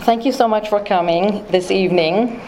Thank 0.00 0.24
you 0.24 0.32
so 0.32 0.48
much 0.48 0.70
for 0.70 0.82
coming 0.82 1.44
this 1.48 1.70
evening. 1.70 2.40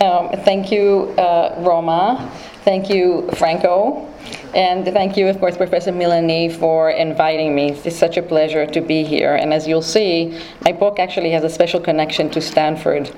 Um, 0.00 0.30
thank 0.44 0.72
you, 0.72 1.14
uh, 1.16 1.54
Roma. 1.60 2.28
Thank 2.64 2.90
you, 2.90 3.30
Franco. 3.36 4.04
And 4.52 4.84
thank 4.84 5.16
you, 5.16 5.28
of 5.28 5.38
course, 5.38 5.56
Professor 5.56 5.92
Milani, 5.92 6.52
for 6.52 6.90
inviting 6.90 7.54
me. 7.54 7.70
It's 7.84 7.96
such 7.96 8.16
a 8.16 8.22
pleasure 8.22 8.66
to 8.66 8.80
be 8.80 9.04
here. 9.04 9.36
And 9.36 9.54
as 9.54 9.68
you'll 9.68 9.80
see, 9.80 10.40
my 10.64 10.72
book 10.72 10.98
actually 10.98 11.30
has 11.30 11.44
a 11.44 11.48
special 11.48 11.80
connection 11.80 12.30
to 12.30 12.40
Stanford. 12.40 13.14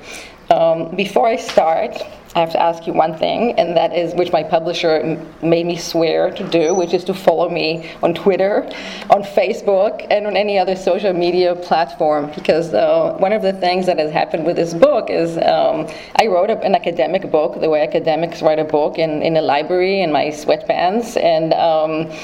Um, 0.51 0.95
before 0.95 1.27
I 1.27 1.37
start, 1.37 2.03
I 2.33 2.39
have 2.39 2.53
to 2.53 2.63
ask 2.63 2.87
you 2.87 2.93
one 2.93 3.19
thing, 3.19 3.59
and 3.59 3.77
that 3.77 3.93
is 3.93 4.15
which 4.15 4.31
my 4.31 4.45
publisher 4.45 5.19
made 5.43 5.67
me 5.67 5.77
swear 5.77 6.31
to 6.31 6.49
do, 6.49 6.75
which 6.77 6.95
is 6.95 7.03
to 7.05 7.15
follow 7.15 7.49
me 7.49 7.91
on 8.05 8.15
Twitter, 8.15 8.71
on 9.11 9.25
Facebook, 9.25 10.07
and 10.11 10.29
on 10.29 10.37
any 10.37 10.57
other 10.57 10.77
social 10.77 11.13
media 11.13 11.57
platform. 11.57 12.31
Because 12.33 12.73
uh, 12.73 13.17
one 13.19 13.33
of 13.33 13.43
the 13.43 13.53
things 13.55 13.85
that 13.87 13.99
has 13.99 14.13
happened 14.13 14.47
with 14.47 14.55
this 14.55 14.75
book 14.75 15.11
is 15.11 15.39
um, 15.39 15.89
I 16.21 16.29
wrote 16.29 16.51
an 16.51 16.77
academic 16.77 17.29
book, 17.33 17.61
the 17.61 17.69
way 17.69 17.83
academics 17.83 18.43
write 18.43 18.61
a 18.61 18.65
book, 18.65 18.99
in, 18.99 19.23
in 19.23 19.37
a 19.37 19.43
library 19.43 20.03
in 20.03 20.13
my 20.13 20.27
sweatpants, 20.27 21.21
and 21.21 21.53
um, 21.55 22.17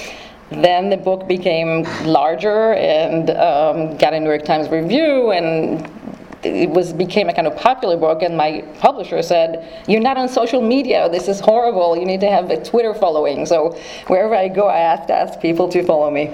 then 0.51 0.89
the 0.89 0.97
book 0.97 1.27
became 1.27 1.83
larger 2.05 2.75
and 2.75 3.31
um, 3.31 3.97
got 3.97 4.15
a 4.15 4.21
New 4.21 4.29
York 4.29 4.45
Times 4.45 4.69
review 4.69 5.33
and 5.33 5.91
it 6.43 6.71
was 6.71 6.93
became 6.93 7.29
a 7.29 7.35
kind 7.35 7.47
of 7.47 7.57
popular 7.57 7.97
book 7.97 8.23
and 8.23 8.37
my 8.37 8.63
publisher 8.79 9.23
said 9.23 9.83
you're 9.89 10.01
not 10.01 10.17
on 10.17 10.29
social 10.29 10.61
media. 10.61 11.09
This 11.09 11.29
is 11.29 11.41
horrible. 11.41 11.97
You 11.97 12.05
need 12.05 12.21
to 12.21 12.31
have 12.31 12.51
a 12.51 12.63
twitter 12.63 12.95
following. 12.95 13.47
So 13.47 13.79
wherever 14.07 14.35
i 14.35 14.49
go 14.49 14.69
i 14.69 14.79
have 14.79 15.07
to 15.07 15.15
ask 15.15 15.41
people 15.41 15.69
to 15.69 15.83
follow 15.85 16.11
me. 16.11 16.29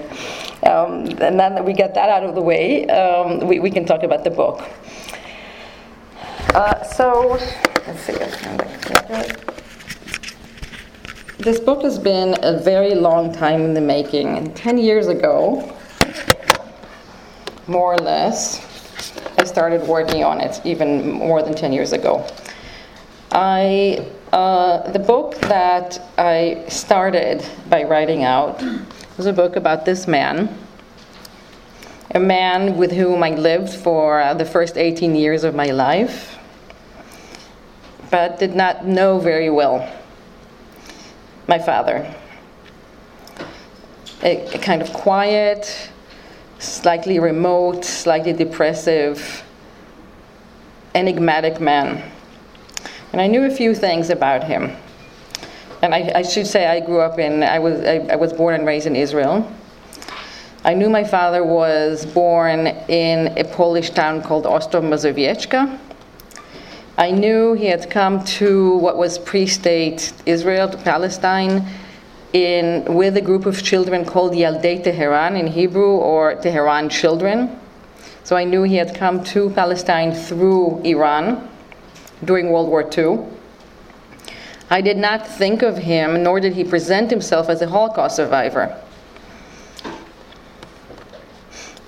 Um, 0.63 1.05
and 1.19 1.39
then 1.39 1.63
we 1.65 1.73
get 1.73 1.93
that 1.95 2.09
out 2.09 2.23
of 2.23 2.35
the 2.35 2.41
way 2.41 2.87
um, 2.87 3.47
we, 3.47 3.59
we 3.59 3.71
can 3.71 3.85
talk 3.85 4.03
about 4.03 4.23
the 4.23 4.31
book. 4.31 4.61
Uh, 6.53 6.83
so 6.83 7.39
let's 7.87 7.99
see 8.01 8.13
this 11.43 11.59
book 11.59 11.81
has 11.83 11.99
been 11.99 12.37
a 12.41 12.57
very 12.57 12.95
long 12.95 13.33
time 13.33 13.63
in 13.63 13.73
the 13.73 13.81
making 13.81 14.37
and 14.37 14.55
10 14.55 14.77
years 14.77 15.07
ago 15.07 15.77
more 17.67 17.93
or 17.93 17.97
less 17.97 18.72
I 19.43 19.45
started 19.45 19.85
working 19.85 20.23
on 20.23 20.39
it 20.39 20.61
even 20.63 21.11
more 21.11 21.43
than 21.43 21.53
10 21.53 21.73
years 21.73 21.91
ago. 21.91 22.25
I, 23.29 24.09
uh, 24.31 24.89
the 24.89 24.99
book 24.99 25.35
that 25.41 26.01
I 26.17 26.63
started 26.69 27.45
by 27.69 27.83
writing 27.83 28.23
out 28.23 28.63
was 29.17 29.25
a 29.25 29.33
book 29.33 29.57
about 29.57 29.83
this 29.83 30.07
man, 30.07 30.47
a 32.11 32.21
man 32.21 32.77
with 32.77 32.93
whom 32.93 33.21
I 33.21 33.31
lived 33.31 33.73
for 33.73 34.21
uh, 34.21 34.33
the 34.33 34.45
first 34.45 34.77
18 34.77 35.13
years 35.13 35.43
of 35.43 35.53
my 35.53 35.71
life, 35.71 36.37
but 38.09 38.39
did 38.39 38.55
not 38.55 38.85
know 38.85 39.19
very 39.19 39.49
well 39.49 39.91
my 41.47 41.59
father. 41.59 42.15
A, 44.23 44.55
a 44.55 44.57
kind 44.59 44.81
of 44.81 44.93
quiet, 44.93 45.89
slightly 46.63 47.19
remote, 47.19 47.83
slightly 47.85 48.33
depressive, 48.33 49.43
enigmatic 50.95 51.59
man. 51.59 52.03
And 53.11 53.21
I 53.21 53.27
knew 53.27 53.43
a 53.43 53.49
few 53.49 53.75
things 53.75 54.09
about 54.09 54.43
him. 54.43 54.75
And 55.81 55.93
I, 55.93 56.11
I 56.15 56.21
should 56.21 56.47
say 56.47 56.65
I 56.65 56.79
grew 56.79 57.01
up 57.01 57.19
in, 57.19 57.43
I 57.43 57.59
was, 57.59 57.81
I, 57.81 57.97
I, 58.09 58.15
was 58.15 58.31
born 58.31 58.55
and 58.55 58.65
raised 58.65 58.87
in 58.87 58.95
Israel. 58.95 59.51
I 60.63 60.73
knew 60.73 60.89
my 60.89 61.03
father 61.03 61.43
was 61.43 62.05
born 62.05 62.67
in 62.87 63.37
a 63.37 63.43
Polish 63.43 63.89
town 63.89 64.21
called 64.21 64.45
Ostrów 64.45 64.83
Mazowiecka. 64.83 65.77
I 66.97 67.11
knew 67.11 67.53
he 67.53 67.65
had 67.65 67.89
come 67.89 68.23
to 68.39 68.77
what 68.77 68.97
was 68.97 69.19
pre-state 69.19 70.13
Israel, 70.25 70.69
to 70.69 70.77
Palestine, 70.77 71.67
in, 72.33 72.83
with 72.85 73.15
a 73.15 73.21
group 73.21 73.45
of 73.45 73.63
children 73.63 74.03
called 74.03 74.33
Yaldei 74.33 74.83
Tehran 74.83 75.35
in 75.35 75.47
Hebrew, 75.47 75.91
or 75.91 76.35
Tehran 76.35 76.89
children. 76.89 77.59
So 78.23 78.35
I 78.35 78.43
knew 78.43 78.63
he 78.63 78.75
had 78.75 78.95
come 78.95 79.23
to 79.25 79.51
Palestine 79.51 80.13
through 80.13 80.81
Iran 80.81 81.47
during 82.25 82.49
World 82.49 82.69
War 82.69 82.89
II. 82.97 83.19
I 84.69 84.81
did 84.81 84.97
not 84.97 85.27
think 85.27 85.61
of 85.61 85.77
him, 85.77 86.23
nor 86.23 86.39
did 86.39 86.53
he 86.53 86.63
present 86.63 87.11
himself 87.11 87.49
as 87.49 87.61
a 87.61 87.69
Holocaust 87.69 88.15
survivor. 88.15 88.75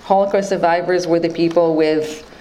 Holocaust 0.04 0.50
survivors 0.50 1.08
were 1.08 1.20
the 1.20 1.30
people 1.30 1.76
with 1.76 2.32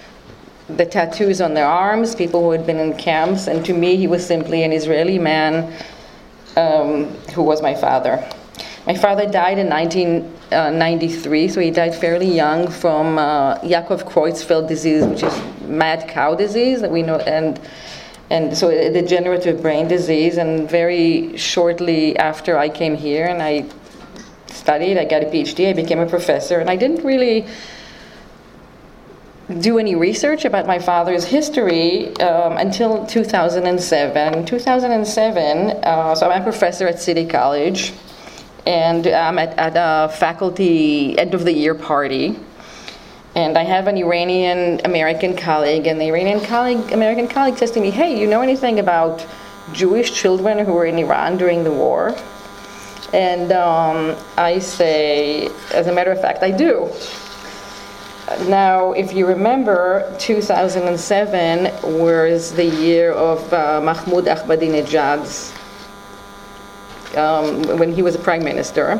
the 0.67 0.85
tattoos 0.85 1.41
on 1.41 1.53
their 1.55 1.65
arms, 1.65 2.13
people 2.13 2.41
who 2.41 2.51
had 2.51 2.67
been 2.67 2.77
in 2.77 2.95
camps, 2.95 3.47
and 3.47 3.65
to 3.65 3.73
me, 3.73 3.95
he 3.95 4.07
was 4.07 4.25
simply 4.25 4.63
an 4.63 4.71
Israeli 4.71 5.17
man 5.17 5.73
um, 6.55 7.05
who 7.33 7.43
was 7.43 7.61
my 7.61 7.73
father. 7.73 8.27
My 8.85 8.93
father 8.93 9.25
died 9.25 9.57
in 9.57 9.67
1993, 9.67 11.45
uh, 11.45 11.47
so 11.49 11.59
he 11.59 11.71
died 11.71 11.95
fairly 11.95 12.31
young 12.31 12.69
from 12.69 13.17
uh, 13.17 13.57
Yaakov 13.59 14.03
Creutzfeldt 14.03 14.67
disease, 14.67 15.03
which 15.05 15.23
is 15.23 15.41
mad 15.61 16.07
cow 16.07 16.35
disease 16.35 16.81
that 16.81 16.91
we 16.91 17.01
know, 17.01 17.17
and 17.17 17.59
and 18.29 18.55
so 18.57 18.69
a 18.69 18.91
degenerative 18.91 19.61
brain 19.61 19.87
disease. 19.87 20.37
And 20.37 20.69
very 20.69 21.35
shortly 21.35 22.15
after 22.17 22.57
I 22.57 22.69
came 22.69 22.95
here 22.95 23.25
and 23.25 23.41
I 23.41 23.65
studied, 24.47 24.97
I 24.97 25.05
got 25.05 25.23
a 25.23 25.25
PhD, 25.25 25.69
I 25.69 25.73
became 25.73 25.99
a 25.99 26.07
professor, 26.07 26.59
and 26.59 26.69
I 26.69 26.75
didn't 26.75 27.03
really 27.03 27.47
do 29.59 29.77
any 29.77 29.95
research 29.95 30.43
about 30.43 30.65
my 30.65 30.79
father's 30.79 31.23
history 31.23 32.15
um, 32.17 32.57
until 32.57 33.05
2007. 33.05 34.45
2007, 34.45 35.71
uh, 35.83 36.15
so 36.15 36.29
I'm 36.29 36.41
a 36.41 36.43
professor 36.43 36.87
at 36.87 36.99
City 36.99 37.27
College, 37.27 37.93
and 38.65 39.05
I'm 39.05 39.37
at, 39.37 39.57
at 39.59 39.73
a 39.75 40.11
faculty 40.11 41.17
end 41.17 41.35
of 41.35 41.45
the 41.45 41.53
year 41.53 41.75
party. 41.75 42.39
And 43.35 43.57
I 43.57 43.63
have 43.63 43.87
an 43.87 43.97
Iranian 43.97 44.81
American 44.85 45.35
colleague, 45.35 45.85
and 45.85 46.01
the 46.01 46.05
Iranian 46.05 46.39
colleague, 46.41 46.91
American 46.91 47.27
colleague 47.27 47.57
says 47.57 47.69
to 47.71 47.81
me, 47.81 47.91
Hey, 47.91 48.19
you 48.19 48.27
know 48.27 48.41
anything 48.41 48.79
about 48.79 49.25
Jewish 49.73 50.13
children 50.13 50.65
who 50.65 50.73
were 50.73 50.85
in 50.85 50.97
Iran 50.97 51.37
during 51.37 51.63
the 51.63 51.71
war? 51.71 52.15
And 53.13 53.51
um, 53.51 54.15
I 54.37 54.59
say, 54.59 55.49
as 55.71 55.87
a 55.87 55.93
matter 55.93 56.11
of 56.11 56.19
fact, 56.19 56.41
I 56.41 56.51
do. 56.51 56.89
Now, 58.47 58.93
if 58.93 59.13
you 59.13 59.27
remember, 59.27 60.11
2007 60.17 61.99
was 61.99 62.51
the 62.53 62.65
year 62.65 63.11
of 63.11 63.53
uh, 63.53 63.79
Mahmoud 63.81 64.25
Ahmadinejad's, 64.25 65.53
um, 67.15 67.61
when 67.77 67.93
he 67.93 68.01
was 68.01 68.15
a 68.15 68.19
prime 68.19 68.43
minister. 68.43 68.99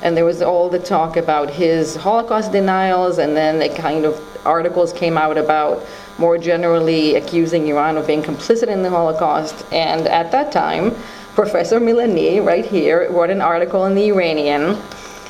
And 0.00 0.16
there 0.16 0.24
was 0.24 0.40
all 0.40 0.70
the 0.70 0.78
talk 0.78 1.18
about 1.18 1.50
his 1.50 1.96
Holocaust 1.96 2.50
denials, 2.50 3.18
and 3.18 3.36
then 3.36 3.60
a 3.60 3.68
kind 3.68 4.06
of 4.06 4.18
articles 4.46 4.94
came 4.94 5.18
out 5.18 5.36
about 5.36 5.84
more 6.16 6.38
generally 6.38 7.16
accusing 7.16 7.68
Iran 7.68 7.98
of 7.98 8.06
being 8.06 8.22
complicit 8.22 8.68
in 8.68 8.82
the 8.82 8.88
Holocaust. 8.88 9.66
And 9.70 10.08
at 10.08 10.32
that 10.32 10.50
time, 10.50 10.96
Professor 11.34 11.78
Milani, 11.78 12.42
right 12.42 12.64
here, 12.64 13.06
wrote 13.10 13.28
an 13.28 13.42
article 13.42 13.84
in 13.84 13.94
the 13.94 14.08
Iranian 14.08 14.78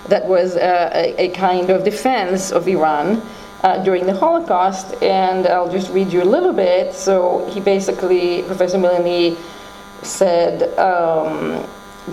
that 0.08 0.26
was 0.26 0.56
uh, 0.56 0.90
a, 0.94 1.26
a, 1.26 1.28
kind 1.30 1.70
of 1.70 1.84
defense 1.84 2.50
of 2.50 2.66
Iran 2.66 3.22
uh, 3.62 3.82
during 3.84 4.06
the 4.06 4.14
Holocaust. 4.14 5.00
And 5.02 5.46
I'll 5.46 5.70
just 5.70 5.90
read 5.92 6.12
you 6.12 6.22
a 6.22 6.24
little 6.24 6.52
bit. 6.52 6.94
So 6.94 7.48
he 7.52 7.60
basically, 7.60 8.42
Professor 8.42 8.78
Milani 8.78 9.36
said 10.02 10.76
um, 10.78 11.66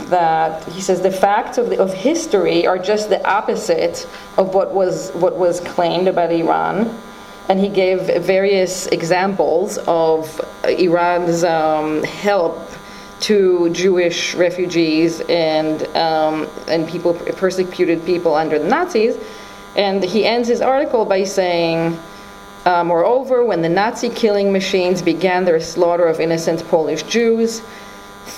that 0.10 0.64
he 0.66 0.82
says 0.82 1.02
the 1.02 1.12
facts 1.12 1.58
of, 1.58 1.70
the, 1.70 1.80
of 1.80 1.94
history 1.94 2.68
are 2.68 2.78
just 2.78 3.10
the 3.10 3.26
opposite 3.28 4.08
of 4.38 4.54
what 4.54 4.74
was 4.74 5.12
what 5.12 5.38
was 5.38 5.60
claimed 5.62 6.08
about 6.08 6.32
Iran. 6.32 6.96
And 7.50 7.60
he 7.60 7.68
gave 7.68 8.02
various 8.24 8.86
examples 8.88 9.80
of 9.88 10.40
Iran's 10.66 11.44
um, 11.44 12.04
help 12.04 12.62
to 13.22 13.70
Jewish 13.72 14.36
refugees 14.36 15.22
and 15.22 15.84
um, 15.96 16.48
and 16.68 16.88
people 16.88 17.14
persecuted 17.14 18.06
people 18.06 18.34
under 18.34 18.60
the 18.60 18.68
Nazis. 18.68 19.18
And 19.76 20.04
he 20.04 20.26
ends 20.26 20.48
his 20.48 20.62
article 20.62 21.06
by 21.06 21.24
saying, 21.24 21.98
uh, 22.66 22.84
Moreover, 22.84 23.46
when 23.46 23.62
the 23.62 23.70
Nazi 23.70 24.10
killing 24.10 24.52
machines 24.52 25.02
began 25.02 25.46
their 25.46 25.60
slaughter 25.60 26.06
of 26.06 26.20
innocent 26.20 26.68
Polish 26.68 27.04
Jews, 27.04 27.62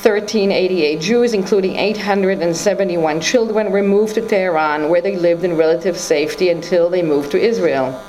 1388 0.04 1.02
Jews, 1.02 1.34
including 1.34 1.76
871 1.76 3.22
children, 3.22 3.72
were 3.72 3.84
moved 3.84 4.16
to 4.16 4.22
Tehran, 4.22 4.90
where 4.90 5.02
they 5.02 5.16
lived 5.18 5.44
in 5.44 5.58
relative 5.58 5.98
safety 5.98 6.50
until 6.50 6.90
they 6.90 7.02
moved 7.02 7.32
to 7.32 7.40
Israel. 7.40 8.02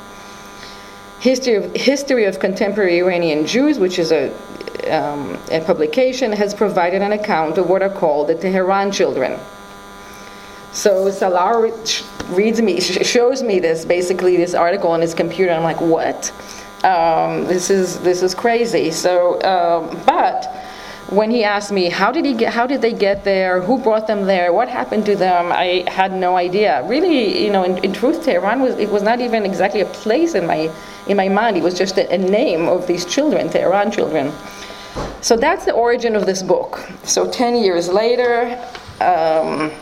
History 1.19 1.55
of, 1.55 1.75
History 1.75 2.25
of 2.25 2.39
Contemporary 2.39 2.99
Iranian 2.99 3.47
Jews, 3.47 3.79
which 3.79 3.99
is 3.99 4.13
a, 4.13 4.33
um, 4.91 5.39
a 5.51 5.61
publication, 5.61 6.33
has 6.33 6.55
provided 6.55 7.03
an 7.03 7.13
account 7.13 7.59
of 7.59 7.69
what 7.69 7.83
are 7.83 7.91
called 7.91 8.29
the 8.29 8.35
Tehran 8.35 8.93
children. 8.93 9.39
So 10.73 11.11
Salar 11.11 11.71
reads 12.31 12.63
me, 12.63 12.81
shows 12.81 13.43
me 13.43 13.61
this, 13.61 13.85
basically 13.85 14.37
this 14.37 14.55
article 14.55 14.91
on 14.91 15.01
his 15.01 15.15
computer. 15.15 15.53
I'm 15.53 15.63
like, 15.63 15.81
what? 15.81 16.33
um, 16.85 17.45
this 17.45 17.71
is 17.71 17.99
this 18.01 18.23
is 18.23 18.35
crazy. 18.35 18.91
So, 18.91 19.41
um, 19.43 20.01
but 20.05 20.47
when 21.11 21.31
he 21.31 21.45
asked 21.45 21.73
me 21.73 21.89
how 21.89 22.11
did 22.11 22.25
he 22.25 22.35
get, 22.35 22.53
how 22.53 22.67
did 22.67 22.81
they 22.81 22.93
get 22.93 23.25
there, 23.25 23.61
who 23.61 23.79
brought 23.79 24.07
them 24.07 24.25
there, 24.25 24.53
what 24.53 24.69
happened 24.69 25.05
to 25.07 25.17
them, 25.17 25.53
I 25.53 25.85
had 25.89 26.13
no 26.13 26.37
idea. 26.37 26.83
Really, 26.85 27.45
you 27.45 27.51
know, 27.51 27.65
in, 27.65 27.79
in 27.79 27.93
truth, 27.93 28.25
Tehran 28.25 28.61
was 28.61 28.77
it 28.79 28.91
was 28.91 29.03
not 29.03 29.21
even 29.21 29.45
exactly 29.45 29.81
a 29.81 29.87
place 29.87 30.35
in 30.35 30.47
my 30.47 30.71
in 31.07 31.17
my 31.17 31.29
mind. 31.29 31.57
It 31.57 31.63
was 31.63 31.77
just 31.77 31.99
a, 31.99 32.13
a 32.13 32.19
name 32.19 32.69
of 32.69 32.87
these 32.87 33.05
children, 33.05 33.49
Tehran 33.49 33.91
children. 33.91 34.33
So 35.21 35.37
that's 35.37 35.65
the 35.65 35.73
origin 35.73 36.17
of 36.17 36.27
this 36.27 36.43
book. 36.43 36.81
So 37.05 37.31
ten 37.31 37.57
years 37.57 37.89
later. 37.89 38.59
Um, 39.01 39.73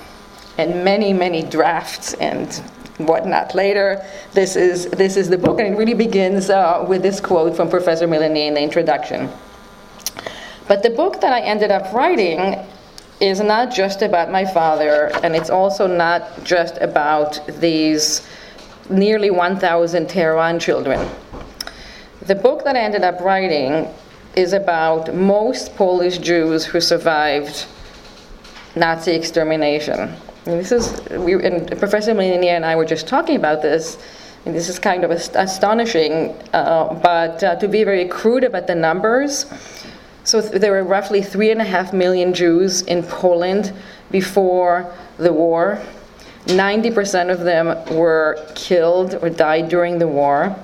and 0.60 0.84
many, 0.84 1.12
many 1.12 1.42
drafts 1.42 2.14
and 2.14 2.52
whatnot 2.98 3.54
later. 3.54 4.04
This 4.32 4.56
is, 4.56 4.86
this 4.90 5.16
is 5.16 5.30
the 5.30 5.38
book, 5.38 5.58
and 5.58 5.74
it 5.74 5.78
really 5.78 5.94
begins 5.94 6.50
uh, 6.50 6.84
with 6.86 7.02
this 7.02 7.20
quote 7.20 7.56
from 7.56 7.70
Professor 7.70 8.06
Milani 8.06 8.46
in 8.46 8.54
the 8.54 8.60
introduction. 8.62 9.30
But 10.68 10.82
the 10.82 10.90
book 10.90 11.20
that 11.22 11.32
I 11.32 11.40
ended 11.40 11.70
up 11.70 11.92
writing 11.92 12.58
is 13.20 13.40
not 13.40 13.72
just 13.74 14.02
about 14.02 14.30
my 14.30 14.44
father, 14.44 15.10
and 15.22 15.34
it's 15.34 15.50
also 15.50 15.86
not 15.86 16.44
just 16.44 16.76
about 16.78 17.40
these 17.60 18.26
nearly 18.88 19.30
1,000 19.30 20.08
Tehran 20.08 20.58
children. 20.58 21.08
The 22.26 22.34
book 22.34 22.64
that 22.64 22.76
I 22.76 22.80
ended 22.80 23.02
up 23.02 23.20
writing 23.20 23.88
is 24.34 24.52
about 24.52 25.14
most 25.14 25.74
Polish 25.76 26.18
Jews 26.18 26.64
who 26.64 26.80
survived 26.80 27.66
Nazi 28.76 29.12
extermination. 29.12 30.14
And 30.46 30.58
this 30.58 30.72
is, 30.72 31.00
we, 31.10 31.34
and 31.44 31.68
Professor 31.78 32.14
Milani 32.14 32.46
and 32.46 32.64
I 32.64 32.76
were 32.76 32.84
just 32.84 33.06
talking 33.06 33.36
about 33.36 33.62
this, 33.62 33.98
and 34.46 34.54
this 34.54 34.68
is 34.68 34.78
kind 34.78 35.04
of 35.04 35.10
astonishing, 35.10 36.34
uh, 36.52 36.94
but 36.94 37.42
uh, 37.42 37.56
to 37.56 37.68
be 37.68 37.84
very 37.84 38.08
crude 38.08 38.44
about 38.44 38.66
the 38.66 38.74
numbers, 38.74 39.46
so 40.24 40.40
th- 40.40 40.60
there 40.60 40.72
were 40.72 40.84
roughly 40.84 41.22
three 41.22 41.50
and 41.50 41.60
a 41.60 41.64
half 41.64 41.92
million 41.92 42.32
Jews 42.32 42.82
in 42.82 43.02
Poland 43.02 43.72
before 44.10 44.92
the 45.18 45.32
war. 45.32 45.80
90% 46.46 47.30
of 47.30 47.40
them 47.40 47.66
were 47.94 48.38
killed 48.54 49.14
or 49.22 49.28
died 49.28 49.68
during 49.68 49.98
the 49.98 50.08
war. 50.08 50.56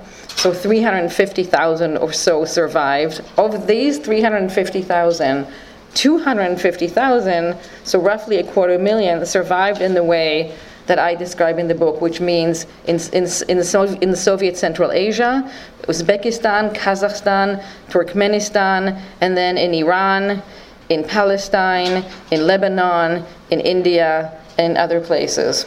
So 0.46 0.54
350,000 0.54 1.96
or 1.96 2.12
so 2.12 2.44
survived. 2.44 3.20
Of 3.36 3.66
these 3.66 3.98
350,000, 3.98 5.44
250,000, 5.92 7.56
so 7.82 7.98
roughly 7.98 8.36
a 8.36 8.44
quarter 8.44 8.78
million, 8.78 9.26
survived 9.26 9.80
in 9.80 9.94
the 9.94 10.04
way 10.04 10.56
that 10.86 11.00
I 11.00 11.16
describe 11.16 11.58
in 11.58 11.66
the 11.66 11.74
book, 11.74 12.00
which 12.00 12.20
means 12.20 12.66
in, 12.86 13.00
in, 13.12 13.24
in, 13.48 13.58
the, 13.58 13.98
in 14.00 14.10
the 14.12 14.16
Soviet 14.16 14.56
Central 14.56 14.92
Asia, 14.92 15.52
Uzbekistan, 15.88 16.72
Kazakhstan, 16.76 17.60
Turkmenistan, 17.88 19.02
and 19.20 19.36
then 19.36 19.58
in 19.58 19.74
Iran, 19.74 20.44
in 20.90 21.02
Palestine, 21.02 22.04
in 22.30 22.46
Lebanon, 22.46 23.24
in 23.50 23.58
India, 23.58 24.40
and 24.58 24.76
other 24.76 25.00
places. 25.00 25.66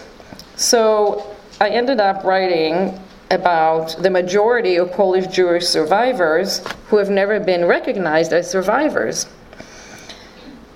So 0.55 1.35
I 1.59 1.67
ended 1.67 1.99
up 1.99 2.23
writing 2.23 2.97
about 3.31 3.95
the 4.01 4.09
majority 4.09 4.75
of 4.77 4.91
Polish 4.91 5.27
Jewish 5.27 5.67
survivors 5.67 6.61
who 6.87 6.97
have 6.97 7.09
never 7.09 7.39
been 7.39 7.65
recognized 7.65 8.33
as 8.33 8.49
survivors. 8.49 9.27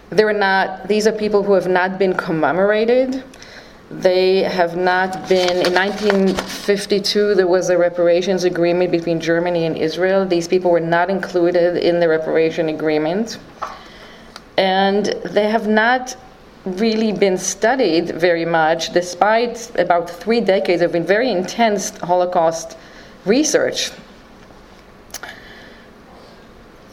They 0.10 0.24
were 0.24 0.34
not, 0.34 0.88
these 0.88 1.08
are 1.08 1.12
people 1.12 1.42
who 1.42 1.54
have 1.54 1.68
not 1.68 1.98
been 1.98 2.14
commemorated. 2.14 3.24
They 3.90 4.44
have 4.44 4.76
not 4.76 5.28
been, 5.28 5.66
in 5.66 5.74
1952, 5.74 7.36
there 7.36 7.48
was 7.48 7.70
a 7.70 7.78
reparations 7.78 8.44
agreement 8.44 8.92
between 8.92 9.20
Germany 9.20 9.66
and 9.66 9.76
Israel. 9.78 10.26
These 10.26 10.48
people 10.48 10.72
were 10.72 10.80
not 10.80 11.10
included 11.10 11.78
in 11.78 12.00
the 12.00 12.08
reparation 12.08 12.70
agreement. 12.70 13.40
And 14.58 15.06
they 15.26 15.50
have 15.50 15.68
not 15.68 16.16
really 16.66 17.12
been 17.12 17.38
studied 17.38 18.12
very 18.12 18.46
much, 18.46 18.94
despite 18.94 19.72
about 19.78 20.10
three 20.10 20.42
decades 20.42 20.82
of 20.82 20.92
very 20.92 21.30
intense 21.30 21.90
Holocaust 22.00 22.78
research. 23.26 23.92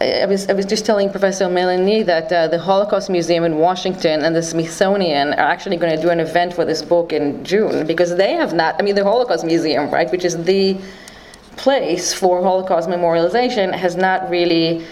I 0.00 0.24
was, 0.24 0.48
I 0.48 0.54
was 0.54 0.64
just 0.64 0.86
telling 0.86 1.10
Professor 1.10 1.44
Milani 1.44 2.06
that 2.06 2.32
uh, 2.32 2.48
the 2.48 2.58
Holocaust 2.58 3.10
Museum 3.10 3.44
in 3.44 3.58
Washington 3.58 4.24
and 4.24 4.34
the 4.34 4.42
Smithsonian 4.42 5.34
are 5.34 5.50
actually 5.50 5.76
going 5.76 5.94
to 5.94 6.00
do 6.00 6.08
an 6.08 6.20
event 6.20 6.54
for 6.54 6.64
this 6.64 6.80
book 6.80 7.12
in 7.12 7.44
June 7.44 7.86
because 7.86 8.16
they 8.16 8.32
have 8.32 8.54
not, 8.54 8.76
I 8.78 8.82
mean, 8.82 8.94
the 8.94 9.04
Holocaust 9.04 9.44
Museum, 9.44 9.90
right, 9.90 10.10
which 10.10 10.24
is 10.24 10.42
the 10.44 10.78
place 11.56 12.14
for 12.14 12.42
Holocaust 12.42 12.88
memorialization, 12.88 13.74
has 13.74 13.94
not 13.94 14.30
really 14.30 14.86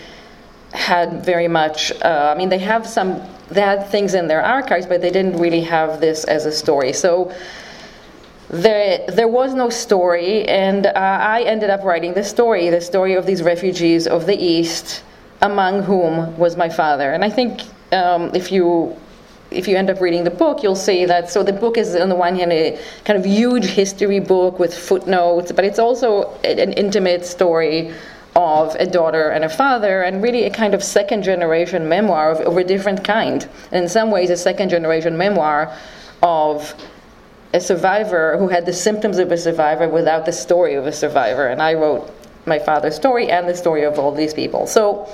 had 0.75 1.25
very 1.25 1.48
much, 1.48 1.90
uh, 2.02 2.32
I 2.34 2.38
mean, 2.38 2.50
they 2.50 2.58
have 2.58 2.86
some, 2.86 3.22
they 3.50 3.60
had 3.60 3.88
things 3.88 4.14
in 4.14 4.28
their 4.28 4.42
archives, 4.42 4.86
but 4.86 5.00
they 5.00 5.10
didn't 5.10 5.38
really 5.38 5.62
have 5.62 6.00
this 6.00 6.24
as 6.24 6.46
a 6.46 6.52
story. 6.52 6.92
So 6.92 7.32
there, 8.50 9.04
there 9.08 9.28
was 9.28 9.54
no 9.54 9.70
story, 9.70 10.46
and 10.48 10.86
uh, 10.86 10.92
I 10.94 11.42
ended 11.42 11.70
up 11.70 11.82
writing 11.84 12.14
the 12.14 12.24
story, 12.24 12.70
the 12.70 12.80
story 12.80 13.14
of 13.14 13.26
these 13.26 13.42
refugees 13.42 14.06
of 14.06 14.26
the 14.26 14.36
East, 14.36 15.02
among 15.42 15.82
whom 15.82 16.36
was 16.36 16.56
my 16.56 16.68
father. 16.68 17.12
And 17.12 17.24
I 17.24 17.30
think 17.30 17.62
um, 17.92 18.34
if 18.34 18.50
you 18.52 18.96
if 19.50 19.66
you 19.66 19.76
end 19.76 19.88
up 19.88 20.00
reading 20.00 20.24
the 20.24 20.30
book, 20.30 20.62
you'll 20.62 20.76
see 20.76 21.06
that. 21.06 21.30
So 21.30 21.42
the 21.42 21.54
book 21.54 21.78
is, 21.78 21.94
on 21.94 22.10
the 22.10 22.14
one 22.14 22.36
hand, 22.36 22.52
a 22.52 22.78
kind 23.04 23.18
of 23.18 23.24
huge 23.24 23.64
history 23.64 24.20
book 24.20 24.58
with 24.58 24.76
footnotes, 24.76 25.52
but 25.52 25.64
it's 25.64 25.78
also 25.78 26.34
an 26.44 26.74
intimate 26.74 27.24
story 27.24 27.94
of 28.36 28.75
a 28.76 28.86
daughter 28.86 29.30
and 29.30 29.44
a 29.44 29.48
father, 29.48 30.02
and 30.02 30.22
really 30.22 30.44
a 30.44 30.50
kind 30.50 30.75
of 30.75 30.82
second 30.82 31.22
generation 31.22 31.88
memoir 31.88 32.30
of, 32.30 32.40
of 32.40 32.56
a 32.56 32.64
different 32.64 33.04
kind. 33.04 33.48
And 33.72 33.84
in 33.84 33.88
some 33.88 34.10
ways, 34.10 34.30
a 34.30 34.36
second 34.36 34.69
generation 34.69 35.16
memoir 35.16 35.76
of 36.22 36.75
a 37.52 37.60
survivor 37.60 38.36
who 38.38 38.48
had 38.48 38.66
the 38.66 38.72
symptoms 38.72 39.19
of 39.19 39.32
a 39.32 39.36
survivor 39.38 39.88
without 39.88 40.26
the 40.26 40.32
story 40.32 40.75
of 40.75 40.86
a 40.86 40.92
survivor. 40.92 41.46
And 41.46 41.62
I 41.62 41.75
wrote 41.75 42.10
my 42.46 42.58
father's 42.58 42.96
story 42.96 43.30
and 43.30 43.48
the 43.48 43.56
story 43.56 43.84
of 43.84 43.98
all 43.98 44.12
these 44.12 44.34
people. 44.34 44.66
So, 44.66 45.08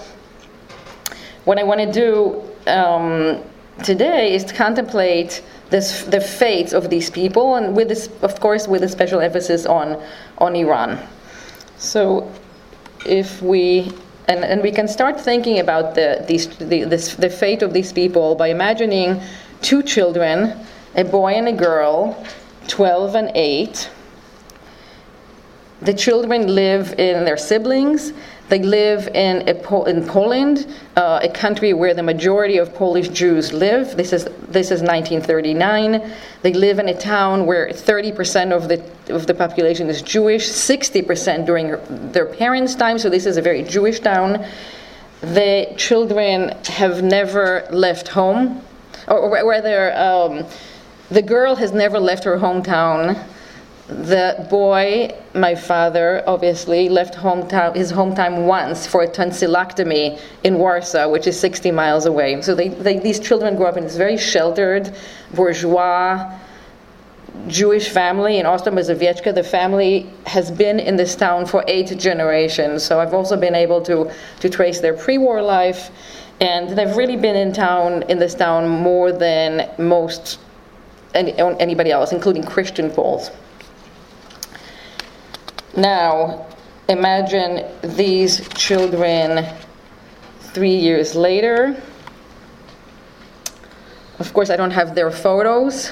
what 1.45 1.59
I 1.59 1.63
want 1.63 1.81
to 1.81 1.93
do 1.93 2.71
um, 2.71 3.43
today 3.83 4.35
is 4.35 4.45
to 4.45 4.55
contemplate 4.55 5.43
this, 5.71 6.03
the 6.05 6.21
fates 6.21 6.73
of 6.73 6.91
these 6.91 7.11
people, 7.11 7.57
and 7.57 7.77
with 7.77 7.89
this, 7.89 8.09
of 8.23 8.41
course, 8.41 8.67
with 8.67 8.83
a 8.83 8.89
special 8.89 9.21
emphasis 9.21 9.67
on 9.67 10.03
on 10.39 10.57
Iran. 10.57 10.99
So, 11.77 12.31
if 13.07 13.43
we 13.43 13.93
and, 14.27 14.43
and 14.43 14.63
we 14.63 14.73
can 14.73 14.89
start 14.89 15.21
thinking 15.21 15.59
about 15.59 15.95
the, 15.95 16.25
these, 16.27 16.49
the, 16.57 16.85
this, 16.85 17.15
the 17.15 17.29
fate 17.29 17.63
of 17.63 17.75
these 17.75 17.93
people 17.93 18.35
by 18.35 18.49
imagining 18.49 19.21
two 19.61 19.83
children 19.83 20.67
a 20.97 21.05
boy 21.05 21.33
and 21.33 21.49
a 21.49 21.53
girl, 21.53 22.25
12 22.69 23.17
and 23.17 23.31
8. 23.35 23.91
The 25.83 25.93
children 25.93 26.55
live 26.55 26.95
in 26.99 27.25
their 27.25 27.37
siblings. 27.37 28.13
They 28.49 28.59
live 28.59 29.09
in, 29.09 29.49
in 29.49 30.07
Poland, 30.07 30.67
uh, 30.97 31.21
a 31.23 31.29
country 31.31 31.73
where 31.73 31.95
the 31.95 32.03
majority 32.03 32.59
of 32.59 32.75
Polish 32.75 33.09
Jews 33.09 33.55
live. 33.55 33.97
This 33.97 34.13
is, 34.13 34.25
this 34.49 34.71
is 34.71 34.83
1939. 34.83 36.13
They 36.43 36.53
live 36.53 36.79
in 36.79 36.89
a 36.91 36.99
town 36.99 37.47
where 37.47 37.69
30% 37.69 38.53
of 38.53 38.69
the, 38.69 38.85
of 39.15 39.27
the 39.27 39.33
population 39.33 39.89
is 39.89 40.03
Jewish, 40.03 40.47
60% 40.47 41.47
during 41.47 41.77
their 42.13 42.27
parents' 42.27 42.75
time, 42.75 42.99
so 42.99 43.09
this 43.09 43.25
is 43.25 43.39
a 43.39 43.43
very 43.43 43.63
Jewish 43.63 44.01
town. 44.01 44.47
The 45.23 45.73
children 45.79 46.51
have 46.67 47.03
never 47.03 47.67
left 47.71 48.09
home, 48.09 48.63
or, 49.09 49.39
or 49.39 49.49
rather, 49.49 49.97
um, 49.97 50.45
the 51.11 51.23
girl 51.23 51.55
has 51.57 51.73
never 51.73 51.99
left 51.99 52.25
her 52.25 52.37
hometown. 52.37 53.23
The 53.87 54.47
boy, 54.49 55.15
my 55.35 55.55
father, 55.55 56.25
obviously 56.27 56.89
left 56.89 57.15
hometown, 57.15 57.77
his 57.77 57.93
hometown 57.93 58.47
once 58.47 58.87
for 58.87 59.03
a 59.03 59.09
tonsillectomy 59.09 60.19
in 60.43 60.59
Warsaw, 60.59 61.11
which 61.11 61.27
is 61.27 61.39
60 61.39 61.71
miles 61.71 62.07
away. 62.07 62.41
So 62.41 62.55
they, 62.55 62.69
they, 62.69 62.99
these 62.99 63.21
children 63.21 63.57
grew 63.57 63.67
up 63.67 63.77
in 63.77 63.85
this 63.85 63.97
very 63.97 64.17
sheltered, 64.17 64.97
bourgeois, 65.35 66.33
Jewish 67.47 67.91
family 67.91 68.39
in 68.39 68.47
Ostrów 68.47 68.73
Mazowiecka. 68.73 69.35
The 69.35 69.43
family 69.43 70.07
has 70.25 70.51
been 70.51 70.81
in 70.81 70.97
this 70.97 71.15
town 71.15 71.45
for 71.45 71.63
eight 71.67 71.99
generations. 71.99 72.83
So 72.83 73.01
I've 73.01 73.13
also 73.13 73.37
been 73.37 73.55
able 73.55 73.83
to, 73.83 74.11
to 74.41 74.49
trace 74.49 74.81
their 74.81 74.95
pre-war 74.95 75.43
life. 75.43 75.91
And 76.41 76.71
they've 76.71 76.97
really 76.97 77.17
been 77.17 77.37
in 77.37 77.53
town, 77.53 78.05
in 78.05 78.19
this 78.19 78.35
town, 78.35 78.67
more 78.67 79.13
than 79.13 79.69
most 79.79 80.39
any, 81.15 81.35
anybody 81.39 81.91
else, 81.91 82.13
including 82.13 82.45
Christian 82.45 82.91
Poles. 82.91 83.31
Now, 85.77 86.47
imagine 86.89 87.65
these 87.83 88.49
children 88.51 89.47
three 90.41 90.77
years 90.77 91.17
later. 91.17 91.83
Of 94.21 94.33
course, 94.33 94.51
I 94.51 94.57
don't 94.57 94.71
have 94.71 94.95
their 94.95 95.11
photos 95.11 95.91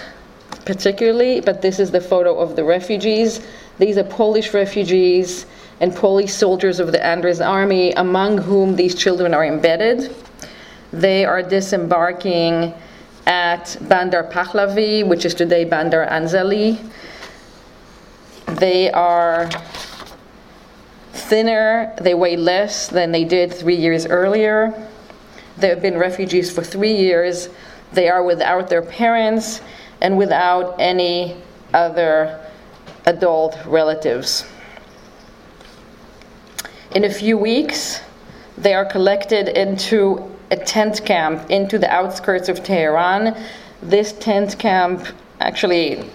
particularly, 0.64 1.40
but 1.40 1.60
this 1.62 1.80
is 1.80 1.90
the 1.90 2.00
photo 2.00 2.38
of 2.38 2.54
the 2.54 2.62
refugees. 2.62 3.44
These 3.78 3.98
are 3.98 4.04
Polish 4.04 4.54
refugees, 4.54 5.46
and 5.80 5.94
Polish 5.94 6.32
soldiers 6.32 6.78
of 6.78 6.92
the 6.92 7.04
Anders 7.04 7.40
army, 7.40 7.92
among 7.92 8.38
whom 8.38 8.76
these 8.76 8.94
children 8.94 9.34
are 9.34 9.44
embedded. 9.44 10.14
They 10.92 11.24
are 11.24 11.42
disembarking 11.42 12.72
at 13.26 13.76
Bandar 13.82 14.24
Pahlavi, 14.24 15.04
which 15.06 15.24
is 15.24 15.34
today 15.34 15.64
Bandar 15.64 16.06
Anzali. 16.06 16.78
They 18.46 18.90
are 18.90 19.48
thinner, 21.12 21.94
they 22.00 22.14
weigh 22.14 22.36
less 22.36 22.88
than 22.88 23.12
they 23.12 23.24
did 23.24 23.52
three 23.52 23.76
years 23.76 24.06
earlier. 24.06 24.88
They 25.58 25.68
have 25.68 25.82
been 25.82 25.98
refugees 25.98 26.50
for 26.50 26.62
three 26.62 26.96
years. 26.96 27.48
They 27.92 28.08
are 28.08 28.22
without 28.22 28.68
their 28.68 28.82
parents 28.82 29.60
and 30.00 30.18
without 30.18 30.80
any 30.80 31.36
other 31.72 32.40
adult 33.06 33.58
relatives. 33.66 34.44
In 36.94 37.04
a 37.04 37.10
few 37.10 37.38
weeks, 37.38 38.00
they 38.58 38.74
are 38.74 38.84
collected 38.84 39.48
into 39.48 40.30
a 40.50 40.56
tent 40.56 41.04
camp 41.04 41.50
into 41.50 41.78
the 41.78 41.90
outskirts 41.90 42.48
of 42.48 42.62
Tehran. 42.62 43.36
This 43.82 44.12
tent 44.12 44.58
camp, 44.58 45.06
actually, 45.40 46.10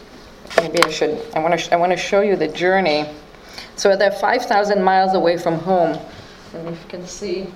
maybe 0.62 0.84
I 0.84 0.90
should, 0.90 1.20
I 1.36 1.40
want 1.40 1.60
to, 1.60 1.74
I 1.74 1.78
want 1.78 1.92
to 1.92 1.98
show 1.98 2.22
you 2.22 2.36
the 2.36 2.48
journey. 2.48 3.06
So 3.76 3.96
they're 3.96 4.12
5,000 4.12 4.82
miles 4.82 5.14
away 5.14 5.38
from 5.38 5.60
home. 5.60 5.98
And 6.54 6.68
if 6.70 6.82
you 6.82 6.90
can 6.90 7.06
see, 7.06 7.48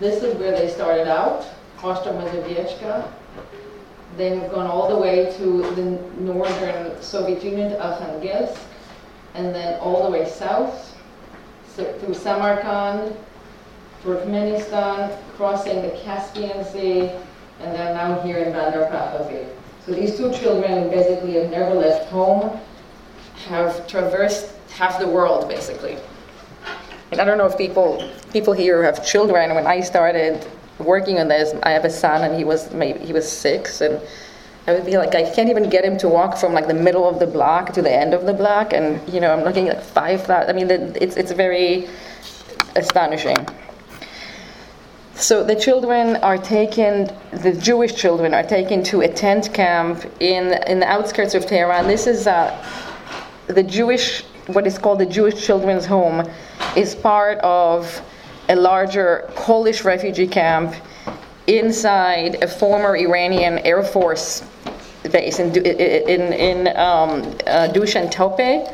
this 0.00 0.22
is 0.22 0.34
where 0.36 0.52
they 0.52 0.68
started 0.68 1.08
out, 1.08 1.46
Ostrów 1.78 2.16
Mazowiecka. 2.20 3.10
They 4.16 4.36
have 4.36 4.50
gone 4.52 4.66
all 4.66 4.88
the 4.88 4.96
way 4.96 5.32
to 5.36 5.62
the 5.74 5.84
northern 6.20 7.00
Soviet 7.00 7.44
Union, 7.44 7.72
Arkhangelsk, 7.72 8.58
and 9.34 9.54
then 9.54 9.78
all 9.80 10.04
the 10.04 10.10
way 10.10 10.28
south 10.28 10.88
so 11.78 11.92
through 12.00 12.14
Samarkand, 12.14 13.14
Turkmenistan, 14.02 15.16
crossing 15.36 15.82
the 15.82 15.90
Caspian 16.02 16.64
Sea, 16.64 17.10
and 17.60 17.74
they're 17.74 17.94
now 17.94 18.20
here 18.22 18.38
in 18.38 18.52
Bandar 18.52 18.86
Pahlavi. 18.90 19.46
So 19.88 19.94
these 19.94 20.18
two 20.18 20.30
children 20.34 20.90
basically 20.90 21.32
have 21.40 21.50
never 21.50 21.72
left 21.74 22.10
home, 22.10 22.60
have 23.46 23.86
traversed 23.86 24.52
half 24.72 24.98
the 24.98 25.08
world 25.08 25.48
basically. 25.48 25.96
And 27.10 27.22
I 27.22 27.24
don't 27.24 27.38
know 27.38 27.46
if 27.46 27.56
people 27.56 28.06
people 28.30 28.52
here 28.52 28.82
have 28.82 29.02
children. 29.02 29.54
When 29.54 29.66
I 29.66 29.80
started 29.80 30.46
working 30.78 31.18
on 31.20 31.28
this, 31.28 31.54
I 31.62 31.70
have 31.70 31.86
a 31.86 31.90
son, 31.90 32.22
and 32.22 32.36
he 32.36 32.44
was 32.44 32.70
maybe 32.70 32.98
he 32.98 33.14
was 33.14 33.26
six, 33.26 33.80
and 33.80 33.98
I 34.66 34.74
would 34.74 34.84
be 34.84 34.98
like, 34.98 35.14
I 35.14 35.22
can't 35.34 35.48
even 35.48 35.70
get 35.70 35.86
him 35.86 35.96
to 35.98 36.08
walk 36.08 36.36
from 36.36 36.52
like 36.52 36.68
the 36.68 36.74
middle 36.74 37.08
of 37.08 37.18
the 37.18 37.26
block 37.26 37.72
to 37.72 37.80
the 37.80 37.90
end 37.90 38.12
of 38.12 38.26
the 38.26 38.34
block, 38.34 38.74
and 38.74 39.00
you 39.08 39.20
know, 39.20 39.32
I'm 39.32 39.42
looking 39.42 39.70
at 39.70 39.82
five 39.82 40.20
thousand. 40.24 40.50
I 40.50 40.52
mean, 40.52 40.70
it's 41.00 41.16
it's 41.16 41.32
very 41.32 41.88
astonishing. 42.76 43.38
So 45.18 45.42
the 45.42 45.56
children 45.56 46.14
are 46.16 46.38
taken, 46.38 47.10
the 47.32 47.52
Jewish 47.52 47.96
children 47.96 48.32
are 48.34 48.44
taken 48.44 48.84
to 48.84 49.00
a 49.00 49.08
tent 49.08 49.52
camp 49.52 50.04
in 50.20 50.52
in 50.68 50.78
the 50.78 50.86
outskirts 50.86 51.34
of 51.34 51.44
Tehran. 51.44 51.88
This 51.88 52.06
is 52.06 52.28
uh, 52.28 52.54
the 53.48 53.64
Jewish, 53.64 54.22
what 54.46 54.64
is 54.64 54.78
called 54.78 55.00
the 55.00 55.06
Jewish 55.06 55.44
Children's 55.44 55.86
Home, 55.86 56.24
is 56.76 56.94
part 56.94 57.38
of 57.38 58.00
a 58.48 58.54
larger 58.54 59.28
Polish 59.34 59.82
refugee 59.84 60.28
camp 60.28 60.72
inside 61.48 62.40
a 62.44 62.46
former 62.46 62.96
Iranian 62.96 63.58
Air 63.66 63.82
Force 63.82 64.44
base 65.10 65.40
in, 65.40 65.48
in, 65.56 66.32
in 66.32 66.68
um, 66.76 67.22
uh, 67.44 67.66
Doshan 67.74 68.08
Tappeh. 68.08 68.72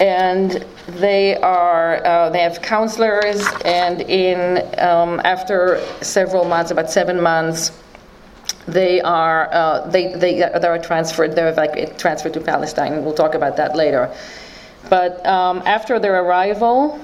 And 0.00 0.64
they 0.88 1.36
are 1.36 2.04
uh, 2.04 2.30
they 2.30 2.40
have 2.40 2.60
counselors, 2.62 3.46
and 3.64 4.00
in 4.00 4.58
um, 4.78 5.20
after 5.24 5.80
several 6.02 6.44
months, 6.44 6.72
about 6.72 6.90
seven 6.90 7.20
months, 7.20 7.70
they 8.66 9.00
are 9.00 9.48
uh, 9.52 9.86
they 9.88 10.14
they 10.14 10.38
they 10.38 10.66
are 10.66 10.78
transferred. 10.78 11.36
They're 11.36 11.54
like 11.54 11.96
transferred 11.96 12.34
to 12.34 12.40
Palestine. 12.40 13.04
We'll 13.04 13.14
talk 13.14 13.34
about 13.34 13.56
that 13.56 13.76
later. 13.76 14.12
But 14.90 15.24
um, 15.24 15.62
after 15.64 15.98
their 15.98 16.22
arrival, 16.22 17.00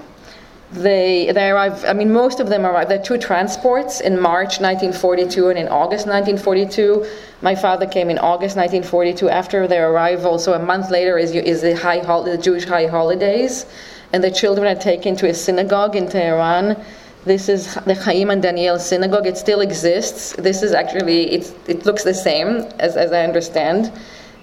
they, 0.72 1.32
they 1.32 1.50
arrived, 1.50 1.84
I 1.84 1.92
mean, 1.92 2.12
most 2.12 2.38
of 2.38 2.48
them 2.48 2.64
arrived. 2.64 2.90
There 2.90 3.00
are 3.00 3.04
two 3.04 3.18
transports 3.18 4.00
in 4.00 4.20
March 4.20 4.60
1942 4.60 5.48
and 5.48 5.58
in 5.58 5.66
August 5.68 6.06
1942. 6.06 7.06
My 7.42 7.56
father 7.56 7.86
came 7.86 8.08
in 8.08 8.18
August 8.18 8.56
1942 8.56 9.28
after 9.28 9.66
their 9.66 9.90
arrival. 9.90 10.38
So 10.38 10.54
a 10.54 10.64
month 10.64 10.90
later 10.90 11.18
is, 11.18 11.32
is 11.32 11.62
the, 11.62 11.74
high 11.74 11.98
hol- 11.98 12.22
the 12.22 12.38
Jewish 12.38 12.66
high 12.66 12.86
holidays. 12.86 13.66
And 14.12 14.22
the 14.22 14.30
children 14.30 14.68
are 14.68 14.80
taken 14.80 15.16
to 15.16 15.28
a 15.28 15.34
synagogue 15.34 15.96
in 15.96 16.08
Tehran. 16.08 16.80
This 17.24 17.48
is 17.48 17.74
the 17.74 17.94
Chaim 17.94 18.30
and 18.30 18.40
Daniel 18.40 18.78
synagogue. 18.78 19.26
It 19.26 19.36
still 19.36 19.62
exists. 19.62 20.34
This 20.36 20.62
is 20.62 20.72
actually, 20.72 21.32
it's, 21.32 21.52
it 21.66 21.84
looks 21.84 22.04
the 22.04 22.14
same 22.14 22.68
as, 22.78 22.96
as 22.96 23.12
I 23.12 23.24
understand. 23.24 23.92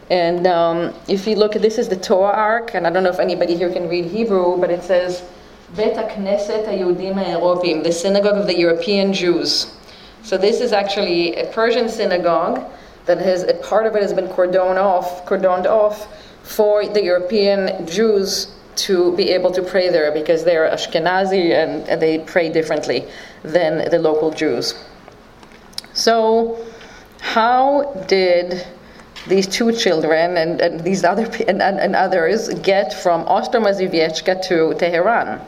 And 0.10 0.46
um, 0.46 0.94
if 1.08 1.26
you 1.26 1.36
look 1.36 1.54
this 1.54 1.78
is 1.78 1.88
the 1.88 1.98
Torah 1.98 2.36
ark, 2.36 2.72
and 2.76 2.86
I 2.86 2.90
don't 2.90 3.04
know 3.04 3.10
if 3.10 3.20
anybody 3.20 3.56
here 3.56 3.72
can 3.72 3.88
read 3.88 4.06
Hebrew, 4.06 4.58
but 4.58 4.70
it 4.70 4.84
says, 4.84 5.24
The 7.84 7.92
synagogue 7.92 8.38
of 8.38 8.48
the 8.48 8.58
European 8.58 9.12
Jews. 9.12 9.68
So 10.24 10.38
this 10.38 10.62
is 10.62 10.72
actually 10.72 11.36
a 11.36 11.52
Persian 11.52 11.90
synagogue 11.90 12.64
that 13.06 13.18
has 13.18 13.44
a 13.44 13.54
part 13.56 13.86
of 13.86 13.94
it 13.96 14.02
has 14.02 14.14
been 14.14 14.30
cordoned 14.30 14.78
off, 14.78 15.26
cordoned 15.26 15.66
off 15.66 16.08
for 16.42 16.88
the 16.88 17.04
European 17.04 17.86
Jews 17.86 18.48
to 18.78 19.14
be 19.18 19.30
able 19.32 19.52
to 19.52 19.62
pray 19.62 19.90
there 19.90 20.10
because 20.14 20.46
they're 20.46 20.70
Ashkenazi 20.70 21.52
and, 21.52 22.02
they 22.02 22.20
pray 22.20 22.50
differently 22.50 23.06
than 23.44 23.90
the 23.90 24.00
local 24.00 24.32
Jews. 24.32 24.74
So, 25.94 26.66
how 27.20 28.06
did 28.08 28.66
these 29.28 29.48
two 29.48 29.74
children 29.74 30.38
and, 30.38 30.62
and 30.62 30.80
these 30.82 31.04
other 31.04 31.26
and, 31.48 31.62
and, 31.62 31.80
and 31.80 31.94
others 31.94 32.48
get 32.60 32.94
from 32.94 33.26
Ostrów 33.26 33.64
Mazowiecka 33.64 34.42
to 34.48 34.74
Tehran? 34.76 35.42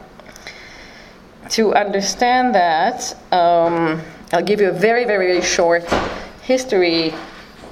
To 1.50 1.74
understand 1.74 2.54
that, 2.56 3.16
um, 3.32 4.02
I'll 4.32 4.44
give 4.44 4.62
you 4.62 4.70
a 4.70 4.74
very, 4.74 5.06
very, 5.06 5.28
very 5.28 5.42
short 5.42 5.84
history 6.42 7.14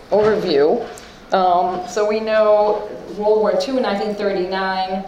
overview. 0.09 0.87
Um, 1.33 1.87
so 1.87 2.07
we 2.07 2.19
know 2.19 2.89
World 3.17 3.39
War 3.41 3.51
II, 3.51 3.81
1939, 3.81 5.05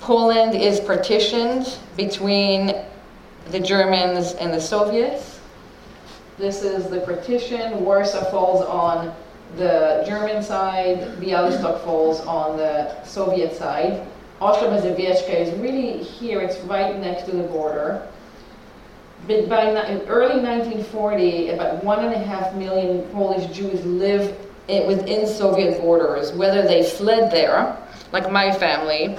Poland 0.00 0.54
is 0.54 0.80
partitioned 0.80 1.78
between 1.96 2.74
the 3.50 3.60
Germans 3.60 4.32
and 4.34 4.52
the 4.52 4.60
Soviets. 4.60 5.40
This 6.38 6.62
is 6.62 6.88
the 6.88 7.00
partition. 7.00 7.84
Warsaw 7.84 8.30
falls 8.30 8.64
on 8.64 9.14
the 9.56 10.02
German 10.06 10.42
side, 10.42 11.00
Bialystok 11.20 11.84
falls 11.84 12.20
on 12.20 12.56
the 12.56 13.04
Soviet 13.04 13.54
side. 13.54 14.06
Ostrów 14.42 14.70
Mazowiecka 14.72 15.38
is 15.38 15.50
really 15.60 16.02
here, 16.02 16.40
it's 16.40 16.58
right 16.62 16.98
next 16.98 17.26
to 17.26 17.30
the 17.30 17.44
border. 17.44 18.02
But 19.28 19.48
by 19.48 19.70
early 20.08 20.40
1940, 20.42 21.50
about 21.50 21.84
one 21.84 22.04
and 22.04 22.12
a 22.12 22.18
half 22.18 22.52
million 22.54 23.02
Polish 23.12 23.46
Jews 23.56 23.86
live 23.86 24.36
in, 24.66 24.88
within 24.88 25.28
Soviet 25.28 25.80
borders, 25.80 26.32
whether 26.32 26.62
they 26.62 26.82
fled 26.82 27.30
there, 27.30 27.76
like 28.10 28.32
my 28.32 28.50
family. 28.50 29.16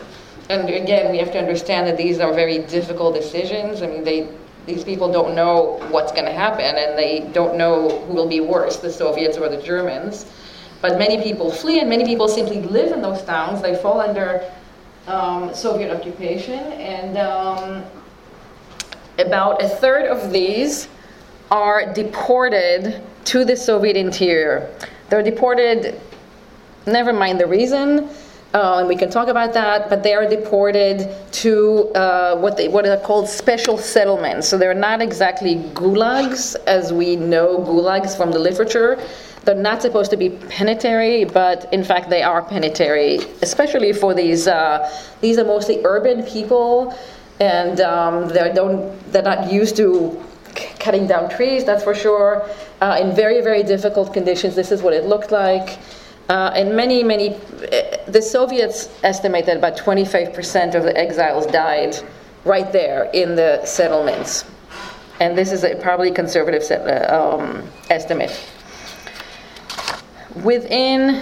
And 0.49 0.67
again, 0.69 1.09
we 1.09 1.19
have 1.19 1.31
to 1.31 1.39
understand 1.39 1.87
that 1.87 1.95
these 1.95 2.19
are 2.19 2.33
very 2.33 2.59
difficult 2.59 3.15
decisions. 3.15 3.81
I 3.81 3.87
mean, 3.87 4.03
they, 4.03 4.27
these 4.65 4.83
people 4.83 5.09
don't 5.09 5.35
know 5.35 5.79
what's 5.89 6.11
going 6.11 6.25
to 6.25 6.33
happen, 6.33 6.75
and 6.75 6.97
they 6.97 7.31
don't 7.31 7.57
know 7.57 7.87
who 8.07 8.13
will 8.13 8.27
be 8.27 8.41
worse, 8.41 8.75
the 8.77 8.91
Soviets 8.91 9.37
or 9.37 9.47
the 9.47 9.61
Germans. 9.61 10.25
But 10.81 10.99
many 10.99 11.23
people 11.23 11.49
flee, 11.49 11.79
and 11.79 11.89
many 11.89 12.03
people 12.03 12.27
simply 12.27 12.61
live 12.61 12.91
in 12.91 13.01
those 13.01 13.21
towns. 13.23 13.61
They 13.61 13.77
fall 13.77 14.01
under 14.01 14.43
um, 15.07 15.53
Soviet 15.53 15.93
occupation, 15.95 16.59
and 16.73 17.17
um, 17.17 17.83
about 19.19 19.61
a 19.61 19.67
third 19.67 20.05
of 20.05 20.31
these 20.31 20.87
are 21.51 21.93
deported 21.93 23.01
to 23.25 23.45
the 23.45 23.55
Soviet 23.55 23.95
interior. 23.95 24.73
They're 25.09 25.23
deported, 25.23 25.99
never 26.87 27.13
mind 27.13 27.39
the 27.39 27.47
reason, 27.47 28.09
uh, 28.53 28.77
and 28.79 28.87
we 28.87 28.95
can 28.95 29.09
talk 29.09 29.27
about 29.27 29.53
that, 29.53 29.89
but 29.89 30.03
they 30.03 30.13
are 30.13 30.27
deported 30.29 31.09
to 31.31 31.89
uh, 31.95 32.37
what, 32.37 32.55
they, 32.55 32.67
what 32.67 32.85
are 32.85 32.97
called 32.97 33.27
special 33.27 33.77
settlements. 33.77 34.47
So 34.47 34.57
they're 34.57 34.75
not 34.75 35.01
exactly 35.01 35.55
gulags 35.73 36.55
as 36.67 36.93
we 36.93 37.15
know 37.15 37.57
gulags 37.57 38.15
from 38.15 38.31
the 38.31 38.39
literature. 38.39 38.99
They're 39.45 39.55
not 39.55 39.81
supposed 39.81 40.09
to 40.11 40.17
be 40.17 40.29
penitentiary, 40.29 41.25
but 41.25 41.71
in 41.73 41.83
fact 41.83 42.09
they 42.09 42.23
are 42.23 42.41
penitentiary, 42.41 43.19
especially 43.41 43.91
for 43.91 44.13
these. 44.13 44.47
Uh, 44.47 44.89
these 45.19 45.37
are 45.37 45.43
mostly 45.43 45.81
urban 45.83 46.23
people, 46.23 46.97
and 47.39 47.81
um, 47.81 48.29
they 48.29 48.53
don't. 48.53 48.97
They're 49.11 49.21
not 49.21 49.51
used 49.51 49.75
to 49.77 50.23
c- 50.55 50.67
cutting 50.79 51.07
down 51.07 51.29
trees. 51.29 51.65
That's 51.65 51.83
for 51.83 51.93
sure. 51.93 52.47
Uh, 52.79 52.99
in 53.01 53.13
very 53.13 53.41
very 53.41 53.63
difficult 53.63 54.13
conditions. 54.13 54.55
This 54.55 54.71
is 54.71 54.81
what 54.81 54.93
it 54.93 55.05
looked 55.05 55.31
like. 55.31 55.77
Uh, 56.29 56.51
and 56.55 56.73
many, 56.73 57.03
many, 57.03 57.35
uh, 57.35 57.97
the 58.07 58.21
Soviets 58.21 58.87
estimate 59.03 59.45
that 59.45 59.57
about 59.57 59.75
25% 59.77 60.73
of 60.73 60.83
the 60.83 60.97
exiles 60.97 61.45
died 61.47 61.97
right 62.45 62.71
there 62.71 63.09
in 63.13 63.35
the 63.35 63.63
settlements. 63.65 64.45
And 65.19 65.37
this 65.37 65.51
is 65.51 65.65
a 65.65 65.75
probably 65.75 66.11
conservative 66.11 66.63
uh, 66.71 67.07
um, 67.13 67.67
estimate. 67.89 68.39
Within, 70.41 71.21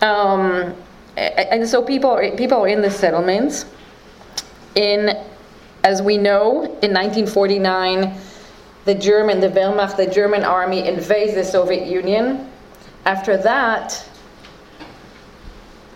um, 0.00 0.74
and 1.16 1.68
so 1.68 1.82
people, 1.82 2.16
people 2.36 2.58
are 2.58 2.68
in 2.68 2.82
the 2.82 2.90
settlements. 2.90 3.66
In, 4.74 5.10
as 5.82 6.02
we 6.02 6.18
know, 6.18 6.64
in 6.82 6.92
1949, 6.92 8.16
the 8.84 8.94
German, 8.94 9.40
the 9.40 9.48
Wehrmacht, 9.48 9.96
the 9.96 10.06
German 10.06 10.44
army 10.44 10.86
invades 10.86 11.34
the 11.34 11.44
Soviet 11.44 11.86
Union. 11.86 12.50
After 13.06 13.36
that, 13.38 14.06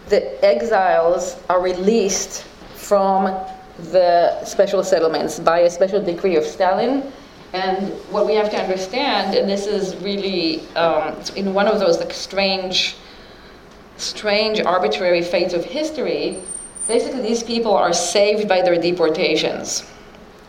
the 0.08 0.44
exiles 0.44 1.37
are 1.48 1.60
released 1.60 2.44
from 2.75 3.25
the 3.90 4.44
special 4.44 4.82
settlements 4.82 5.38
by 5.38 5.60
a 5.60 5.70
special 5.70 6.02
decree 6.02 6.37
of 6.37 6.44
Stalin. 6.44 7.12
And 7.52 7.93
what 8.11 8.26
we 8.26 8.35
have 8.35 8.50
to 8.50 8.59
understand, 8.59 9.35
and 9.35 9.49
this 9.49 9.67
is 9.67 9.97
really 9.97 10.61
um, 10.76 11.17
in 11.35 11.55
one 11.55 11.67
of 11.67 11.81
those 11.81 11.99
like, 11.99 12.12
strange, 12.12 12.97
strange 13.97 14.61
arbitrary 14.61 15.23
fates 15.23 15.55
of 15.55 15.64
history, 15.64 16.43
basically 16.87 17.23
these 17.23 17.43
people 17.43 17.75
are 17.75 17.93
saved 17.93 18.49
by 18.49 18.61
their 18.62 18.81
deportations 18.81 19.85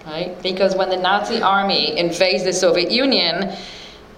right? 0.10 0.42
Because 0.42 0.76
when 0.76 0.90
the 0.90 0.98
Nazi 0.98 1.42
army 1.42 1.98
invades 1.98 2.44
the 2.44 2.54
Soviet 2.54 2.92
Union, 2.92 3.56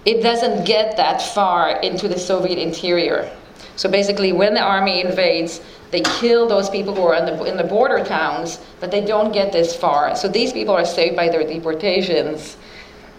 it 0.04 0.22
doesn't 0.22 0.64
get 0.64 0.96
that 0.96 1.22
far 1.22 1.80
into 1.80 2.08
the 2.08 2.18
Soviet 2.18 2.58
interior. 2.58 3.30
So 3.76 3.90
basically, 3.90 4.32
when 4.32 4.54
the 4.54 4.60
army 4.60 5.02
invades, 5.02 5.60
they 5.90 6.00
kill 6.00 6.48
those 6.48 6.68
people 6.70 6.94
who 6.94 7.02
are 7.02 7.14
in 7.14 7.26
the, 7.26 7.44
in 7.44 7.56
the 7.56 7.64
border 7.64 8.04
towns, 8.04 8.58
but 8.80 8.90
they 8.90 9.04
don't 9.04 9.32
get 9.32 9.52
this 9.52 9.74
far. 9.74 10.16
So 10.16 10.28
these 10.28 10.52
people 10.52 10.74
are 10.74 10.84
saved 10.84 11.16
by 11.16 11.28
their 11.28 11.46
deportations 11.46 12.56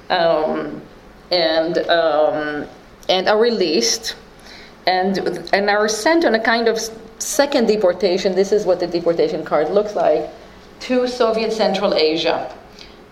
um, 0.09 0.81
and, 1.31 1.77
um, 1.89 2.67
and 3.09 3.27
are 3.27 3.39
released 3.39 4.15
and, 4.87 5.17
and 5.53 5.69
are 5.69 5.87
sent 5.87 6.25
on 6.25 6.35
a 6.35 6.39
kind 6.39 6.67
of 6.67 6.79
second 7.19 7.67
deportation. 7.67 8.35
This 8.35 8.51
is 8.51 8.65
what 8.65 8.79
the 8.79 8.87
deportation 8.87 9.43
card 9.43 9.69
looks 9.69 9.95
like 9.95 10.29
to 10.81 11.07
Soviet 11.07 11.53
Central 11.53 11.93
Asia, 11.93 12.53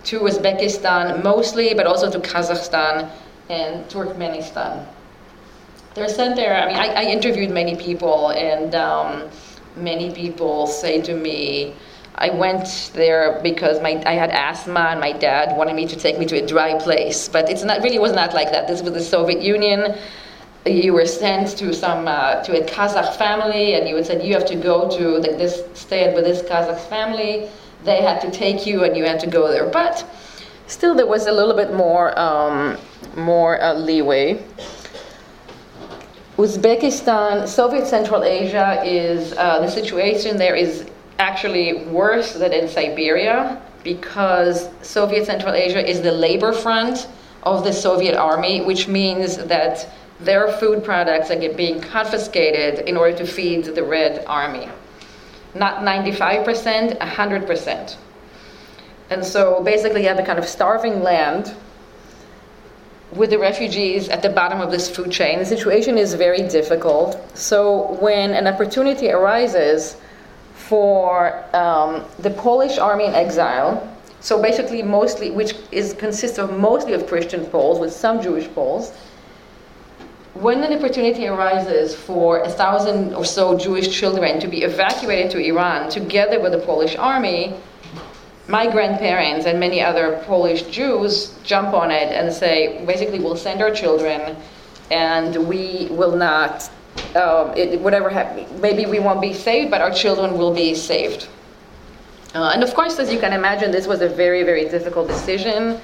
to 0.04 0.20
Uzbekistan 0.20 1.24
mostly, 1.24 1.74
but 1.74 1.88
also 1.88 2.12
to 2.12 2.20
Kazakhstan 2.20 3.10
and 3.50 3.86
Turkmenistan. 3.90 4.86
They're 5.94 6.10
sent 6.10 6.36
there. 6.36 6.56
I 6.56 6.68
mean, 6.68 6.76
I, 6.76 6.88
I 6.88 7.04
interviewed 7.06 7.52
many 7.52 7.76
people, 7.76 8.32
and 8.32 8.76
um, 8.76 9.30
many 9.76 10.14
people 10.14 10.68
say 10.68 11.02
to 11.02 11.14
me, 11.14 11.74
I 12.16 12.30
went 12.30 12.92
there 12.94 13.40
because 13.42 13.82
my, 13.82 14.02
I 14.06 14.14
had 14.14 14.30
asthma 14.32 14.80
and 14.92 15.00
my 15.00 15.12
dad 15.12 15.58
wanted 15.58 15.76
me 15.76 15.88
to 15.88 15.96
take 15.96 16.20
me 16.20 16.26
to 16.28 16.44
a 16.44 16.46
dry 16.46 16.78
place. 16.80 17.28
But 17.28 17.50
it's 17.50 17.64
not 17.64 17.82
really 17.82 18.00
was 18.00 18.14
not 18.14 18.34
like 18.34 18.52
that. 18.52 18.68
This 18.68 18.82
was 18.82 18.94
the 18.94 19.02
Soviet 19.02 19.42
Union. 19.42 19.98
You 20.66 20.94
were 20.94 21.08
sent 21.08 21.58
to 21.58 21.74
some 21.74 22.08
uh, 22.08 22.44
to 22.44 22.62
a 22.62 22.66
Kazakh 22.66 23.16
family, 23.16 23.74
and 23.74 23.88
you 23.88 23.96
would 23.96 24.06
say 24.06 24.24
you 24.24 24.34
have 24.34 24.46
to 24.46 24.56
go 24.56 24.90
to 24.96 25.20
the, 25.20 25.36
this 25.36 25.64
stay 25.74 26.14
with 26.14 26.24
this 26.24 26.44
Kazakh 26.44 26.80
family 26.88 27.50
they 27.84 28.02
had 28.02 28.22
to 28.22 28.32
take 28.32 28.66
you 28.66 28.84
and 28.84 28.96
you 28.96 29.06
had 29.06 29.20
to 29.22 29.28
go 29.28 29.48
there. 29.48 29.68
But 29.70 30.06
still, 30.68 30.96
there 30.96 31.08
was 31.08 31.28
a 31.28 31.32
little 31.32 31.56
bit 31.56 31.74
more, 31.74 32.18
um, 32.20 32.78
more 33.16 33.62
uh, 33.62 33.74
leeway. 33.74 34.44
Uzbekistan, 36.38 37.48
Soviet 37.48 37.86
Central 37.88 38.24
Asia 38.24 38.82
is 38.86 39.34
uh, 39.34 39.60
the 39.60 39.70
situation 39.70 40.38
there 40.38 40.56
is 40.56 40.90
actually 41.22 41.86
worse 41.86 42.34
than 42.34 42.52
in 42.52 42.68
Siberia 42.68 43.62
because 43.84 44.70
Soviet 44.82 45.26
Central 45.26 45.54
Asia 45.54 45.82
is 45.94 46.02
the 46.02 46.12
labor 46.12 46.52
front 46.52 47.08
of 47.44 47.64
the 47.64 47.74
Soviet 47.74 48.16
army, 48.16 48.62
which 48.62 48.88
means 48.88 49.38
that 49.38 49.88
their 50.20 50.52
food 50.60 50.84
products 50.84 51.32
are 51.32 51.40
being 51.54 51.82
confiscated 51.82 52.88
in 52.88 52.96
order 52.98 53.18
to 53.18 53.26
feed 53.26 53.66
the 53.66 53.84
Red 53.84 54.24
Army 54.28 54.68
not 55.54 55.82
95%, 55.82 56.98
100%. 56.98 57.96
And 59.10 59.26
so 59.26 59.62
basically, 59.64 60.04
you 60.04 60.08
have 60.08 60.20
a 60.20 60.24
kind 60.24 60.40
of 60.40 60.48
starving 60.48 61.02
land 61.04 61.54
with 63.14 63.30
the 63.30 63.38
refugees 63.38 64.08
at 64.08 64.22
the 64.22 64.30
bottom 64.30 64.62
of 64.62 64.72
this 64.72 64.90
food 64.90 65.12
chain. 65.12 65.40
The 65.40 65.46
situation 65.46 65.98
is 65.98 66.14
very 66.14 66.48
difficult. 66.48 67.20
So 67.38 67.98
when 68.00 68.32
an 68.32 68.48
opportunity 68.48 69.12
arises 69.12 69.98
for 70.72 71.44
um, 71.54 72.06
the 72.20 72.30
Polish 72.30 72.78
army 72.78 73.04
in 73.04 73.14
exile, 73.14 73.94
so 74.22 74.42
basically 74.42 74.82
mostly, 74.82 75.30
which 75.30 75.54
is 75.70 75.94
consists 75.94 76.38
of 76.38 76.58
mostly 76.58 76.94
of 76.94 77.08
Christian 77.08 77.46
Poles 77.48 77.78
with 77.78 77.92
some 77.92 78.22
Jewish 78.22 78.48
Poles, 78.56 78.94
when 80.34 80.64
an 80.64 80.72
opportunity 80.72 81.28
arises 81.28 81.94
for 81.94 82.40
a 82.40 82.48
thousand 82.48 83.14
or 83.14 83.26
so 83.26 83.58
Jewish 83.58 83.90
children 84.00 84.40
to 84.40 84.48
be 84.48 84.64
evacuated 84.64 85.30
to 85.32 85.40
Iran 85.40 85.90
together 85.90 86.40
with 86.40 86.54
the 86.54 86.60
Polish 86.60 86.96
army, 86.96 87.54
my 88.48 88.72
grandparents 88.72 89.46
and 89.46 89.60
many 89.60 89.82
other 89.82 90.24
Polish 90.26 90.62
Jews 90.78 91.34
jump 91.44 91.74
on 91.74 91.92
it 91.92 92.14
and 92.14 92.32
say, 92.32 92.82
basically, 92.86 93.20
we'll 93.20 93.36
send 93.36 93.62
our 93.62 93.72
children 93.72 94.38
and 94.90 95.36
we 95.50 95.90
will 95.92 96.16
not, 96.16 96.70
um, 97.16 97.56
it, 97.56 97.80
whatever 97.80 98.10
happens, 98.10 98.50
maybe 98.62 98.86
we 98.86 99.00
won't 99.00 99.22
be 99.22 99.34
saved, 99.34 99.72
but 99.72 99.82
our 99.82 99.92
children 99.92 100.38
will 100.38 100.54
be 100.54 100.76
saved. 100.76 101.28
Uh, 102.34 102.52
and 102.54 102.64
of 102.64 102.74
course, 102.74 102.98
as 103.00 103.12
you 103.12 103.20
can 103.20 103.34
imagine, 103.34 103.72
this 103.72 103.88
was 103.88 104.02
a 104.02 104.08
very, 104.08 104.44
very 104.44 104.68
difficult 104.70 105.08
decision. 105.08 105.80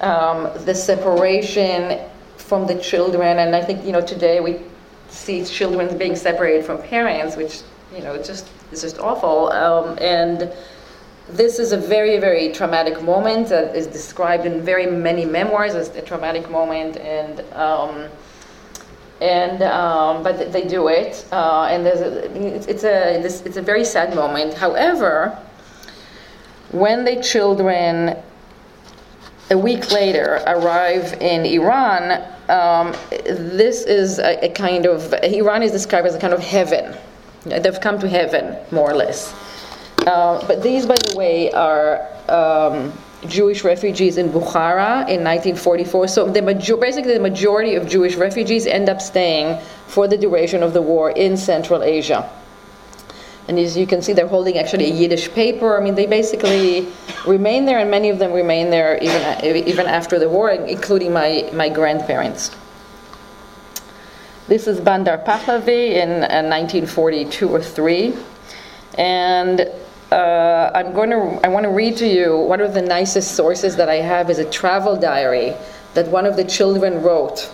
Um, 0.00 0.50
the 0.64 0.74
separation 0.74 2.00
from 2.36 2.66
the 2.66 2.78
children. 2.78 3.38
And 3.38 3.54
I 3.56 3.62
think, 3.62 3.84
you 3.84 3.92
know, 3.92 4.00
today 4.00 4.40
we 4.40 4.60
see 5.08 5.44
children 5.44 5.96
being 5.96 6.16
separated 6.16 6.64
from 6.64 6.80
parents, 6.82 7.36
which, 7.36 7.62
you 7.94 8.02
know, 8.02 8.20
just 8.22 8.48
is 8.72 8.82
just 8.82 8.98
awful. 8.98 9.50
Um, 9.52 9.98
and 10.00 10.52
this 11.28 11.58
is 11.58 11.72
a 11.72 11.76
very, 11.76 12.18
very 12.18 12.52
traumatic 12.52 13.02
moment 13.02 13.48
that 13.48 13.74
is 13.74 13.86
described 13.86 14.44
in 14.44 14.62
very 14.62 14.86
many 14.86 15.24
memoirs 15.24 15.74
as 15.74 15.88
a 15.96 16.02
traumatic 16.02 16.50
moment. 16.50 16.96
And 16.98 17.40
um, 17.52 18.08
and 19.20 19.62
um, 19.62 20.22
but 20.22 20.52
they 20.52 20.66
do 20.66 20.88
it, 20.88 21.26
uh, 21.32 21.68
and 21.70 21.84
there's 21.84 22.00
a, 22.00 22.68
it's, 22.68 22.84
a 22.84 23.20
this, 23.22 23.42
it's 23.42 23.56
a 23.56 23.62
very 23.62 23.84
sad 23.84 24.14
moment. 24.14 24.54
However, 24.54 25.38
when 26.72 27.04
the 27.04 27.22
children 27.22 28.16
a 29.50 29.58
week 29.58 29.90
later 29.92 30.42
arrive 30.46 31.12
in 31.20 31.44
Iran, 31.44 32.22
um, 32.48 32.94
this 33.10 33.84
is 33.84 34.18
a, 34.18 34.46
a, 34.46 34.48
kind 34.50 34.86
of, 34.86 35.12
Iran 35.22 35.62
is 35.62 35.70
described 35.70 36.06
as 36.06 36.14
a 36.14 36.18
kind 36.18 36.32
of 36.32 36.40
heaven. 36.40 36.96
They've 37.44 37.80
come 37.80 37.98
to 37.98 38.08
heaven, 38.08 38.56
more 38.70 38.90
or 38.90 38.94
less. 38.94 39.34
Uh, 40.06 40.44
but 40.46 40.62
these, 40.62 40.86
by 40.86 40.96
the 40.96 41.16
way, 41.16 41.52
are 41.52 42.00
um, 42.28 42.92
Jewish 43.28 43.64
refugees 43.64 44.18
in 44.18 44.28
Bukhara 44.28 45.08
in 45.08 45.22
1944. 45.22 46.08
So 46.08 46.28
the 46.28 46.42
major- 46.42 46.76
basically, 46.76 47.14
the 47.14 47.20
majority 47.20 47.74
of 47.74 47.88
Jewish 47.88 48.16
refugees 48.16 48.66
end 48.66 48.88
up 48.88 49.00
staying 49.00 49.58
for 49.86 50.08
the 50.08 50.16
duration 50.16 50.62
of 50.62 50.72
the 50.72 50.82
war 50.82 51.10
in 51.10 51.36
Central 51.36 51.82
Asia. 51.82 52.28
And 53.46 53.58
as 53.58 53.76
you 53.76 53.86
can 53.86 54.00
see, 54.00 54.14
they're 54.14 54.26
holding 54.26 54.58
actually 54.58 54.86
a 54.86 54.94
Yiddish 54.94 55.30
paper. 55.32 55.76
I 55.78 55.84
mean, 55.84 55.94
they 55.94 56.06
basically 56.06 56.88
remain 57.26 57.66
there, 57.66 57.78
and 57.78 57.90
many 57.90 58.08
of 58.08 58.18
them 58.18 58.32
remain 58.32 58.70
there 58.70 58.96
even, 59.02 59.66
even 59.68 59.86
after 59.86 60.18
the 60.18 60.28
war, 60.28 60.50
including 60.50 61.12
my, 61.12 61.50
my 61.52 61.68
grandparents. 61.68 62.50
This 64.48 64.66
is 64.66 64.80
Bandar 64.80 65.18
Pahlavi 65.18 65.92
in 65.92 66.10
uh, 66.10 66.44
1942 66.44 67.48
or 67.48 67.62
3. 67.62 68.14
And 68.96 69.70
uh, 70.14 70.70
I'm 70.74 70.92
going 70.92 71.10
to, 71.10 71.40
I 71.44 71.48
want 71.48 71.64
to 71.64 71.70
read 71.70 71.96
to 71.96 72.06
you 72.06 72.38
one 72.38 72.60
of 72.60 72.72
the 72.72 72.82
nicest 72.82 73.34
sources 73.34 73.74
that 73.76 73.88
I 73.88 73.96
have 73.96 74.30
is 74.30 74.38
a 74.38 74.48
travel 74.48 74.96
diary 74.96 75.54
that 75.94 76.06
one 76.08 76.24
of 76.24 76.36
the 76.36 76.44
children 76.44 77.02
wrote 77.02 77.50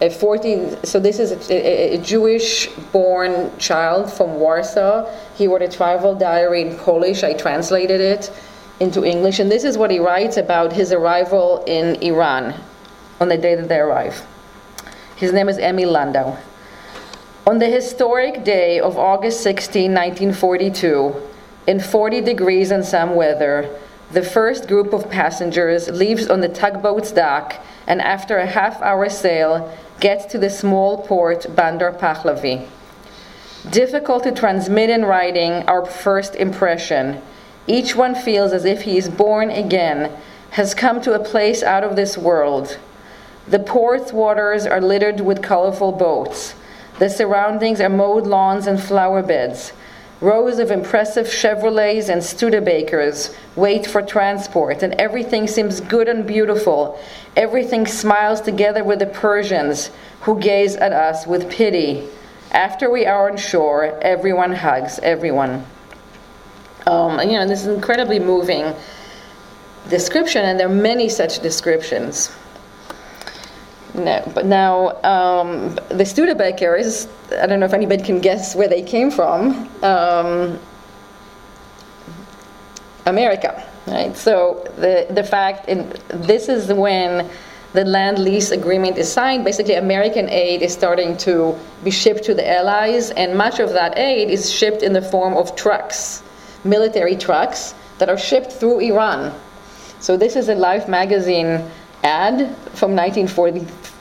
a 0.00 0.08
14, 0.08 0.84
so 0.84 1.00
this 1.00 1.18
is 1.18 1.32
a, 1.50 1.94
a, 1.94 1.98
Jewish 1.98 2.68
born 2.92 3.56
child 3.58 4.12
from 4.12 4.34
Warsaw. 4.34 5.08
He 5.36 5.46
wrote 5.46 5.62
a 5.62 5.68
travel 5.68 6.14
diary 6.14 6.62
in 6.62 6.76
Polish. 6.76 7.22
I 7.22 7.34
translated 7.34 8.00
it 8.00 8.32
into 8.80 9.04
English. 9.04 9.38
And 9.38 9.50
this 9.50 9.62
is 9.62 9.78
what 9.78 9.90
he 9.92 10.00
writes 10.00 10.36
about 10.36 10.72
his 10.72 10.92
arrival 10.92 11.62
in 11.66 11.96
Iran 12.02 12.54
on 13.20 13.28
the 13.28 13.38
day 13.38 13.54
that 13.54 13.68
they 13.68 13.78
arrive. 13.78 14.26
His 15.14 15.32
name 15.32 15.48
is 15.48 15.58
Emil 15.58 15.90
Landau. 15.90 16.36
On 17.46 17.58
the 17.58 17.66
historic 17.66 18.44
day 18.44 18.80
of 18.80 18.98
August 18.98 19.40
16, 19.42 19.92
1942, 19.92 21.31
in 21.66 21.80
40 21.80 22.20
degrees 22.20 22.70
and 22.70 22.84
some 22.84 23.14
weather, 23.14 23.68
the 24.10 24.22
first 24.22 24.68
group 24.68 24.92
of 24.92 25.08
passengers 25.10 25.88
leaves 25.88 26.28
on 26.28 26.40
the 26.40 26.48
tugboat's 26.48 27.12
dock 27.12 27.64
and 27.86 28.00
after 28.02 28.38
a 28.38 28.46
half 28.46 28.80
hour 28.82 29.08
sail 29.08 29.76
gets 30.00 30.24
to 30.26 30.38
the 30.38 30.50
small 30.50 31.06
port 31.06 31.46
Bandar 31.54 31.92
Pahlavi. 31.92 32.68
Difficult 33.70 34.24
to 34.24 34.32
transmit 34.32 34.90
in 34.90 35.04
writing 35.04 35.52
our 35.68 35.86
first 35.86 36.34
impression. 36.34 37.22
Each 37.66 37.94
one 37.94 38.14
feels 38.14 38.52
as 38.52 38.64
if 38.64 38.82
he 38.82 38.98
is 38.98 39.08
born 39.08 39.50
again, 39.50 40.12
has 40.50 40.74
come 40.74 41.00
to 41.02 41.14
a 41.14 41.24
place 41.24 41.62
out 41.62 41.84
of 41.84 41.94
this 41.94 42.18
world. 42.18 42.78
The 43.46 43.60
port's 43.60 44.12
waters 44.12 44.66
are 44.66 44.80
littered 44.80 45.20
with 45.20 45.42
colorful 45.42 45.92
boats. 45.92 46.54
The 46.98 47.08
surroundings 47.08 47.80
are 47.80 47.88
mowed 47.88 48.26
lawns 48.26 48.66
and 48.66 48.82
flower 48.82 49.22
beds. 49.22 49.72
Rows 50.22 50.60
of 50.60 50.70
impressive 50.70 51.26
Chevrolets 51.26 52.08
and 52.08 52.22
Studebakers 52.22 53.34
wait 53.56 53.88
for 53.88 54.00
transport, 54.02 54.84
and 54.84 54.94
everything 54.94 55.48
seems 55.48 55.80
good 55.80 56.08
and 56.08 56.24
beautiful. 56.24 56.96
Everything 57.36 57.88
smiles 57.88 58.40
together 58.40 58.84
with 58.84 59.00
the 59.00 59.06
Persians, 59.06 59.90
who 60.20 60.38
gaze 60.38 60.76
at 60.76 60.92
us 60.92 61.26
with 61.26 61.50
pity. 61.50 62.06
After 62.52 62.88
we 62.88 63.04
are 63.04 63.32
on 63.32 63.36
shore, 63.36 63.98
everyone 64.00 64.52
hugs 64.52 65.00
everyone. 65.00 65.66
Um, 66.86 67.18
you 67.28 67.32
know, 67.32 67.48
this 67.48 67.62
is 67.62 67.74
incredibly 67.74 68.20
moving 68.20 68.72
description, 69.90 70.44
and 70.44 70.56
there 70.60 70.68
are 70.68 70.72
many 70.72 71.08
such 71.08 71.40
descriptions. 71.40 72.30
No, 73.94 74.22
but 74.34 74.46
now 74.46 75.02
um, 75.02 75.74
the 75.90 76.04
Studebakers, 76.04 77.08
I 77.38 77.46
don't 77.46 77.60
know 77.60 77.66
if 77.66 77.74
anybody 77.74 78.02
can 78.02 78.20
guess 78.20 78.54
where 78.54 78.68
they 78.68 78.82
came 78.82 79.10
from. 79.10 79.68
Um, 79.82 80.58
America, 83.04 83.68
right? 83.86 84.16
So 84.16 84.64
the 84.76 85.06
the 85.10 85.22
fact, 85.22 85.68
in, 85.68 85.92
this 86.08 86.48
is 86.48 86.72
when 86.72 87.28
the 87.72 87.84
lend 87.84 88.18
lease 88.18 88.50
agreement 88.50 88.96
is 88.96 89.10
signed. 89.10 89.44
Basically, 89.44 89.74
American 89.74 90.28
aid 90.30 90.62
is 90.62 90.72
starting 90.72 91.16
to 91.18 91.58
be 91.84 91.90
shipped 91.90 92.24
to 92.24 92.34
the 92.34 92.48
Allies, 92.48 93.10
and 93.10 93.36
much 93.36 93.60
of 93.60 93.72
that 93.72 93.98
aid 93.98 94.30
is 94.30 94.50
shipped 94.50 94.82
in 94.82 94.92
the 94.92 95.02
form 95.02 95.34
of 95.34 95.54
trucks, 95.56 96.22
military 96.64 97.16
trucks 97.16 97.74
that 97.98 98.08
are 98.08 98.18
shipped 98.18 98.52
through 98.52 98.80
Iran. 98.80 99.34
So 100.00 100.16
this 100.16 100.36
is 100.36 100.48
a 100.48 100.54
Life 100.54 100.88
magazine 100.88 101.68
ad 102.02 102.54
from 102.74 102.94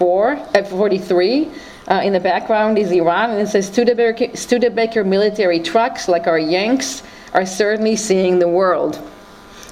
1944, 0.02 0.60
uh, 0.60 0.64
43. 0.64 1.52
Uh, 1.88 2.02
in 2.04 2.14
the 2.14 2.20
background 2.20 2.78
is 2.78 2.92
Iran, 2.92 3.32
and 3.32 3.40
it 3.40 3.48
says 3.48 3.68
Studebaker, 3.68 4.36
Studebaker 4.36 5.04
military 5.04 5.60
trucks, 5.60 6.08
like 6.08 6.28
our 6.28 6.40
Yanks, 6.40 7.04
are 7.34 7.46
certainly 7.46 7.96
seeing 7.96 8.40
the 8.40 8.48
world. 8.48 9.00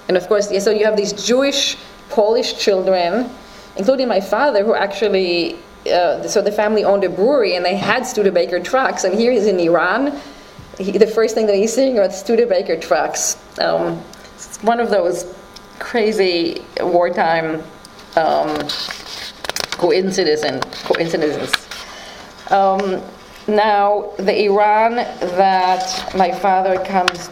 And 0.08 0.18
of 0.18 0.28
course, 0.28 0.50
so 0.64 0.72
you 0.72 0.86
have 0.86 0.98
these 0.98 1.14
Jewish, 1.14 1.78
Polish 2.10 2.58
children, 2.58 3.30
including 3.78 4.08
my 4.08 4.20
father, 4.20 4.66
who 4.66 4.74
actually, 4.74 5.56
uh, 5.86 6.28
so 6.28 6.42
the 6.42 6.52
family 6.52 6.84
owned 6.84 7.04
a 7.04 7.10
brewery 7.10 7.56
and 7.56 7.64
they 7.64 7.76
had 7.76 8.06
Studebaker 8.06 8.60
trucks, 8.60 9.04
and 9.04 9.18
here 9.18 9.32
he's 9.32 9.46
in 9.46 9.60
Iran. 9.60 10.20
He, 10.78 10.92
the 10.92 11.08
first 11.08 11.36
thing 11.36 11.46
that 11.46 11.56
he's 11.56 11.74
seeing 11.74 12.00
are 12.00 12.10
Studebaker 12.10 12.80
trucks. 12.80 13.38
Um, 13.60 14.02
it's 14.34 14.62
one 14.64 14.80
of 14.80 14.90
those 14.90 15.32
crazy 15.78 16.66
wartime 16.80 17.62
um, 18.16 18.68
coincidences. 19.80 20.44
coincidences. 20.84 21.52
Um, 22.52 23.02
now, 23.48 24.12
the 24.18 24.46
Iran 24.46 24.96
that 24.96 26.14
my 26.16 26.32
father 26.32 26.84
comes 26.84 27.30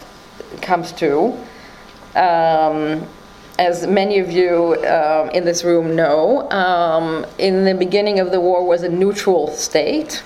comes 0.61 0.91
to, 0.93 1.37
um, 2.15 3.05
as 3.59 3.85
many 3.85 4.19
of 4.19 4.31
you 4.31 4.73
uh, 4.75 5.29
in 5.33 5.43
this 5.45 5.63
room 5.63 5.95
know, 5.95 6.49
um, 6.51 7.25
in 7.37 7.65
the 7.65 7.73
beginning 7.73 8.19
of 8.19 8.31
the 8.31 8.39
war 8.39 8.65
was 8.65 8.83
a 8.83 8.89
neutral 8.89 9.47
state, 9.49 10.23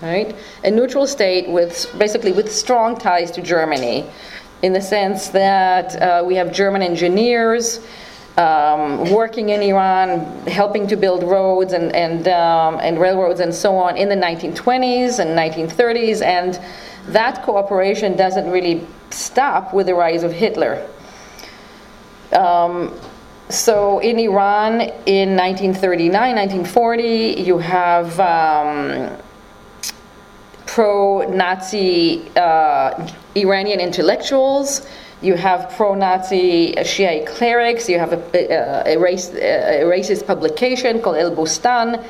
right? 0.00 0.34
A 0.64 0.70
neutral 0.70 1.06
state 1.06 1.48
with 1.48 1.86
basically 1.98 2.32
with 2.32 2.52
strong 2.52 2.96
ties 2.96 3.30
to 3.32 3.42
Germany, 3.42 4.10
in 4.62 4.72
the 4.72 4.80
sense 4.80 5.28
that 5.28 5.94
uh, 6.02 6.24
we 6.26 6.34
have 6.34 6.52
German 6.52 6.82
engineers 6.82 7.80
um, 8.38 9.10
working 9.10 9.48
in 9.48 9.60
Iran, 9.62 10.20
helping 10.46 10.86
to 10.86 10.96
build 10.96 11.24
roads 11.24 11.72
and, 11.72 11.94
and, 11.94 12.28
um, 12.28 12.78
and 12.80 12.98
railroads 12.98 13.40
and 13.40 13.52
so 13.52 13.76
on 13.76 13.96
in 13.96 14.08
the 14.08 14.14
1920s 14.14 15.18
and 15.18 15.36
1930s, 15.36 16.22
and 16.22 16.60
that 17.12 17.42
cooperation 17.42 18.16
doesn't 18.16 18.48
really 18.48 18.86
stop 19.10 19.74
with 19.74 19.86
the 19.86 19.94
rise 19.94 20.22
of 20.22 20.32
Hitler. 20.32 20.88
Um, 22.32 22.94
so 23.48 23.98
in 23.98 24.18
Iran 24.18 24.82
in 25.06 25.34
1939, 25.34 26.12
1940, 26.12 27.42
you 27.42 27.58
have 27.58 28.20
um, 28.20 29.16
pro 30.66 31.28
Nazi 31.28 32.30
uh, 32.36 33.10
Iranian 33.34 33.80
intellectuals 33.80 34.86
you 35.20 35.34
have 35.34 35.70
pro-Nazi 35.76 36.74
Shiite 36.84 37.26
clerics. 37.26 37.88
You 37.88 37.98
have 37.98 38.12
a, 38.12 38.92
a, 38.94 38.98
race, 38.98 39.30
a 39.30 39.82
racist 39.84 40.26
publication 40.26 41.00
called 41.00 41.16
El 41.16 41.34
Bustan. 41.34 42.04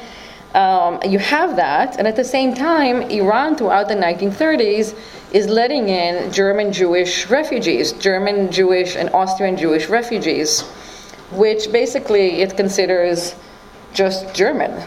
Um, 0.54 0.98
you 1.06 1.18
have 1.18 1.56
that, 1.56 1.98
and 1.98 2.08
at 2.08 2.16
the 2.16 2.24
same 2.24 2.54
time, 2.54 3.02
Iran 3.02 3.56
throughout 3.56 3.88
the 3.88 3.94
1930s 3.94 4.96
is 5.32 5.46
letting 5.46 5.90
in 5.90 6.32
German 6.32 6.72
Jewish 6.72 7.28
refugees, 7.28 7.92
German 7.92 8.50
Jewish 8.50 8.96
and 8.96 9.10
Austrian 9.10 9.58
Jewish 9.58 9.88
refugees, 9.88 10.62
which 11.32 11.70
basically 11.70 12.40
it 12.40 12.56
considers 12.56 13.34
just 13.92 14.34
German. 14.34 14.82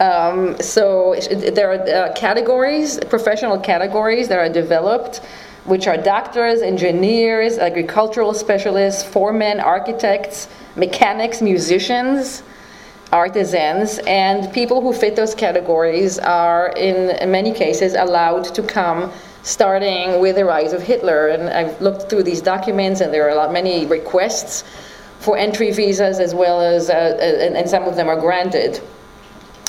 Um, 0.00 0.60
so 0.60 1.14
there 1.32 1.70
are 1.70 2.08
uh, 2.08 2.12
categories, 2.14 2.98
professional 3.08 3.58
categories 3.58 4.28
that 4.28 4.38
are 4.38 4.48
developed 4.48 5.20
which 5.68 5.86
are 5.86 5.96
doctors, 5.96 6.62
engineers, 6.62 7.58
agricultural 7.58 8.32
specialists, 8.32 9.02
foremen, 9.02 9.60
architects, 9.60 10.48
mechanics, 10.76 11.42
musicians, 11.42 12.42
artisans, 13.12 13.98
and 14.06 14.52
people 14.52 14.80
who 14.80 14.92
fit 14.92 15.14
those 15.14 15.34
categories 15.34 16.18
are, 16.18 16.68
in 16.76 17.30
many 17.30 17.52
cases, 17.52 17.94
allowed 17.94 18.44
to 18.44 18.62
come 18.62 19.12
starting 19.42 20.20
with 20.20 20.36
the 20.36 20.44
rise 20.44 20.72
of 20.72 20.82
Hitler. 20.82 21.28
And 21.28 21.48
I've 21.48 21.80
looked 21.80 22.10
through 22.10 22.22
these 22.22 22.40
documents, 22.40 23.00
and 23.00 23.12
there 23.12 23.26
are 23.26 23.30
a 23.30 23.34
lot, 23.34 23.52
many 23.52 23.86
requests 23.86 24.64
for 25.20 25.36
entry 25.36 25.70
visas 25.72 26.18
as 26.18 26.34
well 26.34 26.60
as, 26.60 26.90
uh, 26.90 27.18
and, 27.20 27.56
and, 27.56 27.68
some 27.68 27.84
of 27.84 27.96
them 27.96 28.08
are 28.08 28.20
granted. 28.20 28.80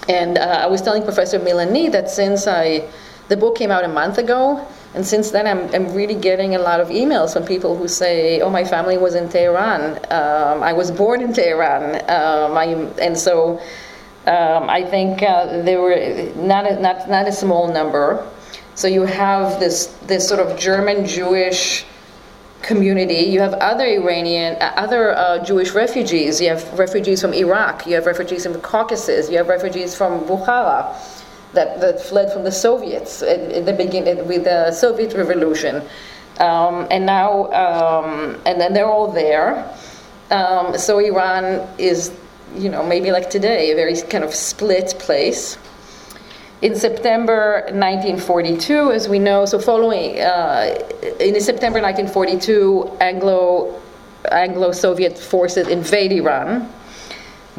And 0.07 0.37
uh, 0.37 0.41
I 0.63 0.67
was 0.67 0.81
telling 0.81 1.03
Professor 1.03 1.39
Milani 1.39 1.91
that 1.91 2.09
since 2.09 2.45
I, 2.45 2.87
the 3.29 3.37
book 3.37 3.57
came 3.57 3.71
out 3.71 3.83
a 3.83 3.87
month 3.87 4.17
ago, 4.17 4.65
and 4.95 5.05
since 5.05 5.29
then, 5.29 5.45
I'm, 5.45 5.73
I'm 5.73 5.93
really 5.93 6.15
getting 6.15 6.55
a 6.55 6.59
lot 6.59 6.79
of 6.79 6.87
emails 6.87 7.33
from 7.33 7.45
people 7.45 7.77
who 7.77 7.87
say, 7.87 8.41
"Oh, 8.41 8.49
my 8.49 8.63
family 8.63 8.97
was 8.97 9.13
in 9.13 9.29
Tehran. 9.29 9.97
Um, 10.09 10.63
I 10.63 10.73
was 10.73 10.89
born 10.89 11.21
in 11.21 11.31
Tehran." 11.31 11.95
Um, 12.09 12.57
I, 12.57 12.65
and 12.99 13.15
so, 13.15 13.59
um, 14.25 14.67
I 14.67 14.83
think 14.83 15.21
uh, 15.21 15.61
there 15.61 15.79
were 15.79 15.95
not 16.35 16.65
a, 16.65 16.79
not 16.79 17.07
not 17.07 17.27
a 17.27 17.31
small 17.31 17.71
number. 17.71 18.27
So 18.73 18.87
you 18.87 19.03
have 19.03 19.59
this 19.59 19.87
this 20.07 20.27
sort 20.27 20.39
of 20.39 20.57
German 20.57 21.05
Jewish 21.05 21.85
community. 22.63 23.29
You 23.29 23.41
have 23.41 23.53
other 23.53 23.85
Iranian, 23.85 24.55
uh, 24.59 24.73
other 24.75 25.15
uh, 25.15 25.43
Jewish 25.45 25.71
refugees. 25.73 26.41
You 26.41 26.49
have 26.49 26.79
refugees 26.79 27.21
from 27.21 27.33
Iraq. 27.33 27.85
You 27.85 27.93
have 27.93 28.07
refugees 28.07 28.43
from 28.43 28.53
the 28.53 28.59
Caucasus. 28.59 29.29
You 29.29 29.37
have 29.37 29.49
refugees 29.49 29.93
from 29.93 30.21
Bukhara 30.21 30.95
that, 31.53 31.81
that 31.81 32.01
fled 32.01 32.31
from 32.31 32.43
the 32.43 32.51
Soviets 32.51 33.21
in, 33.21 33.65
the 33.65 33.73
beginning 33.73 34.27
with 34.27 34.43
the 34.43 34.71
Soviet 34.71 35.13
Revolution. 35.13 35.81
Um, 36.39 36.87
and 36.89 37.05
now, 37.05 37.51
um, 37.51 38.39
and 38.45 38.61
then 38.61 38.73
they're 38.73 38.87
all 38.87 39.11
there. 39.11 39.69
Um, 40.31 40.77
so 40.77 40.99
Iran 40.99 41.67
is, 41.77 42.11
you 42.55 42.69
know, 42.69 42.85
maybe 42.85 43.11
like 43.11 43.29
today, 43.29 43.71
a 43.71 43.75
very 43.75 43.99
kind 44.01 44.23
of 44.23 44.33
split 44.33 44.95
place. 44.99 45.57
In 46.61 46.75
September 46.75 47.61
1942, 47.71 48.91
as 48.91 49.07
we 49.07 49.17
know, 49.17 49.45
so 49.45 49.59
following, 49.59 50.19
uh, 50.19 50.77
in 51.19 51.39
September 51.39 51.81
1942, 51.81 52.97
Anglo 52.99 53.81
Anglo-Soviet 54.29 55.17
forces 55.17 55.67
invade 55.67 56.11
Iran 56.11 56.69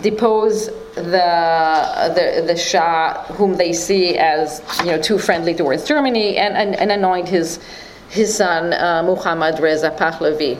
depose 0.01 0.69
the, 0.95 2.13
the, 2.15 2.45
the 2.47 2.57
Shah, 2.57 3.25
whom 3.35 3.55
they 3.55 3.73
see 3.73 4.17
as 4.19 4.63
you 4.81 4.87
know 4.87 5.01
too 5.01 5.19
friendly 5.19 5.55
towards 5.55 5.87
Germany, 5.87 6.37
and, 6.37 6.57
and, 6.57 6.75
and 6.77 6.91
anoint 6.93 7.29
his, 7.29 7.61
his 8.09 8.35
son 8.35 8.73
uh, 8.73 9.03
Muhammad 9.05 9.61
Reza 9.61 9.91
Pahlavi. 9.91 10.59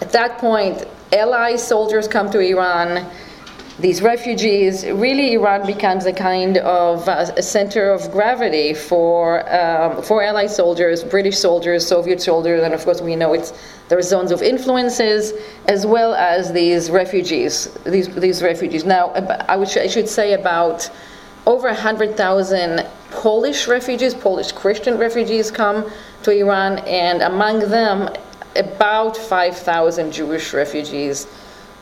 At 0.00 0.12
that 0.12 0.38
point, 0.38 0.84
Allied 1.12 1.60
soldiers 1.60 2.08
come 2.08 2.30
to 2.30 2.40
Iran. 2.40 3.10
These 3.78 4.00
refugees, 4.00 4.86
really 4.86 5.34
Iran 5.34 5.66
becomes 5.66 6.06
a 6.06 6.12
kind 6.12 6.56
of 6.58 7.06
uh, 7.08 7.30
a 7.36 7.42
center 7.42 7.90
of 7.90 8.10
gravity 8.10 8.72
for 8.72 9.46
um, 9.54 10.02
for 10.02 10.22
Allied 10.22 10.50
soldiers, 10.50 11.04
British 11.04 11.38
soldiers, 11.38 11.86
Soviet 11.86 12.22
soldiers, 12.22 12.62
and 12.62 12.72
of 12.72 12.82
course 12.84 13.02
we 13.02 13.16
know 13.16 13.34
it's 13.34 13.52
there 13.88 13.98
are 13.98 14.02
zones 14.02 14.32
of 14.32 14.40
influences 14.40 15.34
as 15.68 15.86
well 15.86 16.14
as 16.14 16.52
these 16.52 16.90
refugees. 16.90 17.66
These 17.84 18.08
these 18.14 18.42
refugees. 18.42 18.84
Now 18.84 19.08
I, 19.48 19.56
would, 19.56 19.68
I 19.76 19.88
should 19.88 20.08
say 20.08 20.32
about 20.32 20.88
over 21.44 21.68
100,000 21.68 22.86
Polish 23.10 23.68
refugees, 23.68 24.14
Polish 24.14 24.52
Christian 24.52 24.96
refugees 24.96 25.50
come 25.50 25.88
to 26.22 26.30
Iran, 26.30 26.78
and 26.78 27.22
among 27.22 27.60
them 27.60 28.08
about 28.56 29.16
5,000 29.16 30.10
Jewish 30.10 30.52
refugees 30.54 31.26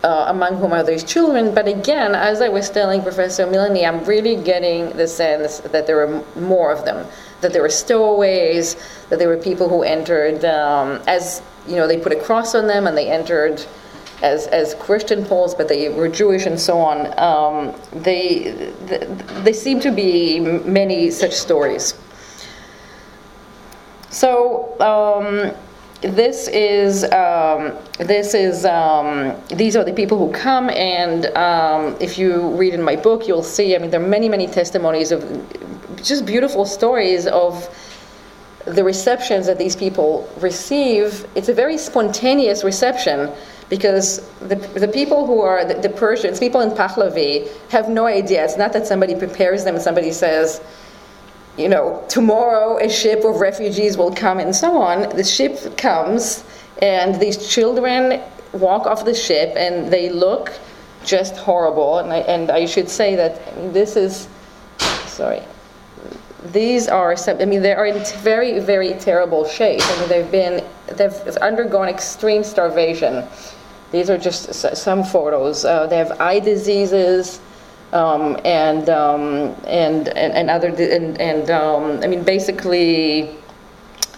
uh, 0.04 0.26
among 0.28 0.56
whom 0.56 0.72
are 0.72 0.84
these 0.84 1.02
children. 1.02 1.54
But 1.54 1.66
again, 1.66 2.14
as 2.14 2.42
I 2.42 2.48
was 2.48 2.68
telling 2.68 3.02
Professor 3.02 3.46
Milani, 3.46 3.88
I'm 3.88 4.04
really 4.04 4.36
getting 4.36 4.90
the 4.90 5.08
sense 5.08 5.60
that 5.60 5.86
there 5.86 5.96
were 5.96 6.22
more 6.36 6.70
of 6.70 6.84
them, 6.84 7.06
that 7.40 7.54
there 7.54 7.62
were 7.62 7.70
stowaways, 7.70 8.76
that 9.08 9.18
there 9.18 9.28
were 9.28 9.38
people 9.38 9.66
who 9.68 9.82
entered 9.82 10.44
um, 10.44 11.00
as, 11.06 11.42
you 11.66 11.76
know, 11.76 11.86
they 11.88 11.98
put 11.98 12.12
a 12.12 12.20
cross 12.20 12.54
on 12.54 12.66
them 12.66 12.86
and 12.86 12.96
they 12.96 13.10
entered 13.10 13.64
as, 14.22 14.46
as 14.48 14.74
Christian 14.74 15.24
Poles, 15.24 15.54
but 15.54 15.68
they 15.68 15.88
were 15.88 16.08
Jewish 16.08 16.44
and 16.44 16.60
so 16.60 16.78
on. 16.78 16.98
Um, 17.18 17.74
they, 18.02 18.50
they, 18.84 19.06
they 19.42 19.52
seem 19.54 19.80
to 19.80 19.90
be 19.90 20.38
many 20.38 21.10
such 21.10 21.32
stories. 21.32 21.94
So, 24.10 24.78
um, 24.80 25.56
this 26.10 26.48
is 26.48 27.04
um, 27.04 27.72
this 27.98 28.34
is 28.34 28.64
um, 28.64 29.34
these 29.48 29.76
are 29.76 29.84
the 29.84 29.92
people 29.92 30.18
who 30.18 30.32
come 30.32 30.70
and 30.70 31.26
um, 31.36 31.96
if 32.00 32.18
you 32.18 32.50
read 32.56 32.74
in 32.74 32.82
my 32.82 32.96
book 32.96 33.26
you'll 33.26 33.42
see 33.42 33.74
i 33.74 33.78
mean 33.78 33.90
there 33.90 34.02
are 34.02 34.06
many 34.06 34.28
many 34.28 34.46
testimonies 34.46 35.12
of 35.12 35.22
just 36.02 36.26
beautiful 36.26 36.66
stories 36.66 37.26
of 37.26 37.68
the 38.66 38.82
receptions 38.82 39.46
that 39.46 39.58
these 39.58 39.76
people 39.76 40.28
receive. 40.38 41.26
It's 41.34 41.48
a 41.48 41.54
very 41.54 41.76
spontaneous 41.76 42.64
reception 42.64 43.30
because 43.68 44.26
the, 44.40 44.56
the 44.56 44.88
people 44.88 45.26
who 45.26 45.40
are 45.40 45.64
the, 45.64 45.74
the 45.74 45.88
persians 45.88 46.38
people 46.38 46.60
in 46.60 46.70
pahlavi 46.70 47.48
have 47.70 47.88
no 47.88 48.06
idea. 48.06 48.44
It's 48.44 48.56
not 48.56 48.72
that 48.72 48.86
somebody 48.86 49.14
prepares 49.14 49.64
them 49.64 49.74
and 49.74 49.84
somebody 49.84 50.12
says 50.12 50.60
you 51.56 51.68
know, 51.68 52.04
tomorrow 52.08 52.78
a 52.78 52.88
ship 52.88 53.24
of 53.24 53.36
refugees 53.36 53.96
will 53.96 54.14
come 54.14 54.38
and 54.38 54.54
so 54.54 54.76
on. 54.76 55.14
The 55.16 55.24
ship 55.24 55.76
comes, 55.76 56.44
and 56.82 57.20
these 57.20 57.48
children 57.48 58.20
walk 58.52 58.86
off 58.86 59.04
the 59.04 59.14
ship, 59.14 59.54
and 59.56 59.92
they 59.92 60.10
look 60.10 60.52
just 61.04 61.36
horrible. 61.36 61.98
And 61.98 62.12
I, 62.12 62.18
and 62.18 62.50
I 62.50 62.66
should 62.66 62.88
say 62.88 63.14
that 63.14 63.72
this 63.72 63.96
is, 63.96 64.28
sorry, 65.06 65.42
these 66.46 66.88
are, 66.88 67.16
some, 67.16 67.40
I 67.40 67.44
mean, 67.44 67.62
they 67.62 67.72
are 67.72 67.86
in 67.86 68.04
very, 68.18 68.58
very 68.58 68.94
terrible 68.94 69.46
shape. 69.46 69.80
I 69.82 70.00
mean, 70.00 70.08
they've 70.08 70.30
been, 70.30 70.64
they've 70.88 71.12
undergone 71.38 71.88
extreme 71.88 72.44
starvation. 72.44 73.24
These 73.92 74.10
are 74.10 74.18
just 74.18 74.52
some 74.76 75.04
photos. 75.04 75.64
Uh, 75.64 75.86
they 75.86 75.96
have 75.96 76.20
eye 76.20 76.40
diseases 76.40 77.40
um, 77.94 78.36
and, 78.44 78.88
um, 78.88 79.54
and, 79.66 80.08
and 80.08 80.32
and 80.32 80.50
other 80.50 80.68
and, 80.68 81.20
and 81.20 81.50
um, 81.50 82.00
I 82.02 82.08
mean 82.08 82.24
basically 82.24 83.30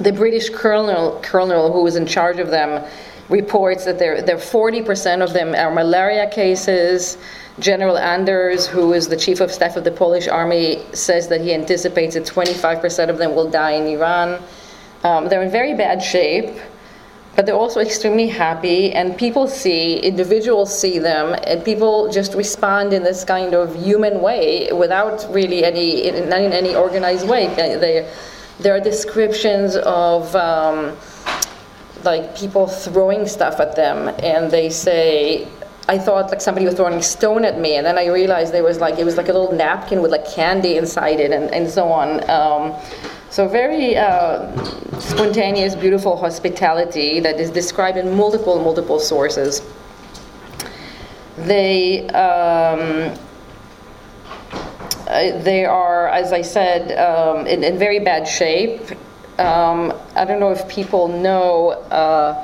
the 0.01 0.13
British 0.13 0.49
colonel 0.51 1.21
colonel 1.23 1.73
who 1.73 1.83
was 1.83 1.97
in 1.97 2.07
charge 2.07 2.39
of 2.39 2.49
them 2.49 2.85
reports 3.29 3.85
that 3.85 3.99
there 3.99 4.23
there 4.23 4.39
40% 4.39 5.23
of 5.23 5.33
them 5.33 5.55
are 5.55 5.73
malaria 5.73 6.29
cases. 6.31 7.19
General 7.59 7.97
Anders, 7.97 8.67
who 8.67 8.93
is 8.93 9.09
the 9.09 9.17
chief 9.17 9.41
of 9.41 9.51
staff 9.51 9.77
of 9.77 9.85
the 9.85 9.91
Polish 9.91 10.29
army, 10.29 10.85
says 10.93 11.29
that 11.29 11.41
he 11.41 11.55
anticipates 11.55 12.15
that 12.15 12.25
25% 12.25 13.09
of 13.09 13.17
them 13.17 13.35
will 13.35 13.49
die 13.49 13.71
in 13.71 13.87
Iran. 13.87 14.43
Um, 15.05 15.31
they're 15.31 15.43
in 15.43 15.51
very 15.51 15.73
bad 15.75 16.03
shape 16.03 16.55
but 17.37 17.45
they're 17.45 17.55
also 17.55 17.81
extremely 17.81 18.27
happy 18.27 18.93
and 18.93 19.17
people 19.17 19.47
see 19.47 19.99
individuals 19.99 20.77
see 20.77 20.99
them 20.99 21.39
and 21.47 21.63
people 21.65 22.11
just 22.11 22.35
respond 22.35 22.95
in 22.95 23.03
this 23.03 23.25
kind 23.25 23.55
of 23.55 23.77
human 23.77 24.23
way 24.23 24.73
without 24.73 25.27
really 25.31 25.63
any 25.63 26.11
not 26.11 26.41
in 26.41 26.53
any 26.53 26.75
organized 26.75 27.29
way 27.29 27.47
they, 27.55 28.11
there 28.59 28.75
are 28.75 28.81
descriptions 28.81 29.77
of 29.77 30.35
um, 30.35 30.97
like 32.05 32.35
people 32.35 32.67
throwing 32.67 33.27
stuff 33.27 33.61
at 33.61 33.77
them 33.77 34.09
and 34.23 34.51
they 34.51 34.71
say 34.71 35.47
I 35.89 35.99
thought 35.99 36.31
like 36.31 36.41
somebody 36.41 36.67
was 36.67 36.75
throwing 36.75 36.95
a 36.95 37.03
stone 37.03 37.45
at 37.45 37.61
me, 37.61 37.77
and 37.77 37.87
then 37.87 37.97
I 37.97 38.07
realized 38.07 38.53
there 38.53 38.65
was 38.65 38.81
like 38.81 38.99
it 38.99 39.05
was 39.05 39.17
like 39.17 39.29
a 39.29 39.33
little 39.33 39.53
napkin 39.53 40.03
with 40.03 40.11
like 40.11 40.29
candy 40.29 40.77
inside 40.77 41.21
it, 41.21 41.31
and, 41.31 41.49
and 41.55 41.71
so 41.71 41.93
on. 41.93 42.29
Um, 42.29 42.75
so 43.37 43.47
very 43.47 43.99
uh, 43.99 44.51
spontaneous, 44.99 45.75
beautiful 45.75 46.17
hospitality 46.17 47.21
that 47.21 47.39
is 47.39 47.51
described 47.51 47.99
in 47.99 48.17
multiple, 48.17 48.59
multiple 48.59 48.99
sources. 48.99 49.61
They 51.37 52.09
um, 52.09 53.15
uh, 55.07 55.39
they 55.43 55.67
are, 55.67 56.09
as 56.09 56.33
I 56.33 56.41
said, 56.41 56.99
um, 56.99 57.47
in, 57.47 57.63
in, 57.63 57.79
very 57.79 57.99
bad 57.99 58.27
shape. 58.27 58.81
Um, 59.39 59.93
I 60.15 60.25
don't 60.25 60.41
know 60.41 60.53
if 60.53 60.67
people 60.67 61.07
know 61.07 61.73
uh, 61.91 62.43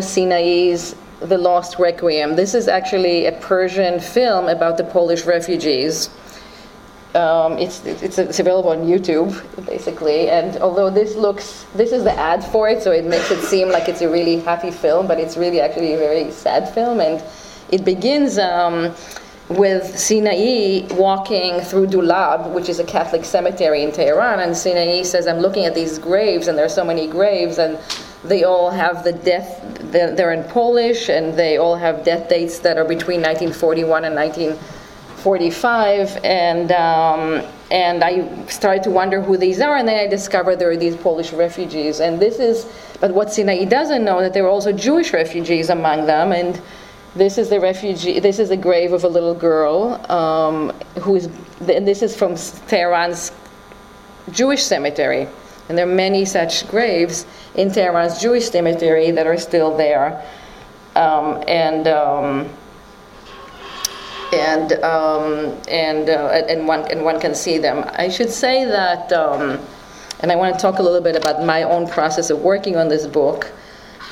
Sinai's 0.00 0.96
The 1.20 1.36
Lost 1.36 1.78
Requiem. 1.78 2.34
This 2.34 2.54
is 2.54 2.66
actually 2.66 3.26
a 3.26 3.32
Persian 3.32 4.00
film 4.00 4.48
about 4.48 4.78
the 4.78 4.84
Polish 4.84 5.26
refugees. 5.26 6.08
Um, 7.16 7.56
it's, 7.58 7.84
it's, 7.86 8.18
it's 8.18 8.38
available 8.38 8.70
on 8.70 8.82
YouTube, 8.82 9.32
basically. 9.66 10.28
And 10.28 10.58
although 10.58 10.90
this 10.90 11.16
looks, 11.16 11.64
this 11.74 11.90
is 11.90 12.04
the 12.04 12.12
ad 12.12 12.44
for 12.44 12.68
it, 12.68 12.82
so 12.82 12.92
it 12.92 13.06
makes 13.06 13.30
it 13.30 13.40
seem 13.40 13.70
like 13.70 13.88
it's 13.88 14.02
a 14.02 14.08
really 14.08 14.38
happy 14.40 14.70
film, 14.70 15.06
but 15.08 15.18
it's 15.18 15.36
really 15.36 15.60
actually 15.60 15.94
a 15.94 15.98
very 15.98 16.30
sad 16.30 16.68
film. 16.74 17.00
And 17.00 17.24
it 17.70 17.86
begins 17.86 18.38
um, 18.38 18.94
with 19.48 19.98
Sinai 19.98 20.86
walking 20.94 21.60
through 21.60 21.86
Dulab, 21.86 22.52
which 22.52 22.68
is 22.68 22.80
a 22.80 22.84
Catholic 22.84 23.24
cemetery 23.24 23.82
in 23.82 23.92
Tehran. 23.92 24.40
And 24.40 24.54
Sinai 24.54 25.02
says, 25.02 25.26
I'm 25.26 25.38
looking 25.38 25.64
at 25.64 25.74
these 25.74 25.98
graves, 25.98 26.48
and 26.48 26.58
there 26.58 26.66
are 26.66 26.68
so 26.68 26.84
many 26.84 27.06
graves, 27.06 27.56
and 27.56 27.78
they 28.24 28.44
all 28.44 28.70
have 28.70 29.04
the 29.04 29.12
death, 29.12 29.62
they're 29.90 30.32
in 30.32 30.44
Polish, 30.50 31.08
and 31.08 31.34
they 31.34 31.56
all 31.56 31.76
have 31.76 32.04
death 32.04 32.28
dates 32.28 32.58
that 32.58 32.76
are 32.76 32.84
between 32.84 33.22
1941 33.22 34.04
and 34.04 34.14
19. 34.14 34.58
45, 35.26 36.20
and 36.22 36.70
um, 36.70 37.44
and 37.72 38.04
I 38.04 38.46
started 38.46 38.84
to 38.84 38.90
wonder 38.90 39.20
who 39.20 39.36
these 39.36 39.60
are, 39.60 39.76
and 39.76 39.88
then 39.88 39.98
I 39.98 40.06
discovered 40.06 40.60
there 40.60 40.70
are 40.70 40.76
these 40.76 40.94
Polish 40.94 41.32
refugees, 41.32 41.98
and 41.98 42.20
this 42.20 42.38
is. 42.38 42.64
But 43.00 43.12
what 43.12 43.32
Sinai 43.32 43.64
doesn't 43.64 44.04
know 44.04 44.20
that 44.20 44.34
there 44.34 44.44
are 44.44 44.48
also 44.48 44.70
Jewish 44.70 45.12
refugees 45.12 45.68
among 45.68 46.06
them, 46.06 46.30
and 46.30 46.62
this 47.16 47.38
is 47.38 47.48
the 47.48 47.58
refugee. 47.58 48.20
This 48.20 48.38
is 48.38 48.50
the 48.50 48.56
grave 48.56 48.92
of 48.92 49.02
a 49.02 49.08
little 49.08 49.34
girl 49.34 50.00
um, 50.12 50.70
who 51.00 51.16
is, 51.16 51.26
and 51.58 51.88
this 51.88 52.02
is 52.02 52.14
from 52.14 52.36
Tehran's 52.68 53.32
Jewish 54.30 54.62
cemetery, 54.62 55.26
and 55.68 55.76
there 55.76 55.88
are 55.88 55.96
many 56.06 56.24
such 56.24 56.68
graves 56.68 57.26
in 57.56 57.72
Tehran's 57.72 58.20
Jewish 58.20 58.48
cemetery 58.48 59.10
that 59.10 59.26
are 59.26 59.38
still 59.38 59.76
there, 59.76 60.24
um, 60.94 61.42
and. 61.48 61.88
And 64.32 64.72
um, 64.82 65.56
and 65.68 66.08
uh, 66.08 66.42
and 66.48 66.66
one 66.66 66.90
and 66.90 67.04
one 67.04 67.20
can 67.20 67.34
see 67.34 67.58
them. 67.58 67.84
I 67.92 68.08
should 68.08 68.30
say 68.30 68.64
that, 68.64 69.12
um, 69.12 69.60
and 70.20 70.32
I 70.32 70.36
want 70.36 70.54
to 70.54 70.60
talk 70.60 70.78
a 70.78 70.82
little 70.82 71.00
bit 71.00 71.14
about 71.14 71.44
my 71.44 71.62
own 71.62 71.86
process 71.86 72.30
of 72.30 72.40
working 72.40 72.76
on 72.76 72.88
this 72.88 73.06
book. 73.06 73.52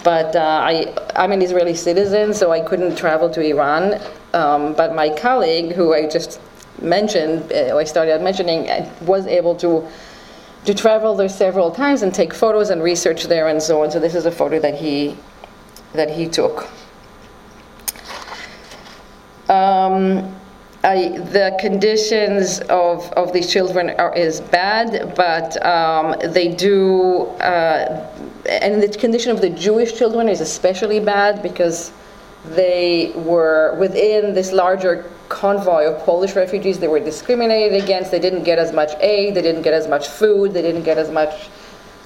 But 0.04 0.36
uh, 0.36 0.40
I, 0.62 0.94
I'm 1.16 1.32
an 1.32 1.40
Israeli 1.40 1.74
citizen, 1.74 2.34
so 2.34 2.52
I 2.52 2.60
couldn't 2.60 2.94
travel 2.96 3.30
to 3.30 3.40
Iran. 3.40 4.00
Um, 4.34 4.74
but 4.74 4.94
my 4.94 5.08
colleague, 5.08 5.72
who 5.72 5.94
I 5.94 6.08
just 6.08 6.40
mentioned, 6.80 7.50
uh, 7.52 7.76
I 7.76 7.84
started 7.84 8.20
mentioning, 8.20 8.68
uh, 8.68 8.88
was 9.02 9.26
able 9.26 9.56
to 9.56 9.88
to 10.66 10.74
travel 10.74 11.14
there 11.14 11.28
several 11.28 11.70
times 11.70 12.02
and 12.02 12.14
take 12.14 12.32
photos 12.32 12.70
and 12.70 12.82
research 12.82 13.24
there 13.24 13.48
and 13.48 13.62
so 13.62 13.82
on. 13.82 13.90
So 13.90 14.00
this 14.00 14.14
is 14.14 14.26
a 14.26 14.30
photo 14.30 14.58
that 14.60 14.74
he 14.74 15.16
that 15.92 16.10
he 16.10 16.28
took. 16.28 16.68
Um, 19.48 20.34
I, 20.84 21.16
the 21.18 21.56
conditions 21.58 22.60
of, 22.68 23.10
of 23.12 23.32
these 23.32 23.50
children 23.50 23.90
are, 23.98 24.14
is 24.14 24.42
bad, 24.42 25.14
but 25.16 25.64
um, 25.64 26.14
they 26.32 26.54
do, 26.54 27.22
uh, 27.40 28.06
and 28.46 28.82
the 28.82 28.88
condition 28.88 29.30
of 29.30 29.40
the 29.40 29.48
Jewish 29.48 29.96
children 29.96 30.28
is 30.28 30.42
especially 30.42 31.00
bad 31.00 31.42
because 31.42 31.90
they 32.50 33.12
were 33.16 33.76
within 33.78 34.34
this 34.34 34.52
larger 34.52 35.10
convoy 35.30 35.84
of 35.86 36.04
Polish 36.04 36.36
refugees. 36.36 36.78
They 36.78 36.88
were 36.88 37.00
discriminated 37.00 37.82
against. 37.82 38.10
They 38.10 38.18
didn't 38.18 38.44
get 38.44 38.58
as 38.58 38.70
much 38.70 38.92
aid. 39.00 39.34
They 39.34 39.42
didn't 39.42 39.62
get 39.62 39.72
as 39.72 39.88
much 39.88 40.08
food. 40.08 40.52
They 40.52 40.60
didn't 40.60 40.82
get 40.82 40.98
as 40.98 41.10
much 41.10 41.48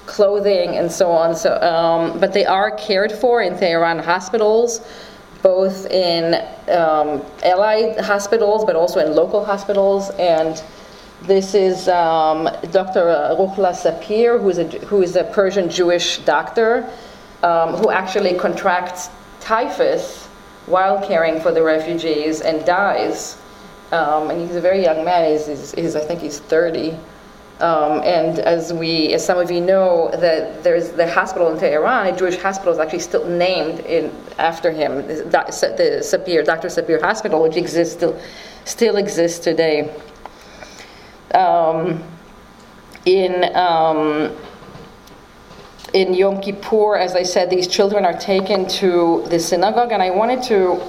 clothing 0.05 0.77
and 0.77 0.89
so 0.89 1.11
on. 1.11 1.35
So, 1.35 1.59
um, 1.61 2.17
but 2.19 2.31
they 2.31 2.45
are 2.45 2.71
cared 2.71 3.11
for 3.11 3.41
in 3.41 3.57
Tehran 3.57 3.99
hospitals 3.99 4.81
both 5.41 5.85
in 5.87 6.35
um, 6.69 7.21
allied 7.43 7.99
hospitals 7.99 8.65
but 8.65 8.75
also 8.75 8.99
in 8.99 9.15
local 9.15 9.43
hospitals. 9.43 10.09
And 10.11 10.61
this 11.23 11.53
is 11.53 11.87
um, 11.87 12.49
Dr. 12.71 13.35
Ruhollah 13.37 13.75
Sapir, 13.75 14.41
who 14.41 14.49
is 14.49 14.57
a, 14.57 14.65
who 14.85 15.01
is 15.01 15.15
a 15.15 15.25
Persian 15.25 15.69
Jewish 15.69 16.19
doctor 16.19 16.89
um, 17.43 17.75
who 17.75 17.89
actually 17.89 18.35
contracts 18.35 19.09
typhus 19.39 20.27
while 20.65 21.05
caring 21.05 21.41
for 21.41 21.51
the 21.51 21.63
refugees 21.63 22.41
and 22.41 22.65
dies. 22.65 23.37
Um, 23.91 24.29
and 24.29 24.41
he's 24.41 24.55
a 24.55 24.61
very 24.61 24.83
young 24.83 25.03
man. 25.03 25.31
He's, 25.31 25.47
he's, 25.47 25.71
he's 25.71 25.95
I 25.95 26.01
think 26.01 26.21
he's 26.21 26.39
30. 26.39 26.97
Um, 27.61 28.01
and 28.03 28.39
as 28.39 28.71
we, 28.71 29.13
as 29.13 29.25
some 29.25 29.37
of 29.37 29.51
you 29.51 29.59
know, 29.59 30.09
that 30.11 30.63
there's 30.63 30.91
the 30.91 31.11
hospital 31.11 31.51
in 31.51 31.59
Tehran, 31.59 32.07
a 32.07 32.17
Jewish 32.17 32.37
hospital, 32.37 32.71
is 32.71 32.79
actually 32.79 32.99
still 32.99 33.27
named 33.27 33.81
in 33.81 34.11
after 34.37 34.71
him, 34.71 35.05
the, 35.05 35.23
the 35.25 35.99
Sapir, 36.01 36.45
Dr. 36.45 36.69
Sapir 36.69 37.01
Hospital, 37.01 37.41
which 37.41 37.57
exists 37.57 37.93
still, 37.93 38.17
still 38.63 38.95
exists 38.95 39.39
today. 39.39 39.93
Um, 41.33 42.01
in 43.05 43.55
um, 43.55 44.35
in 45.93 46.13
Yom 46.13 46.39
Kippur, 46.39 46.95
as 46.95 47.15
I 47.15 47.23
said, 47.23 47.49
these 47.49 47.67
children 47.67 48.05
are 48.05 48.17
taken 48.17 48.67
to 48.67 49.25
the 49.27 49.39
synagogue, 49.39 49.91
and 49.91 50.01
I 50.01 50.11
wanted 50.11 50.43
to 50.43 50.81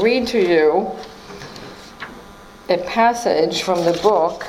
read 0.00 0.28
to 0.28 0.38
you 0.38 0.90
a 2.68 2.78
passage 2.84 3.62
from 3.62 3.84
the 3.84 3.98
book 4.02 4.46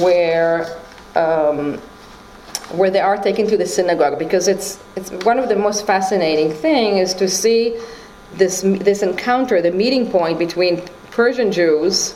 where 0.00 0.80
um, 1.14 1.78
where 2.72 2.90
they 2.90 3.00
are 3.00 3.16
taken 3.16 3.46
to 3.46 3.56
the 3.56 3.66
synagogue 3.66 4.18
because 4.18 4.48
it's 4.48 4.82
it's 4.96 5.10
one 5.24 5.38
of 5.38 5.48
the 5.48 5.56
most 5.56 5.86
fascinating 5.86 6.50
things 6.50 7.10
is 7.10 7.14
to 7.14 7.28
see 7.28 7.78
this 8.34 8.62
this 8.62 9.02
encounter, 9.02 9.60
the 9.60 9.70
meeting 9.70 10.10
point 10.10 10.38
between 10.38 10.82
Persian 11.10 11.52
Jews 11.52 12.14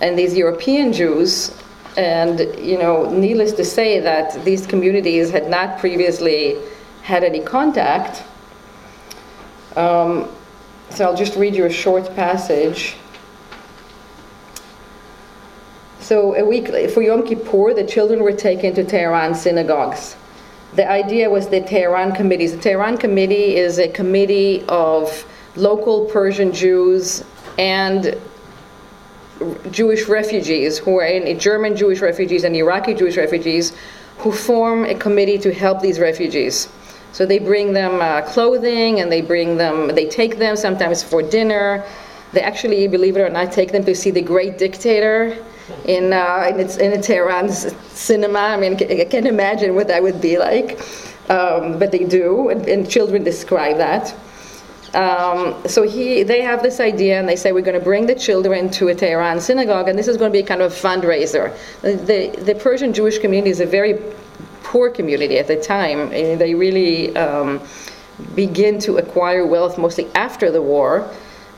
and 0.00 0.18
these 0.18 0.36
European 0.36 0.92
Jews. 0.92 1.54
And 1.96 2.38
you 2.58 2.78
know, 2.78 3.10
needless 3.10 3.52
to 3.54 3.64
say 3.64 3.98
that 4.00 4.44
these 4.44 4.66
communities 4.66 5.30
had 5.30 5.50
not 5.50 5.78
previously 5.78 6.56
had 7.02 7.24
any 7.24 7.40
contact. 7.40 8.22
Um, 9.74 10.28
so 10.90 11.04
I'll 11.04 11.16
just 11.16 11.36
read 11.36 11.56
you 11.56 11.64
a 11.64 11.70
short 11.70 12.14
passage. 12.14 12.96
So 16.08 16.34
a 16.34 16.42
week 16.42 16.68
for 16.88 17.02
Yom 17.02 17.22
Kippur, 17.22 17.74
the 17.74 17.84
children 17.84 18.22
were 18.22 18.32
taken 18.32 18.74
to 18.76 18.82
Tehran 18.82 19.34
synagogues. 19.34 20.16
The 20.74 20.90
idea 20.90 21.28
was 21.28 21.48
the 21.48 21.60
Tehran 21.60 22.12
committees. 22.12 22.52
The 22.52 22.62
Tehran 22.62 22.96
committee 22.96 23.56
is 23.56 23.78
a 23.78 23.88
committee 23.88 24.64
of 24.70 25.26
local 25.54 26.06
Persian 26.06 26.50
Jews 26.50 27.24
and 27.58 28.16
Jewish 29.70 30.08
refugees 30.08 30.78
who 30.78 30.98
are 30.98 31.04
in 31.04 31.38
German 31.38 31.76
Jewish 31.76 32.00
refugees 32.00 32.42
and 32.42 32.56
Iraqi 32.56 32.94
Jewish 32.94 33.18
refugees 33.18 33.74
who 34.16 34.32
form 34.32 34.86
a 34.86 34.94
committee 34.94 35.36
to 35.36 35.52
help 35.52 35.82
these 35.82 35.98
refugees. 36.00 36.70
So 37.12 37.26
they 37.26 37.38
bring 37.38 37.74
them 37.74 38.00
uh, 38.00 38.22
clothing 38.22 39.00
and 39.00 39.12
they 39.12 39.20
bring 39.20 39.58
them, 39.58 39.88
they 39.88 40.08
take 40.08 40.38
them 40.38 40.56
sometimes 40.56 41.02
for 41.02 41.20
dinner. 41.20 41.84
They 42.32 42.40
actually, 42.40 42.88
believe 42.88 43.18
it 43.18 43.20
or 43.20 43.28
not, 43.28 43.52
take 43.52 43.72
them 43.72 43.84
to 43.84 43.94
see 43.94 44.10
the 44.10 44.22
great 44.22 44.56
dictator 44.56 45.36
in, 45.84 46.12
uh, 46.12 46.46
in, 46.50 46.60
its, 46.60 46.76
in 46.76 46.92
a 46.92 47.02
Tehran 47.02 47.48
cinema. 47.50 48.38
I 48.38 48.56
mean, 48.56 48.74
I 48.74 49.04
can't 49.04 49.26
imagine 49.26 49.74
what 49.74 49.88
that 49.88 50.02
would 50.02 50.20
be 50.20 50.38
like, 50.38 50.78
um, 51.30 51.78
but 51.78 51.92
they 51.92 52.04
do, 52.04 52.48
and, 52.48 52.66
and 52.68 52.88
children 52.88 53.24
describe 53.24 53.76
that. 53.78 54.14
Um, 54.94 55.54
so 55.66 55.82
he, 55.82 56.22
they 56.22 56.40
have 56.40 56.62
this 56.62 56.80
idea, 56.80 57.18
and 57.18 57.28
they 57.28 57.36
say 57.36 57.52
we're 57.52 57.60
going 57.60 57.78
to 57.78 57.84
bring 57.84 58.06
the 58.06 58.14
children 58.14 58.70
to 58.70 58.88
a 58.88 58.94
Tehran 58.94 59.40
synagogue, 59.40 59.88
and 59.88 59.98
this 59.98 60.08
is 60.08 60.16
going 60.16 60.32
to 60.32 60.38
be 60.38 60.42
kind 60.42 60.62
of 60.62 60.72
a 60.72 60.74
fundraiser. 60.74 61.54
The, 61.82 62.34
the 62.42 62.54
Persian 62.54 62.92
Jewish 62.94 63.18
community 63.18 63.50
is 63.50 63.60
a 63.60 63.66
very 63.66 64.00
poor 64.62 64.90
community 64.90 65.38
at 65.38 65.46
the 65.46 65.56
time, 65.56 66.12
and 66.12 66.40
they 66.40 66.54
really 66.54 67.14
um, 67.16 67.60
begin 68.34 68.78
to 68.80 68.96
acquire 68.96 69.46
wealth 69.46 69.78
mostly 69.78 70.08
after 70.14 70.50
the 70.50 70.62
war. 70.62 71.10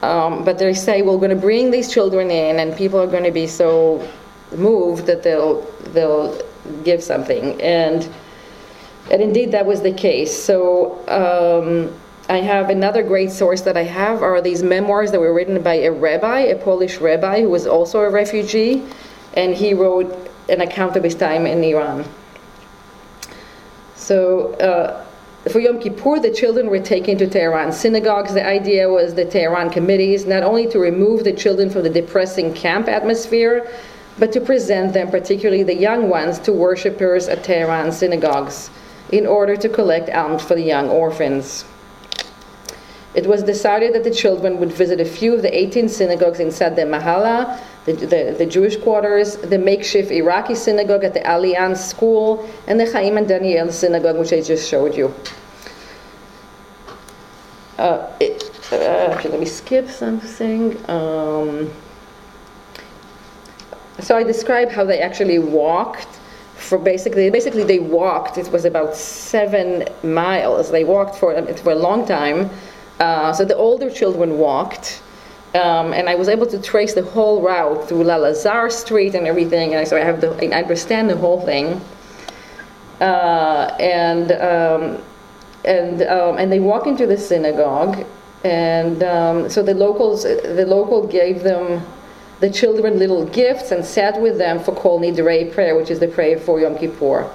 Um, 0.02 0.44
but 0.44 0.58
they 0.58 0.72
say 0.72 1.02
we're 1.02 1.18
going 1.18 1.30
to 1.30 1.36
bring 1.36 1.70
these 1.70 1.92
children 1.92 2.30
in, 2.30 2.58
and 2.58 2.76
people 2.76 2.98
are 3.00 3.06
going 3.06 3.24
to 3.24 3.30
be 3.30 3.46
so 3.46 4.06
moved 4.52 5.06
that 5.06 5.22
they'll 5.22 5.62
they'll 5.92 6.40
give 6.84 7.02
something, 7.02 7.60
and 7.60 8.08
and 9.10 9.22
indeed 9.22 9.52
that 9.52 9.66
was 9.66 9.82
the 9.82 9.92
case. 9.92 10.36
So. 10.36 10.98
Um, 11.08 11.94
I 12.30 12.36
have 12.36 12.70
another 12.70 13.02
great 13.02 13.32
source 13.32 13.62
that 13.62 13.76
I 13.76 13.82
have 13.82 14.22
are 14.22 14.40
these 14.40 14.62
memoirs 14.62 15.10
that 15.10 15.18
were 15.18 15.34
written 15.34 15.60
by 15.62 15.74
a 15.74 15.90
rabbi, 15.90 16.42
a 16.42 16.56
Polish 16.56 16.98
rabbi 16.98 17.40
who 17.40 17.48
was 17.48 17.66
also 17.66 18.02
a 18.02 18.08
refugee, 18.08 18.84
and 19.34 19.52
he 19.52 19.74
wrote 19.74 20.30
an 20.48 20.60
account 20.60 20.94
of 20.94 21.02
his 21.02 21.16
time 21.16 21.44
in 21.44 21.64
Iran. 21.64 22.04
So 23.96 24.54
uh, 24.54 25.04
for 25.48 25.58
Yom 25.58 25.80
Kippur, 25.80 26.20
the 26.20 26.30
children 26.30 26.68
were 26.68 26.80
taken 26.80 27.16
to 27.16 27.26
Tehran 27.26 27.72
synagogues. 27.72 28.34
The 28.34 28.46
idea 28.46 28.90
was 28.90 29.14
the 29.14 29.24
Tehran 29.24 29.70
committees 29.70 30.26
not 30.26 30.42
only 30.42 30.66
to 30.68 30.78
remove 30.78 31.24
the 31.24 31.32
children 31.32 31.70
from 31.70 31.82
the 31.82 31.90
depressing 31.90 32.52
camp 32.52 32.88
atmosphere, 32.88 33.66
but 34.18 34.32
to 34.32 34.40
present 34.40 34.92
them, 34.92 35.10
particularly 35.10 35.62
the 35.62 35.74
young 35.74 36.10
ones, 36.10 36.38
to 36.40 36.52
worshippers 36.52 37.26
at 37.26 37.42
Tehran 37.42 37.90
synagogues 37.90 38.68
in 39.12 39.26
order 39.26 39.56
to 39.56 39.68
collect 39.68 40.10
alms 40.10 40.42
for 40.42 40.54
the 40.54 40.62
young 40.62 40.90
orphans. 40.90 41.64
It 43.14 43.26
was 43.26 43.42
decided 43.42 43.94
that 43.94 44.04
the 44.04 44.10
children 44.10 44.60
would 44.60 44.72
visit 44.72 45.00
a 45.00 45.04
few 45.06 45.34
of 45.34 45.42
the 45.42 45.56
18 45.56 45.88
synagogues 45.88 46.38
inside 46.38 46.76
the 46.76 46.82
Mahala, 46.82 47.58
the, 47.86 47.92
the, 47.94 48.34
the, 48.38 48.46
Jewish 48.46 48.76
quarters, 48.76 49.36
the 49.36 49.58
makeshift 49.58 50.10
Iraqi 50.10 50.54
synagogue 50.54 51.04
at 51.04 51.14
the 51.14 51.22
Alliance 51.22 51.82
School, 51.82 52.48
and 52.66 52.78
the 52.78 52.90
Chaim 52.92 53.16
and 53.16 53.26
Daniel 53.26 53.72
synagogue, 53.72 54.18
which 54.18 54.32
I 54.32 54.42
just 54.42 54.68
showed 54.68 54.94
you. 54.94 55.14
Uh, 57.78 58.14
it, 58.20 58.50
uh, 58.72 58.76
actually, 59.12 59.30
let 59.30 59.40
me 59.40 59.46
skip 59.46 59.88
something. 59.88 60.76
Um, 60.90 61.70
so 64.00 64.16
I 64.16 64.22
describe 64.22 64.70
how 64.70 64.84
they 64.84 65.00
actually 65.00 65.38
walked. 65.38 66.18
For 66.56 66.76
basically, 66.76 67.30
basically 67.30 67.64
they 67.64 67.78
walked. 67.78 68.36
It 68.36 68.52
was 68.52 68.66
about 68.66 68.94
seven 68.94 69.88
miles. 70.02 70.70
They 70.70 70.84
walked 70.84 71.16
for 71.16 71.34
for 71.54 71.72
a 71.72 71.74
long 71.74 72.06
time. 72.06 72.50
Uh, 72.98 73.32
so 73.32 73.46
the 73.46 73.56
older 73.56 73.88
children 73.88 74.38
walked. 74.38 75.00
Um, 75.54 75.92
and 75.92 76.08
I 76.08 76.14
was 76.14 76.28
able 76.28 76.46
to 76.46 76.62
trace 76.62 76.94
the 76.94 77.02
whole 77.02 77.42
route 77.42 77.88
through 77.88 78.04
Lalazar 78.04 78.70
Street 78.70 79.16
and 79.16 79.26
everything, 79.26 79.74
and 79.74 79.86
so 79.86 79.96
I 79.96 80.00
have 80.00 80.20
the, 80.20 80.30
I 80.54 80.62
understand 80.62 81.10
the 81.10 81.16
whole 81.16 81.44
thing. 81.44 81.80
Uh, 83.00 83.74
and 83.80 84.30
um, 84.32 85.02
and 85.64 86.02
um, 86.02 86.38
and 86.38 86.52
they 86.52 86.60
walk 86.60 86.86
into 86.86 87.06
the 87.06 87.16
synagogue, 87.16 88.06
and 88.44 89.02
um, 89.02 89.50
so 89.50 89.62
the 89.62 89.74
locals, 89.74 90.22
the 90.22 90.64
local 90.68 91.06
gave 91.06 91.42
them, 91.42 91.84
the 92.38 92.50
children 92.50 92.98
little 92.98 93.24
gifts 93.26 93.72
and 93.72 93.84
sat 93.84 94.20
with 94.20 94.38
them 94.38 94.60
for 94.60 94.74
Kol 94.74 95.00
Nidrei 95.00 95.52
prayer, 95.52 95.74
which 95.74 95.90
is 95.90 95.98
the 95.98 96.08
prayer 96.08 96.38
for 96.38 96.60
Yom 96.60 96.78
Kippur. 96.78 97.28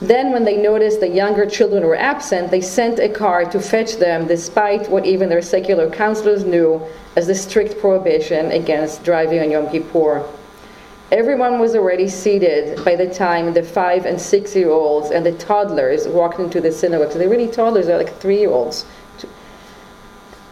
Then, 0.00 0.32
when 0.32 0.44
they 0.44 0.56
noticed 0.56 1.00
the 1.00 1.08
younger 1.08 1.46
children 1.46 1.86
were 1.86 1.96
absent, 1.96 2.50
they 2.50 2.60
sent 2.60 2.98
a 2.98 3.08
car 3.08 3.44
to 3.44 3.60
fetch 3.60 3.96
them, 3.96 4.26
despite 4.26 4.90
what 4.90 5.06
even 5.06 5.28
their 5.28 5.40
secular 5.40 5.88
counselors 5.88 6.44
knew 6.44 6.82
as 7.16 7.28
the 7.28 7.34
strict 7.34 7.78
prohibition 7.78 8.50
against 8.50 9.04
driving 9.04 9.40
on 9.40 9.50
Yom 9.50 9.70
Kippur. 9.70 10.24
Everyone 11.12 11.60
was 11.60 11.76
already 11.76 12.08
seated 12.08 12.84
by 12.84 12.96
the 12.96 13.08
time 13.08 13.54
the 13.54 13.62
five 13.62 14.04
and 14.04 14.20
six 14.20 14.56
year 14.56 14.70
olds 14.70 15.10
and 15.10 15.24
the 15.24 15.32
toddlers 15.32 16.08
walked 16.08 16.40
into 16.40 16.60
the 16.60 16.72
synagogue. 16.72 17.12
So 17.12 17.18
they're 17.18 17.28
really 17.28 17.48
toddlers, 17.48 17.86
they're 17.86 17.98
like 17.98 18.18
three 18.18 18.40
year 18.40 18.50
olds. 18.50 18.84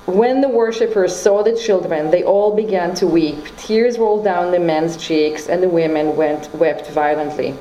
When 0.07 0.41
the 0.41 0.49
worshippers 0.49 1.15
saw 1.15 1.43
the 1.43 1.57
children, 1.57 2.11
they 2.11 2.23
all 2.23 2.55
began 2.55 2.95
to 2.97 3.07
weep. 3.07 3.45
Tears 3.57 3.99
rolled 3.99 4.25
down 4.25 4.53
the 4.53 4.59
men's 4.61 4.97
cheeks, 4.97 5.49
and 5.49 5.63
the 5.63 5.69
women 5.69 6.17
went, 6.17 6.53
wept 6.55 6.91
violently. 6.91 7.57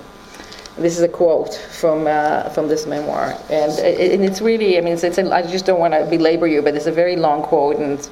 This 0.78 0.98
is 0.98 1.04
a 1.04 1.08
quote 1.08 1.54
from 1.54 2.08
uh, 2.08 2.50
from 2.50 2.68
this 2.68 2.88
memoir, 2.88 3.38
and, 3.50 3.72
and 3.74 4.24
it's 4.24 4.42
really, 4.42 4.78
I 4.78 4.82
mean, 4.82 4.94
it's, 4.94 5.04
it's 5.04 5.18
a, 5.18 5.30
I 5.30 5.42
just 5.42 5.66
don't 5.66 5.80
want 5.80 5.94
to 5.94 6.06
belabor 6.06 6.48
you, 6.48 6.62
but 6.62 6.76
it's 6.76 6.86
a 6.86 6.92
very 6.92 7.18
long 7.18 7.44
quote, 7.44 7.76
and 7.76 8.10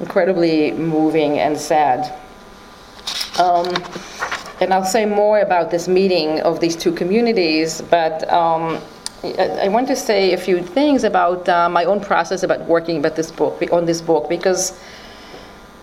incredibly 0.00 0.72
moving 0.72 1.38
and 1.38 1.56
sad. 1.56 2.12
Um, 3.38 3.66
and 4.60 4.72
I'll 4.72 4.84
say 4.84 5.06
more 5.06 5.40
about 5.40 5.70
this 5.70 5.88
meeting 5.88 6.40
of 6.40 6.60
these 6.60 6.76
two 6.76 6.92
communities, 6.92 7.82
but 7.82 8.30
um, 8.30 8.80
I 9.24 9.68
want 9.68 9.88
to 9.88 9.96
say 9.96 10.34
a 10.34 10.36
few 10.36 10.62
things 10.62 11.04
about 11.04 11.48
uh, 11.48 11.68
my 11.68 11.84
own 11.84 12.00
process 12.00 12.42
about 12.42 12.60
working 12.66 12.98
about 12.98 13.16
this 13.16 13.30
book 13.30 13.62
on 13.72 13.86
this 13.86 14.02
book 14.02 14.28
because 14.28 14.78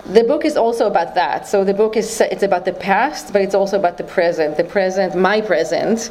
the 0.05 0.23
book 0.23 0.45
is 0.45 0.57
also 0.57 0.87
about 0.87 1.15
that. 1.15 1.47
So 1.47 1.63
the 1.63 1.73
book 1.73 1.95
is 1.95 2.21
it's 2.21 2.43
about 2.43 2.65
the 2.65 2.73
past, 2.73 3.33
but 3.33 3.41
it's 3.41 3.55
also 3.55 3.77
about 3.77 3.97
the 3.97 4.03
present. 4.03 4.57
The 4.57 4.63
present, 4.63 5.15
my 5.15 5.41
present, 5.41 6.09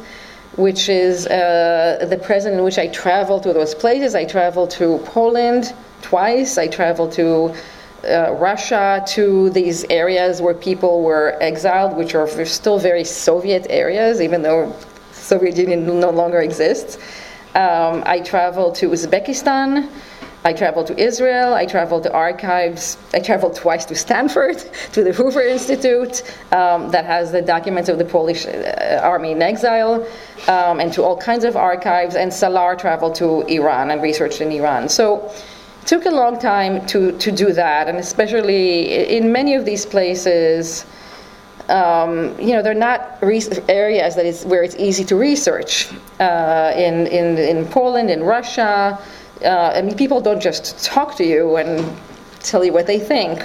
which 0.55 0.89
is 0.89 1.27
uh, 1.27 2.05
the 2.09 2.17
present 2.17 2.55
in 2.55 2.63
which 2.63 2.77
I 2.77 2.87
traveled 2.87 3.43
to 3.43 3.53
those 3.53 3.75
places. 3.75 4.15
I 4.15 4.25
traveled 4.25 4.71
to 4.71 4.99
Poland 5.05 5.73
twice. 6.01 6.57
I 6.57 6.67
traveled 6.67 7.11
to 7.13 7.53
uh, 8.03 8.33
Russia, 8.33 9.03
to 9.09 9.49
these 9.51 9.83
areas 9.85 10.41
where 10.41 10.55
people 10.55 11.03
were 11.03 11.37
exiled, 11.41 11.95
which 11.95 12.15
are 12.15 12.27
still 12.45 12.79
very 12.79 13.03
Soviet 13.03 13.67
areas, 13.69 14.21
even 14.21 14.41
though 14.41 14.75
Soviet 15.11 15.55
Union 15.55 15.99
no 15.99 16.09
longer 16.09 16.39
exists. 16.39 16.97
Um, 17.53 18.03
I 18.05 18.21
traveled 18.21 18.75
to 18.75 18.89
Uzbekistan. 18.89 19.89
I 20.43 20.53
traveled 20.53 20.87
to 20.87 20.97
Israel. 20.99 21.53
I 21.53 21.65
traveled 21.65 22.03
to 22.03 22.13
archives. 22.13 22.97
I 23.13 23.19
traveled 23.19 23.55
twice 23.55 23.85
to 23.85 23.95
Stanford, 23.95 24.57
to 24.93 25.03
the 25.03 25.13
Hoover 25.13 25.41
Institute, 25.41 26.23
um, 26.51 26.89
that 26.89 27.05
has 27.05 27.31
the 27.31 27.41
documents 27.41 27.89
of 27.89 27.97
the 27.99 28.05
Polish 28.05 28.45
uh, 28.45 28.99
army 29.03 29.31
in 29.31 29.41
exile, 29.41 30.07
um, 30.47 30.79
and 30.79 30.91
to 30.93 31.03
all 31.03 31.17
kinds 31.17 31.43
of 31.43 31.55
archives. 31.55 32.15
And 32.15 32.33
Salar 32.33 32.75
traveled 32.75 33.15
to 33.15 33.41
Iran 33.41 33.91
and 33.91 34.01
researched 34.01 34.41
in 34.41 34.51
Iran. 34.51 34.89
So 34.89 35.31
it 35.81 35.87
took 35.87 36.05
a 36.05 36.11
long 36.11 36.39
time 36.39 36.85
to, 36.87 37.15
to 37.19 37.31
do 37.31 37.53
that, 37.53 37.87
and 37.87 37.99
especially 37.99 39.15
in 39.15 39.31
many 39.31 39.53
of 39.55 39.65
these 39.65 39.85
places. 39.85 40.85
Um, 41.69 42.37
you 42.37 42.51
know, 42.51 42.61
they're 42.61 42.73
not 42.73 43.19
areas 43.21 44.15
that 44.15 44.25
is 44.25 44.43
where 44.43 44.61
it's 44.61 44.75
easy 44.75 45.05
to 45.05 45.15
research. 45.15 45.89
Uh, 46.19 46.73
in, 46.75 47.07
in, 47.07 47.37
in 47.37 47.65
Poland, 47.67 48.09
in 48.09 48.23
Russia, 48.23 48.99
uh, 49.43 49.73
I 49.75 49.81
mean, 49.81 49.95
people 49.95 50.21
don't 50.21 50.41
just 50.41 50.83
talk 50.83 51.15
to 51.17 51.23
you 51.23 51.57
and 51.57 51.97
tell 52.39 52.63
you 52.63 52.73
what 52.73 52.87
they 52.87 52.99
think. 52.99 53.41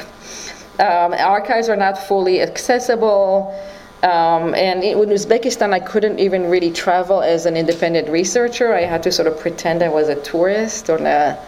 Um, 0.79 1.15
archives 1.15 1.69
are 1.69 1.77
not 1.77 1.97
fully 1.99 2.41
accessible. 2.43 3.55
Um, 4.03 4.55
and 4.55 4.85
in 4.85 4.99
Uzbekistan, 4.99 5.73
I 5.73 5.81
couldn't 5.81 6.19
even 6.19 6.51
really 6.51 6.71
travel 6.71 7.23
as 7.23 7.47
an 7.47 7.57
independent 7.57 8.09
researcher. 8.09 8.75
I 8.75 8.83
had 8.83 9.03
to 9.05 9.13
sort 9.13 9.27
of 9.27 9.41
pretend 9.41 9.83
I 9.83 9.89
was 9.89 10.09
a 10.09 10.21
tourist 10.23 10.91
on 10.91 11.07
a, 11.07 11.39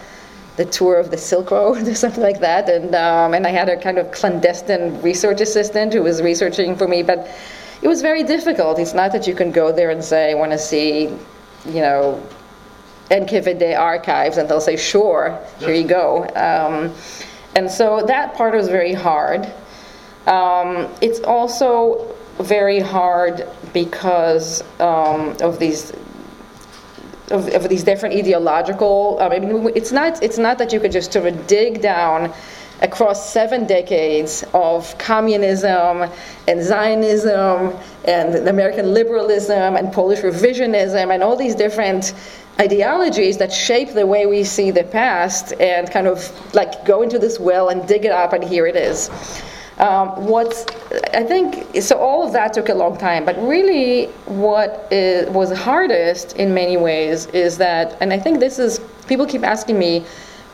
the 0.57 0.65
tour 0.65 0.97
of 0.97 1.11
the 1.11 1.17
Silk 1.17 1.51
Road 1.51 1.87
or 1.87 1.95
something 1.95 2.23
like 2.23 2.39
that. 2.39 2.67
And, 2.67 2.95
um, 2.95 3.33
and 3.33 3.45
I 3.45 3.51
had 3.51 3.69
a 3.69 3.77
kind 3.79 3.97
of 3.97 4.11
clandestine 4.11 5.01
research 5.01 5.41
assistant 5.41 5.93
who 5.93 6.01
was 6.01 6.21
researching 6.21 6.75
for 6.75 6.87
me. 6.87 7.03
But 7.03 7.29
it 7.81 7.87
was 7.87 8.01
very 8.01 8.23
difficult. 8.23 8.79
It's 8.79 8.95
not 8.95 9.11
that 9.11 9.27
you 9.27 9.35
can 9.35 9.51
go 9.51 9.71
there 9.71 9.91
and 9.91 10.03
say, 10.03 10.31
I 10.31 10.33
want 10.33 10.51
to 10.51 10.57
see, 10.57 11.03
you 11.65 11.81
know, 11.81 12.21
NKVD 13.09 13.77
archives, 13.77 14.37
and 14.37 14.47
they'll 14.49 14.61
say, 14.61 14.77
sure, 14.77 15.37
here 15.59 15.73
you 15.73 15.87
go. 15.87 16.23
Um, 16.35 16.93
and 17.55 17.69
so 17.69 18.05
that 18.05 18.35
part 18.35 18.53
was 18.53 18.67
very 18.67 18.93
hard. 18.93 19.51
Um, 20.27 20.87
it's 21.01 21.19
also 21.21 22.15
very 22.39 22.79
hard 22.79 23.47
because 23.73 24.63
um, 24.79 25.35
of 25.41 25.59
these 25.59 25.91
of, 27.31 27.47
of, 27.49 27.69
these 27.69 27.83
different 27.83 28.15
ideological. 28.15 29.17
I 29.21 29.39
mean, 29.39 29.71
it's 29.75 29.91
not 29.91 30.21
it's 30.23 30.37
not 30.37 30.57
that 30.59 30.73
you 30.73 30.79
could 30.79 30.91
just 30.91 31.11
sort 31.11 31.27
of 31.27 31.47
dig 31.47 31.81
down 31.81 32.33
across 32.81 33.31
seven 33.31 33.65
decades 33.67 34.45
of 34.53 34.97
communism 34.97 36.09
and 36.47 36.63
Zionism 36.63 37.77
and 38.05 38.47
American 38.47 38.93
liberalism 38.93 39.75
and 39.75 39.91
Polish 39.91 40.19
revisionism 40.19 41.13
and 41.13 41.21
all 41.21 41.35
these 41.35 41.55
different 41.55 42.13
ideologies 42.59 43.37
that 43.37 43.53
shape 43.53 43.93
the 43.93 44.05
way 44.05 44.25
we 44.25 44.43
see 44.43 44.69
the 44.71 44.83
past 44.83 45.53
and 45.59 45.89
kind 45.89 46.07
of 46.07 46.29
like 46.53 46.85
go 46.85 47.01
into 47.01 47.17
this 47.17 47.39
well 47.39 47.69
and 47.69 47.87
dig 47.87 48.05
it 48.05 48.11
up 48.11 48.33
and 48.33 48.43
here 48.43 48.67
it 48.67 48.75
is. 48.75 49.09
Um, 49.77 50.25
what's 50.25 50.65
I 51.13 51.23
think 51.23 51.81
so 51.81 51.97
all 51.97 52.27
of 52.27 52.33
that 52.33 52.51
took 52.51 52.67
a 52.67 52.73
long 52.73 52.97
time, 52.97 53.23
but 53.23 53.37
really 53.37 54.07
what 54.25 54.87
is, 54.91 55.29
was 55.29 55.57
hardest 55.57 56.35
in 56.35 56.53
many 56.53 56.75
ways 56.75 57.27
is 57.27 57.57
that, 57.59 57.97
and 58.01 58.11
I 58.11 58.19
think 58.19 58.41
this 58.41 58.59
is 58.59 58.81
people 59.07 59.25
keep 59.25 59.43
asking 59.43 59.79
me 59.79 60.05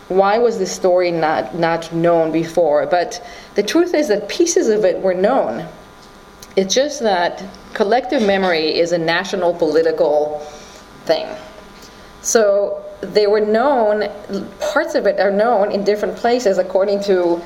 why 0.10 0.38
was 0.38 0.60
this 0.60 0.72
story 0.72 1.10
not 1.10 1.56
not 1.56 1.92
known 1.92 2.32
before, 2.32 2.86
but 2.86 3.26
the 3.56 3.64
truth 3.64 3.96
is 3.96 4.10
that 4.10 4.30
pieces 4.30 4.70
of 4.70 4.86
it 4.86 5.02
were 5.02 5.16
known. 5.16 5.68
It's 6.56 6.76
just 6.76 7.02
that 7.02 7.44
collective 7.74 8.22
memory 8.22 8.78
is 8.78 8.92
a 8.92 8.98
national 9.00 9.56
political 9.56 10.40
thing. 11.06 11.26
So 12.26 12.84
they 13.02 13.28
were 13.28 13.40
known, 13.40 14.10
parts 14.60 14.96
of 14.96 15.06
it 15.06 15.20
are 15.20 15.30
known 15.30 15.72
in 15.72 15.84
different 15.84 16.16
places 16.16 16.58
according 16.58 17.04
to, 17.04 17.40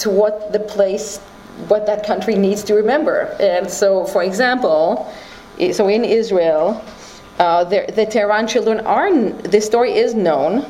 to 0.00 0.10
what 0.10 0.52
the 0.52 0.60
place, 0.60 1.16
what 1.68 1.86
that 1.86 2.04
country 2.04 2.34
needs 2.34 2.62
to 2.64 2.74
remember. 2.74 3.34
And 3.40 3.68
so, 3.68 4.04
for 4.04 4.22
example, 4.22 5.10
so 5.72 5.88
in 5.88 6.04
Israel, 6.04 6.84
uh, 7.38 7.64
the, 7.64 7.90
the 7.96 8.04
Tehran 8.04 8.46
children 8.46 8.80
are, 8.80 9.10
this 9.22 9.64
story 9.64 9.94
is 9.94 10.14
known, 10.14 10.66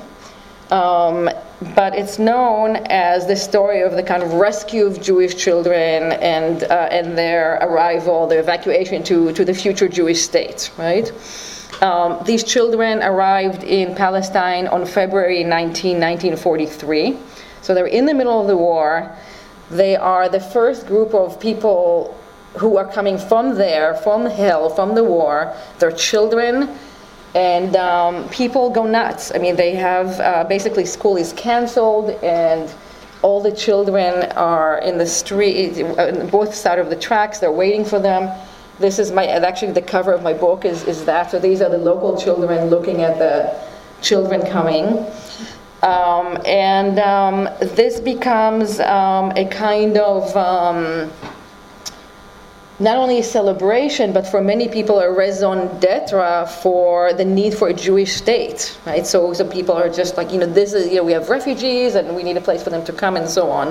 um, 0.71 1.29
but 1.75 1.97
it's 1.97 2.21
known 2.21 2.77
as 2.87 3.27
the 3.27 3.35
story 3.35 3.81
of 3.81 3.93
the 3.93 4.03
kind 4.03 4.23
of 4.23 4.35
rescue 4.35 4.87
of 4.87 5.03
Jewish 5.03 5.35
children 5.35 6.13
and, 6.13 6.63
uh, 6.63 6.89
and 6.93 7.19
their 7.19 7.57
arrival, 7.63 8.29
their 8.29 8.39
evacuation 8.39 9.03
to, 9.03 9.33
to 9.33 9.45
the 9.45 9.55
future 9.55 9.89
Jewish 9.89 10.23
state, 10.23 10.71
right? 10.79 11.11
Um, 11.81 12.19
these 12.25 12.43
children 12.43 13.03
arrived 13.03 13.63
in 13.63 13.95
Palestine 13.95 14.67
on 14.67 14.85
February 14.85 15.45
19, 15.45 16.01
1943. 16.01 17.17
So 17.63 17.75
they're 17.75 17.87
in 17.87 18.07
the 18.07 18.15
middle 18.15 18.41
of 18.41 18.49
the 18.49 18.57
war. 18.57 19.15
They 19.71 19.95
are 19.95 20.29
the 20.29 20.41
first 20.41 20.87
group 20.87 21.15
of 21.15 21.39
people 21.39 22.19
who 22.57 22.79
are 22.79 22.91
coming 22.91 23.19
from 23.19 23.55
there, 23.55 23.95
from 23.95 24.27
hell, 24.27 24.71
from 24.71 24.95
the 24.95 25.05
war. 25.05 25.55
They're 25.79 25.93
children, 25.93 26.77
and 27.35 27.77
um, 27.77 28.29
people 28.31 28.71
go 28.71 28.85
nuts. 28.85 29.31
I 29.33 29.39
mean, 29.39 29.55
they 29.55 29.75
have 29.75 30.19
uh, 30.19 30.45
basically 30.45 30.85
school 30.85 31.17
is 31.17 31.33
canceled, 31.35 32.11
and 32.25 32.73
all 33.23 33.41
the 33.41 33.53
children 33.53 34.33
are 34.33 34.79
in 34.79 34.99
the 34.99 35.07
street, 35.07 35.81
on 35.99 36.29
both 36.29 36.55
sides 36.55 36.81
of 36.81 36.91
the 36.91 36.97
tracks. 36.97 37.39
They're 37.39 37.53
waiting 37.53 37.85
for 37.85 38.01
them 38.01 38.37
this 38.79 38.99
is 38.99 39.11
my, 39.13 39.27
actually 39.27 39.73
the 39.73 39.83
cover 39.83 40.13
of 40.13 40.23
my 40.23 40.33
book 40.33 40.65
is, 40.65 40.85
is 40.85 41.05
that. 41.05 41.31
So 41.31 41.39
these 41.39 41.61
are 41.61 41.69
the 41.69 41.79
local 41.79 42.17
children 42.17 42.71
looking 42.71 43.03
at 43.03 43.19
the 43.19 43.59
children 44.03 44.43
coming. 44.47 45.07
Um, 45.83 46.39
and 46.45 46.99
um, 46.99 47.49
this 47.61 48.01
becomes 48.01 48.81
um, 48.81 49.33
a 49.37 49.45
kind 49.47 49.97
of 49.97 50.37
um, 50.37 51.11
not 52.81 52.97
only 52.97 53.19
a 53.19 53.23
celebration, 53.23 54.13
but 54.13 54.27
for 54.27 54.41
many 54.41 54.69
people 54.69 55.01
a 55.01 55.13
raison 55.13 55.67
d'etre 55.81 56.47
for 56.63 57.13
the 57.13 57.25
need 57.25 57.55
for 57.55 57.69
a 57.69 57.75
Jewish 57.75 58.15
state, 58.15 58.79
right? 58.87 59.07
So 59.07 59.33
some 59.33 59.49
people 59.49 59.75
are 59.75 59.89
just 59.89 60.17
like, 60.17 60.33
you 60.33 60.39
know, 60.39 60.47
this 60.47 60.73
is, 60.73 60.89
you 60.89 60.97
know, 60.97 61.05
we 61.05 61.13
have 61.13 61.29
refugees 61.29 61.97
and 61.97 62.15
we 62.15 62.23
need 62.23 62.37
a 62.37 62.41
place 62.41 62.63
for 62.63 62.71
them 62.71 62.85
to 62.85 62.93
come 62.93 63.17
and 63.17 63.29
so 63.29 63.51
on. 63.51 63.69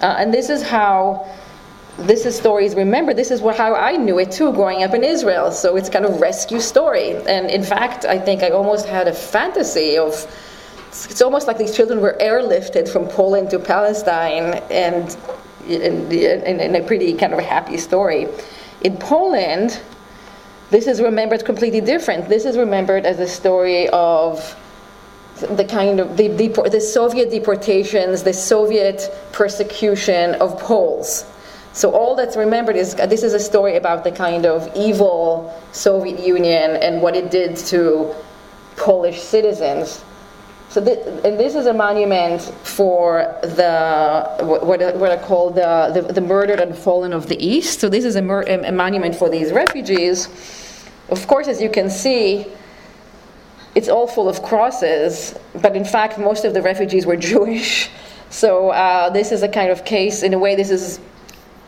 Uh, 0.00 0.16
and 0.18 0.32
this 0.32 0.48
is 0.48 0.62
how 0.62 1.28
this 1.98 2.26
is 2.26 2.36
stories 2.36 2.74
remember 2.74 3.14
this 3.14 3.30
is 3.30 3.40
what, 3.40 3.56
how 3.56 3.74
i 3.74 3.96
knew 3.96 4.18
it 4.18 4.30
too 4.30 4.52
growing 4.52 4.82
up 4.82 4.92
in 4.92 5.02
israel. 5.02 5.50
So 5.50 5.76
it's 5.76 5.88
kind 5.88 6.04
of 6.04 6.20
rescue 6.20 6.60
story. 6.60 7.16
And 7.26 7.50
in 7.50 7.62
fact 7.62 8.04
i 8.04 8.18
think 8.18 8.42
i 8.42 8.50
almost 8.50 8.86
had 8.86 9.08
a 9.08 9.14
fantasy 9.14 9.96
of 9.96 10.12
it's 10.88 11.22
almost 11.22 11.46
like 11.46 11.58
these 11.58 11.74
children 11.74 12.00
were 12.00 12.16
airlifted 12.20 12.88
from 12.88 13.08
poland 13.08 13.50
to 13.50 13.58
palestine 13.58 14.62
and 14.70 15.16
in 15.68 16.76
a 16.76 16.82
pretty 16.82 17.14
kind 17.14 17.32
of 17.32 17.40
happy 17.40 17.78
story. 17.78 18.28
In 18.82 18.96
poland 18.98 19.80
this 20.68 20.88
is 20.88 21.00
remembered 21.00 21.44
completely 21.44 21.80
different. 21.80 22.28
This 22.28 22.44
is 22.44 22.58
remembered 22.58 23.06
as 23.06 23.20
a 23.20 23.28
story 23.28 23.88
of 23.90 24.56
the 25.36 25.64
kind 25.64 26.00
of 26.00 26.16
the, 26.16 26.28
the, 26.28 26.48
the 26.70 26.80
soviet 26.80 27.30
deportations 27.30 28.22
the 28.22 28.32
soviet 28.32 29.10
persecution 29.32 30.34
of 30.36 30.58
poles 30.58 31.24
so 31.76 31.90
all 31.90 32.16
that's 32.16 32.38
remembered 32.38 32.74
is 32.74 32.94
this 32.94 33.22
is 33.22 33.34
a 33.34 33.38
story 33.38 33.76
about 33.76 34.02
the 34.02 34.10
kind 34.10 34.46
of 34.46 34.74
evil 34.74 35.54
Soviet 35.72 36.18
Union 36.18 36.70
and 36.76 37.02
what 37.02 37.14
it 37.14 37.30
did 37.30 37.54
to 37.68 38.14
Polish 38.76 39.20
citizens. 39.20 40.02
So 40.70 40.82
th- 40.82 41.06
and 41.22 41.38
this 41.38 41.54
is 41.54 41.66
a 41.66 41.74
monument 41.74 42.40
for 42.40 43.36
the 43.42 44.26
what, 44.40 44.80
what 44.96 45.10
are 45.10 45.18
called 45.18 45.56
the, 45.56 45.90
the, 45.92 46.14
the, 46.14 46.20
murdered 46.22 46.60
and 46.60 46.74
fallen 46.74 47.12
of 47.12 47.26
the 47.26 47.36
East. 47.46 47.80
So 47.80 47.90
this 47.90 48.06
is 48.06 48.16
a, 48.16 48.22
mur- 48.22 48.44
a 48.48 48.72
monument 48.72 49.14
for 49.14 49.28
these 49.28 49.52
refugees. 49.52 50.28
Of 51.10 51.26
course, 51.26 51.46
as 51.46 51.60
you 51.60 51.68
can 51.68 51.90
see, 51.90 52.46
it's 53.74 53.90
all 53.90 54.06
full 54.06 54.30
of 54.30 54.42
crosses, 54.42 55.38
but 55.60 55.76
in 55.76 55.84
fact, 55.84 56.18
most 56.18 56.46
of 56.46 56.54
the 56.54 56.62
refugees 56.62 57.04
were 57.04 57.16
Jewish. 57.32 57.90
So 58.30 58.70
uh, 58.70 59.10
this 59.10 59.30
is 59.30 59.42
a 59.42 59.48
kind 59.48 59.70
of 59.70 59.84
case, 59.84 60.22
in 60.22 60.32
a 60.32 60.38
way, 60.38 60.56
this 60.56 60.70
is 60.70 61.00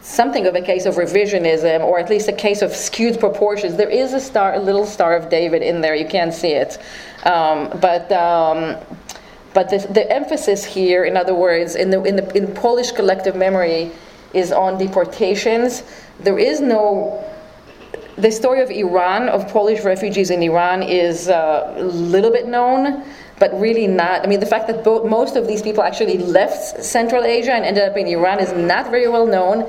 something 0.09 0.47
of 0.47 0.55
a 0.55 0.63
case 0.63 0.87
of 0.87 0.95
revisionism, 0.95 1.81
or 1.81 1.99
at 1.99 2.09
least 2.09 2.29
a 2.29 2.33
case 2.33 2.63
of 2.63 2.73
skewed 2.73 3.21
proportions. 3.21 3.77
There 3.77 3.91
is 3.91 4.15
a 4.15 4.21
star, 4.21 4.55
a 4.55 4.59
little 4.59 4.87
star 4.87 5.15
of 5.15 5.29
David 5.29 5.63
in 5.63 5.81
there. 5.81 5.95
You 5.95 6.09
can't 6.09 6.35
see 6.35 6.53
it, 6.53 6.79
um, 7.25 7.71
but. 7.81 8.11
Um, 8.13 8.77
but 9.55 9.71
the, 9.71 9.79
the, 9.79 10.13
emphasis 10.13 10.63
here, 10.63 11.05
in 11.05 11.17
other 11.17 11.35
words, 11.35 11.75
in 11.75 11.89
the, 11.91 12.01
in 12.03 12.17
the 12.17 12.37
in 12.37 12.55
Polish 12.55 12.93
collective 12.93 13.35
memory, 13.35 13.91
is 14.35 14.53
on 14.53 14.79
deportations. 14.79 15.83
There 16.21 16.39
is 16.39 16.61
no 16.61 17.25
the 18.19 18.31
story 18.31 18.61
of 18.61 18.71
Iran, 18.71 19.29
of 19.29 19.49
Polish 19.49 19.85
refugees 19.85 20.31
in 20.31 20.43
Iran, 20.43 20.83
is 20.83 21.29
uh, 21.29 21.73
a 21.77 21.83
little 21.85 22.33
bit 22.33 22.47
known, 22.47 23.05
but 23.39 23.59
really 23.59 23.87
not. 23.87 24.25
I 24.25 24.27
mean, 24.27 24.41
the 24.41 24.47
fact 24.47 24.67
that 24.67 24.85
most 24.85 25.37
of 25.37 25.47
these 25.47 25.63
people 25.63 25.85
actually 25.85 26.19
left 26.19 26.85
Central 26.85 27.25
Asia 27.25 27.53
and 27.53 27.65
ended 27.65 27.85
up 27.89 27.97
in 27.97 28.07
Iran 28.09 28.41
is 28.41 28.53
not 28.53 28.91
very 28.91 29.09
well 29.09 29.27
known. 29.27 29.65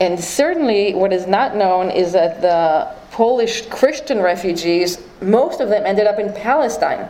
And 0.00 0.18
certainly, 0.18 0.94
what 0.94 1.12
is 1.12 1.26
not 1.26 1.56
known 1.56 1.90
is 1.90 2.12
that 2.12 2.40
the 2.40 2.88
Polish 3.10 3.66
Christian 3.66 4.20
refugees, 4.20 4.98
most 5.20 5.60
of 5.60 5.68
them 5.68 5.86
ended 5.86 6.06
up 6.06 6.18
in 6.18 6.32
Palestine. 6.32 7.08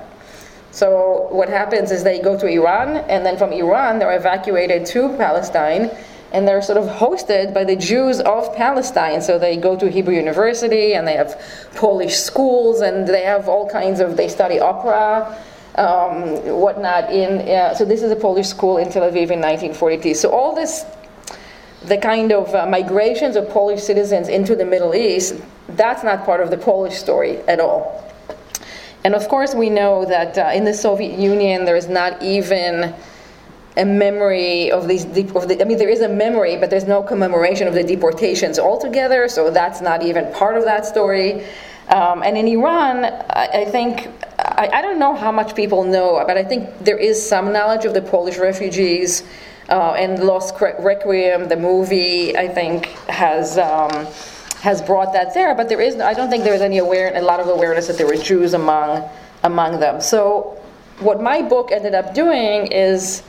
So, 0.71 1.29
what 1.31 1.49
happens 1.49 1.91
is 1.91 2.05
they 2.05 2.21
go 2.21 2.39
to 2.39 2.47
Iran, 2.47 2.97
and 3.09 3.25
then 3.25 3.39
from 3.39 3.53
Iran, 3.53 3.99
they're 3.99 4.17
evacuated 4.17 4.87
to 4.87 5.17
Palestine 5.17 5.91
and 6.35 6.49
they're 6.49 6.61
sort 6.61 6.77
of 6.77 6.87
hosted 6.89 7.55
by 7.55 7.63
the 7.63 7.77
Jews 7.77 8.19
of 8.21 8.55
Palestine. 8.57 9.23
So 9.23 9.39
they 9.39 9.57
go 9.57 9.77
to 9.77 9.89
Hebrew 9.89 10.17
University 10.17 10.95
and 10.95 11.07
they 11.07 11.15
have 11.15 11.41
Polish 11.77 12.17
schools 12.17 12.81
and 12.81 13.07
they 13.07 13.23
have 13.23 13.49
all 13.49 13.71
kinds 13.71 14.01
of, 14.01 14.17
they 14.17 14.27
study 14.27 14.59
opera, 14.59 15.39
um, 15.77 16.35
whatnot. 16.61 17.13
In 17.13 17.49
uh, 17.49 17.75
So 17.75 17.85
this 17.85 18.03
is 18.03 18.11
a 18.11 18.17
Polish 18.17 18.49
school 18.49 18.79
in 18.79 18.91
Tel 18.91 19.05
Aviv 19.05 19.31
in 19.31 19.41
1942. 19.41 20.15
So 20.15 20.31
all 20.31 20.57
this, 20.57 20.85
the 21.87 21.99
kind 21.99 22.33
of 22.33 22.55
uh, 22.55 22.67
migrations 22.67 23.37
of 23.37 23.49
Polish 23.51 23.83
citizens 23.83 24.29
into 24.29 24.57
the 24.57 24.65
Middle 24.65 24.95
East, 24.95 25.37
that's 25.69 26.03
not 26.03 26.25
part 26.25 26.41
of 26.41 26.51
the 26.51 26.59
Polish 26.59 26.97
story 26.97 27.39
at 27.49 27.61
all. 27.61 28.01
And 29.05 29.15
of 29.15 29.29
course, 29.29 29.55
we 29.55 29.69
know 29.69 30.05
that 30.07 30.39
uh, 30.39 30.51
in 30.55 30.65
the 30.65 30.73
Soviet 30.73 31.19
Union, 31.19 31.67
there 31.67 31.77
is 31.77 31.89
not 31.89 32.23
even 32.23 32.95
a 33.77 33.85
memory 33.85 34.71
of 34.71 34.89
these 34.89 35.05
of 35.05 35.49
the, 35.49 35.61
I 35.61 35.65
mean, 35.65 35.79
there 35.79 35.89
is 35.89 36.01
a 36.01 36.09
memory, 36.09 36.57
but 36.57 36.71
there's 36.71 36.87
no 36.87 37.03
commemoration 37.03 37.67
of 37.67 37.75
the 37.75 37.83
deportations 37.83 38.59
altogether, 38.59 39.29
so 39.29 39.51
that's 39.51 39.81
not 39.81 40.03
even 40.03 40.33
part 40.33 40.57
of 40.57 40.65
that 40.65 40.87
story. 40.87 41.45
Um, 41.89 42.23
and 42.23 42.39
in 42.39 42.47
Iran, 42.49 43.05
I, 43.05 43.49
I 43.53 43.65
think, 43.67 44.09
I, 44.39 44.71
I, 44.73 44.81
don't 44.81 44.99
know 44.99 45.15
how 45.15 45.31
much 45.31 45.55
people 45.55 45.85
know, 45.85 46.23
but 46.27 46.39
I 46.39 46.45
think 46.45 46.71
there 46.79 46.97
is 46.97 47.21
some 47.21 47.53
knowledge 47.53 47.85
of 47.85 47.93
the 47.93 48.01
Polish 48.01 48.39
refugees. 48.39 49.23
Uh, 49.69 49.93
and 49.93 50.23
Lost 50.23 50.55
Requiem, 50.61 51.49
the 51.49 51.57
movie, 51.57 52.37
I 52.37 52.49
think, 52.49 52.87
has. 53.09 53.59
Um, 53.59 54.07
has 54.65 54.81
brought 54.81 55.13
that 55.13 55.35
there, 55.35 55.55
but 55.55 55.69
there 55.69 55.79
is 55.83 56.01
I 56.01 56.15
don't 56.15 56.31
think 56.31 56.43
there 56.43 56.55
is 56.55 56.63
any 56.63 56.79
aware 56.79 57.15
a 57.15 57.21
lot 57.21 57.39
of 57.39 57.49
awareness 57.49 57.87
that 57.89 57.99
there 57.99 58.07
were 58.07 58.17
Jews 58.17 58.55
among 58.55 59.07
among 59.43 59.79
them. 59.79 60.01
So 60.01 60.59
what 61.01 61.21
my 61.21 61.43
book 61.43 61.71
ended 61.71 61.95
up 61.95 62.15
doing 62.15 62.69
is 62.69 63.23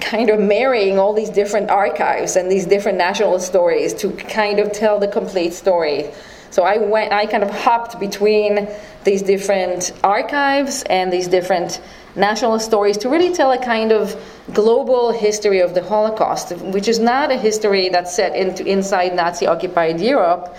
kind 0.00 0.30
of 0.30 0.38
marrying 0.38 0.98
all 0.98 1.12
these 1.12 1.30
different 1.30 1.70
archives 1.70 2.36
and 2.36 2.50
these 2.50 2.66
different 2.66 2.98
national 2.98 3.38
stories 3.40 3.92
to 3.94 4.12
kind 4.12 4.58
of 4.60 4.72
tell 4.72 4.98
the 4.98 5.08
complete 5.08 5.52
story. 5.52 6.10
So 6.50 6.62
I 6.62 6.78
went, 6.78 7.12
I 7.12 7.26
kind 7.26 7.42
of 7.42 7.50
hopped 7.50 8.00
between 8.00 8.68
these 9.04 9.22
different 9.22 9.92
archives 10.02 10.82
and 10.84 11.12
these 11.12 11.28
different 11.28 11.80
national 12.16 12.58
stories 12.58 12.96
to 12.98 13.08
really 13.08 13.32
tell 13.32 13.52
a 13.52 13.58
kind 13.58 13.92
of 13.92 14.16
global 14.52 15.12
history 15.12 15.60
of 15.60 15.74
the 15.74 15.82
Holocaust, 15.82 16.56
which 16.56 16.88
is 16.88 16.98
not 16.98 17.30
a 17.30 17.36
history 17.36 17.88
that's 17.88 18.14
set 18.14 18.34
into 18.34 18.64
inside 18.66 19.14
Nazi-occupied 19.14 20.00
Europe, 20.00 20.56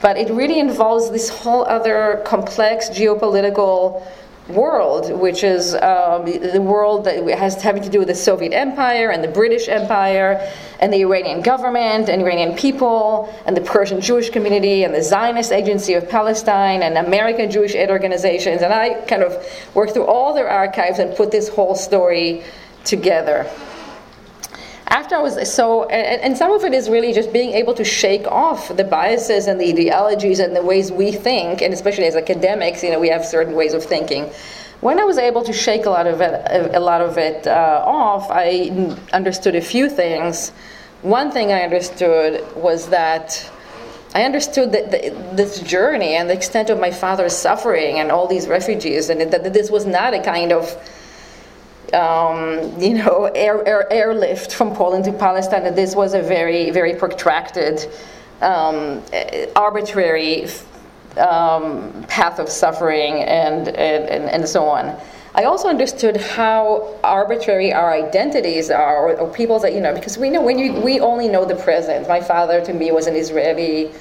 but 0.00 0.16
it 0.16 0.30
really 0.30 0.58
involves 0.58 1.10
this 1.10 1.28
whole 1.28 1.64
other 1.64 2.22
complex 2.24 2.88
geopolitical 2.90 4.02
world, 4.48 5.12
which 5.12 5.44
is 5.44 5.74
um, 5.74 6.24
the 6.24 6.60
world 6.60 7.04
that 7.04 7.26
has 7.38 7.62
having 7.62 7.82
to 7.82 7.88
do 7.88 7.98
with 7.98 8.08
the 8.08 8.14
Soviet 8.14 8.52
Empire 8.52 9.10
and 9.10 9.22
the 9.22 9.28
British 9.28 9.68
Empire 9.68 10.50
and 10.80 10.92
the 10.92 11.02
Iranian 11.02 11.40
government 11.40 12.08
and 12.08 12.22
Iranian 12.22 12.56
people 12.56 13.32
and 13.46 13.56
the 13.56 13.60
Persian 13.60 14.00
Jewish 14.00 14.30
community 14.30 14.84
and 14.84 14.94
the 14.94 15.02
Zionist 15.02 15.52
Agency 15.52 15.94
of 15.94 16.08
Palestine 16.08 16.82
and 16.82 16.98
American 16.98 17.50
Jewish 17.50 17.74
aid 17.74 17.90
organizations. 17.90 18.62
And 18.62 18.72
I 18.72 18.94
kind 19.02 19.22
of 19.22 19.44
worked 19.74 19.92
through 19.92 20.06
all 20.06 20.34
their 20.34 20.48
archives 20.48 20.98
and 20.98 21.14
put 21.16 21.30
this 21.30 21.48
whole 21.48 21.74
story 21.74 22.42
together 22.84 23.48
after 24.90 25.14
I 25.14 25.20
was 25.20 25.52
so, 25.52 25.84
and, 25.84 26.20
and, 26.20 26.36
some 26.36 26.52
of 26.52 26.64
it 26.64 26.74
is 26.74 26.90
really 26.90 27.12
just 27.12 27.32
being 27.32 27.50
able 27.50 27.74
to 27.74 27.84
shake 27.84 28.26
off 28.26 28.76
the 28.76 28.82
biases 28.82 29.46
and 29.46 29.60
the 29.60 29.70
ideologies 29.70 30.40
and 30.40 30.54
the 30.54 30.62
ways 30.62 30.90
we 30.90 31.12
think, 31.12 31.62
and 31.62 31.72
especially 31.72 32.06
as 32.06 32.16
academics, 32.16 32.82
you 32.82 32.90
know, 32.90 32.98
we 32.98 33.08
have 33.08 33.24
certain 33.24 33.54
ways 33.54 33.72
of 33.72 33.84
thinking. 33.84 34.30
When 34.80 34.98
I 34.98 35.04
was 35.04 35.16
able 35.16 35.44
to 35.44 35.52
shake 35.52 35.86
a 35.86 35.90
lot 35.90 36.08
of 36.08 36.20
it, 36.20 36.74
a 36.74 36.80
lot 36.80 37.02
of 37.02 37.18
it 37.18 37.46
uh, 37.46 37.84
off, 37.86 38.28
I 38.30 38.96
understood 39.12 39.54
a 39.54 39.60
few 39.60 39.88
things. 39.88 40.50
One 41.02 41.30
thing 41.30 41.52
I 41.52 41.62
understood 41.62 42.44
was 42.56 42.88
that 42.88 43.48
I 44.12 44.24
understood 44.24 44.72
that 44.72 44.90
this 45.36 45.60
journey 45.60 46.14
and 46.14 46.28
the 46.28 46.34
extent 46.34 46.68
of 46.68 46.80
my 46.80 46.90
father's 46.90 47.36
suffering 47.36 48.00
and 48.00 48.10
all 48.10 48.26
these 48.26 48.48
refugees, 48.48 49.08
and 49.08 49.20
that 49.20 49.52
this 49.52 49.70
was 49.70 49.86
not 49.86 50.14
a 50.14 50.20
kind 50.20 50.50
of 50.50 50.74
um, 51.94 52.72
you 52.80 52.94
know, 52.94 53.30
air, 53.34 53.66
air, 53.66 53.92
airlift 53.92 54.52
from 54.52 54.74
Poland 54.74 55.04
to 55.04 55.12
Palestine, 55.12 55.64
that 55.64 55.76
this 55.76 55.94
was 55.94 56.14
a 56.14 56.22
very, 56.22 56.70
very 56.70 56.94
protracted, 56.94 57.90
um, 58.42 59.02
arbitrary 59.56 60.46
um, 61.16 62.04
path 62.08 62.38
of 62.38 62.48
suffering 62.48 63.22
and, 63.24 63.68
and, 63.68 64.30
and, 64.30 64.48
so 64.48 64.64
on. 64.64 64.96
I 65.34 65.44
also 65.44 65.68
understood 65.68 66.16
how 66.16 66.98
arbitrary 67.04 67.72
our 67.72 67.92
identities 67.92 68.70
are, 68.70 68.96
or, 68.96 69.20
or 69.20 69.32
people's, 69.32 69.64
you 69.64 69.80
know, 69.80 69.94
because 69.94 70.18
we 70.18 70.30
know 70.30 70.42
when 70.42 70.58
you, 70.58 70.72
we 70.72 71.00
only 71.00 71.28
know 71.28 71.44
the 71.44 71.56
present. 71.56 72.08
My 72.08 72.20
father, 72.20 72.64
to 72.64 72.72
me, 72.72 72.92
was 72.92 73.06
an 73.06 73.16
Israeli 73.16 73.92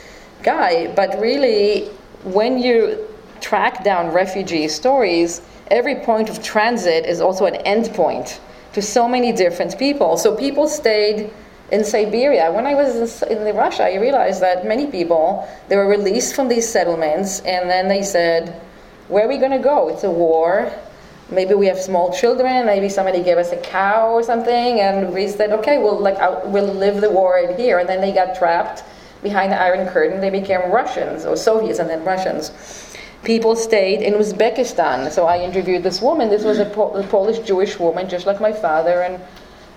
guy, 0.44 0.94
but 0.96 1.20
really, 1.20 1.88
when 2.24 2.58
you 2.58 3.08
track 3.42 3.84
down 3.84 4.12
refugee 4.12 4.68
stories, 4.68 5.42
every 5.72 5.96
point 5.96 6.30
of 6.30 6.42
transit 6.42 7.06
is 7.06 7.22
also 7.22 7.46
an 7.46 7.56
end 7.56 7.94
point 7.94 8.40
to 8.74 8.82
so 8.82 9.08
many 9.08 9.32
different 9.32 9.78
people. 9.78 10.18
So 10.18 10.36
people 10.36 10.68
stayed 10.68 11.32
in 11.72 11.84
Siberia. 11.84 12.52
When 12.52 12.66
I 12.66 12.74
was 12.74 13.22
in 13.24 13.56
Russia, 13.56 13.84
I 13.84 13.96
realized 13.96 14.42
that 14.42 14.66
many 14.66 14.88
people 14.88 15.48
they 15.68 15.76
were 15.76 15.88
released 15.88 16.36
from 16.36 16.48
these 16.48 16.68
settlements, 16.68 17.42
and 17.42 17.70
then 17.70 17.88
they 17.88 18.02
said, 18.02 18.54
"Where 19.08 19.26
are 19.26 19.28
we 19.28 19.38
going 19.38 19.52
to 19.52 19.60
go? 19.60 19.90
It's 19.90 20.04
a 20.04 20.12
war. 20.12 20.72
Maybe 21.30 21.54
we 21.54 21.68
have 21.68 21.80
small 21.80 22.12
children. 22.12 22.66
Maybe 22.66 22.90
somebody 22.90 23.22
gave 23.22 23.38
us 23.38 23.52
a 23.52 23.58
cow 23.58 24.10
or 24.10 24.24
something." 24.24 24.80
And 24.82 25.14
we 25.14 25.28
said, 25.28 25.52
"Okay, 25.52 25.78
we'll 25.78 26.00
like 26.00 26.18
we'll 26.46 26.74
live 26.74 27.02
the 27.02 27.12
war 27.12 27.38
in 27.38 27.56
here." 27.56 27.78
And 27.78 27.88
then 27.88 28.02
they 28.02 28.12
got 28.12 28.36
trapped 28.36 28.84
behind 29.22 29.52
the 29.52 29.62
Iron 29.62 29.88
Curtain. 29.88 30.22
They 30.22 30.32
became 30.32 30.72
Russians 30.72 31.26
or 31.26 31.36
Soviets, 31.36 31.78
and 31.80 31.90
then 31.90 32.04
Russians 32.04 32.52
people 33.24 33.56
stayed 33.56 34.02
in 34.02 34.14
Uzbekistan. 34.14 35.12
So 35.12 35.26
I 35.26 35.40
interviewed 35.40 35.84
this 35.84 36.02
woman. 36.02 36.30
This 36.30 36.44
was 36.44 36.60
a, 36.60 36.66
po- 36.66 36.94
a, 36.94 37.04
Polish 37.04 37.40
Jewish 37.40 37.80
woman, 37.80 38.10
just 38.10 38.26
like 38.26 38.40
my 38.40 38.52
father 38.52 39.02
and 39.02 39.22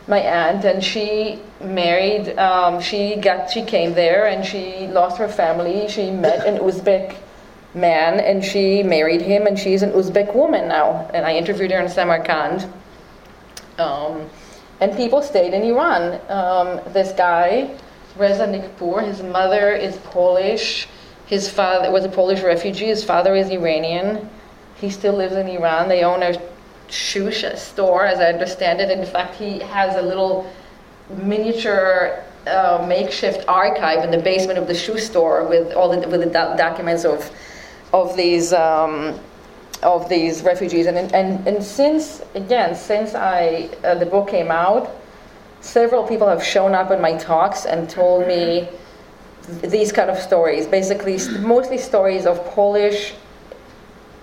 my 0.09 0.19
aunt, 0.19 0.65
and 0.65 0.83
she 0.83 1.41
married. 1.61 2.37
Um, 2.39 2.81
she 2.81 3.17
got. 3.17 3.51
She 3.51 3.63
came 3.63 3.95
there, 3.95 4.27
and 4.27 4.45
she 4.45 4.89
lost 4.89 5.19
her 5.19 5.29
family. 5.29 5.89
She 5.89 6.11
met 6.11 6.47
an 6.47 6.59
Uzbek 6.59 7.17
man, 7.75 8.21
and 8.21 8.45
she 8.45 8.83
married 8.83 9.23
him, 9.23 9.47
and 9.47 9.59
she's 9.59 9.83
an 9.83 9.93
Uzbek 9.93 10.35
woman 10.35 10.69
now. 10.69 11.09
And 11.15 11.25
I 11.25 11.35
interviewed 11.35 11.71
her 11.71 11.81
in 11.81 11.89
Samarkand. 11.89 12.67
Um, 13.79 14.29
and 14.81 14.97
people 14.97 15.23
stayed 15.23 15.55
in 15.55 15.63
Iran. 15.63 16.21
Um, 16.29 16.81
this 16.93 17.13
guy, 17.13 17.71
Reza 18.17 18.47
Nikpour, 18.47 19.07
his 19.07 19.23
mother 19.23 19.73
is 19.73 19.97
Polish 19.99 20.89
his 21.33 21.49
father 21.49 21.91
was 21.91 22.05
a 22.05 22.11
Polish 22.11 22.43
refugee. 22.43 22.89
His 22.89 23.03
father 23.03 23.35
is 23.35 23.49
Iranian. 23.49 24.29
He 24.75 24.91
still 24.91 25.15
lives 25.15 25.35
in 25.35 25.49
Iran. 25.49 25.89
They 25.89 26.05
own 26.05 26.23
a 26.23 26.39
shoe 26.91 27.33
store, 27.33 28.05
as 28.05 28.19
I 28.21 28.27
understand 28.27 28.83
it. 28.83 28.91
In 28.91 29.07
fact, 29.07 29.37
he 29.37 29.61
has 29.61 29.97
a 29.97 30.03
little 30.03 30.47
miniature 31.09 32.23
uh, 32.47 32.85
makeshift 32.87 33.49
archive 33.49 34.05
in 34.05 34.11
the 34.11 34.19
basement 34.19 34.59
of 34.59 34.67
the 34.67 34.75
shoe 34.75 34.99
store 34.99 35.49
with 35.49 35.73
all 35.73 35.89
the, 35.89 36.07
with 36.07 36.21
the 36.21 36.27
do- 36.27 36.55
documents 36.67 37.07
of 37.07 37.31
of 37.95 38.15
these 38.15 38.53
um, 38.53 39.19
of 39.83 40.11
these 40.11 40.43
refugees. 40.43 40.85
And, 40.85 40.99
and 41.15 41.49
and 41.49 41.65
since 41.65 42.21
again, 42.35 42.75
since 42.75 43.15
I 43.15 43.71
uh, 43.85 43.95
the 43.95 44.05
book 44.05 44.29
came 44.29 44.51
out, 44.51 44.91
several 45.63 46.07
people 46.07 46.29
have 46.29 46.45
shown 46.45 46.75
up 46.75 46.91
in 46.91 47.01
my 47.01 47.17
talks 47.17 47.65
and 47.65 47.89
told 47.89 48.27
me 48.27 48.69
these 49.49 49.93
kind 49.93 50.11
of 50.11 50.19
stories, 50.19 50.67
basically 50.67 51.19
mostly 51.41 51.79
stories 51.79 52.27
of 52.27 52.45
Polish, 52.47 53.15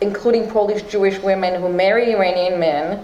including 0.01 0.49
Polish 0.49 0.83
Jewish 0.83 1.19
women 1.19 1.61
who 1.61 1.69
marry 1.69 2.13
Iranian 2.13 2.59
men 2.59 3.03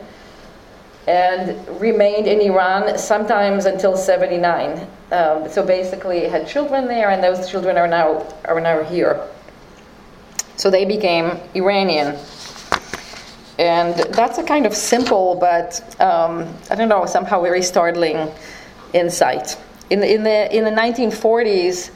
and 1.07 1.80
remained 1.80 2.28
in 2.28 2.41
Iran 2.41 2.97
sometimes 2.97 3.66
until 3.66 3.95
79. 3.95 4.88
Um, 5.11 5.47
so 5.49 5.63
basically 5.63 6.28
had 6.28 6.47
children 6.47 6.88
there 6.88 7.09
and 7.11 7.24
those 7.24 7.49
children 7.49 7.78
are 7.78 7.88
now, 7.88 8.26
are 8.45 8.59
now 8.59 8.84
here. 8.84 9.22
So 10.55 10.70
they 10.70 10.86
became 10.86 11.38
Iranian. 11.53 12.18
And 13.59 13.95
that's 14.13 14.38
a 14.38 14.43
kind 14.43 14.66
of 14.66 14.74
simple 14.74 15.36
but, 15.36 15.80
um, 16.01 16.53
I 16.70 16.76
don't 16.76 16.89
know, 16.89 17.05
somehow 17.05 17.41
very 17.41 17.61
startling 17.61 18.30
insight. 18.93 19.57
In 19.89 19.99
the, 19.99 20.11
in 20.11 20.24
the, 20.24 20.55
in 20.55 20.63
the 20.63 20.72
1940s, 20.72 21.91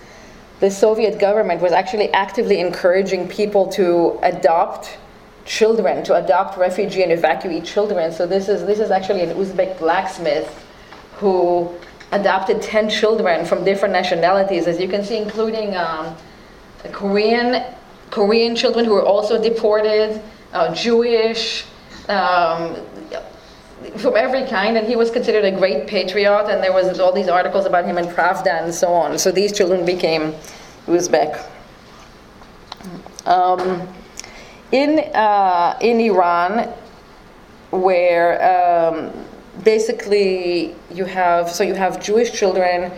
the 0.59 0.69
Soviet 0.69 1.19
government 1.19 1.61
was 1.61 1.71
actually 1.71 2.09
actively 2.09 2.59
encouraging 2.59 3.27
people 3.27 3.67
to 3.67 4.19
adopt 4.23 4.97
children, 5.45 6.03
to 6.03 6.15
adopt 6.15 6.57
refugee 6.57 7.03
and 7.03 7.11
evacuee 7.11 7.65
children. 7.65 8.11
So 8.11 8.27
this 8.27 8.49
is 8.49 8.65
this 8.65 8.79
is 8.79 8.91
actually 8.91 9.21
an 9.21 9.35
Uzbek 9.37 9.79
blacksmith 9.79 10.65
who 11.17 11.73
adopted 12.11 12.61
10 12.61 12.89
children 12.89 13.45
from 13.45 13.63
different 13.63 13.93
nationalities, 13.93 14.67
as 14.67 14.79
you 14.79 14.87
can 14.87 15.03
see, 15.03 15.17
including 15.17 15.75
um, 15.75 16.15
Korean, 16.91 17.63
Korean 18.09 18.55
children 18.55 18.85
who 18.85 18.93
were 18.93 19.05
also 19.05 19.41
deported, 19.41 20.21
uh, 20.53 20.73
Jewish, 20.73 21.65
um, 22.07 22.75
from 23.97 24.15
every 24.15 24.45
kind, 24.45 24.77
and 24.77 24.87
he 24.87 24.95
was 24.95 25.09
considered 25.09 25.45
a 25.45 25.51
great 25.51 25.87
patriot, 25.87 26.47
and 26.49 26.63
there 26.63 26.73
was 26.73 26.99
all 26.99 27.11
these 27.11 27.27
articles 27.27 27.65
about 27.65 27.85
him 27.85 27.97
in 27.97 28.05
Pravda 28.05 28.63
and 28.63 28.73
so 28.73 28.93
on. 28.93 29.17
So 29.17 29.31
these 29.31 29.51
children 29.51 29.85
became 29.85 30.33
Uzbek. 30.87 31.45
Um, 33.25 33.87
in, 34.71 34.99
uh, 35.13 35.77
in 35.81 35.99
Iran, 35.99 36.73
where 37.71 38.29
um, 38.43 39.11
basically 39.63 40.75
you 40.91 41.05
have, 41.05 41.49
so 41.49 41.63
you 41.63 41.75
have 41.75 42.01
Jewish 42.01 42.31
children, 42.33 42.91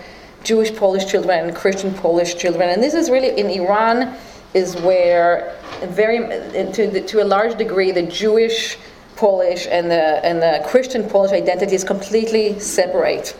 Jewish 0.43 0.75
Polish 0.75 1.05
children, 1.05 1.53
Christian 1.53 1.93
Polish 1.93 2.35
children, 2.35 2.69
and 2.69 2.81
this 2.81 2.93
is 2.93 3.09
really, 3.09 3.39
in 3.39 3.49
Iran, 3.49 4.15
is 4.53 4.75
where 4.77 5.55
very, 5.83 6.19
to, 6.73 6.87
the, 6.87 7.01
to 7.01 7.23
a 7.23 7.25
large 7.25 7.57
degree, 7.57 7.91
the 7.91 8.03
Jewish 8.03 8.77
Polish 9.15 9.67
and 9.69 9.89
the, 9.89 10.25
and 10.25 10.41
the 10.41 10.63
Christian 10.67 11.07
Polish 11.07 11.31
identity 11.31 11.75
is 11.75 11.83
completely 11.83 12.59
separate. 12.59 13.35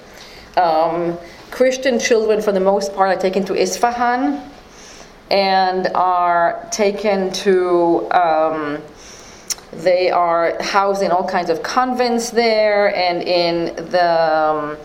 Um, 0.58 1.18
Christian 1.50 2.00
children, 2.00 2.42
for 2.42 2.52
the 2.52 2.60
most 2.60 2.94
part, 2.94 3.18
are 3.18 3.20
taken 3.20 3.44
to 3.46 3.56
Isfahan 3.56 4.52
and 5.30 5.88
are 5.96 6.68
taken 6.72 7.32
to, 7.32 8.10
um, 8.12 8.82
they 9.72 10.10
are 10.10 10.62
housed 10.62 11.02
in 11.02 11.12
all 11.12 11.28
kinds 11.28 11.50
of 11.50 11.64
convents 11.64 12.30
there, 12.30 12.94
and 12.96 13.24
in 13.24 13.76
the, 13.90 14.22
um, 14.22 14.78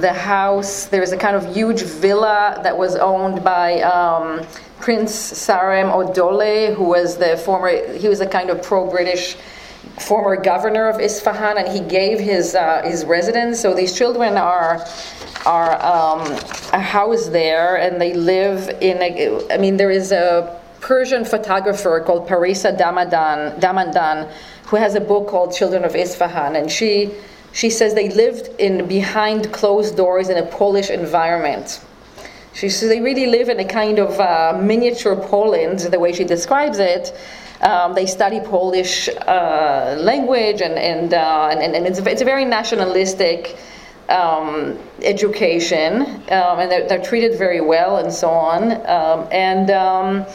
the 0.00 0.12
house, 0.12 0.86
there's 0.86 1.12
a 1.12 1.16
kind 1.16 1.36
of 1.36 1.54
huge 1.54 1.82
villa 1.82 2.60
that 2.62 2.76
was 2.76 2.94
owned 2.96 3.42
by 3.42 3.80
um, 3.82 4.46
Prince 4.80 5.12
Sarem 5.12 5.90
Odole, 5.92 6.74
who 6.74 6.84
was 6.84 7.16
the 7.16 7.36
former, 7.38 7.92
he 7.94 8.08
was 8.08 8.20
a 8.20 8.26
kind 8.26 8.50
of 8.50 8.62
pro 8.62 8.88
British 8.88 9.36
former 9.98 10.36
governor 10.36 10.88
of 10.88 11.00
Isfahan, 11.00 11.58
and 11.58 11.68
he 11.68 11.80
gave 11.80 12.18
his 12.18 12.54
uh, 12.54 12.82
his 12.84 13.04
residence. 13.04 13.60
So 13.60 13.74
these 13.74 13.96
children 13.96 14.36
are 14.36 14.84
are 15.46 15.72
um, 15.82 16.26
housed 16.80 17.32
there, 17.32 17.76
and 17.76 18.00
they 18.00 18.14
live 18.14 18.68
in. 18.80 19.02
A, 19.02 19.52
I 19.52 19.58
mean, 19.58 19.76
there 19.76 19.90
is 19.90 20.12
a 20.12 20.60
Persian 20.80 21.24
photographer 21.24 22.02
called 22.04 22.28
Parisa 22.28 22.76
Damadan 22.76 23.60
Damandan 23.60 24.30
who 24.66 24.76
has 24.76 24.94
a 24.94 25.00
book 25.00 25.28
called 25.28 25.54
Children 25.54 25.84
of 25.84 25.94
Isfahan, 25.94 26.56
and 26.56 26.70
she 26.70 27.10
she 27.52 27.70
says 27.70 27.94
they 27.94 28.08
lived 28.08 28.48
in 28.58 28.88
behind 28.88 29.52
closed 29.52 29.96
doors 29.96 30.28
in 30.28 30.36
a 30.36 30.46
Polish 30.46 30.90
environment. 30.90 31.80
She 32.52 32.68
says 32.68 32.88
they 32.88 33.00
really 33.00 33.26
live 33.26 33.48
in 33.48 33.60
a 33.60 33.64
kind 33.64 33.98
of 33.98 34.18
uh, 34.18 34.58
miniature 34.60 35.16
Poland, 35.16 35.78
the 35.80 36.00
way 36.00 36.12
she 36.12 36.24
describes 36.24 36.78
it. 36.78 37.16
Um, 37.64 37.94
they 37.94 38.04
study 38.04 38.40
Polish 38.40 39.08
uh, 39.08 39.96
language, 39.98 40.60
and 40.60 40.74
and, 40.74 41.14
uh, 41.14 41.48
and, 41.50 41.74
and 41.74 41.86
it's, 41.86 41.98
it's 41.98 42.20
a 42.20 42.24
very 42.24 42.44
nationalistic 42.44 43.56
um, 44.08 44.78
education, 45.02 46.02
um, 46.30 46.58
and 46.60 46.70
they're, 46.70 46.86
they're, 46.88 47.02
treated 47.02 47.38
very 47.38 47.62
well, 47.62 47.96
and 47.96 48.12
so 48.12 48.28
on. 48.28 48.72
Um, 48.86 49.28
and 49.32 49.70
um, 49.70 50.26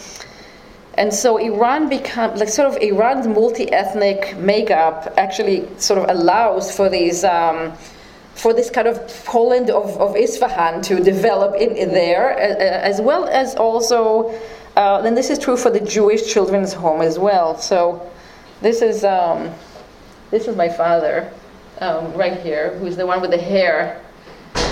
and 0.96 1.14
so 1.14 1.38
Iran 1.38 1.88
become 1.88 2.36
like 2.36 2.50
sort 2.50 2.68
of 2.68 2.82
Iran's 2.82 3.28
multi-ethnic 3.28 4.36
makeup 4.38 5.14
actually 5.18 5.68
sort 5.78 6.00
of 6.00 6.10
allows 6.10 6.76
for 6.76 6.90
these 6.90 7.24
um, 7.24 7.74
for 8.34 8.54
this 8.54 8.70
kind 8.70 8.88
of 8.88 9.08
Poland 9.26 9.70
of, 9.70 9.98
of 10.00 10.16
Isfahan 10.16 10.82
to 10.84 11.00
develop 11.04 11.56
in, 11.56 11.76
in 11.76 11.90
there, 11.90 12.32
as 12.32 13.02
well 13.02 13.26
as 13.26 13.54
also 13.56 14.34
uh, 14.76 15.02
and 15.06 15.18
this 15.18 15.30
is 15.30 15.40
true 15.40 15.58
for 15.58 15.70
the 15.70 15.80
Jewish 15.80 16.32
children's 16.32 16.74
home 16.74 17.02
as 17.02 17.18
well. 17.20 17.58
So 17.58 18.10
this 18.62 18.82
is 18.82 19.04
um, 19.04 19.52
this 20.32 20.48
is 20.48 20.56
my 20.56 20.70
father 20.70 21.32
um, 21.82 22.14
right 22.14 22.40
here, 22.40 22.78
who's 22.78 22.96
the 22.96 23.06
one 23.06 23.22
with 23.22 23.32
the 23.32 23.38
hair. 23.38 24.02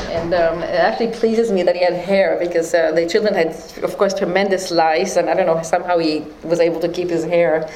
And 0.09 0.33
um, 0.33 0.63
it 0.63 0.75
actually 0.75 1.11
pleases 1.11 1.51
me 1.51 1.63
that 1.63 1.75
he 1.75 1.83
had 1.83 1.93
hair 1.93 2.37
because 2.39 2.73
uh, 2.73 2.91
the 2.93 3.05
children 3.07 3.33
had, 3.33 3.47
of 3.83 3.97
course, 3.97 4.13
tremendous 4.13 4.71
lice, 4.71 5.17
and 5.17 5.29
I 5.29 5.33
don't 5.33 5.45
know 5.45 5.61
somehow 5.61 5.97
he 5.97 6.25
was 6.43 6.59
able 6.61 6.79
to 6.79 6.87
keep 6.87 7.09
his 7.09 7.25
hair. 7.25 7.69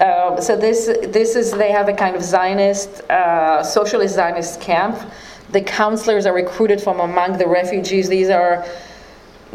Uh, 0.00 0.40
so 0.40 0.56
this 0.56 0.86
this 1.08 1.36
is 1.36 1.52
they 1.52 1.70
have 1.70 1.88
a 1.88 1.92
kind 1.92 2.16
of 2.16 2.22
Zionist, 2.22 3.02
uh, 3.10 3.62
socialist 3.62 4.14
Zionist 4.14 4.60
camp. 4.60 4.98
The 5.50 5.60
counselors 5.60 6.26
are 6.26 6.34
recruited 6.34 6.80
from 6.80 7.00
among 7.00 7.38
the 7.38 7.46
refugees. 7.46 8.08
These 8.08 8.30
are 8.30 8.64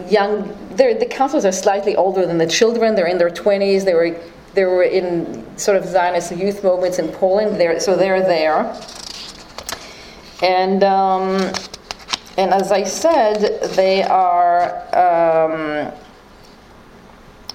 young, 0.10 0.48
the 0.76 1.08
counselors 1.10 1.46
are 1.46 1.52
slightly 1.52 1.96
older 1.96 2.26
than 2.26 2.38
the 2.38 2.48
children. 2.48 2.96
They're 2.96 3.08
in 3.08 3.18
their 3.18 3.30
20s. 3.30 3.86
They 3.86 3.94
were, 3.94 4.20
they 4.54 4.66
were 4.66 4.84
in 4.84 5.58
sort 5.58 5.78
of 5.78 5.86
Zionist 5.86 6.36
youth 6.36 6.64
movements 6.64 7.00
in 7.00 7.10
Poland. 7.10 7.82
So 7.82 7.96
they're 7.96 8.22
there. 8.22 8.76
And, 10.42 10.84
um, 10.84 11.54
and 12.38 12.54
as 12.54 12.72
I 12.72 12.84
said, 12.84 13.62
they 13.76 14.04
are, 14.04 14.84
um, 14.94 15.94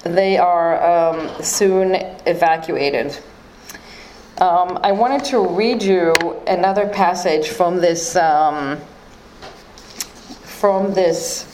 they 0.03 0.39
are 0.39 0.83
um, 0.83 1.43
soon 1.43 1.95
evacuated. 2.27 3.19
Um, 4.39 4.79
I 4.83 4.93
wanted 4.93 5.23
to 5.27 5.47
read 5.47 5.83
you 5.83 6.15
another 6.47 6.89
passage 6.89 7.51
from 7.51 7.77
this, 7.77 8.17
um, 8.17 8.81
from 10.43 10.95
this 10.95 11.50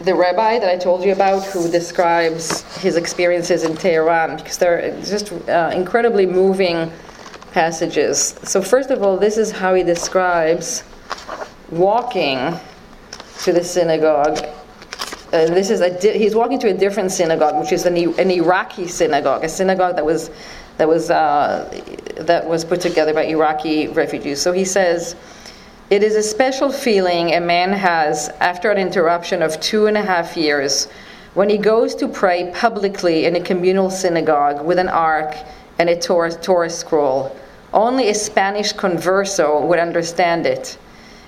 the 0.00 0.14
rabbi 0.14 0.58
that 0.58 0.68
I 0.68 0.76
told 0.76 1.04
you 1.04 1.12
about 1.12 1.44
who 1.46 1.70
describes 1.70 2.62
his 2.76 2.96
experiences 2.96 3.64
in 3.64 3.76
Tehran 3.76 4.36
because 4.36 4.58
they're 4.58 5.00
just 5.02 5.32
uh, 5.48 5.70
incredibly 5.74 6.26
moving 6.26 6.92
passages. 7.52 8.38
So, 8.42 8.60
first 8.60 8.90
of 8.90 9.02
all, 9.02 9.16
this 9.16 9.38
is 9.38 9.50
how 9.50 9.74
he 9.74 9.82
describes 9.82 10.84
walking 11.70 12.38
to 13.40 13.52
the 13.52 13.64
synagogue. 13.64 14.38
And 15.32 15.56
this 15.56 15.70
is 15.70 15.80
a 15.80 15.98
di- 15.98 16.18
he's 16.18 16.34
walking 16.34 16.58
to 16.60 16.68
a 16.68 16.74
different 16.74 17.10
synagogue, 17.10 17.58
which 17.58 17.72
is 17.72 17.86
an, 17.86 17.96
an 17.96 18.30
Iraqi 18.30 18.86
synagogue, 18.86 19.44
a 19.44 19.48
synagogue 19.48 19.96
that 19.96 20.04
was 20.04 20.30
that 20.76 20.86
was 20.86 21.10
uh, 21.10 21.68
that 22.18 22.46
was 22.46 22.64
put 22.64 22.82
together 22.82 23.14
by 23.14 23.24
Iraqi 23.24 23.88
refugees. 23.88 24.40
So 24.40 24.52
he 24.52 24.64
says. 24.64 25.16
It 25.88 26.02
is 26.02 26.16
a 26.16 26.22
special 26.24 26.72
feeling 26.72 27.32
a 27.32 27.40
man 27.40 27.72
has 27.72 28.28
after 28.40 28.72
an 28.72 28.76
interruption 28.76 29.40
of 29.40 29.60
two 29.60 29.86
and 29.86 29.96
a 29.96 30.02
half 30.02 30.36
years 30.36 30.88
when 31.34 31.48
he 31.48 31.58
goes 31.58 31.94
to 31.94 32.08
pray 32.08 32.50
publicly 32.52 33.24
in 33.24 33.36
a 33.36 33.40
communal 33.40 33.88
synagogue 33.88 34.66
with 34.66 34.80
an 34.80 34.88
ark 34.88 35.36
and 35.78 35.88
a 35.88 35.96
Torah, 35.96 36.32
Torah 36.32 36.70
scroll. 36.70 37.36
Only 37.72 38.08
a 38.08 38.14
Spanish 38.14 38.74
converso 38.74 39.64
would 39.64 39.78
understand 39.78 40.44
it. 40.44 40.76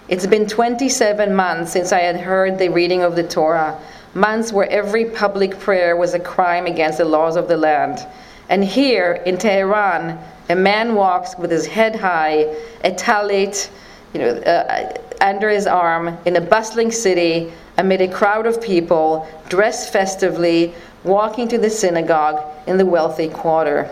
It's 0.08 0.26
been 0.26 0.48
27 0.48 1.32
months 1.32 1.70
since 1.70 1.92
I 1.92 2.00
had 2.00 2.16
heard 2.16 2.58
the 2.58 2.68
reading 2.68 3.02
of 3.02 3.14
the 3.14 3.22
Torah, 3.28 3.78
months 4.12 4.52
where 4.52 4.68
every 4.70 5.04
public 5.04 5.60
prayer 5.60 5.96
was 5.96 6.14
a 6.14 6.18
crime 6.18 6.66
against 6.66 6.98
the 6.98 7.04
laws 7.04 7.36
of 7.36 7.46
the 7.46 7.56
land. 7.56 8.04
And 8.48 8.64
here 8.64 9.22
in 9.24 9.38
Tehran, 9.38 10.18
a 10.48 10.56
man 10.56 10.96
walks 10.96 11.38
with 11.38 11.52
his 11.52 11.66
head 11.66 11.94
high, 11.94 12.56
a 12.82 12.90
talit, 12.90 13.70
you 14.12 14.20
know, 14.20 14.28
uh, 14.28 14.92
under 15.20 15.48
his 15.48 15.66
arm 15.66 16.16
in 16.24 16.36
a 16.36 16.40
bustling 16.40 16.90
city 16.90 17.52
amid 17.76 18.00
a 18.00 18.08
crowd 18.08 18.46
of 18.46 18.60
people 18.60 19.28
dressed 19.48 19.92
festively, 19.92 20.72
walking 21.04 21.48
to 21.48 21.58
the 21.58 21.70
synagogue 21.70 22.42
in 22.66 22.76
the 22.76 22.86
wealthy 22.86 23.28
quarter. 23.28 23.90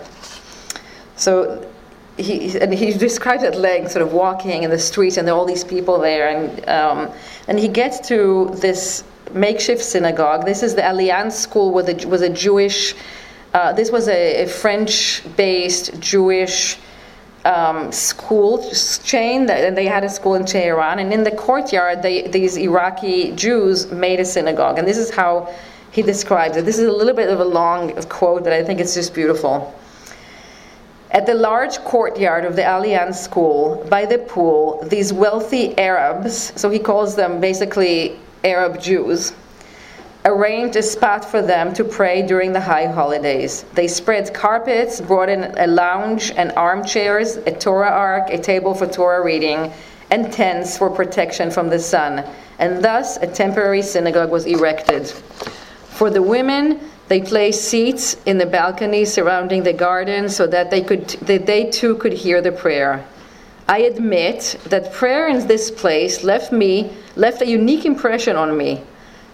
So 1.16 1.66
he, 2.16 2.58
and 2.58 2.72
he 2.72 2.92
describes 2.92 3.42
at 3.42 3.56
length 3.56 3.92
sort 3.92 4.02
of 4.02 4.12
walking 4.12 4.62
in 4.62 4.70
the 4.70 4.78
streets 4.78 5.16
and 5.16 5.26
there 5.26 5.34
are 5.34 5.38
all 5.38 5.46
these 5.46 5.64
people 5.64 5.98
there 5.98 6.28
and, 6.28 6.68
um, 6.68 7.10
and 7.48 7.58
he 7.58 7.68
gets 7.68 8.06
to 8.08 8.50
this 8.56 9.04
makeshift 9.32 9.82
synagogue 9.82 10.46
this 10.46 10.62
is 10.62 10.74
the 10.74 10.90
alliance 10.90 11.34
school 11.34 11.72
was 11.72 11.88
a, 11.88 12.08
was 12.08 12.22
a 12.22 12.28
jewish 12.28 12.94
uh, 13.54 13.72
this 13.72 13.90
was 13.90 14.08
a, 14.08 14.44
a 14.44 14.46
french-based 14.46 16.00
jewish 16.00 16.78
um, 17.46 17.92
school 17.92 18.68
chain, 19.04 19.48
and 19.48 19.76
they 19.76 19.86
had 19.86 20.02
a 20.04 20.08
school 20.08 20.34
in 20.34 20.44
Tehran. 20.44 20.98
And 20.98 21.12
in 21.12 21.22
the 21.22 21.30
courtyard, 21.30 22.02
they, 22.02 22.26
these 22.26 22.56
Iraqi 22.56 23.32
Jews 23.32 23.90
made 23.90 24.18
a 24.20 24.24
synagogue. 24.24 24.78
And 24.78 24.86
this 24.86 24.98
is 24.98 25.10
how 25.10 25.54
he 25.92 26.02
describes 26.02 26.56
it. 26.56 26.64
This 26.64 26.78
is 26.78 26.88
a 26.88 26.92
little 26.92 27.14
bit 27.14 27.30
of 27.30 27.40
a 27.40 27.44
long 27.44 27.92
quote, 28.08 28.44
but 28.44 28.52
I 28.52 28.62
think 28.64 28.80
it's 28.80 28.94
just 28.94 29.14
beautiful. 29.14 29.72
At 31.12 31.24
the 31.24 31.34
large 31.34 31.78
courtyard 31.78 32.44
of 32.44 32.56
the 32.56 32.64
Alliance 32.64 33.20
School, 33.20 33.86
by 33.88 34.04
the 34.04 34.18
pool, 34.18 34.82
these 34.90 35.12
wealthy 35.12 35.78
Arabs, 35.78 36.52
so 36.60 36.68
he 36.68 36.80
calls 36.80 37.14
them 37.14 37.40
basically 37.40 38.18
Arab 38.42 38.80
Jews, 38.80 39.32
arranged 40.26 40.76
a 40.76 40.82
spot 40.82 41.24
for 41.24 41.40
them 41.40 41.72
to 41.72 41.84
pray 41.84 42.20
during 42.20 42.52
the 42.52 42.60
high 42.60 42.86
holidays. 42.86 43.64
They 43.74 43.86
spread 43.86 44.34
carpets, 44.34 45.00
brought 45.00 45.28
in 45.28 45.54
a 45.56 45.68
lounge 45.68 46.32
and 46.32 46.50
armchairs, 46.52 47.36
a 47.36 47.52
Torah 47.52 47.90
ark, 47.90 48.30
a 48.30 48.38
table 48.38 48.74
for 48.74 48.88
Torah 48.88 49.24
reading, 49.24 49.72
and 50.10 50.32
tents 50.32 50.76
for 50.76 50.90
protection 50.90 51.50
from 51.50 51.68
the 51.70 51.78
sun. 51.78 52.24
And 52.58 52.84
thus 52.84 53.16
a 53.18 53.26
temporary 53.26 53.82
synagogue 53.82 54.32
was 54.32 54.46
erected. 54.46 55.08
For 55.88 56.10
the 56.10 56.22
women, 56.22 56.80
they 57.08 57.20
placed 57.20 57.64
seats 57.64 58.16
in 58.26 58.36
the 58.36 58.46
balconies 58.46 59.12
surrounding 59.12 59.62
the 59.62 59.72
garden 59.72 60.28
so 60.28 60.46
that 60.48 60.70
they 60.70 60.82
could 60.82 61.08
that 61.28 61.46
they 61.46 61.70
too 61.70 61.96
could 61.96 62.12
hear 62.12 62.42
the 62.42 62.50
prayer. 62.50 63.06
I 63.68 63.78
admit 63.78 64.58
that 64.66 64.92
prayer 64.92 65.28
in 65.28 65.46
this 65.46 65.70
place 65.70 66.24
left 66.24 66.52
me 66.52 66.92
left 67.14 67.42
a 67.42 67.46
unique 67.46 67.84
impression 67.84 68.34
on 68.36 68.56
me. 68.56 68.82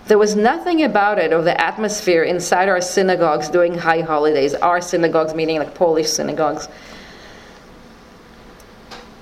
There 0.09 0.19
was 0.19 0.35
nothing 0.35 0.83
about 0.83 1.19
it 1.19 1.33
or 1.33 1.43
the 1.43 1.59
atmosphere 1.61 2.25
inside 2.25 2.69
our 2.69 2.81
synagogues 2.81 3.49
during 3.49 3.75
high 3.75 4.01
holidays, 4.01 4.55
our 4.55 4.81
synagogues 4.81 5.35
meaning 5.35 5.59
like 5.59 5.75
Polish 5.75 6.09
synagogues. 6.09 6.69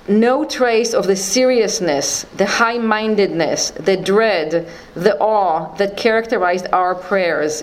No 0.08 0.44
trace 0.44 0.94
of 0.94 1.06
the 1.06 1.14
seriousness, 1.14 2.24
the 2.36 2.46
high 2.46 2.78
mindedness, 2.78 3.70
the 3.72 3.96
dread, 3.96 4.68
the 4.94 5.16
awe 5.18 5.74
that 5.76 5.96
characterized 5.96 6.66
our 6.72 6.94
prayers. 6.94 7.62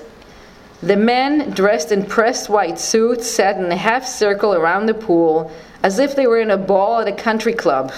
The 0.81 0.95
men, 0.95 1.49
dressed 1.51 1.91
in 1.91 2.05
pressed 2.05 2.49
white 2.49 2.79
suits, 2.79 3.29
sat 3.29 3.57
in 3.57 3.71
a 3.71 3.75
half 3.75 4.05
circle 4.05 4.53
around 4.53 4.85
the 4.85 4.93
pool 4.93 5.51
as 5.81 5.97
if 5.97 6.15
they 6.15 6.27
were 6.27 6.39
in 6.39 6.51
a 6.51 6.57
ball 6.57 6.99
at 6.99 7.07
a 7.07 7.11
country 7.11 7.53
club. 7.53 7.91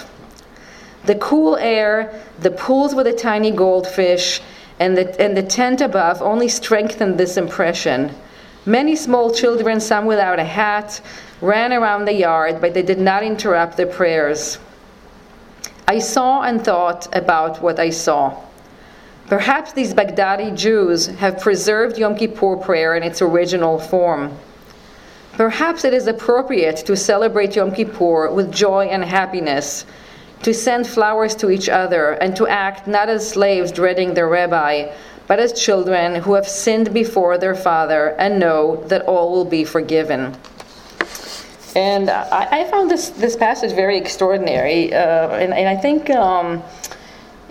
The 1.05 1.15
cool 1.15 1.57
air, 1.57 2.23
the 2.39 2.51
pools 2.51 2.95
with 2.95 3.07
a 3.07 3.13
tiny 3.13 3.51
goldfish, 3.51 4.41
and 4.79 4.97
the, 4.97 5.21
and 5.21 5.35
the 5.35 5.43
tent 5.43 5.81
above 5.81 6.21
only 6.21 6.47
strengthened 6.47 7.17
this 7.17 7.37
impression. 7.37 8.15
Many 8.65 8.95
small 8.95 9.33
children, 9.33 9.79
some 9.79 10.05
without 10.05 10.39
a 10.39 10.43
hat, 10.43 11.01
ran 11.41 11.73
around 11.73 12.05
the 12.05 12.13
yard, 12.13 12.59
but 12.61 12.73
they 12.73 12.81
did 12.81 12.99
not 12.99 13.23
interrupt 13.23 13.77
the 13.77 13.85
prayers. 13.85 14.57
I 15.87 15.99
saw 15.99 16.43
and 16.43 16.63
thought 16.63 17.07
about 17.15 17.61
what 17.61 17.79
I 17.79 17.89
saw. 17.89 18.41
Perhaps 19.27 19.73
these 19.73 19.93
Baghdadi 19.93 20.55
Jews 20.55 21.07
have 21.07 21.39
preserved 21.39 21.97
Yom 21.97 22.15
Kippur 22.15 22.57
prayer 22.57 22.95
in 22.95 23.03
its 23.03 23.21
original 23.21 23.79
form. 23.79 24.37
Perhaps 25.33 25.85
it 25.85 25.93
is 25.93 26.07
appropriate 26.07 26.77
to 26.77 26.97
celebrate 26.97 27.55
Yom 27.55 27.71
Kippur 27.71 28.31
with 28.31 28.51
joy 28.51 28.85
and 28.85 29.03
happiness 29.03 29.85
to 30.43 30.53
send 30.53 30.87
flowers 30.87 31.35
to 31.35 31.49
each 31.49 31.69
other, 31.69 32.11
and 32.13 32.35
to 32.35 32.47
act 32.47 32.87
not 32.87 33.09
as 33.09 33.29
slaves 33.29 33.71
dreading 33.71 34.13
their 34.13 34.27
rabbi, 34.27 34.91
but 35.27 35.39
as 35.39 35.53
children 35.53 36.15
who 36.15 36.33
have 36.33 36.47
sinned 36.47 36.93
before 36.93 37.37
their 37.37 37.55
father 37.55 38.15
and 38.17 38.39
know 38.39 38.83
that 38.87 39.03
all 39.03 39.31
will 39.31 39.45
be 39.45 39.63
forgiven. 39.63 40.35
And 41.75 42.09
I, 42.09 42.61
I 42.61 42.71
found 42.71 42.89
this, 42.89 43.09
this 43.09 43.35
passage 43.35 43.73
very 43.73 43.97
extraordinary, 43.97 44.93
uh, 44.93 45.29
and, 45.29 45.53
and, 45.53 45.67
I 45.67 45.75
think. 45.75 46.09
Um, 46.09 46.63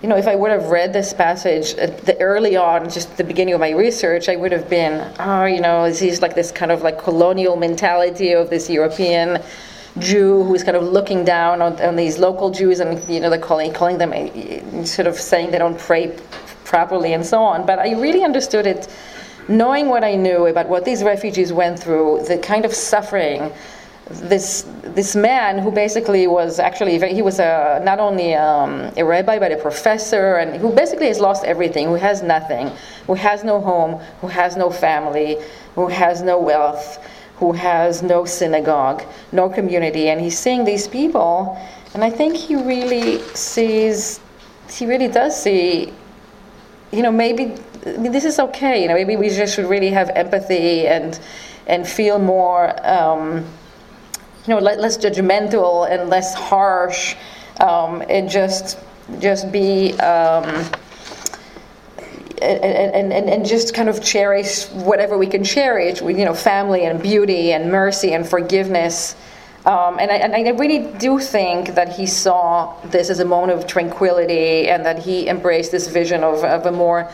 you 0.02 0.08
know, 0.08 0.16
if 0.16 0.28
I 0.28 0.36
would 0.36 0.52
have 0.52 0.66
read 0.66 0.92
this 0.92 1.12
passage 1.12 1.74
the 1.74 2.16
early 2.20 2.56
on, 2.56 2.88
just 2.88 3.16
the 3.16 3.24
beginning 3.24 3.54
of 3.54 3.60
my 3.60 3.70
research, 3.70 4.28
I 4.28 4.36
would 4.36 4.52
have 4.52 4.70
been, 4.70 5.12
oh, 5.18 5.44
you 5.44 5.60
know, 5.60 5.86
he's 5.86 6.22
like 6.22 6.36
this 6.36 6.52
kind 6.52 6.70
of 6.70 6.82
like 6.82 7.02
colonial 7.02 7.56
mentality 7.56 8.32
of 8.32 8.48
this 8.48 8.70
European 8.70 9.42
Jew 9.98 10.44
who's 10.44 10.62
kind 10.62 10.76
of 10.76 10.84
looking 10.84 11.24
down 11.24 11.60
on, 11.62 11.80
on 11.80 11.96
these 11.96 12.18
local 12.18 12.50
Jews 12.50 12.80
and 12.80 13.02
you 13.08 13.20
know 13.20 13.30
they're 13.30 13.38
calling 13.38 13.72
calling 13.72 13.98
them 13.98 14.12
sort 14.86 15.08
of 15.08 15.14
saying 15.16 15.50
they 15.50 15.58
don't 15.58 15.78
pray 15.78 16.16
properly 16.64 17.14
and 17.14 17.24
so 17.24 17.42
on. 17.42 17.66
But 17.66 17.78
I 17.78 17.92
really 17.94 18.22
understood 18.22 18.66
it, 18.66 18.88
knowing 19.48 19.88
what 19.88 20.04
I 20.04 20.14
knew 20.14 20.46
about 20.46 20.68
what 20.68 20.84
these 20.84 21.02
refugees 21.02 21.52
went 21.52 21.78
through, 21.78 22.24
the 22.28 22.38
kind 22.38 22.64
of 22.64 22.72
suffering. 22.72 23.50
This 24.10 24.64
this 24.82 25.14
man 25.14 25.58
who 25.58 25.70
basically 25.70 26.26
was 26.26 26.58
actually 26.58 26.98
he 27.12 27.20
was 27.20 27.38
a 27.40 27.82
not 27.84 27.98
only 27.98 28.34
um, 28.34 28.90
a 28.96 29.04
rabbi 29.04 29.38
but 29.38 29.52
a 29.52 29.56
professor 29.56 30.36
and 30.36 30.58
who 30.58 30.72
basically 30.72 31.08
has 31.08 31.20
lost 31.20 31.44
everything, 31.44 31.88
who 31.88 31.94
has 31.94 32.22
nothing, 32.22 32.70
who 33.06 33.14
has 33.14 33.44
no 33.44 33.60
home, 33.60 34.00
who 34.22 34.28
has 34.28 34.56
no 34.56 34.70
family, 34.70 35.36
who 35.74 35.88
has 35.88 36.22
no 36.22 36.38
wealth 36.40 36.98
who 37.38 37.52
has 37.52 38.02
no 38.02 38.24
synagogue, 38.24 39.04
no 39.32 39.48
community, 39.48 40.08
and 40.08 40.20
he's 40.20 40.38
seeing 40.38 40.64
these 40.64 40.88
people, 40.88 41.56
and 41.94 42.04
I 42.04 42.10
think 42.10 42.36
he 42.36 42.56
really 42.56 43.20
sees, 43.34 44.20
he 44.70 44.86
really 44.86 45.08
does 45.08 45.40
see, 45.40 45.92
you 46.92 47.02
know, 47.02 47.12
maybe 47.12 47.54
I 47.86 47.96
mean, 47.96 48.12
this 48.12 48.24
is 48.24 48.38
okay. 48.38 48.82
You 48.82 48.88
know, 48.88 48.94
maybe 48.94 49.16
we 49.16 49.28
just 49.30 49.54
should 49.54 49.66
really 49.66 49.90
have 49.90 50.10
empathy 50.10 50.86
and 50.86 51.18
and 51.66 51.86
feel 51.86 52.18
more, 52.18 52.74
um, 52.86 53.44
you 54.46 54.54
know, 54.54 54.58
less 54.58 54.96
judgmental 54.96 55.88
and 55.90 56.08
less 56.08 56.34
harsh, 56.34 57.14
um, 57.60 58.02
and 58.08 58.28
just 58.28 58.78
just 59.18 59.50
be. 59.52 59.92
Um, 60.00 60.66
and, 62.42 63.12
and, 63.12 63.28
and 63.28 63.46
just 63.46 63.74
kind 63.74 63.88
of 63.88 64.02
cherish 64.02 64.66
whatever 64.70 65.16
we 65.18 65.26
can 65.26 65.44
cherish, 65.44 66.00
you 66.00 66.24
know, 66.24 66.34
family 66.34 66.84
and 66.84 67.02
beauty 67.02 67.52
and 67.52 67.70
mercy 67.70 68.12
and 68.12 68.28
forgiveness. 68.28 69.14
Um, 69.66 69.98
and, 69.98 70.10
I, 70.10 70.16
and, 70.16 70.34
I, 70.34 70.50
really 70.52 70.90
do 70.98 71.18
think 71.18 71.74
that 71.74 71.92
he 71.92 72.06
saw 72.06 72.74
this 72.86 73.10
as 73.10 73.20
a 73.20 73.24
moment 73.24 73.52
of 73.52 73.66
tranquility 73.66 74.68
and 74.68 74.86
that 74.86 75.00
he 75.00 75.28
embraced 75.28 75.72
this 75.72 75.88
vision 75.88 76.22
of, 76.24 76.44
of 76.44 76.64
a 76.64 76.72
more 76.72 77.10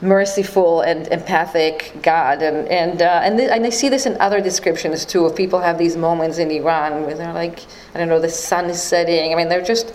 merciful 0.00 0.82
and 0.82 1.08
empathic 1.08 1.98
God. 2.02 2.40
And, 2.40 2.68
and, 2.68 3.02
uh, 3.02 3.20
and, 3.24 3.36
th- 3.36 3.50
and 3.50 3.66
I 3.66 3.70
see 3.70 3.88
this 3.88 4.06
in 4.06 4.18
other 4.20 4.40
descriptions 4.40 5.04
too, 5.04 5.26
of 5.26 5.34
people 5.36 5.60
have 5.60 5.76
these 5.76 5.96
moments 5.96 6.38
in 6.38 6.50
Iran 6.50 7.02
where 7.02 7.14
they're 7.14 7.32
like, 7.32 7.66
I 7.94 7.98
don't 7.98 8.08
know, 8.08 8.20
the 8.20 8.30
sun 8.30 8.66
is 8.66 8.80
setting. 8.80 9.32
I 9.32 9.36
mean, 9.36 9.48
they're 9.48 9.60
just, 9.60 9.92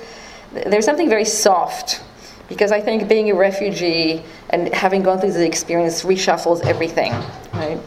there's 0.52 0.86
something 0.86 1.10
very 1.10 1.26
soft 1.26 2.04
because 2.50 2.72
I 2.72 2.82
think 2.82 3.08
being 3.08 3.30
a 3.32 3.36
refugee 3.36 4.24
and 4.50 4.74
having 4.74 5.04
gone 5.04 5.20
through 5.20 5.34
the 5.34 5.46
experience 5.46 6.04
reshuffles 6.04 6.64
everything, 6.66 7.12
right? 7.54 7.80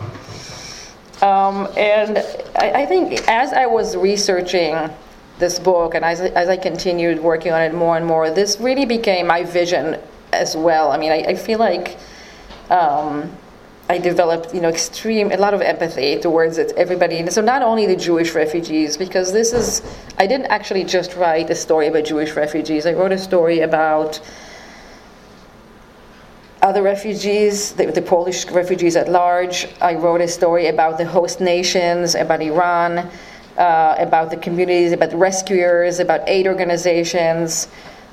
Um, 1.23 1.69
and 1.77 2.19
I, 2.57 2.83
I, 2.83 2.87
think 2.87 3.27
as 3.27 3.53
I 3.55 3.65
was 3.67 3.97
researching 3.97 4.91
this 5.39 5.59
book 5.59 5.95
and 5.95 6.05
as, 6.05 6.21
as 6.21 6.51
I 6.51 6.59
continued 6.59 7.21
working 7.21 7.53
on 7.53 7.63
it 7.63 7.75
more 7.75 7.97
and 7.97 8.05
more, 8.05 8.31
this 8.31 8.61
really 8.61 8.85
became 8.85 9.27
my 9.27 9.43
vision 9.43 9.99
as 10.33 10.57
well. 10.57 10.91
I 10.91 10.99
mean, 10.99 11.13
I, 11.13 11.19
I 11.29 11.35
feel 11.35 11.59
like 11.59 11.97
um, 12.69 13.33
I 13.89 13.99
developed, 13.99 14.55
you 14.55 14.61
know, 14.61 14.69
extreme, 14.69 15.31
a 15.31 15.37
lot 15.37 15.55
of 15.55 15.63
empathy 15.63 16.19
towards 16.19 16.59
it, 16.59 16.73
everybody. 16.77 17.19
And 17.19 17.33
so 17.33 17.41
not 17.41 17.63
only 17.63 17.87
the 17.87 17.97
Jewish 17.97 18.35
refugees, 18.35 18.97
because 18.97 19.33
this 19.33 19.53
is, 19.53 19.83
I 20.19 20.27
didn't 20.27 20.47
actually 20.47 20.85
just 20.85 21.15
write 21.15 21.49
a 21.51 21.55
story 21.55 21.87
about 21.87 22.05
Jewish 22.05 22.35
refugees. 22.35 22.85
I 22.85 22.93
wrote 22.93 23.13
a 23.13 23.19
story 23.19 23.61
about 23.61 24.21
other 26.63 26.83
refugees, 26.83 27.73
the, 27.73 27.87
the, 27.87 28.03
Polish 28.03 28.47
refugees 28.51 28.97
at 28.97 29.09
large. 29.09 29.69
I 29.81 29.95
wrote 29.95 30.21
a 30.21 30.29
story 30.29 30.69
about 30.69 30.99
the 30.99 31.05
host 31.05 31.41
nations, 31.41 32.15
about 32.15 32.41
Iran, 32.41 33.11
uh, 33.59 33.95
about 33.99 34.31
the 34.31 34.37
communities, 34.37 34.93
about 34.93 35.13
rescuers, 35.13 35.99
about 35.99 36.21
aid 36.27 36.47
organizations, 36.47 37.69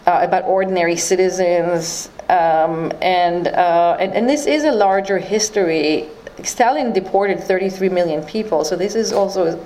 uh, 0.06 0.20
about 0.22 0.44
ordinary 0.44 0.96
citizens. 0.96 2.10
Um, 2.30 2.92
and, 3.02 3.48
uh, 3.48 3.98
and, 4.00 4.14
and 4.14 4.30
this 4.30 4.46
is 4.46 4.64
a 4.64 4.72
larger 4.72 5.18
history. 5.18 6.10
Stalin 6.44 6.94
deported 6.94 7.40
33 7.42 7.90
million 7.90 8.24
people, 8.24 8.66
so 8.66 8.76
this 8.76 8.96
is 8.96 9.14
also, 9.14 9.66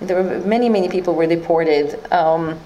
there 0.00 0.22
were 0.22 0.40
many, 0.40 0.68
many 0.68 0.88
people 0.88 1.14
were 1.14 1.26
deported. 1.26 2.00
Um, 2.12 2.58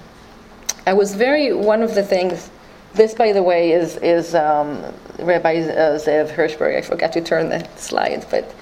I 0.85 0.93
was 0.93 1.15
very, 1.15 1.53
one 1.53 1.83
of 1.83 1.95
the 1.95 2.03
things 2.03 2.49
this, 2.93 3.13
by 3.13 3.31
the 3.31 3.43
way, 3.43 3.71
is, 3.71 3.97
is 3.97 4.35
um, 4.35 4.83
Rabbi 5.21 5.61
uh, 5.61 5.99
Zev 5.99 6.33
Hirschberg. 6.33 6.77
I 6.77 6.81
forgot 6.81 7.13
to 7.13 7.21
turn 7.21 7.49
the 7.49 7.67
slides, 7.75 8.25
but 8.29 8.53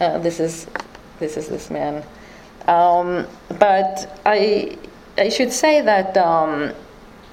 uh, 0.00 0.18
this, 0.18 0.40
is, 0.40 0.66
this 1.18 1.36
is 1.36 1.48
this 1.48 1.70
man. 1.70 2.02
Um, 2.66 3.26
but 3.58 4.20
I, 4.26 4.78
I 5.18 5.28
should 5.28 5.52
say 5.52 5.80
that 5.80 6.16
um, 6.16 6.72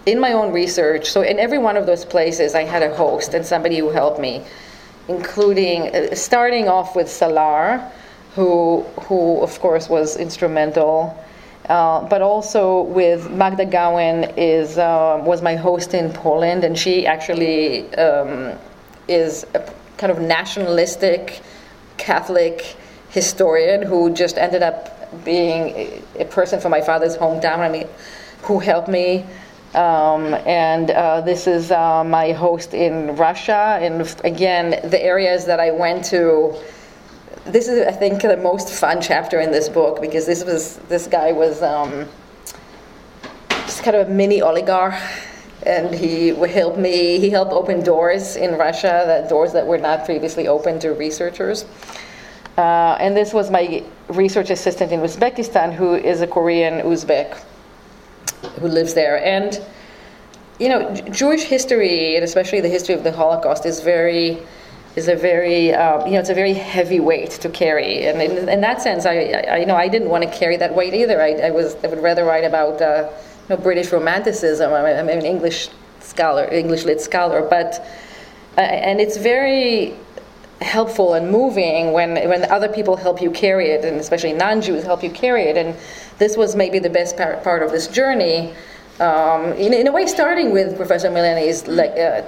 in 0.05 0.19
my 0.19 0.33
own 0.33 0.53
research, 0.53 1.09
so 1.09 1.21
in 1.21 1.39
every 1.39 1.57
one 1.57 1.77
of 1.77 1.85
those 1.85 2.05
places, 2.05 2.55
I 2.55 2.63
had 2.63 2.81
a 2.83 2.95
host 2.95 3.33
and 3.33 3.45
somebody 3.45 3.77
who 3.77 3.89
helped 3.89 4.19
me, 4.19 4.43
including 5.07 5.95
uh, 5.95 6.15
starting 6.15 6.67
off 6.67 6.95
with 6.95 7.09
Salar, 7.09 7.91
who, 8.35 8.81
who 9.01 9.41
of 9.41 9.59
course 9.59 9.89
was 9.89 10.17
instrumental. 10.17 11.17
Uh, 11.69 12.07
but 12.07 12.21
also 12.21 12.83
with 12.83 13.29
Magda 13.29 13.65
Gawin 13.65 14.23
is 14.37 14.77
uh, 14.77 15.21
was 15.25 15.41
my 15.41 15.55
host 15.55 15.93
in 15.93 16.13
Poland, 16.13 16.63
and 16.63 16.77
she 16.77 17.05
actually 17.05 17.93
um, 17.95 18.57
is 19.07 19.45
a 19.53 19.59
kind 19.97 20.11
of 20.11 20.19
nationalistic 20.21 21.41
Catholic 21.97 22.77
historian 23.09 23.81
who 23.81 24.13
just 24.13 24.37
ended 24.37 24.63
up 24.63 25.23
being 25.25 26.01
a 26.19 26.25
person 26.25 26.59
from 26.59 26.71
my 26.71 26.81
father's 26.81 27.17
hometown. 27.17 27.59
I 27.59 27.69
mean, 27.69 27.87
who 28.43 28.59
helped 28.59 28.87
me 28.89 29.25
Um, 29.75 30.33
and 30.47 30.89
uh, 30.89 31.21
this 31.21 31.45
is 31.45 31.71
uh, 31.71 32.03
my 32.03 32.31
host 32.31 32.73
in 32.73 33.15
Russia. 33.15 33.77
And 33.81 34.01
again, 34.23 34.79
the 34.89 35.01
areas 35.03 35.45
that 35.45 35.59
I 35.59 35.71
went 35.71 36.05
to. 36.05 36.55
This 37.47 37.69
is, 37.69 37.87
I 37.87 37.91
think, 37.91 38.21
the 38.21 38.35
most 38.35 38.69
fun 38.69 39.01
chapter 39.01 39.39
in 39.39 39.51
this 39.51 39.69
book 39.69 40.01
because 40.01 40.25
this 40.25 40.43
was 40.43 40.77
this 40.89 41.07
guy 41.07 41.31
was 41.31 41.63
um, 41.63 42.05
just 43.49 43.83
kind 43.83 43.95
of 43.95 44.09
a 44.09 44.11
mini 44.11 44.41
oligarch, 44.41 44.99
and 45.65 45.95
he 45.95 46.29
helped 46.29 46.77
me. 46.77 47.19
He 47.19 47.29
helped 47.29 47.53
open 47.53 47.83
doors 47.83 48.35
in 48.35 48.57
Russia, 48.57 49.03
that 49.07 49.29
doors 49.29 49.53
that 49.53 49.65
were 49.65 49.77
not 49.77 50.03
previously 50.03 50.49
open 50.49 50.77
to 50.79 50.89
researchers. 50.91 51.65
Uh, 52.57 52.97
and 52.99 53.15
this 53.15 53.33
was 53.33 53.49
my 53.49 53.83
research 54.09 54.49
assistant 54.49 54.91
in 54.91 54.99
Uzbekistan, 54.99 55.73
who 55.73 55.93
is 55.95 56.21
a 56.21 56.27
Korean 56.27 56.81
Uzbek 56.81 57.37
who 58.59 58.67
lives 58.67 58.93
there. 58.93 59.23
And, 59.23 59.61
you 60.59 60.67
know, 60.67 60.93
Jewish 61.11 61.43
history, 61.43 62.15
and 62.15 62.25
especially 62.25 62.59
the 62.59 62.69
history 62.69 62.95
of 62.95 63.03
the 63.03 63.11
Holocaust, 63.11 63.65
is 63.65 63.79
very 63.79 64.39
is 64.97 65.07
a 65.07 65.15
very 65.15 65.73
um, 65.73 66.05
you 66.07 66.13
know 66.13 66.19
it's 66.19 66.29
a 66.29 66.33
very 66.33 66.53
heavy 66.53 66.99
weight 66.99 67.31
to 67.43 67.49
carry. 67.49 68.07
And 68.07 68.21
in, 68.21 68.49
in 68.49 68.61
that 68.61 68.81
sense 68.81 69.05
I, 69.05 69.15
I, 69.53 69.57
you 69.57 69.65
know 69.65 69.75
I 69.75 69.87
didn't 69.87 70.09
want 70.09 70.23
to 70.23 70.31
carry 70.31 70.57
that 70.57 70.73
weight 70.73 70.93
either. 70.93 71.21
I, 71.21 71.31
I 71.47 71.51
was 71.51 71.75
I 71.83 71.87
would 71.87 72.01
rather 72.01 72.25
write 72.25 72.43
about 72.43 72.81
uh, 72.81 73.09
you 73.47 73.55
know, 73.55 73.61
British 73.61 73.91
Romanticism. 73.91 74.73
I'm, 74.73 74.85
I'm 74.85 75.09
an 75.09 75.25
English 75.25 75.69
scholar 76.01 76.45
English 76.51 76.83
lit 76.83 76.99
scholar. 76.99 77.41
But 77.47 77.85
uh, 78.57 78.61
and 78.61 78.99
it's 78.99 79.17
very 79.17 79.93
helpful 80.61 81.13
and 81.13 81.29
moving 81.29 81.93
when 81.93 82.15
when 82.27 82.51
other 82.51 82.67
people 82.67 82.97
help 82.97 83.21
you 83.21 83.29
carry 83.29 83.67
it 83.69 83.85
and 83.85 83.99
especially 83.99 84.33
non-Jews 84.33 84.83
help 84.83 85.03
you 85.03 85.11
carry 85.11 85.43
it. 85.43 85.57
And 85.57 85.75
this 86.17 86.35
was 86.35 86.55
maybe 86.55 86.79
the 86.79 86.89
best 86.89 87.15
part, 87.15 87.43
part 87.43 87.61
of 87.61 87.71
this 87.71 87.87
journey. 87.87 88.53
Um, 88.99 89.53
in, 89.53 89.73
in, 89.73 89.85
a 89.85 89.91
way, 89.91 90.07
starting 90.07 90.49
with 90.51 90.75
Professor 90.75 91.11
Milani's 91.11 91.67
like, 91.67 91.91
uh, 91.91 92.23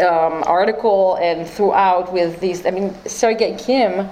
um, 0.00 0.42
article 0.46 1.16
and 1.16 1.48
throughout 1.48 2.12
with 2.12 2.40
these, 2.40 2.66
I 2.66 2.70
mean, 2.70 2.94
Sergei 3.06 3.56
Kim 3.56 4.08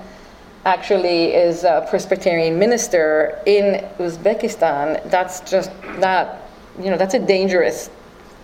actually 0.64 1.34
is 1.34 1.64
a 1.64 1.86
Presbyterian 1.90 2.58
minister 2.58 3.38
in 3.46 3.84
Uzbekistan. 3.98 5.10
That's 5.10 5.40
just 5.40 5.70
not, 5.98 6.36
you 6.78 6.90
know, 6.90 6.96
that's 6.96 7.14
a 7.14 7.18
dangerous 7.18 7.90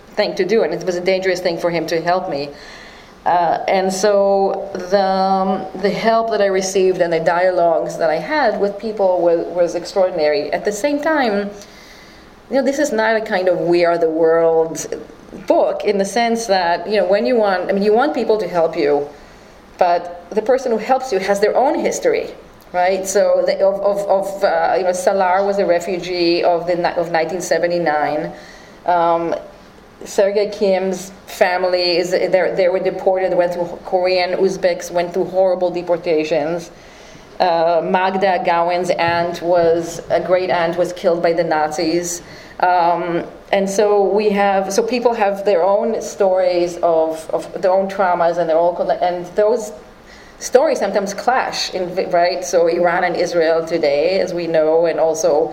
thing 0.09 0.35
to 0.35 0.45
do, 0.45 0.63
and 0.63 0.73
it 0.73 0.83
was 0.85 0.95
a 0.95 1.01
dangerous 1.01 1.39
thing 1.39 1.57
for 1.57 1.69
him 1.69 1.87
to 1.87 2.01
help 2.01 2.29
me. 2.29 2.49
Uh, 3.25 3.63
and 3.67 3.93
so 3.93 4.71
the, 4.73 5.01
um, 5.01 5.81
the 5.81 5.89
help 5.89 6.31
that 6.31 6.41
I 6.41 6.47
received 6.47 7.01
and 7.01 7.13
the 7.13 7.19
dialogues 7.19 7.97
that 7.97 8.09
I 8.09 8.15
had 8.15 8.59
with 8.59 8.79
people 8.79 9.21
was, 9.21 9.45
was 9.47 9.75
extraordinary. 9.75 10.51
At 10.51 10.65
the 10.65 10.71
same 10.71 11.01
time, 11.01 11.51
you 12.49 12.57
know, 12.57 12.63
this 12.63 12.79
is 12.79 12.91
not 12.91 13.15
a 13.15 13.21
kind 13.21 13.47
of 13.47 13.59
we 13.59 13.85
are 13.85 13.97
the 13.97 14.09
world 14.09 14.85
book 15.47 15.83
in 15.83 15.97
the 15.97 16.05
sense 16.05 16.47
that, 16.47 16.87
you 16.89 16.97
know, 16.97 17.07
when 17.07 17.25
you 17.25 17.35
want, 17.35 17.69
I 17.69 17.73
mean, 17.73 17.83
you 17.83 17.93
want 17.93 18.13
people 18.13 18.37
to 18.37 18.47
help 18.47 18.75
you, 18.75 19.07
but 19.77 20.29
the 20.29 20.41
person 20.41 20.71
who 20.71 20.77
helps 20.77 21.11
you 21.11 21.19
has 21.19 21.39
their 21.39 21.55
own 21.55 21.79
history, 21.79 22.29
right? 22.73 23.07
So 23.07 23.43
the, 23.45 23.65
of, 23.65 23.79
of, 23.81 23.97
of 24.07 24.43
uh, 24.43 24.75
you 24.77 24.83
know, 24.83 24.91
Salar 24.91 25.45
was 25.45 25.57
a 25.59 25.65
refugee 25.65 26.43
of, 26.43 26.67
the, 26.67 26.73
of 26.73 27.11
1979. 27.11 28.33
Um, 28.85 29.35
Sergei 30.05 30.49
Kim's 30.49 31.11
family 31.27 31.97
is 31.97 32.11
they 32.11 32.27
they 32.55 32.67
were 32.69 32.79
deported, 32.79 33.35
went 33.35 33.53
through 33.53 33.79
Korean 33.85 34.31
Uzbeks 34.31 34.91
went 34.91 35.13
through 35.13 35.25
horrible 35.25 35.69
deportations. 35.69 36.71
Uh, 37.41 37.81
Magda 37.83 38.43
Gawin's 38.45 38.91
aunt 38.91 39.41
was 39.41 39.99
a 40.11 40.21
great 40.21 40.51
aunt 40.51 40.77
was 40.77 40.93
killed 40.93 41.23
by 41.23 41.33
the 41.33 41.43
Nazis, 41.43 42.21
um, 42.59 43.25
and 43.51 43.67
so 43.67 44.03
we 44.03 44.29
have 44.29 44.71
so 44.71 44.83
people 44.83 45.15
have 45.15 45.43
their 45.43 45.63
own 45.63 46.01
stories 46.03 46.77
of, 46.83 47.27
of 47.31 47.61
their 47.61 47.71
own 47.71 47.89
traumas 47.89 48.37
and 48.37 48.47
they're 48.47 48.57
all 48.57 48.79
and 48.91 49.25
those 49.35 49.73
stories 50.37 50.77
sometimes 50.79 51.15
clash 51.15 51.73
in 51.73 51.95
right. 52.11 52.45
So 52.45 52.67
Iran 52.67 53.03
and 53.03 53.15
Israel 53.15 53.65
today, 53.65 54.19
as 54.19 54.33
we 54.33 54.45
know, 54.45 54.85
and 54.85 54.99
also 54.99 55.51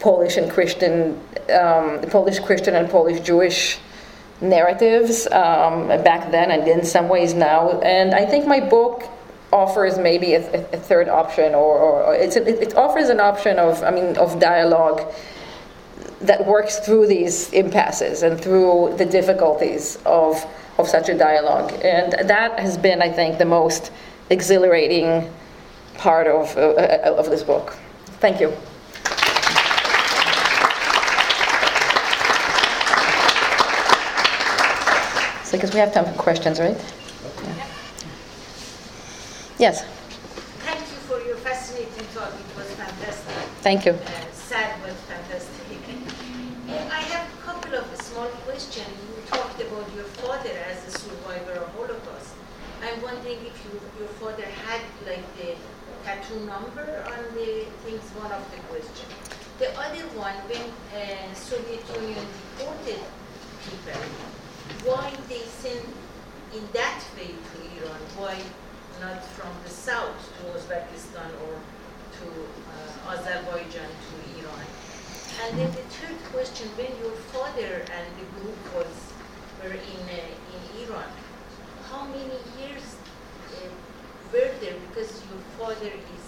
Polish 0.00 0.36
and 0.36 0.50
Christian, 0.50 1.20
um, 1.50 2.00
Polish 2.10 2.40
Christian 2.40 2.74
and 2.74 2.90
Polish 2.90 3.20
Jewish 3.20 3.78
narratives 4.40 5.28
um, 5.28 5.86
back 6.02 6.32
then 6.32 6.50
and 6.50 6.66
in 6.66 6.84
some 6.84 7.08
ways 7.08 7.32
now. 7.32 7.80
And 7.80 8.12
I 8.12 8.26
think 8.26 8.46
my 8.46 8.58
book 8.58 9.08
offers 9.52 9.98
maybe 9.98 10.34
a, 10.34 10.40
a 10.72 10.78
third 10.78 11.08
option, 11.08 11.54
or, 11.54 11.78
or 11.78 12.14
a, 12.14 12.24
it 12.24 12.74
offers 12.74 13.10
an 13.10 13.20
option 13.20 13.58
of, 13.58 13.82
I 13.82 13.90
mean, 13.90 14.16
of 14.16 14.40
dialogue 14.40 15.12
that 16.22 16.46
works 16.46 16.78
through 16.78 17.06
these 17.06 17.52
impasses 17.52 18.22
and 18.22 18.40
through 18.40 18.94
the 18.96 19.04
difficulties 19.04 19.98
of, 20.06 20.44
of 20.78 20.88
such 20.88 21.08
a 21.08 21.18
dialogue. 21.18 21.72
And 21.84 22.12
that 22.28 22.58
has 22.58 22.78
been, 22.78 23.02
I 23.02 23.10
think, 23.10 23.38
the 23.38 23.44
most 23.44 23.90
exhilarating 24.30 25.30
part 25.98 26.26
of, 26.26 26.56
uh, 26.56 27.14
of 27.16 27.28
this 27.28 27.42
book. 27.42 27.76
Thank 28.20 28.40
you. 28.40 28.52
So, 35.44 35.58
because 35.58 35.74
we 35.74 35.80
have 35.80 35.92
time 35.92 36.06
for 36.06 36.12
questions, 36.12 36.58
right? 36.60 37.01
Yes. 39.62 39.84
Thank 40.66 40.80
you 40.90 40.98
for 41.06 41.22
your 41.22 41.36
fascinating 41.36 42.08
talk. 42.12 42.34
It 42.34 42.50
was 42.58 42.66
fantastic. 42.74 43.46
Thank 43.62 43.86
you. 43.86 43.92
Uh, 43.92 44.10
sad 44.32 44.74
but 44.82 44.90
fantastic. 45.06 45.78
I 46.90 47.00
have 47.14 47.30
a 47.30 47.36
couple 47.46 47.76
of 47.76 47.86
small 48.02 48.26
questions. 48.42 48.90
You 48.90 49.22
talked 49.30 49.62
about 49.62 49.86
your 49.94 50.10
father 50.18 50.50
as 50.66 50.82
a 50.88 50.98
survivor 50.98 51.62
of 51.62 51.68
Holocaust. 51.78 52.34
I'm 52.82 53.00
wondering 53.02 53.38
if 53.46 53.54
you, 53.62 53.78
your 54.00 54.10
father 54.18 54.50
had 54.66 54.82
like 55.06 55.22
the 55.38 55.54
tattoo 56.02 56.40
number 56.40 57.06
on 57.14 57.22
the 57.38 57.70
things. 57.86 58.02
One 58.18 58.32
of 58.32 58.42
the 58.50 58.58
questions. 58.66 59.14
The 59.60 59.70
other 59.78 60.06
one, 60.18 60.34
when 60.50 60.66
uh, 60.90 61.34
Soviet 61.34 61.86
Union 62.02 62.26
deported 62.58 62.98
people 63.70 64.02
why 64.90 65.12
they 65.28 65.46
sent 65.62 65.86
in 66.52 66.66
that 66.72 67.00
way 67.16 67.30
to 67.30 67.56
Iran? 67.78 68.00
Why 68.18 68.36
not 69.00 69.24
from 69.36 69.52
the 69.64 69.70
south 69.70 70.18
to 70.36 70.58
Uzbekistan 70.58 71.30
or 71.46 71.54
to 72.18 72.26
uh, 72.28 73.12
Azerbaijan 73.12 73.90
to 74.06 74.14
Iran? 74.40 74.66
And 75.42 75.58
then 75.58 75.70
the 75.70 75.86
third 75.96 76.18
question, 76.32 76.68
when 76.76 76.92
your 77.02 77.16
father 77.32 77.82
and 77.96 78.06
the 78.20 78.26
group 78.36 78.58
was 78.74 78.94
were 79.62 79.72
in 79.72 80.02
uh, 80.10 80.54
in 80.54 80.62
Iran, 80.84 81.10
how 81.90 82.04
many 82.06 82.38
years 82.58 82.96
uh, 83.56 83.68
were 84.32 84.52
there? 84.60 84.76
Because 84.88 85.22
your 85.30 85.42
father 85.58 85.92
is 86.16 86.26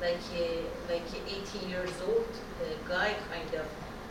like 0.00 0.24
a 0.36 0.64
like 0.90 1.06
a 1.14 1.20
18 1.60 1.70
years 1.70 1.92
old 2.06 2.28
uh, 2.60 2.88
guy, 2.88 3.14
kind 3.30 3.54
of, 3.54 3.66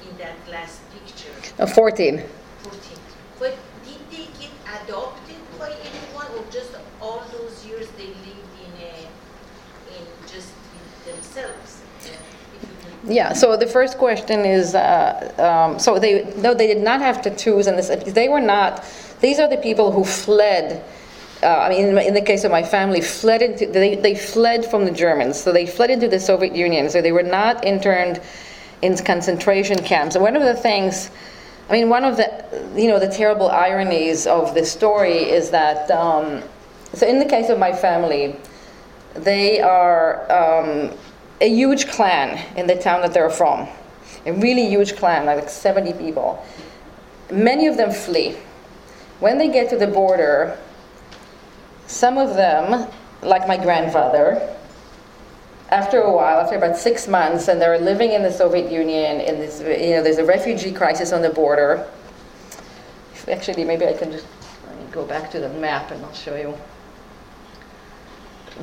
in 0.07 0.17
that 0.17 0.38
last 0.49 0.79
picture. 0.93 1.36
Uh, 1.59 1.65
14. 1.65 2.23
14. 2.63 2.97
But 3.41 3.57
did 3.83 3.97
they 4.11 4.27
get 4.39 4.51
adopted 4.83 5.35
by 5.57 5.71
anyone, 5.71 6.27
or 6.37 6.43
just 6.51 6.69
all 7.01 7.23
those 7.31 7.65
years 7.65 7.87
they 7.97 8.05
lived 8.05 8.53
in 8.61 8.71
a, 8.85 9.97
in 9.97 10.05
just 10.31 10.53
themselves? 11.07 11.81
Yeah. 13.03 13.33
So 13.33 13.57
the 13.57 13.65
first 13.65 13.97
question 13.97 14.41
is, 14.45 14.75
uh, 14.75 15.33
um, 15.39 15.79
so 15.79 15.97
they 15.97 16.31
no, 16.35 16.53
they 16.53 16.67
did 16.67 16.83
not 16.83 17.01
have 17.01 17.23
tattoos, 17.23 17.65
and 17.65 17.79
they 17.79 18.29
were 18.29 18.39
not. 18.39 18.85
These 19.21 19.39
are 19.39 19.49
the 19.49 19.57
people 19.57 19.91
who 19.91 20.03
fled. 20.03 20.83
Uh, 21.41 21.47
I 21.47 21.69
mean, 21.69 21.87
in, 21.87 21.97
in, 21.97 22.13
the 22.13 22.21
case 22.21 22.43
of 22.43 22.51
my 22.51 22.61
family, 22.61 23.01
fled 23.01 23.41
into 23.41 23.65
they, 23.65 23.95
they 23.95 24.13
fled 24.13 24.63
from 24.63 24.85
the 24.85 24.91
Germans, 24.91 25.41
so 25.41 25.51
they 25.51 25.65
fled 25.65 25.89
into 25.89 26.07
the 26.07 26.19
Soviet 26.19 26.55
Union. 26.55 26.91
So 26.91 27.01
they 27.01 27.11
were 27.11 27.23
not 27.23 27.65
interned 27.65 28.21
in 28.83 28.95
concentration 28.97 29.81
camps. 29.81 30.13
And 30.13 30.21
one 30.21 30.35
of 30.35 30.43
the 30.43 30.53
things 30.53 31.09
I 31.72 31.74
mean, 31.76 31.88
one 31.88 32.03
of 32.03 32.17
the, 32.17 32.28
you 32.76 32.89
know, 32.89 32.99
the 32.99 33.07
terrible 33.07 33.49
ironies 33.49 34.28
of 34.28 34.53
this 34.53 34.69
story 34.69 35.19
is 35.19 35.51
that, 35.51 35.89
um, 35.89 36.43
so 36.93 37.07
in 37.07 37.17
the 37.17 37.24
case 37.24 37.47
of 37.47 37.57
my 37.57 37.72
family, 37.72 38.36
they 39.13 39.61
are 39.61 40.30
um, 40.30 40.91
a 41.39 41.47
huge 41.47 41.88
clan 41.88 42.45
in 42.57 42.67
the 42.67 42.76
town 42.76 42.99
that 43.03 43.13
they're 43.13 43.30
from, 43.30 43.69
a 44.26 44.34
really 44.34 44.67
huge 44.67 44.97
clan, 44.97 45.26
like 45.26 45.47
70 45.47 45.93
people. 45.93 46.45
Many 47.32 47.67
of 47.67 47.78
them 47.78 47.91
flee. 47.91 48.36
When 49.22 49.38
they 49.38 49.47
get 49.47 49.69
to 49.69 49.78
the 49.78 49.88
border, 49.88 50.59
some 51.88 52.17
of 52.17 52.36
them, 52.36 52.91
like 53.22 53.47
my 53.47 53.55
grandfather, 53.55 54.57
after 55.72 56.01
a 56.01 56.11
while, 56.11 56.39
after 56.39 56.55
about 56.55 56.78
six 56.78 57.07
months, 57.07 57.47
and 57.47 57.61
they're 57.61 57.80
living 57.80 58.11
in 58.11 58.24
the 58.24 58.32
Soviet 58.32 58.72
Union, 58.72 59.22
in 59.22 59.39
this, 59.39 59.61
you 59.61 59.95
know, 59.95 60.03
there's 60.03 60.17
a 60.17 60.26
refugee 60.26 60.72
crisis 60.72 61.11
on 61.11 61.22
the 61.22 61.30
border. 61.30 61.88
Actually, 63.28 63.63
maybe 63.63 63.86
I 63.86 63.93
can 63.93 64.11
just 64.11 64.26
go 64.91 65.05
back 65.05 65.32
to 65.32 65.39
the 65.39 65.49
map 65.49 65.91
and 65.91 66.03
I'll 66.03 66.13
show 66.13 66.36
you. 66.36 66.53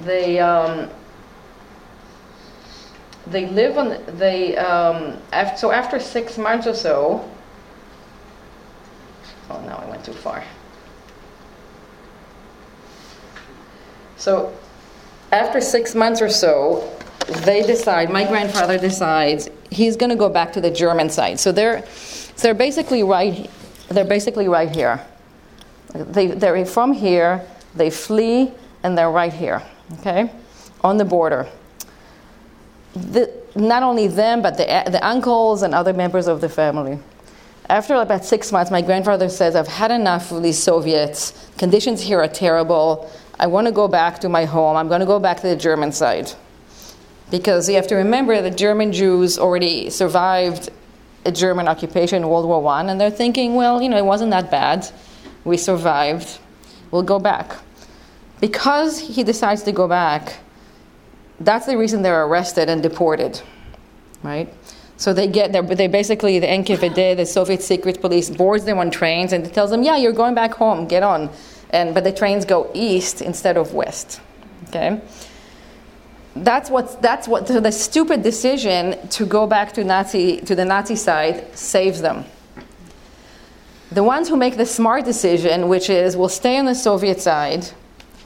They, 0.04 0.38
um, 0.38 0.90
they 3.26 3.46
live 3.46 3.78
on, 3.78 3.96
they, 4.18 4.56
um, 4.56 5.16
after, 5.32 5.56
so 5.56 5.72
after 5.72 5.98
six 5.98 6.36
months 6.36 6.66
or 6.66 6.74
so, 6.74 7.28
Oh, 9.50 9.60
no, 9.62 9.76
I 9.76 9.88
went 9.88 10.04
too 10.04 10.12
far. 10.12 10.44
So 14.16 14.52
after 15.32 15.60
six 15.60 15.94
months 15.94 16.20
or 16.20 16.28
so, 16.28 16.97
they 17.28 17.62
decide, 17.62 18.10
my 18.10 18.26
grandfather 18.26 18.78
decides 18.78 19.48
he's 19.70 19.96
going 19.96 20.10
to 20.10 20.16
go 20.16 20.28
back 20.28 20.52
to 20.54 20.60
the 20.60 20.70
German 20.70 21.10
side. 21.10 21.38
So 21.38 21.52
they're, 21.52 21.84
they're 22.38 22.54
basically 22.54 23.02
right, 23.02 23.50
they're 23.88 24.04
basically 24.04 24.48
right 24.48 24.74
here. 24.74 25.04
They, 25.94 26.28
they're 26.28 26.64
from 26.66 26.92
here, 26.92 27.44
they 27.74 27.90
flee, 27.90 28.52
and 28.82 28.96
they're 28.96 29.10
right 29.10 29.32
here, 29.32 29.62
okay, 30.00 30.30
on 30.82 30.96
the 30.96 31.04
border. 31.04 31.48
The, 32.94 33.30
not 33.54 33.82
only 33.82 34.06
them, 34.06 34.42
but 34.42 34.56
the, 34.56 34.64
the 34.90 35.06
uncles 35.06 35.62
and 35.62 35.74
other 35.74 35.92
members 35.92 36.28
of 36.28 36.40
the 36.40 36.48
family. 36.48 36.98
After 37.68 37.94
about 37.96 38.24
six 38.24 38.50
months, 38.50 38.70
my 38.70 38.80
grandfather 38.80 39.28
says, 39.28 39.54
I've 39.54 39.68
had 39.68 39.90
enough 39.90 40.32
of 40.32 40.42
these 40.42 40.58
Soviets. 40.58 41.50
Conditions 41.58 42.00
here 42.00 42.20
are 42.20 42.28
terrible. 42.28 43.10
I 43.38 43.46
want 43.46 43.66
to 43.66 43.72
go 43.72 43.88
back 43.88 44.20
to 44.20 44.28
my 44.28 44.46
home. 44.46 44.76
I'm 44.76 44.88
going 44.88 45.00
to 45.00 45.06
go 45.06 45.18
back 45.18 45.36
to 45.38 45.48
the 45.48 45.56
German 45.56 45.92
side. 45.92 46.32
Because 47.30 47.68
you 47.68 47.76
have 47.76 47.86
to 47.88 47.96
remember 47.96 48.40
that 48.40 48.56
German 48.56 48.92
Jews 48.92 49.38
already 49.38 49.90
survived 49.90 50.70
a 51.24 51.32
German 51.32 51.68
occupation 51.68 52.22
in 52.22 52.28
World 52.28 52.46
War 52.46 52.66
I, 52.66 52.84
and 52.84 53.00
they're 53.00 53.10
thinking, 53.10 53.54
well, 53.54 53.82
you 53.82 53.88
know, 53.88 53.98
it 53.98 54.04
wasn't 54.04 54.30
that 54.30 54.50
bad. 54.50 54.90
We 55.44 55.56
survived. 55.56 56.38
We'll 56.90 57.02
go 57.02 57.18
back. 57.18 57.56
Because 58.40 58.98
he 58.98 59.24
decides 59.24 59.62
to 59.64 59.72
go 59.72 59.88
back, 59.88 60.38
that's 61.40 61.66
the 61.66 61.76
reason 61.76 62.02
they're 62.02 62.24
arrested 62.24 62.68
and 62.68 62.82
deported, 62.82 63.40
right? 64.22 64.52
So 64.96 65.12
they 65.12 65.28
get 65.28 65.52
there, 65.52 65.62
they 65.62 65.86
basically, 65.86 66.38
the 66.38 66.46
NKVD, 66.46 67.16
the 67.16 67.26
Soviet 67.26 67.62
secret 67.62 68.00
police, 68.00 68.30
boards 68.30 68.64
them 68.64 68.78
on 68.78 68.90
trains 68.90 69.32
and 69.32 69.52
tells 69.52 69.70
them, 69.70 69.82
yeah, 69.82 69.96
you're 69.96 70.12
going 70.12 70.34
back 70.34 70.54
home, 70.54 70.88
get 70.88 71.02
on. 71.02 71.30
And, 71.70 71.94
but 71.94 72.04
the 72.04 72.12
trains 72.12 72.44
go 72.44 72.70
east 72.74 73.20
instead 73.22 73.56
of 73.56 73.74
west, 73.74 74.20
okay? 74.68 75.00
That's 76.44 76.70
what, 76.70 77.00
that's 77.02 77.26
what 77.26 77.48
so 77.48 77.60
the 77.60 77.72
stupid 77.72 78.22
decision 78.22 79.08
to 79.08 79.26
go 79.26 79.46
back 79.46 79.72
to, 79.74 79.84
Nazi, 79.84 80.40
to 80.42 80.54
the 80.54 80.64
Nazi 80.64 80.96
side 80.96 81.56
saves 81.56 82.00
them. 82.00 82.24
The 83.90 84.02
ones 84.02 84.28
who 84.28 84.36
make 84.36 84.56
the 84.56 84.66
smart 84.66 85.04
decision, 85.04 85.68
which 85.68 85.88
is 85.88 86.16
we'll 86.16 86.28
stay 86.28 86.58
on 86.58 86.66
the 86.66 86.74
Soviet 86.74 87.20
side, 87.20 87.64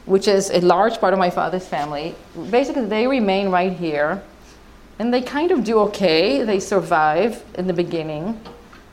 which 0.07 0.27
is 0.27 0.51
a 0.51 0.61
large 0.61 0.99
part 0.99 1.13
of 1.13 1.19
my 1.19 1.31
father's 1.31 1.67
family, 1.67 2.15
basically 2.51 2.87
they 2.87 3.07
remain 3.07 3.49
right 3.49 3.73
here 3.73 4.23
and 4.99 5.13
they 5.13 5.23
kind 5.23 5.51
of 5.51 5.65
do 5.65 5.79
okay. 5.81 6.43
They 6.45 6.61
survive 6.61 7.45
in 7.57 7.67
the 7.67 7.73
beginning, 7.73 8.41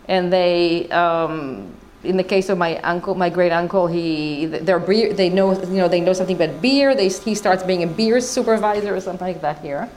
and 0.07 0.31
they, 0.33 0.89
um, 0.89 1.75
in 2.03 2.15
the 2.15 2.23
case 2.23 2.49
of 2.49 2.57
my 2.57 2.77
uncle, 2.79 3.13
my 3.15 3.29
great 3.29 3.51
uncle, 3.51 3.87
he, 3.87 4.45
they're 4.45 4.79
beer, 4.79 5.13
they 5.13 5.29
know, 5.29 5.59
you 5.63 5.77
know, 5.77 5.87
they 5.87 5.99
know 5.99 6.13
something 6.13 6.35
about 6.41 6.61
beer. 6.61 6.95
They, 6.95 7.09
he 7.09 7.35
starts 7.35 7.63
being 7.63 7.83
a 7.83 7.87
beer 7.87 8.21
supervisor 8.21 8.95
or 8.95 9.01
something 9.01 9.27
like 9.27 9.41
that 9.41 9.59
here. 9.59 9.89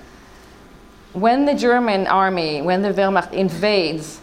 When 1.13 1.45
the 1.45 1.55
German 1.55 2.07
army, 2.07 2.63
when 2.63 2.83
the 2.83 2.93
Wehrmacht 2.93 3.33
invades 3.33 4.21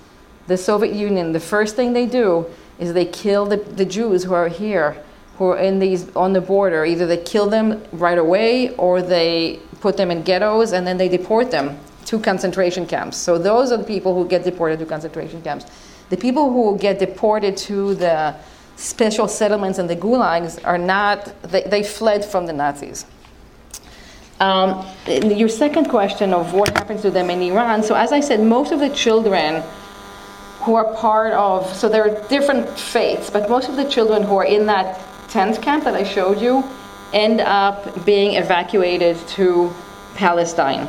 the 0.48 0.58
Soviet 0.58 0.94
Union, 0.94 1.32
the 1.32 1.40
first 1.40 1.76
thing 1.76 1.94
they 1.94 2.06
do 2.06 2.48
is 2.80 2.94
they 2.94 3.06
kill 3.06 3.46
the, 3.46 3.58
the 3.58 3.86
Jews 3.86 4.24
who 4.24 4.34
are 4.34 4.50
here, 4.50 5.02
who 5.38 5.50
are 5.50 5.58
in 5.58 5.80
these 5.80 6.14
on 6.16 6.34
the 6.34 6.42
border. 6.42 6.86
Either 6.86 7.06
they 7.06 7.18
kill 7.18 7.50
them 7.50 7.82
right 7.94 8.18
away, 8.18 8.76
or 8.76 9.02
they 9.02 9.60
put 9.80 9.96
them 9.96 10.12
in 10.12 10.24
ghettos, 10.24 10.74
and 10.74 10.86
then 10.86 10.98
they 10.98 11.08
deport 11.08 11.52
them 11.52 11.80
to 12.06 12.20
concentration 12.20 12.86
camps. 12.88 13.16
So 13.16 13.38
those 13.38 13.72
are 13.72 13.78
the 13.78 13.84
people 13.84 14.16
who 14.16 14.28
get 14.28 14.44
deported 14.44 14.80
to 14.80 14.86
concentration 14.86 15.42
camps. 15.42 15.66
The 16.10 16.18
people 16.18 16.52
who 16.52 16.78
get 16.78 17.00
deported 17.00 17.56
to 17.58 17.96
the 17.96 18.36
special 18.76 19.28
settlements 19.28 19.78
and 19.78 19.90
the 19.90 19.96
gulags 19.96 20.60
are 20.66 20.78
not, 20.78 21.42
they, 21.44 21.64
they 21.64 21.84
fled 21.84 22.26
from 22.26 22.46
the 22.46 22.54
Nazis. 22.54 23.06
Um, 24.40 24.86
your 25.06 25.50
second 25.50 25.90
question 25.90 26.34
of 26.34 26.54
what 26.54 26.70
happens 26.70 27.02
to 27.02 27.12
them 27.12 27.30
in 27.30 27.42
Iran. 27.42 27.84
So, 27.84 27.94
as 27.96 28.14
I 28.14 28.22
said, 28.22 28.40
most 28.40 28.72
of 28.72 28.80
the 28.80 28.90
children 28.90 29.62
who 30.62 30.76
are 30.76 30.94
part 30.96 31.34
of, 31.34 31.74
so 31.76 31.90
there 31.90 32.04
are 32.04 32.28
different 32.30 32.70
faiths, 32.80 33.30
but 33.30 33.50
most 33.50 33.68
of 33.68 33.76
the 33.76 33.84
children 33.90 34.24
who 34.24 34.38
are 34.38 34.46
in 34.46 34.66
that 34.68 35.00
tent 35.30 35.62
camp 35.62 35.84
that 35.84 35.94
I 35.94 36.04
showed 36.04 36.40
you 36.40 36.64
end 37.14 37.42
up 37.42 38.06
being 38.06 38.36
evacuated 38.36 39.18
to 39.36 39.74
Palestine 40.16 40.88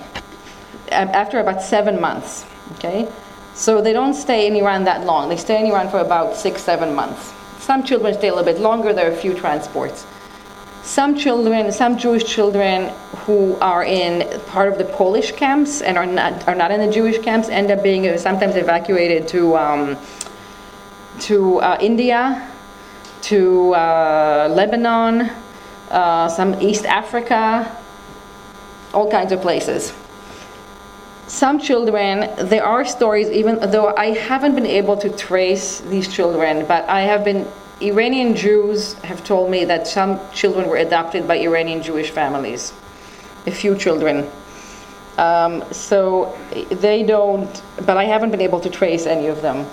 after 0.90 1.40
about 1.40 1.62
seven 1.62 2.00
months. 2.00 2.44
Okay, 2.74 3.08
so 3.60 3.82
they 3.82 3.92
don't 3.92 4.14
stay 4.14 4.46
in 4.46 4.56
Iran 4.56 4.84
that 4.84 5.04
long. 5.04 5.28
They 5.28 5.36
stay 5.36 5.60
in 5.60 5.66
Iran 5.66 5.90
for 5.90 5.98
about 5.98 6.34
six, 6.34 6.62
seven 6.62 6.94
months. 6.94 7.34
Some 7.58 7.84
children 7.84 8.14
stay 8.14 8.28
a 8.28 8.34
little 8.34 8.50
bit 8.50 8.58
longer. 8.58 8.94
There 8.94 9.06
are 9.06 9.12
a 9.12 9.16
few 9.16 9.34
transports. 9.34 10.06
Some 10.82 11.14
children, 11.14 11.70
some 11.70 11.98
Jewish 11.98 12.24
children 12.24 12.88
who 13.26 13.56
are 13.60 13.84
in 13.84 14.40
part 14.46 14.72
of 14.72 14.78
the 14.78 14.86
Polish 14.86 15.32
camps 15.32 15.82
and 15.82 15.98
are 15.98 16.06
not 16.06 16.48
are 16.48 16.54
not 16.54 16.70
in 16.70 16.80
the 16.80 16.90
Jewish 16.90 17.18
camps 17.18 17.50
end 17.50 17.70
up 17.70 17.82
being 17.82 18.16
sometimes 18.16 18.56
evacuated 18.56 19.28
to 19.28 19.58
um, 19.58 19.98
to 21.28 21.58
uh, 21.58 21.76
India, 21.82 22.48
to 23.28 23.74
uh, 23.74 24.48
Lebanon, 24.56 25.30
uh, 25.90 26.30
some 26.30 26.58
East 26.62 26.86
Africa, 26.86 27.76
all 28.94 29.10
kinds 29.10 29.32
of 29.32 29.42
places. 29.42 29.92
Some 31.30 31.60
children, 31.60 32.28
there 32.48 32.64
are 32.64 32.84
stories, 32.84 33.30
even 33.30 33.60
though 33.70 33.94
I 33.96 34.06
haven't 34.06 34.56
been 34.56 34.66
able 34.66 34.96
to 34.96 35.08
trace 35.08 35.78
these 35.78 36.08
children, 36.12 36.66
but 36.66 36.88
I 36.88 37.02
have 37.02 37.22
been, 37.22 37.46
Iranian 37.80 38.34
Jews 38.34 38.94
have 39.04 39.22
told 39.22 39.48
me 39.48 39.64
that 39.64 39.86
some 39.86 40.18
children 40.34 40.68
were 40.68 40.78
adopted 40.78 41.28
by 41.28 41.36
Iranian 41.36 41.84
Jewish 41.84 42.10
families, 42.10 42.72
a 43.46 43.52
few 43.52 43.76
children. 43.78 44.28
Um, 45.18 45.62
so 45.70 46.36
they 46.68 47.04
don't, 47.04 47.62
but 47.86 47.96
I 47.96 48.06
haven't 48.06 48.32
been 48.32 48.40
able 48.40 48.58
to 48.58 48.68
trace 48.68 49.06
any 49.06 49.28
of 49.28 49.40
them. 49.40 49.66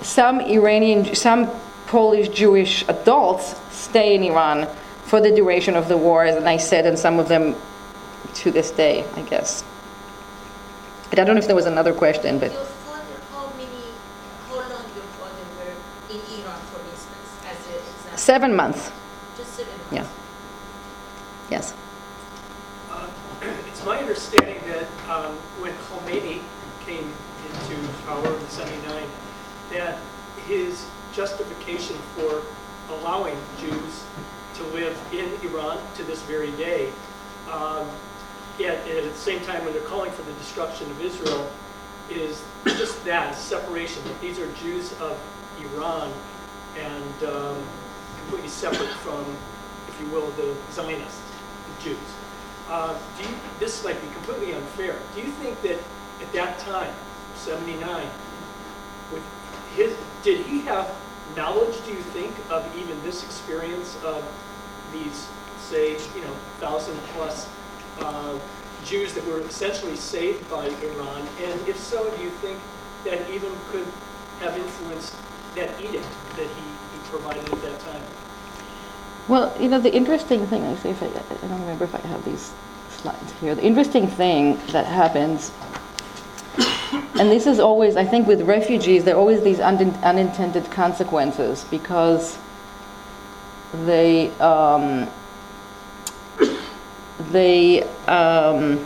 Some 0.00 0.40
Iranian, 0.40 1.14
some 1.14 1.50
Polish 1.86 2.30
Jewish 2.30 2.88
adults 2.88 3.54
stay 3.70 4.14
in 4.14 4.22
Iran 4.22 4.66
for 5.04 5.20
the 5.20 5.30
duration 5.30 5.76
of 5.76 5.86
the 5.88 5.98
war, 5.98 6.24
as 6.24 6.42
I 6.42 6.56
said, 6.56 6.86
and 6.86 6.98
some 6.98 7.18
of 7.18 7.28
them 7.28 7.56
to 8.36 8.50
this 8.50 8.70
day, 8.70 9.04
I 9.16 9.20
guess. 9.28 9.62
But 11.10 11.18
I 11.18 11.24
don't 11.24 11.34
know 11.34 11.40
if 11.40 11.46
there 11.46 11.56
was 11.56 11.66
another 11.66 11.92
question, 11.94 12.38
but. 12.38 12.52
Your 12.52 12.64
father, 12.64 13.04
how 13.32 13.46
many, 13.56 13.82
how 14.48 14.54
long 14.56 14.84
your 14.94 15.08
father 15.18 15.44
were 15.58 15.74
in 16.14 16.20
Iran, 16.40 16.60
for 16.72 16.80
instance, 16.90 17.28
as 17.48 17.56
an 17.66 17.74
example? 17.74 18.18
Seven 18.18 18.54
months, 18.54 18.90
Just 19.36 19.54
seven 19.54 19.72
months? 19.78 19.92
yeah. 19.92 20.06
Yes. 21.50 21.74
Uh, 22.90 23.08
It's 23.68 23.84
my 23.84 23.98
understanding 23.98 24.60
that 24.68 24.86
um, 25.08 25.36
when 25.62 25.72
Khomeini 25.86 26.42
came 26.84 27.12
into 27.46 27.88
power 28.04 28.34
in 28.36 28.48
79, 28.48 29.02
that 29.72 29.98
his 30.46 30.84
justification 31.14 31.96
for 32.16 32.42
allowing 32.90 33.36
Jews 33.60 34.04
to 34.56 34.62
live 34.74 34.96
in 35.12 35.28
Iran 35.48 35.78
to 35.96 36.02
this 36.04 36.20
very 36.22 36.50
day, 36.52 36.90
um, 37.50 37.88
yet 38.58 38.86
at 38.88 39.04
the 39.04 39.14
same 39.14 39.40
time 39.42 39.64
when 39.64 39.72
they're 39.72 39.82
calling 39.82 40.10
for 40.12 40.22
the 40.22 40.32
destruction 40.32 40.90
of 40.90 41.00
Israel, 41.00 41.50
is 42.10 42.42
just 42.64 43.04
that, 43.04 43.34
separation, 43.34 44.02
that 44.04 44.20
these 44.20 44.38
are 44.38 44.50
Jews 44.52 44.92
of 45.00 45.18
Iran 45.60 46.12
and 46.76 47.24
um, 47.24 47.62
completely 48.20 48.48
separate 48.48 48.90
from, 48.98 49.24
if 49.88 50.00
you 50.00 50.08
will, 50.08 50.30
the 50.32 50.56
Zionists, 50.72 51.20
the 51.76 51.90
Jews. 51.90 51.98
Uh, 52.68 52.98
do 53.16 53.28
you, 53.28 53.34
this 53.58 53.82
might 53.84 54.00
be 54.00 54.08
completely 54.08 54.52
unfair. 54.54 54.96
Do 55.14 55.20
you 55.22 55.30
think 55.32 55.60
that 55.62 55.78
at 56.20 56.32
that 56.32 56.58
time, 56.58 56.92
79, 57.34 58.06
with 59.12 59.22
his, 59.74 59.96
did 60.22 60.44
he 60.46 60.60
have 60.62 60.94
knowledge, 61.36 61.74
do 61.84 61.92
you 61.92 62.02
think, 62.02 62.34
of 62.50 62.64
even 62.76 63.02
this 63.02 63.22
experience 63.24 63.96
of 64.04 64.24
these, 64.92 65.28
say, 65.60 65.92
you 65.92 66.20
know, 66.22 66.34
thousand 66.58 66.98
plus 67.14 67.48
uh, 68.00 68.38
Jews 68.84 69.12
that 69.14 69.26
were 69.26 69.40
essentially 69.40 69.96
saved 69.96 70.48
by 70.50 70.66
Iran? 70.66 71.26
And 71.42 71.68
if 71.68 71.78
so, 71.78 72.08
do 72.16 72.22
you 72.22 72.30
think 72.30 72.58
that 73.04 73.28
even 73.30 73.52
could 73.70 73.86
have 74.40 74.56
influenced 74.56 75.14
that 75.54 75.68
edict 75.80 76.06
that 76.36 76.46
he, 76.46 76.46
he 76.46 76.98
provided 77.10 77.44
at 77.52 77.62
that 77.62 77.80
time? 77.80 78.02
Well, 79.28 79.54
you 79.60 79.68
know, 79.68 79.80
the 79.80 79.92
interesting 79.92 80.46
thing, 80.46 80.62
I 80.64 80.74
say, 80.76 80.90
if 80.90 81.02
I, 81.02 81.06
I 81.06 81.48
don't 81.48 81.60
remember 81.60 81.84
if 81.84 81.94
I 81.94 82.00
have 82.08 82.24
these 82.24 82.52
slides 82.90 83.32
here. 83.40 83.54
The 83.54 83.64
interesting 83.64 84.06
thing 84.06 84.58
that 84.72 84.86
happens, 84.86 85.52
and 87.18 87.30
this 87.30 87.46
is 87.46 87.60
always, 87.60 87.96
I 87.96 88.04
think, 88.04 88.26
with 88.26 88.42
refugees, 88.42 89.04
there 89.04 89.14
are 89.16 89.18
always 89.18 89.42
these 89.42 89.60
un- 89.60 89.94
unintended 90.02 90.70
consequences 90.70 91.64
because 91.70 92.38
they, 93.84 94.30
um, 94.38 95.08
they, 97.32 97.82
um, 98.06 98.84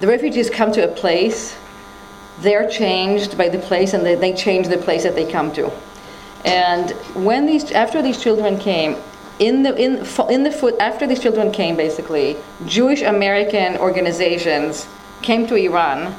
the 0.00 0.06
refugees 0.06 0.50
come 0.50 0.72
to 0.72 0.84
a 0.84 0.88
place, 0.88 1.56
they're 2.40 2.68
changed 2.68 3.36
by 3.36 3.48
the 3.48 3.58
place, 3.58 3.94
and 3.94 4.04
they, 4.04 4.14
they 4.14 4.32
change 4.32 4.68
the 4.68 4.78
place 4.78 5.02
that 5.02 5.14
they 5.14 5.30
come 5.30 5.52
to. 5.52 5.70
And 6.44 6.90
when 7.14 7.46
these, 7.46 7.72
after 7.72 8.00
these 8.00 8.20
children 8.20 8.58
came, 8.58 8.96
in 9.38 9.62
the, 9.62 9.76
in, 9.76 10.04
in 10.30 10.42
the 10.42 10.50
foot, 10.50 10.76
after 10.80 11.06
these 11.06 11.20
children 11.20 11.52
came, 11.52 11.76
basically, 11.76 12.36
Jewish 12.66 13.02
American 13.02 13.76
organizations 13.76 14.86
came 15.22 15.46
to 15.46 15.54
Iran 15.54 16.14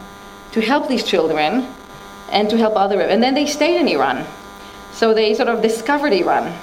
to 0.52 0.62
help 0.62 0.88
these 0.88 1.04
children 1.04 1.68
and 2.32 2.50
to 2.50 2.58
help 2.58 2.76
other, 2.76 3.02
and 3.02 3.22
then 3.22 3.34
they 3.34 3.46
stayed 3.46 3.80
in 3.80 3.88
Iran. 3.88 4.26
So 4.94 5.14
they 5.14 5.34
sort 5.34 5.50
of 5.50 5.62
discovered 5.62 6.14
Iran. 6.14 6.54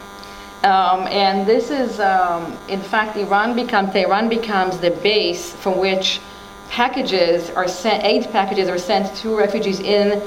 Um, 0.66 1.06
and 1.06 1.46
this 1.46 1.70
is, 1.70 2.00
um, 2.00 2.58
in 2.66 2.80
fact, 2.80 3.16
Iran 3.16 3.54
becomes, 3.54 3.92
Tehran 3.92 4.28
becomes 4.28 4.78
the 4.78 4.90
base 4.90 5.52
from 5.52 5.78
which 5.78 6.20
packages 6.70 7.50
are 7.50 7.68
sent, 7.68 8.02
aid 8.02 8.28
packages 8.32 8.68
are 8.68 8.78
sent 8.78 9.16
to 9.18 9.38
refugees 9.38 9.78
in 9.78 10.20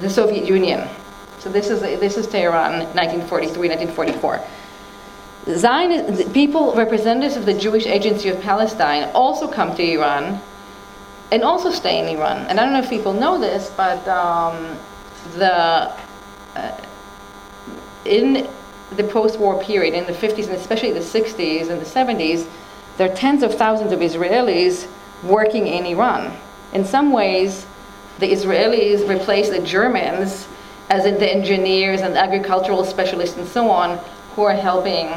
the 0.00 0.10
Soviet 0.10 0.44
Union. 0.44 0.88
So 1.38 1.50
this 1.50 1.70
is, 1.70 1.82
this 1.82 2.16
is 2.16 2.26
Tehran, 2.26 2.80
1943, 2.96 3.68
1944. 3.68 5.56
Zionist, 5.56 6.32
people, 6.32 6.74
representatives 6.74 7.36
of 7.36 7.46
the 7.46 7.54
Jewish 7.54 7.86
Agency 7.86 8.28
of 8.28 8.40
Palestine 8.40 9.08
also 9.14 9.46
come 9.46 9.76
to 9.76 9.82
Iran 9.84 10.40
and 11.30 11.44
also 11.44 11.70
stay 11.70 12.00
in 12.00 12.18
Iran. 12.18 12.38
And 12.48 12.58
I 12.58 12.64
don't 12.64 12.72
know 12.72 12.80
if 12.80 12.90
people 12.90 13.12
know 13.12 13.38
this, 13.38 13.70
but 13.76 14.06
um, 14.08 14.76
the, 15.36 15.92
uh, 16.56 16.80
in 18.04 18.48
the 18.96 19.04
post-war 19.04 19.62
period, 19.62 19.94
in 19.94 20.06
the 20.06 20.12
50s 20.12 20.46
and 20.46 20.56
especially 20.56 20.92
the 20.92 21.00
60s 21.00 21.70
and 21.70 21.80
the 21.80 21.84
70s, 21.84 22.46
there 22.96 23.10
are 23.10 23.14
tens 23.14 23.42
of 23.42 23.54
thousands 23.54 23.92
of 23.92 24.00
Israelis 24.00 24.86
working 25.22 25.66
in 25.66 25.86
Iran. 25.86 26.36
In 26.72 26.84
some 26.84 27.12
ways, 27.12 27.66
the 28.18 28.30
Israelis 28.30 29.08
replaced 29.08 29.52
the 29.52 29.60
Germans 29.60 30.46
as 30.88 31.06
in 31.06 31.14
the 31.14 31.32
engineers 31.32 32.00
and 32.00 32.16
agricultural 32.16 32.84
specialists 32.84 33.36
and 33.36 33.46
so 33.46 33.70
on 33.70 33.98
who 34.34 34.42
are 34.42 34.54
helping 34.54 35.08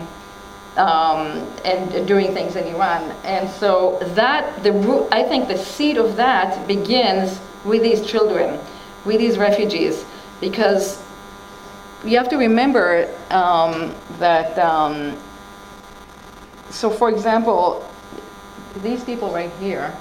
um, 0.78 1.48
and 1.66 2.08
doing 2.08 2.34
things 2.34 2.56
in 2.56 2.66
Iran. 2.68 3.12
And 3.24 3.50
so 3.50 4.00
that 4.16 4.64
the 4.64 4.72
root, 4.72 5.08
I 5.12 5.24
think 5.24 5.48
the 5.48 5.58
seed 5.58 5.98
of 5.98 6.16
that 6.16 6.68
begins 6.68 7.40
with 7.66 7.82
these 7.82 8.06
children, 8.06 8.60
with 9.06 9.20
these 9.20 9.38
refugees, 9.38 10.06
because 10.40 11.02
you 12.04 12.18
have 12.18 12.30
to 12.30 12.38
remember 12.38 13.10
um, 13.30 13.94
that. 14.20 14.58
Um, 14.60 15.18
so, 16.70 16.90
for 16.90 17.10
example, 17.10 17.88
these 18.82 19.04
people 19.04 19.32
right 19.32 19.52
here. 19.60 19.94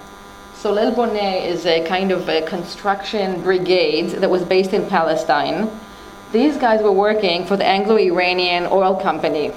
Solel 0.54 0.94
Boneh 0.94 1.44
is 1.44 1.66
a 1.66 1.84
kind 1.86 2.12
of 2.12 2.28
a 2.28 2.42
construction 2.42 3.42
brigade 3.42 4.10
that 4.20 4.30
was 4.30 4.44
based 4.44 4.72
in 4.72 4.88
Palestine. 4.88 5.68
These 6.32 6.56
guys 6.56 6.82
were 6.82 6.92
working 6.92 7.44
for 7.44 7.56
the 7.56 7.64
Anglo-Iranian 7.64 8.66
oil 8.70 8.94
company 8.94 9.52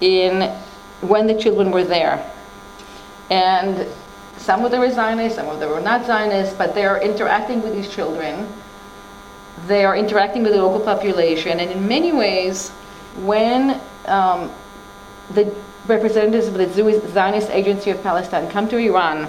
in 0.00 0.52
when 1.00 1.26
the 1.26 1.34
children 1.34 1.70
were 1.70 1.84
there. 1.84 2.28
And 3.30 3.86
some 4.36 4.64
of 4.64 4.70
them 4.70 4.80
were 4.80 4.90
Zionists, 4.90 5.38
some 5.38 5.48
of 5.48 5.58
them 5.58 5.70
were 5.70 5.80
not 5.80 6.04
Zionists, 6.06 6.54
but 6.54 6.74
they 6.74 6.84
are 6.84 7.00
interacting 7.00 7.62
with 7.62 7.72
these 7.72 7.88
children. 7.88 8.46
They 9.66 9.84
are 9.84 9.96
interacting 9.96 10.42
with 10.42 10.52
the 10.52 10.58
local 10.58 10.80
population, 10.80 11.60
and 11.60 11.70
in 11.70 11.88
many 11.88 12.12
ways, 12.12 12.70
when 13.24 13.80
um, 14.06 14.52
the 15.30 15.54
representatives 15.86 16.46
of 16.48 16.54
the 16.54 17.08
Zionist 17.12 17.50
Agency 17.50 17.90
of 17.90 18.02
Palestine 18.02 18.50
come 18.50 18.68
to 18.68 18.76
Iran, 18.76 19.28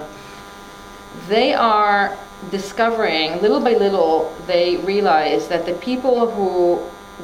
they 1.28 1.54
are 1.54 2.16
discovering, 2.50 3.40
little 3.40 3.60
by 3.60 3.72
little, 3.72 4.34
they 4.46 4.76
realize 4.76 5.48
that 5.48 5.66
the 5.66 5.74
people 5.74 6.30
who 6.30 6.80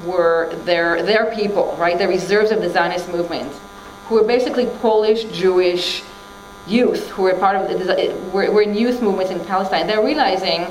were 0.09 0.55
their, 0.64 1.02
their 1.02 1.32
people, 1.34 1.76
right, 1.78 1.98
the 1.98 2.09
reserves 2.09 2.50
of 2.50 2.61
the 2.61 2.70
Zionist 2.70 3.09
movement, 3.09 3.52
who 4.07 4.16
were 4.16 4.24
basically 4.24 4.66
Polish 4.80 5.24
Jewish 5.24 6.02
youth 6.66 7.11
who 7.11 7.22
were 7.22 7.34
part 7.34 7.57
of 7.57 7.68
the, 7.68 8.14
were, 8.32 8.50
were 8.50 8.62
in 8.62 8.74
youth 8.74 9.02
movements 9.02 9.30
in 9.30 9.44
Palestine. 9.44 9.86
They're 9.86 10.05
realizing 10.05 10.66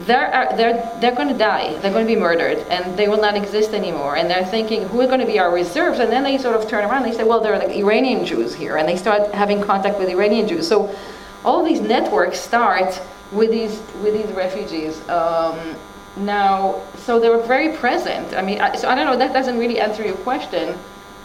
they're, 0.00 0.48
they're, 0.56 0.98
they're 1.00 1.14
going 1.14 1.28
to 1.28 1.38
die, 1.38 1.78
they're 1.80 1.92
going 1.92 2.06
to 2.06 2.14
be 2.14 2.18
murdered, 2.18 2.58
and 2.68 2.96
they 2.96 3.08
will 3.08 3.20
not 3.20 3.36
exist 3.36 3.72
anymore. 3.72 4.16
And 4.16 4.28
they're 4.28 4.44
thinking, 4.44 4.88
who 4.88 5.00
are 5.00 5.06
going 5.06 5.20
to 5.20 5.26
be 5.26 5.38
our 5.38 5.52
reserves? 5.52 5.98
And 5.98 6.10
then 6.10 6.22
they 6.24 6.38
sort 6.38 6.56
of 6.56 6.68
turn 6.68 6.84
around, 6.84 7.04
And 7.04 7.12
they 7.12 7.16
say, 7.16 7.24
well, 7.24 7.40
there 7.40 7.52
are 7.52 7.58
like 7.58 7.76
Iranian 7.76 8.24
Jews 8.24 8.54
here, 8.54 8.78
and 8.78 8.88
they 8.88 8.96
start 8.96 9.30
having 9.32 9.62
contact 9.62 9.98
with 9.98 10.08
Iranian 10.08 10.48
Jews. 10.48 10.66
So 10.66 10.94
all 11.44 11.62
these 11.64 11.80
networks 11.80 12.40
start 12.40 13.00
with 13.32 13.50
these, 13.50 13.80
with 14.02 14.14
these 14.14 14.34
refugees. 14.34 15.06
Um, 15.08 15.76
now, 16.16 16.82
so 16.96 17.20
they 17.20 17.28
were 17.28 17.42
very 17.42 17.76
present. 17.76 18.34
I 18.34 18.42
mean, 18.42 18.60
I, 18.60 18.76
so 18.76 18.88
I 18.88 18.94
don't 18.94 19.06
know, 19.06 19.16
that 19.16 19.32
doesn't 19.32 19.58
really 19.58 19.78
answer 19.78 20.04
your 20.04 20.16
question. 20.16 20.78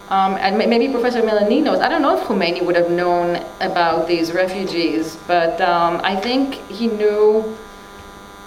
Um, 0.10 0.36
and 0.36 0.58
maybe 0.58 0.88
Professor 0.88 1.22
Milani 1.22 1.62
knows. 1.62 1.80
I 1.80 1.90
don't 1.90 2.02
know 2.02 2.18
if 2.18 2.24
Khomeini 2.26 2.66
would 2.66 2.78
have 2.78 2.90
known 2.90 3.44
about 3.60 4.08
these 4.08 4.32
refugees, 4.32 5.18
but 5.28 5.60
um, 5.60 6.00
I 6.02 6.16
think 6.16 6.56
he 6.70 6.88
knew 6.88 7.58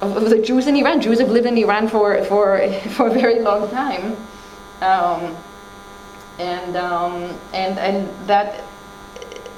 of, 0.03 0.17
of, 0.17 0.31
the 0.31 0.39
Jews 0.39 0.67
in 0.67 0.77
Iran. 0.77 1.01
Jews 1.01 1.21
have 1.21 1.31
lived 1.31 1.47
in 1.47 1.57
Iran 1.59 1.89
for, 1.89 2.23
for, 2.25 2.59
for 2.91 3.09
a 3.09 3.13
very 3.13 3.41
long 3.41 3.71
time. 3.71 4.17
Um, 4.81 5.37
and, 6.39 6.77
um, 6.77 7.39
and, 7.53 7.79
and 7.79 8.27
that 8.27 8.65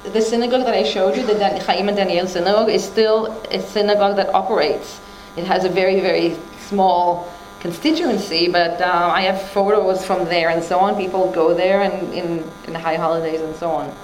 the 0.04 0.20
synagogue 0.20 0.64
that 0.64 0.74
I 0.74 0.82
showed 0.82 1.16
you, 1.16 1.24
the 1.24 1.60
Chaim 1.60 1.88
and 1.88 1.96
Daniel 1.96 2.26
synagogue, 2.26 2.68
is 2.68 2.82
still 2.84 3.26
a 3.50 3.60
synagogue 3.60 4.16
that 4.16 4.34
operates. 4.34 5.00
It 5.36 5.44
has 5.44 5.64
a 5.64 5.68
very, 5.68 6.00
very 6.00 6.36
small 6.66 7.32
constituency, 7.60 8.48
but 8.48 8.80
uh, 8.80 9.10
I 9.14 9.22
have 9.22 9.40
photos 9.50 10.04
from 10.04 10.24
there 10.24 10.50
and 10.50 10.62
so 10.62 10.80
on. 10.80 10.96
People 10.96 11.30
go 11.30 11.54
there 11.54 11.82
and 11.82 12.12
in, 12.12 12.50
in 12.66 12.74
high 12.74 12.96
holidays 12.96 13.40
and 13.40 13.54
so 13.54 13.70
on. 13.70 13.94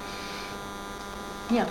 Yeah. 1.51 1.65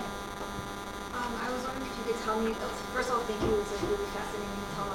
Um, 1.14 1.32
I 1.40 1.50
was 1.50 1.64
wondering 1.64 1.88
if 1.88 2.06
you 2.06 2.12
could 2.12 2.22
tell 2.22 2.38
me, 2.40 2.52
first 2.92 3.08
of 3.08 3.16
all, 3.16 3.24
thank 3.24 3.40
you, 3.40 3.48
it 3.48 3.58
was 3.58 3.72
a 3.72 3.86
really 3.86 4.04
fascinating 4.12 4.64
talk. 4.76 4.92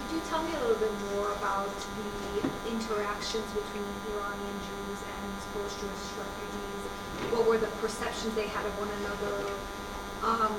Could 0.00 0.16
you 0.16 0.22
tell 0.30 0.42
me 0.42 0.50
a 0.56 0.60
little 0.64 0.80
bit 0.80 0.92
more 1.12 1.32
about 1.32 1.68
the 1.68 2.48
between 3.32 3.88
Iranian 4.12 4.58
Jews 4.60 5.00
and 5.08 5.32
post-Jewish 5.56 6.04
refugees? 6.20 6.82
What 7.32 7.48
were 7.48 7.56
the 7.56 7.72
perceptions 7.80 8.34
they 8.34 8.48
had 8.48 8.66
of 8.66 8.72
one 8.78 8.92
another? 9.00 9.48
Um, 10.20 10.52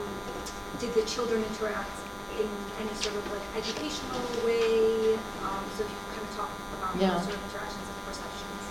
did 0.79 0.93
the 0.95 1.03
children 1.05 1.43
interact 1.43 1.93
in 2.39 2.49
any 2.81 2.93
sort 2.95 3.15
of 3.15 3.31
like 3.31 3.45
educational 3.55 4.25
way? 4.41 5.13
Um, 5.45 5.61
so 5.77 5.85
if 5.85 5.89
you 5.91 5.97
kind 6.09 6.25
of 6.25 6.35
talk 6.35 6.49
about 6.79 6.99
yeah. 6.99 7.21
sort 7.21 7.35
of 7.35 7.43
interactions 7.45 7.85
and 7.85 8.05
perceptions. 8.09 8.61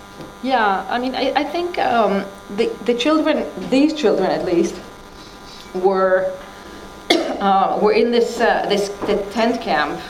Yeah, 0.43 0.85
I 0.89 0.99
mean, 0.99 1.15
I, 1.15 1.31
I 1.37 1.43
think 1.45 1.79
um, 1.79 2.25
the, 2.57 2.75
the 2.83 2.95
children, 2.95 3.47
these 3.69 3.93
children 3.93 4.29
at 4.29 4.43
least, 4.43 4.75
were 5.73 6.37
uh, 7.09 7.79
were 7.81 7.93
in 7.93 8.11
this 8.11 8.41
uh, 8.41 8.65
this 8.67 8.89
the 9.07 9.15
tent 9.31 9.61
camp, 9.61 10.01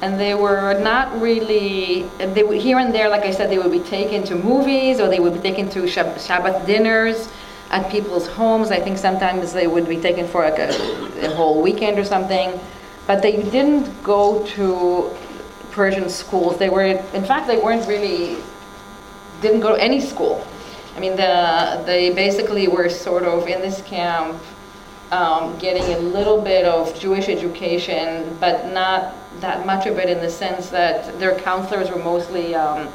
and 0.00 0.18
they 0.18 0.34
were 0.34 0.78
not 0.80 1.20
really. 1.20 2.04
They 2.18 2.42
would 2.42 2.60
here 2.60 2.78
and 2.78 2.94
there, 2.94 3.08
like 3.08 3.22
I 3.22 3.32
said, 3.32 3.50
they 3.50 3.58
would 3.58 3.72
be 3.72 3.80
taken 3.80 4.22
to 4.24 4.34
movies 4.34 5.00
or 5.00 5.08
they 5.08 5.20
would 5.20 5.34
be 5.34 5.40
taken 5.40 5.68
to 5.70 5.80
Shabbat 5.82 6.66
dinners 6.66 7.28
at 7.70 7.90
people's 7.90 8.26
homes. 8.26 8.70
I 8.70 8.80
think 8.80 8.98
sometimes 8.98 9.52
they 9.52 9.66
would 9.66 9.88
be 9.88 10.00
taken 10.00 10.26
for 10.26 10.42
like 10.42 10.58
a, 10.58 10.70
a 11.26 11.34
whole 11.34 11.60
weekend 11.60 11.98
or 11.98 12.04
something 12.04 12.58
but 13.08 13.22
they 13.22 13.42
didn't 13.42 13.90
go 14.04 14.44
to 14.48 15.10
Persian 15.70 16.10
schools. 16.10 16.58
They 16.58 16.68
were, 16.68 16.84
in 16.84 17.24
fact, 17.24 17.46
they 17.46 17.56
weren't 17.56 17.88
really, 17.88 18.36
didn't 19.40 19.60
go 19.60 19.74
to 19.74 19.82
any 19.82 19.98
school. 19.98 20.46
I 20.94 21.00
mean, 21.00 21.16
the, 21.16 21.82
they 21.86 22.10
basically 22.10 22.68
were 22.68 22.90
sort 22.90 23.24
of 23.24 23.48
in 23.48 23.62
this 23.62 23.80
camp 23.82 24.36
um, 25.10 25.58
getting 25.58 25.82
a 25.94 25.98
little 25.98 26.40
bit 26.40 26.64
of 26.64 26.98
Jewish 26.98 27.28
education, 27.28 28.36
but 28.40 28.72
not 28.72 29.14
that 29.40 29.66
much 29.66 29.86
of 29.86 29.98
it 29.98 30.08
in 30.08 30.18
the 30.18 30.30
sense 30.30 30.68
that 30.70 31.18
their 31.18 31.38
counselors 31.38 31.90
were 31.90 32.02
mostly, 32.02 32.54
um, 32.54 32.88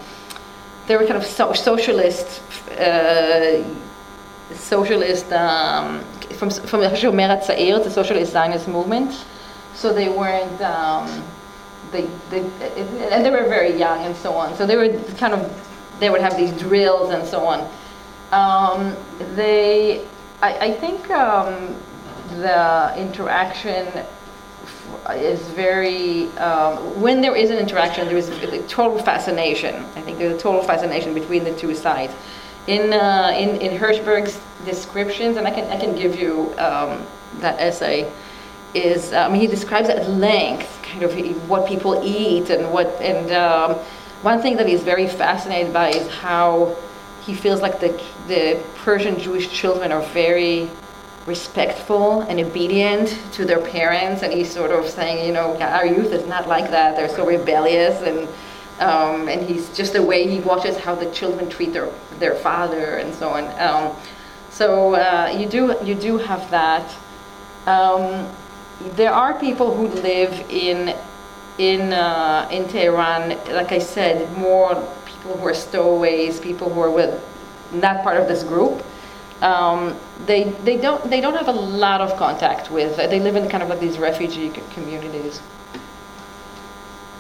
they 0.88 0.96
were 0.96 1.06
kind 1.06 1.18
of 1.18 1.26
so- 1.26 1.54
socialist, 1.54 2.42
uh, 2.72 3.64
socialist, 4.54 5.32
um, 5.32 6.04
from, 6.38 6.50
from 6.50 6.82
the 6.82 6.90
Shomer 6.90 7.40
HaTzair, 7.40 7.84
the 7.84 7.90
socialist 7.90 8.34
Zionist 8.34 8.68
movement 8.68 9.26
so 9.74 9.94
they 9.94 10.10
weren't. 10.10 10.62
Um, 10.62 11.24
they, 11.92 12.08
they, 12.32 12.40
and 13.12 13.24
they 13.24 13.30
were 13.30 13.44
very 13.48 13.78
young 13.78 14.04
and 14.06 14.16
so 14.16 14.34
on. 14.34 14.56
So 14.56 14.66
they 14.66 14.76
were 14.76 14.90
kind 15.18 15.34
of, 15.34 16.00
they 16.00 16.10
would 16.10 16.22
have 16.22 16.36
these 16.36 16.52
drills 16.60 17.12
and 17.12 17.28
so 17.28 17.46
on. 17.46 17.70
Um, 18.32 18.96
they, 19.36 20.04
I, 20.42 20.68
I 20.68 20.74
think 20.74 21.10
um, 21.12 21.76
the 22.38 22.94
interaction 22.98 23.88
is 25.12 25.40
very, 25.50 26.28
um, 26.38 27.02
when 27.02 27.22
there 27.22 27.36
is 27.36 27.50
an 27.50 27.58
interaction, 27.58 28.08
there 28.08 28.18
is 28.18 28.30
a 28.30 28.62
total 28.68 29.00
fascination. 29.00 29.76
I 29.96 30.02
think 30.02 30.18
there's 30.18 30.36
a 30.36 30.40
total 30.40 30.64
fascination 30.64 31.14
between 31.14 31.44
the 31.44 31.54
two 31.56 31.76
sides. 31.76 32.14
In, 32.68 32.94
uh, 32.94 33.34
in, 33.36 33.62
in 33.62 33.78
Hirschberg's 33.78 34.40
descriptions, 34.66 35.38
and 35.38 35.46
I 35.48 35.52
can, 35.52 35.70
I 35.70 35.78
can 35.78 35.96
give 35.96 36.16
you 36.18 36.54
um, 36.58 37.06
that 37.40 37.60
essay, 37.60 38.12
is, 38.74 39.14
um, 39.14 39.34
he 39.34 39.48
describes 39.48 39.90
at 39.90 40.10
length 40.10 40.82
kind 40.82 41.04
of 41.04 41.50
what 41.50 41.68
people 41.68 42.02
eat 42.04 42.50
and 42.50 42.72
what, 42.72 42.88
and 43.02 43.32
um, 43.32 43.76
one 44.22 44.42
thing 44.42 44.56
that 44.58 44.68
he's 44.68 44.82
very 44.82 45.08
fascinated 45.08 45.74
by 45.74 45.90
is 45.90 46.08
how 46.08 46.76
he 47.26 47.34
feels 47.34 47.62
like 47.62 47.80
the, 47.80 47.90
the 48.28 48.62
Persian 48.78 49.20
Jewish 49.20 49.50
children 49.52 49.92
are 49.92 50.02
very 50.08 50.70
respectful 51.26 52.22
and 52.22 52.40
obedient 52.40 53.18
to 53.32 53.46
their 53.46 53.62
parents, 53.62 54.24
and 54.24 54.34
he's 54.34 54.52
sort 54.52 54.72
of 54.72 54.90
saying, 54.90 55.26
you 55.26 55.34
know, 55.34 55.56
our 55.58 55.86
youth 55.86 56.12
is 56.12 56.28
not 56.28 56.48
like 56.48 56.70
that. 56.72 56.96
They're 56.96 57.10
so 57.10 57.26
rebellious, 57.26 58.02
and 58.02 58.28
um, 58.80 59.30
and 59.30 59.48
he's 59.48 59.76
just 59.76 59.94
the 59.94 60.02
way 60.04 60.28
he 60.28 60.40
watches 60.40 60.78
how 60.78 60.96
the 60.96 61.10
children 61.12 61.50
treat 61.50 61.74
their 61.74 61.90
their 62.20 62.36
father 62.36 62.98
and 62.98 63.14
so 63.14 63.30
on. 63.30 63.46
Um, 63.60 63.96
so 64.50 64.96
uh, 64.96 65.34
you 65.38 65.48
do 65.48 65.76
you 65.84 65.96
do 65.96 66.18
have 66.18 66.50
that. 66.52 66.96
Um, 67.66 68.30
there 68.96 69.12
are 69.12 69.40
people 69.40 69.76
who 69.76 69.88
live 69.88 70.34
in 70.50 70.96
in 71.58 71.94
uh, 71.94 72.50
in 72.52 72.68
Tehran, 72.68 73.30
like 73.54 73.72
I 73.72 73.80
said, 73.80 74.30
more 74.38 74.76
people 75.06 75.38
who 75.38 75.48
are 75.48 75.54
stowaways, 75.54 76.40
people 76.40 76.70
who 76.70 76.82
are 76.82 76.92
with 76.92 77.24
not 77.72 78.04
part 78.04 78.18
of 78.18 78.28
this 78.28 78.44
group. 78.44 78.84
Um, 79.44 80.00
they 80.26 80.46
they 80.64 80.78
don't 80.78 81.04
they 81.10 81.20
don't 81.20 81.36
have 81.36 81.50
a 81.50 81.60
lot 81.84 82.00
of 82.00 82.16
contact 82.18 82.72
with. 82.72 82.96
They 82.96 83.20
live 83.20 83.36
in 83.36 83.50
kind 83.50 83.62
of 83.62 83.68
like 83.68 83.82
these 83.82 84.00
refugee 84.00 84.50
communities. 84.74 85.42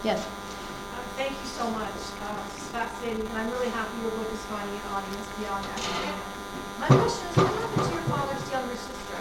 Yes. 0.05 0.25
Uh, 0.25 0.99
thank 1.17 1.31
you 1.31 1.45
so 1.45 1.69
much. 1.69 1.91
Uh, 2.23 2.43
it's 2.55 2.67
fascinating, 2.67 3.27
and 3.27 3.37
I'm 3.37 3.51
really 3.51 3.69
happy 3.69 4.01
your 4.01 4.11
book 4.11 4.31
is 4.31 4.39
finding 4.45 4.75
an 4.75 4.87
audience 4.95 5.27
beyond 5.37 5.65
academia. 5.65 6.15
My 6.79 6.87
question 6.87 7.27
is, 7.27 7.37
what 7.37 7.53
happened 7.53 7.87
to 7.87 7.93
your 7.93 8.03
father's 8.03 8.51
younger 8.51 8.75
sister? 8.75 9.17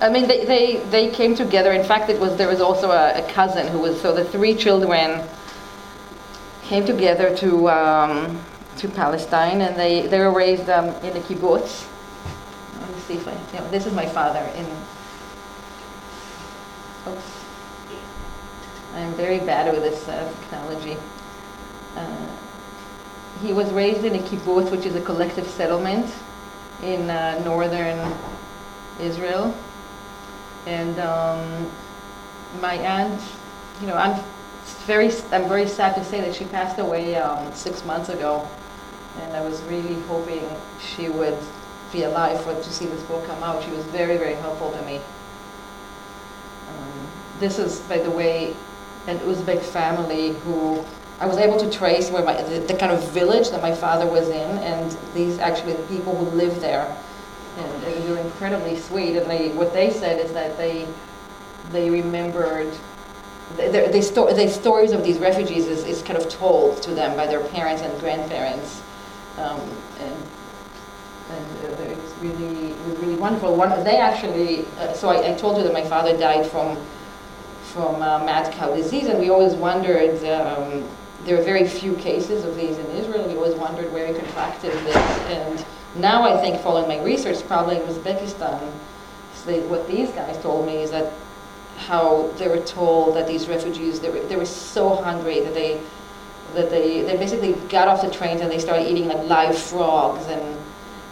I 0.00 0.10
mean, 0.10 0.26
they, 0.26 0.44
they, 0.44 0.76
they 0.90 1.08
came 1.10 1.34
together. 1.36 1.72
In 1.72 1.84
fact, 1.84 2.10
it 2.10 2.20
was 2.20 2.36
there 2.36 2.48
was 2.48 2.60
also 2.60 2.90
a, 2.90 3.24
a 3.24 3.32
cousin 3.32 3.68
who 3.68 3.78
was 3.78 4.00
so 4.00 4.12
the 4.12 4.24
three 4.24 4.54
children 4.56 5.22
came 6.62 6.84
together 6.84 7.34
to 7.36 7.70
um, 7.70 8.40
to 8.78 8.88
Palestine, 8.88 9.60
and 9.60 9.76
they, 9.76 10.06
they 10.06 10.18
were 10.18 10.32
raised 10.32 10.68
um, 10.68 10.88
in 11.04 11.16
a 11.16 11.20
kibbutz. 11.20 11.86
Let 12.80 12.90
me 12.90 13.00
see 13.06 13.14
if 13.14 13.28
I. 13.28 13.32
You 13.52 13.60
know, 13.60 13.70
this 13.70 13.86
is 13.86 13.92
my 13.92 14.06
father 14.06 14.40
in. 14.56 14.66
Oops. 17.12 17.44
I'm 18.94 19.12
very 19.14 19.40
bad 19.40 19.72
with 19.72 19.82
this 19.82 20.08
uh, 20.08 20.32
technology. 20.40 20.96
Uh, 21.96 22.26
he 23.42 23.52
was 23.52 23.70
raised 23.72 24.04
in 24.04 24.14
a 24.14 24.18
kibbutz, 24.18 24.70
which 24.70 24.86
is 24.86 24.94
a 24.94 25.00
collective 25.00 25.46
settlement 25.48 26.12
in 26.82 27.10
uh, 27.10 27.40
northern 27.44 28.14
Israel. 29.00 29.54
And 30.66 30.98
um, 31.00 31.70
my 32.60 32.74
aunt, 32.74 33.20
you 33.80 33.86
know, 33.88 33.94
I'm 33.94 34.22
very, 34.86 35.10
I'm 35.32 35.48
very 35.48 35.66
sad 35.66 35.94
to 35.96 36.04
say 36.04 36.20
that 36.20 36.34
she 36.34 36.44
passed 36.44 36.78
away 36.78 37.16
um, 37.16 37.52
six 37.52 37.84
months 37.84 38.08
ago. 38.08 38.48
And 39.20 39.32
I 39.34 39.40
was 39.40 39.62
really 39.62 39.94
hoping 40.02 40.44
she 40.80 41.08
would 41.08 41.38
be 41.92 42.02
alive 42.02 42.42
for 42.42 42.54
to 42.54 42.72
see 42.72 42.86
this 42.86 43.02
book 43.04 43.26
come 43.26 43.42
out. 43.42 43.62
She 43.62 43.70
was 43.70 43.84
very, 43.86 44.16
very 44.16 44.34
helpful 44.34 44.72
to 44.72 44.82
me. 44.82 44.96
Um, 46.68 47.08
this 47.38 47.58
is, 47.58 47.80
by 47.80 47.98
the 47.98 48.10
way, 48.10 48.54
an 49.06 49.18
Uzbek 49.20 49.62
family 49.62 50.32
who 50.44 50.84
I 51.20 51.26
was 51.26 51.38
able 51.38 51.58
to 51.58 51.70
trace 51.70 52.10
where 52.10 52.24
my, 52.24 52.42
the, 52.42 52.58
the, 52.60 52.74
kind 52.74 52.90
of 52.90 53.08
village 53.12 53.50
that 53.50 53.62
my 53.62 53.74
father 53.74 54.06
was 54.06 54.28
in, 54.28 54.58
and 54.58 54.96
these 55.14 55.38
actually 55.38 55.74
the 55.74 55.82
people 55.84 56.14
who 56.16 56.24
live 56.36 56.60
there, 56.60 56.94
and 57.58 57.82
they 57.82 58.10
were 58.10 58.18
incredibly 58.18 58.76
sweet. 58.76 59.16
And 59.16 59.30
they, 59.30 59.50
what 59.50 59.72
they 59.72 59.90
said 59.90 60.20
is 60.20 60.32
that 60.32 60.56
they, 60.56 60.88
they 61.70 61.88
remembered, 61.88 62.72
the, 63.56 64.02
sto- 64.02 64.48
stories 64.48 64.90
of 64.90 65.04
these 65.04 65.18
refugees 65.18 65.66
is, 65.66 65.84
is 65.84 66.02
kind 66.02 66.18
of 66.18 66.28
told 66.28 66.82
to 66.82 66.90
them 66.90 67.16
by 67.16 67.26
their 67.26 67.44
parents 67.48 67.82
and 67.82 67.98
grandparents, 68.00 68.82
um, 69.38 69.60
and 70.00 70.16
and 71.30 71.64
uh, 71.64 71.82
it 71.82 71.96
was 71.96 72.12
really, 72.20 72.72
it 72.72 72.86
was 72.86 72.98
really 72.98 73.16
wonderful. 73.16 73.56
One, 73.56 73.70
they 73.82 73.96
actually, 73.96 74.66
uh, 74.78 74.92
so 74.92 75.08
I, 75.08 75.32
I 75.32 75.34
told 75.34 75.56
you 75.56 75.62
that 75.62 75.72
my 75.72 75.84
father 75.84 76.16
died 76.16 76.46
from 76.46 76.76
from 77.72 77.96
uh, 77.96 78.24
mad 78.24 78.52
cow 78.52 78.74
disease, 78.74 79.06
and 79.06 79.18
we 79.18 79.30
always 79.30 79.54
wondered. 79.54 80.24
Um, 80.24 80.88
there 81.24 81.40
are 81.40 81.42
very 81.42 81.66
few 81.66 81.94
cases 81.94 82.44
of 82.44 82.54
these 82.54 82.76
in 82.76 82.86
Israel. 82.90 83.26
We 83.26 83.34
always 83.34 83.54
wondered 83.54 83.90
where 83.94 84.06
he 84.06 84.12
contracted 84.12 84.72
this, 84.72 84.96
and 85.32 85.64
now 85.96 86.22
I 86.22 86.38
think, 86.38 86.60
following 86.60 86.86
my 86.86 87.02
research, 87.02 87.42
probably 87.46 87.76
in 87.76 87.82
Uzbekistan. 87.82 88.60
So 89.34 89.46
they, 89.46 89.60
what 89.60 89.88
these 89.88 90.10
guys 90.10 90.36
told 90.42 90.66
me 90.66 90.82
is 90.82 90.90
that 90.90 91.12
how 91.76 92.28
they 92.38 92.48
were 92.48 92.60
told 92.60 93.16
that 93.16 93.26
these 93.26 93.48
refugees 93.48 94.00
they 94.00 94.10
were, 94.10 94.20
they 94.20 94.36
were 94.36 94.46
so 94.46 94.94
hungry 94.94 95.40
that 95.40 95.54
they 95.54 95.80
that 96.54 96.70
they, 96.70 97.02
they 97.02 97.16
basically 97.16 97.54
got 97.68 97.88
off 97.88 98.02
the 98.02 98.10
trains 98.10 98.40
and 98.40 98.50
they 98.50 98.58
started 98.58 98.88
eating 98.88 99.08
like 99.08 99.24
live 99.24 99.58
frogs 99.58 100.26
and 100.26 100.56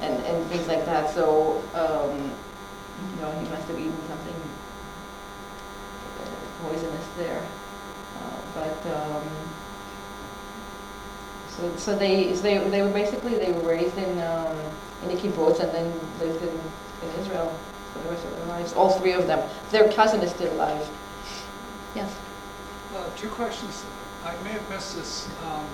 and, 0.02 0.24
and 0.24 0.46
things 0.50 0.66
like 0.66 0.84
that. 0.84 1.14
So 1.14 1.62
um, 1.74 2.18
you 2.20 3.22
know 3.22 3.30
he 3.40 3.48
must 3.48 3.66
have 3.68 3.78
eaten 3.78 3.96
something 4.08 4.34
poisonous 6.62 7.06
there. 7.16 7.42
Uh, 8.16 8.40
but 8.54 8.94
um, 8.94 9.22
so, 11.48 11.76
so 11.76 11.96
they, 11.96 12.34
so 12.34 12.42
they, 12.42 12.58
they 12.58 12.82
were 12.82 12.90
basically 12.90 13.36
they 13.36 13.52
were 13.52 13.68
raised 13.68 13.96
in 13.98 14.18
um, 14.20 14.56
in 15.04 15.10
a 15.10 15.20
kibbutz 15.20 15.60
and 15.60 15.72
then 15.72 15.92
lived 16.20 16.42
in, 16.42 16.48
in 16.48 17.20
Israel 17.20 17.54
for 17.92 17.98
the 18.00 18.10
rest 18.10 18.24
of 18.24 18.36
their 18.36 18.46
lives. 18.46 18.72
All 18.72 18.90
three 18.98 19.12
of 19.12 19.26
them. 19.26 19.48
Their 19.70 19.92
cousin 19.92 20.20
is 20.22 20.30
still 20.30 20.52
alive. 20.54 20.88
Yes. 21.94 22.14
Uh, 22.96 23.08
two 23.16 23.28
questions. 23.28 23.84
I 24.24 24.40
may 24.44 24.50
have 24.50 24.70
missed 24.70 24.94
this. 24.94 25.28
Um, 25.44 25.66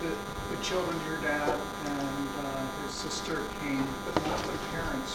the, 0.00 0.08
the 0.54 0.62
children, 0.62 0.98
your 1.06 1.18
dad 1.18 1.58
and 1.84 2.28
uh, 2.40 2.66
his 2.82 2.92
sister 2.92 3.42
came, 3.60 3.86
but 4.06 4.26
not 4.26 4.38
the 4.44 4.58
parents. 4.72 5.14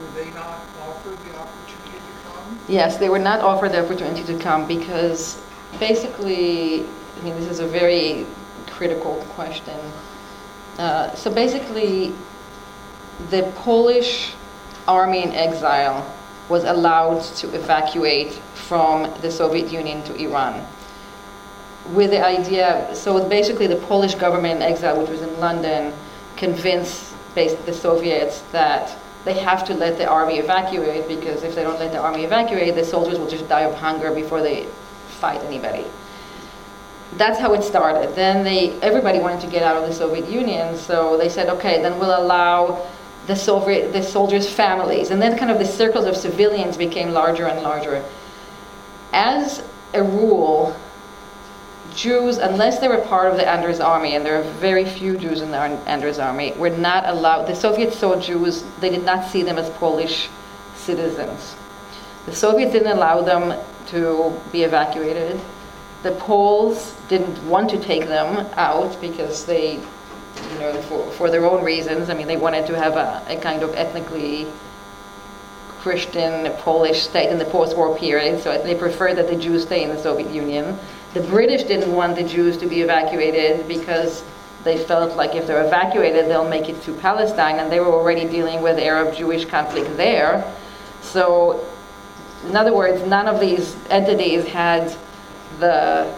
Were 0.00 0.22
they 0.22 0.30
not 0.30 0.60
offered 0.80 1.18
the 1.18 1.36
opportunity 1.36 1.98
to 1.98 2.30
come? 2.30 2.58
Yes, 2.66 2.96
they 2.96 3.10
were 3.10 3.18
not 3.18 3.40
offered 3.40 3.72
the 3.72 3.84
opportunity 3.84 4.24
to 4.24 4.38
come 4.38 4.66
because 4.66 5.38
basically, 5.78 6.80
I 6.80 7.24
mean, 7.24 7.34
this 7.34 7.50
is 7.50 7.60
a 7.60 7.66
very 7.66 8.24
critical 8.68 9.16
question. 9.30 9.78
Uh, 10.78 11.14
so 11.14 11.30
basically, 11.30 12.14
the 13.28 13.52
Polish 13.56 14.32
army 14.86 15.24
in 15.24 15.32
exile 15.32 16.14
was 16.48 16.64
allowed 16.64 17.20
to 17.36 17.54
evacuate 17.54 18.32
from 18.54 19.12
the 19.20 19.30
Soviet 19.30 19.70
Union 19.70 20.02
to 20.04 20.14
Iran. 20.14 20.66
With 21.92 22.10
the 22.10 22.24
idea, 22.24 22.90
so 22.94 23.26
basically, 23.28 23.66
the 23.66 23.76
Polish 23.76 24.14
government 24.14 24.56
in 24.56 24.62
exile, 24.62 25.00
which 25.00 25.10
was 25.10 25.22
in 25.22 25.40
London, 25.40 25.92
convinced 26.36 27.14
the 27.34 27.72
Soviets 27.72 28.40
that 28.52 28.96
they 29.24 29.34
have 29.34 29.64
to 29.66 29.74
let 29.74 29.98
the 29.98 30.06
army 30.06 30.38
evacuate 30.38 31.06
because 31.06 31.42
if 31.42 31.54
they 31.54 31.62
don't 31.62 31.78
let 31.78 31.92
the 31.92 31.98
army 31.98 32.24
evacuate, 32.24 32.74
the 32.74 32.84
soldiers 32.84 33.18
will 33.18 33.28
just 33.28 33.48
die 33.48 33.60
of 33.60 33.74
hunger 33.74 34.12
before 34.12 34.42
they 34.42 34.66
fight 35.20 35.40
anybody. 35.44 35.84
That's 37.16 37.38
how 37.38 37.54
it 37.54 37.62
started. 37.62 38.14
Then 38.14 38.44
they, 38.44 38.70
everybody 38.80 39.18
wanted 39.18 39.40
to 39.42 39.46
get 39.46 39.62
out 39.62 39.76
of 39.76 39.88
the 39.88 39.94
Soviet 39.94 40.28
Union, 40.28 40.76
so 40.76 41.16
they 41.16 41.28
said, 41.28 41.48
okay, 41.48 41.80
then 41.80 41.98
we'll 41.98 42.18
allow 42.18 42.86
the 43.26 43.36
Soviet, 43.36 43.92
the 43.92 44.02
soldiers' 44.02 44.50
families, 44.50 45.10
and 45.10 45.20
then 45.20 45.36
kind 45.36 45.50
of 45.50 45.58
the 45.58 45.66
circles 45.66 46.06
of 46.06 46.16
civilians 46.16 46.76
became 46.76 47.10
larger 47.10 47.46
and 47.46 47.62
larger. 47.62 48.04
As 49.12 49.62
a 49.94 50.02
rule, 50.02 50.76
Jews, 51.98 52.38
unless 52.38 52.78
they 52.78 52.86
were 52.86 52.98
part 52.98 53.28
of 53.28 53.36
the 53.36 53.48
Anders 53.48 53.80
army, 53.80 54.14
and 54.14 54.24
there 54.24 54.38
are 54.38 54.44
very 54.60 54.84
few 54.84 55.18
Jews 55.18 55.40
in 55.42 55.50
the 55.50 55.58
Anders 55.58 56.20
army, 56.20 56.52
were 56.52 56.70
not 56.70 57.04
allowed. 57.08 57.48
The 57.48 57.56
Soviets 57.56 57.98
saw 57.98 58.18
Jews, 58.20 58.62
they 58.80 58.88
did 58.88 59.04
not 59.04 59.28
see 59.28 59.42
them 59.42 59.58
as 59.58 59.68
Polish 59.70 60.28
citizens. 60.76 61.56
The 62.26 62.36
Soviets 62.36 62.70
didn't 62.70 62.92
allow 62.92 63.22
them 63.22 63.60
to 63.88 64.40
be 64.52 64.62
evacuated. 64.62 65.40
The 66.04 66.12
Poles 66.12 66.94
didn't 67.08 67.44
want 67.48 67.68
to 67.70 67.80
take 67.80 68.06
them 68.06 68.46
out 68.54 69.00
because 69.00 69.44
they, 69.44 69.72
you 69.72 70.58
know, 70.60 70.80
for, 70.82 71.10
for 71.12 71.30
their 71.30 71.44
own 71.46 71.64
reasons. 71.64 72.10
I 72.10 72.14
mean, 72.14 72.28
they 72.28 72.36
wanted 72.36 72.68
to 72.68 72.76
have 72.76 72.94
a, 72.96 73.24
a 73.26 73.40
kind 73.40 73.64
of 73.64 73.74
ethnically 73.74 74.46
Christian 75.80 76.52
Polish 76.58 77.02
state 77.02 77.30
in 77.30 77.38
the 77.38 77.44
post-war 77.46 77.98
period, 77.98 78.40
so 78.40 78.56
they 78.62 78.76
preferred 78.76 79.16
that 79.16 79.26
the 79.26 79.36
Jews 79.36 79.62
stay 79.62 79.82
in 79.82 79.88
the 79.88 80.00
Soviet 80.00 80.30
Union. 80.30 80.78
The 81.14 81.20
British 81.20 81.64
didn't 81.64 81.92
want 81.94 82.16
the 82.16 82.22
Jews 82.22 82.56
to 82.58 82.66
be 82.66 82.82
evacuated 82.82 83.66
because 83.66 84.22
they 84.64 84.76
felt 84.76 85.16
like 85.16 85.34
if 85.34 85.46
they're 85.46 85.64
evacuated, 85.64 86.26
they'll 86.26 86.48
make 86.48 86.68
it 86.68 86.82
to 86.82 86.92
Palestine, 86.94 87.58
and 87.60 87.72
they 87.72 87.80
were 87.80 87.92
already 87.92 88.26
dealing 88.28 88.60
with 88.60 88.78
Arab-Jewish 88.78 89.46
conflict 89.46 89.96
there. 89.96 90.44
So, 91.00 91.66
in 92.46 92.56
other 92.56 92.74
words, 92.74 93.06
none 93.06 93.26
of 93.26 93.40
these 93.40 93.76
entities 93.88 94.44
had 94.46 94.94
the 95.58 96.12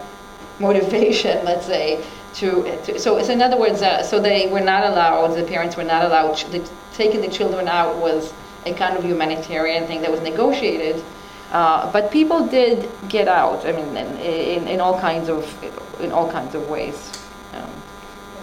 motivation, 0.58 1.44
let's 1.44 1.66
say, 1.66 2.04
to, 2.34 2.62
to 2.84 2.98
so, 2.98 3.22
so 3.22 3.32
in 3.32 3.42
other 3.42 3.58
words, 3.58 3.82
uh, 3.82 4.02
so 4.02 4.20
they 4.20 4.48
were 4.48 4.60
not 4.60 4.84
allowed, 4.84 5.28
the 5.34 5.44
parents 5.44 5.76
were 5.76 5.84
not 5.84 6.04
allowed, 6.04 6.36
the, 6.50 6.68
taking 6.92 7.20
the 7.20 7.28
children 7.28 7.68
out 7.68 7.96
was 7.96 8.32
a 8.66 8.74
kind 8.74 8.96
of 8.96 9.04
humanitarian 9.04 9.86
thing 9.86 10.00
that 10.02 10.10
was 10.10 10.20
negotiated. 10.20 11.02
Uh, 11.50 11.90
but 11.92 12.10
people 12.10 12.46
did 12.46 12.88
get 13.08 13.26
out. 13.26 13.66
I 13.66 13.72
mean, 13.72 13.96
in, 13.96 14.16
in, 14.18 14.68
in, 14.68 14.80
all 14.80 14.98
kinds 15.00 15.28
of 15.28 15.42
in 16.00 16.12
all 16.12 16.30
kinds 16.30 16.54
of 16.54 16.68
ways. 16.68 17.10
Um, 17.54 17.70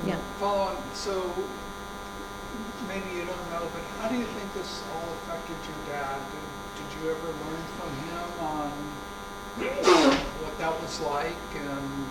Yeah. 0.05 0.19
Follow 0.39 0.75
on, 0.75 0.77
so 0.93 1.13
maybe 2.87 3.09
you 3.15 3.25
don't 3.25 3.49
know, 3.51 3.63
but 3.73 3.81
how 3.99 4.09
do 4.09 4.17
you 4.17 4.25
think 4.25 4.53
this 4.53 4.83
all 4.93 5.07
affected 5.23 5.55
your 5.67 5.95
dad? 5.95 6.19
Did, 6.31 6.83
did 6.83 6.89
you 6.99 7.11
ever 7.11 7.27
learn 7.27 7.63
from 7.79 7.89
him 8.07 8.27
on 8.41 8.71
what 10.43 10.57
that 10.59 10.81
was 10.81 10.99
like 11.01 11.35
and? 11.55 12.07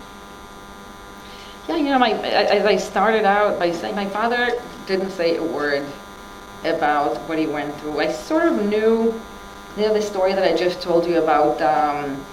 Yeah, 1.68 1.76
you 1.76 1.90
know, 1.90 1.98
my, 1.98 2.12
as 2.12 2.64
I 2.64 2.76
started 2.76 3.24
out 3.24 3.58
by 3.58 3.72
saying, 3.72 3.96
my 3.96 4.06
father 4.06 4.50
didn't 4.86 5.10
say 5.10 5.36
a 5.36 5.42
word 5.42 5.84
about 6.64 7.16
what 7.28 7.38
he 7.38 7.46
went 7.46 7.74
through. 7.80 7.98
I 7.98 8.12
sort 8.12 8.44
of 8.44 8.64
knew, 8.66 9.20
you 9.76 9.82
know, 9.82 9.92
the 9.92 10.02
story 10.02 10.32
that 10.32 10.42
I 10.42 10.56
just 10.56 10.80
told 10.80 11.06
you 11.06 11.22
about 11.22 11.60
um, 11.60 12.24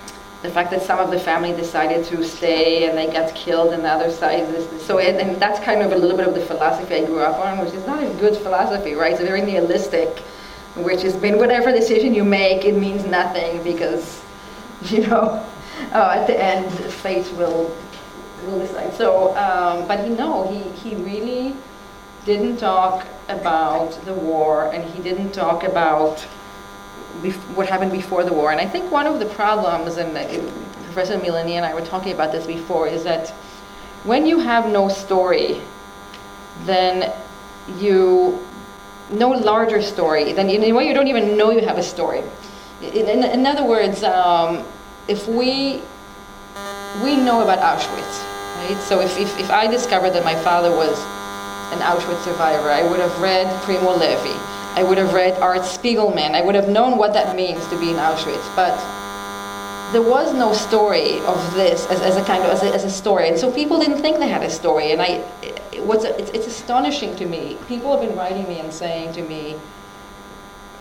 the 0.43 0.49
fact 0.49 0.71
that 0.71 0.81
some 0.81 0.99
of 0.99 1.11
the 1.11 1.19
family 1.19 1.51
decided 1.53 2.05
to 2.05 2.23
stay 2.23 2.87
and 2.87 2.97
they 2.97 3.07
got 3.07 3.33
killed, 3.35 3.73
and 3.73 3.83
the 3.83 3.89
other 3.89 4.11
side 4.11 4.43
is 4.55 4.81
so. 4.81 4.99
And, 4.99 5.17
and 5.17 5.41
that's 5.41 5.59
kind 5.59 5.81
of 5.81 5.91
a 5.91 5.95
little 5.95 6.17
bit 6.17 6.27
of 6.27 6.33
the 6.35 6.45
philosophy 6.45 6.95
I 6.95 7.05
grew 7.05 7.19
up 7.19 7.39
on, 7.39 7.63
which 7.63 7.73
is 7.73 7.85
not 7.85 8.01
a 8.01 8.13
good 8.15 8.37
philosophy, 8.37 8.93
right? 8.93 9.13
It's 9.13 9.21
very 9.21 9.41
nihilistic, 9.41 10.19
which 10.77 11.01
has 11.01 11.15
been 11.15 11.37
whatever 11.37 11.71
decision 11.71 12.13
you 12.13 12.23
make, 12.23 12.65
it 12.65 12.75
means 12.75 13.05
nothing 13.05 13.61
because, 13.63 14.21
you 14.85 15.07
know, 15.07 15.45
uh, 15.91 16.15
at 16.15 16.27
the 16.27 16.41
end, 16.41 16.71
fate 16.93 17.29
will 17.33 17.75
will 18.45 18.59
decide. 18.59 18.93
So, 18.93 19.35
um, 19.37 19.87
but 19.87 19.99
he 20.05 20.09
no, 20.09 20.47
he 20.47 20.89
he 20.89 20.95
really 20.95 21.55
didn't 22.25 22.57
talk 22.57 23.05
about 23.27 23.91
the 24.05 24.13
war, 24.13 24.71
and 24.71 24.83
he 24.83 25.01
didn't 25.01 25.31
talk 25.31 25.63
about 25.63 26.25
bef- 27.21 27.55
what 27.55 27.67
happened 27.67 27.91
before 27.91 28.23
the 28.23 28.33
war. 28.33 28.51
And 28.51 28.59
I 28.59 28.65
think 28.65 28.91
one 28.91 29.07
of 29.07 29.19
the 29.19 29.25
problems, 29.27 29.97
and 29.97 30.13
Professor 30.85 31.17
Milani 31.17 31.51
and 31.51 31.65
I 31.65 31.73
were 31.73 31.85
talking 31.85 32.13
about 32.13 32.31
this 32.31 32.45
before, 32.45 32.87
is 32.87 33.03
that 33.03 33.29
when 34.03 34.25
you 34.25 34.39
have 34.39 34.69
no 34.69 34.89
story, 34.89 35.61
then 36.65 37.13
you 37.79 38.39
no 39.09 39.29
larger 39.29 39.81
story. 39.81 40.33
Then 40.33 40.49
in 40.49 40.63
a 40.63 40.71
way 40.71 40.87
you 40.87 40.93
don't 40.93 41.07
even 41.07 41.37
know 41.37 41.51
you 41.51 41.65
have 41.65 41.77
a 41.77 41.83
story. 41.83 42.23
In, 42.81 43.07
in, 43.07 43.23
in 43.23 43.45
other 43.45 43.63
words, 43.63 44.03
um, 44.03 44.65
if 45.07 45.27
we 45.27 45.81
we 47.03 47.15
know 47.17 47.41
about 47.41 47.59
Auschwitz, 47.59 48.23
right? 48.57 48.77
So 48.87 49.01
if, 49.01 49.17
if, 49.19 49.39
if 49.39 49.49
I 49.49 49.67
discovered 49.67 50.11
that 50.11 50.23
my 50.23 50.35
father 50.35 50.69
was 50.71 50.97
an 51.73 51.79
Auschwitz 51.79 52.23
survivor, 52.23 52.69
I 52.69 52.83
would 52.83 52.99
have 52.99 53.19
read 53.21 53.47
Primo 53.63 53.97
Levi. 53.97 54.52
I 54.75 54.83
would 54.83 54.97
have 54.97 55.13
read 55.13 55.39
Art 55.39 55.61
Spiegelman. 55.61 56.33
I 56.33 56.41
would 56.41 56.55
have 56.55 56.67
known 56.67 56.97
what 56.97 57.13
that 57.13 57.35
means 57.35 57.65
to 57.67 57.79
be 57.79 57.89
in 57.91 57.95
Auschwitz. 57.95 58.55
But 58.55 58.73
there 59.93 60.01
was 60.01 60.33
no 60.33 60.53
story 60.53 61.19
of 61.19 61.53
this 61.53 61.85
as, 61.91 62.01
as 62.01 62.17
a 62.17 62.23
kind 62.23 62.43
of 62.43 62.49
as 62.49 62.63
a, 62.63 62.73
as 62.73 62.83
a 62.83 62.89
story, 62.89 63.27
and 63.29 63.37
so 63.37 63.51
people 63.51 63.79
didn't 63.79 64.01
think 64.01 64.17
they 64.17 64.27
had 64.27 64.41
a 64.41 64.49
story. 64.49 64.91
And 64.91 65.01
I, 65.01 65.19
what's 65.81 66.03
it's, 66.03 66.31
it's 66.31 66.47
astonishing 66.47 67.15
to 67.17 67.25
me. 67.25 67.57
People 67.67 67.91
have 67.91 68.07
been 68.07 68.17
writing 68.17 68.47
me 68.47 68.59
and 68.59 68.73
saying 68.73 69.13
to 69.13 69.21
me, 69.21 69.55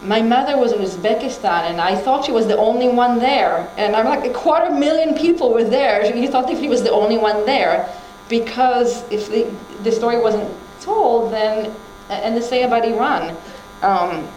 my 0.03 0.21
mother 0.21 0.57
was 0.57 0.73
in 0.73 0.81
Uzbekistan 0.81 1.71
and 1.71 1.81
I 1.81 1.95
thought 1.95 2.25
she 2.25 2.33
was 2.33 2.47
the 2.47 2.57
only 2.57 2.89
one 2.89 3.19
there. 3.19 3.71
And 3.77 3.95
I'm 3.95 4.07
like, 4.07 4.25
a 4.29 4.33
quarter 4.33 4.71
million 4.71 5.15
people 5.15 5.53
were 5.53 5.65
there. 5.65 6.11
He 6.13 6.27
thought 6.27 6.51
if 6.51 6.59
he 6.59 6.69
was 6.69 6.83
the 6.83 6.91
only 6.91 7.19
one 7.19 7.47
there 7.47 7.89
because 8.29 9.09
if 9.13 9.29
the, 9.29 9.49
the 9.85 9.93
story 9.93 10.19
wasn't 10.19 10.51
told, 10.81 11.33
then, 11.33 11.73
and 12.09 12.37
the 12.37 12.43
same 12.43 12.67
about 12.67 12.85
Iran. 12.85 13.37
Um, 13.83 14.29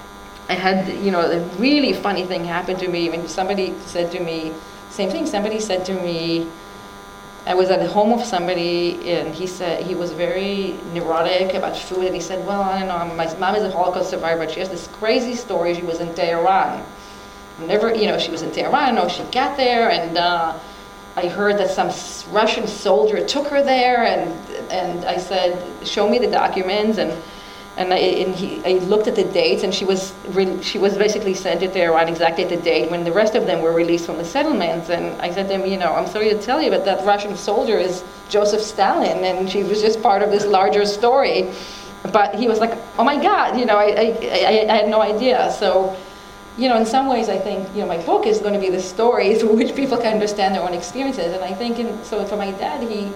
I 0.48 0.54
had, 0.54 0.88
you 1.04 1.12
know, 1.12 1.22
a 1.22 1.40
really 1.58 1.94
funny 1.94 2.26
thing 2.26 2.46
happened 2.46 2.80
to 2.80 2.88
me 2.88 3.10
when 3.10 3.28
somebody 3.28 3.74
said 3.86 4.12
to 4.12 4.20
me, 4.20 4.54
same 4.90 5.10
thing, 5.10 5.26
somebody 5.26 5.60
said 5.60 5.86
to 5.86 5.94
me, 5.94 6.48
I 7.48 7.54
was 7.54 7.70
at 7.70 7.80
the 7.80 7.88
home 7.88 8.12
of 8.12 8.26
somebody, 8.26 9.12
and 9.12 9.34
he 9.34 9.46
said 9.46 9.86
he 9.86 9.94
was 9.94 10.12
very 10.12 10.80
neurotic 10.94 11.54
about 11.54 11.78
food, 11.78 12.06
and 12.06 12.16
he 12.16 12.22
said, 12.22 12.46
"Well, 12.46 12.62
I 12.62 12.80
don't 12.80 12.88
know. 12.88 13.16
My 13.16 13.32
mom 13.36 13.56
is 13.56 13.62
a 13.62 13.70
Holocaust 13.70 14.10
survivor, 14.10 14.46
but 14.46 14.52
she 14.52 14.62
has 14.62 14.70
this 14.70 14.88
crazy 14.88 15.36
story. 15.36 15.76
She 15.76 15.84
was 15.84 16.00
in 16.00 16.12
Tehran. 16.16 16.84
Never, 17.60 17.94
you 17.94 18.08
know, 18.08 18.18
she 18.18 18.32
was 18.32 18.42
in 18.42 18.52
Tehran. 18.52 18.98
Oh, 18.98 19.08
she 19.08 19.22
got 19.26 19.58
there, 19.58 19.92
and 19.92 20.18
uh, 20.18 20.58
I 21.16 21.28
heard 21.28 21.60
that 21.60 21.70
some 21.70 21.92
Russian 22.34 22.66
soldier 22.66 23.24
took 23.24 23.48
her 23.50 23.62
there, 23.62 24.04
and 24.06 24.32
and 24.72 25.06
I 25.06 25.18
said, 25.18 25.88
show 25.88 26.10
me 26.10 26.18
the 26.18 26.32
documents, 26.32 26.98
and 26.98 27.14
and 27.78 27.94
I, 27.94 27.98
and 27.98 28.34
he, 28.34 28.64
I 28.66 28.80
looked 28.86 29.08
at 29.08 29.16
the 29.16 29.26
dates, 29.26 29.64
and 29.64 29.74
she 29.74 29.84
was 29.84 30.14
re- 30.30 30.62
she 30.64 30.78
was 30.78 30.98
basically 30.98 31.34
sent 31.34 31.60
to 31.60 31.68
Tehran 31.68 32.08
exactly 32.08 32.46
at 32.46 32.50
the 32.50 32.58
date 32.58 32.90
when 32.90 33.04
the 33.04 33.12
rest 33.12 33.36
of 33.36 33.46
them 33.46 33.62
were 33.62 33.74
released 33.74 34.06
from 34.06 34.18
the 34.18 34.24
settlements. 34.24 34.90
And 34.90 35.20
I 35.22 35.30
said 35.32 35.48
to 35.50 35.56
him, 35.56 35.66
you 35.70 35.78
know, 35.78 35.94
I'm 35.94 36.08
sorry 36.08 36.30
to 36.30 36.42
tell 36.42 36.62
you, 36.62 36.70
but 36.70 36.86
that 36.86 37.06
Russian 37.06 37.36
soldier 37.36 37.78
is 37.78 38.04
Joseph 38.30 38.62
Stalin, 38.62 39.26
and 39.26 39.50
she 39.50 39.64
was 39.64 39.82
just 39.82 40.02
part 40.02 40.22
of 40.22 40.32
this 40.32 40.46
larger 40.46 40.86
story. 40.86 41.52
But 42.14 42.36
he 42.36 42.48
was 42.48 42.60
like, 42.60 42.78
oh 42.98 43.04
my 43.04 43.22
God, 43.22 43.60
you 43.60 43.66
know, 43.66 43.78
I, 43.78 43.86
I, 43.86 44.18
I, 44.22 44.66
I 44.70 44.76
had 44.78 44.90
no 44.90 45.02
idea. 45.02 45.52
So, 45.52 45.98
you 46.58 46.70
know, 46.70 46.78
in 46.78 46.86
some 46.86 47.08
ways, 47.08 47.28
I 47.30 47.38
think, 47.38 47.68
you 47.76 47.82
know, 47.82 47.88
my 47.88 47.98
book 48.06 48.26
is 48.26 48.40
going 48.40 48.54
to 48.54 48.60
be 48.60 48.70
the 48.70 48.82
story 48.82 49.36
through 49.40 49.56
which 49.56 49.76
people 49.76 49.98
can 49.98 50.14
understand 50.14 50.56
their 50.56 50.62
own 50.62 50.74
experiences. 50.74 51.34
And 51.34 51.44
I 51.44 51.54
think, 51.54 51.80
in, 51.80 52.04
so 52.06 52.24
for 52.26 52.38
my 52.38 52.52
dad, 52.52 52.88
he, 52.90 53.12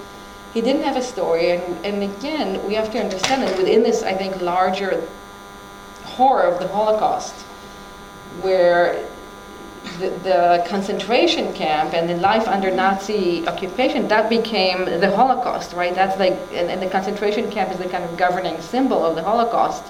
he 0.54 0.62
didn't 0.62 0.84
have 0.84 0.98
a 0.98 1.02
story. 1.02 1.52
And, 1.52 1.86
and 1.86 2.04
again, 2.04 2.66
we 2.68 2.74
have 2.74 2.92
to 2.92 3.00
understand 3.00 3.44
that 3.44 3.58
within 3.58 3.84
this, 3.84 4.04
I 4.04 4.14
think, 4.14 4.42
larger 4.42 5.08
horror 6.04 6.44
of 6.44 6.60
the 6.60 6.68
Holocaust, 6.68 7.36
where 8.42 9.08
the, 10.00 10.10
the 10.24 10.66
concentration 10.68 11.54
camp 11.54 11.94
and 11.94 12.10
the 12.10 12.16
life 12.16 12.48
under 12.48 12.72
Nazi 12.72 13.48
occupation, 13.48 14.08
that 14.08 14.30
became 14.30 14.86
the 14.86 15.16
Holocaust, 15.16 15.74
right? 15.74 15.94
That's 15.94 16.20
like, 16.20 16.34
and, 16.52 16.70
and 16.70 16.82
the 16.82 16.90
concentration 16.90 17.50
camp 17.52 17.72
is 17.72 17.78
the 17.78 17.88
kind 17.88 18.04
of 18.04 18.18
governing 18.18 18.62
symbol 18.62 19.06
of 19.06 19.16
the 19.16 19.24
Holocaust. 19.24 19.84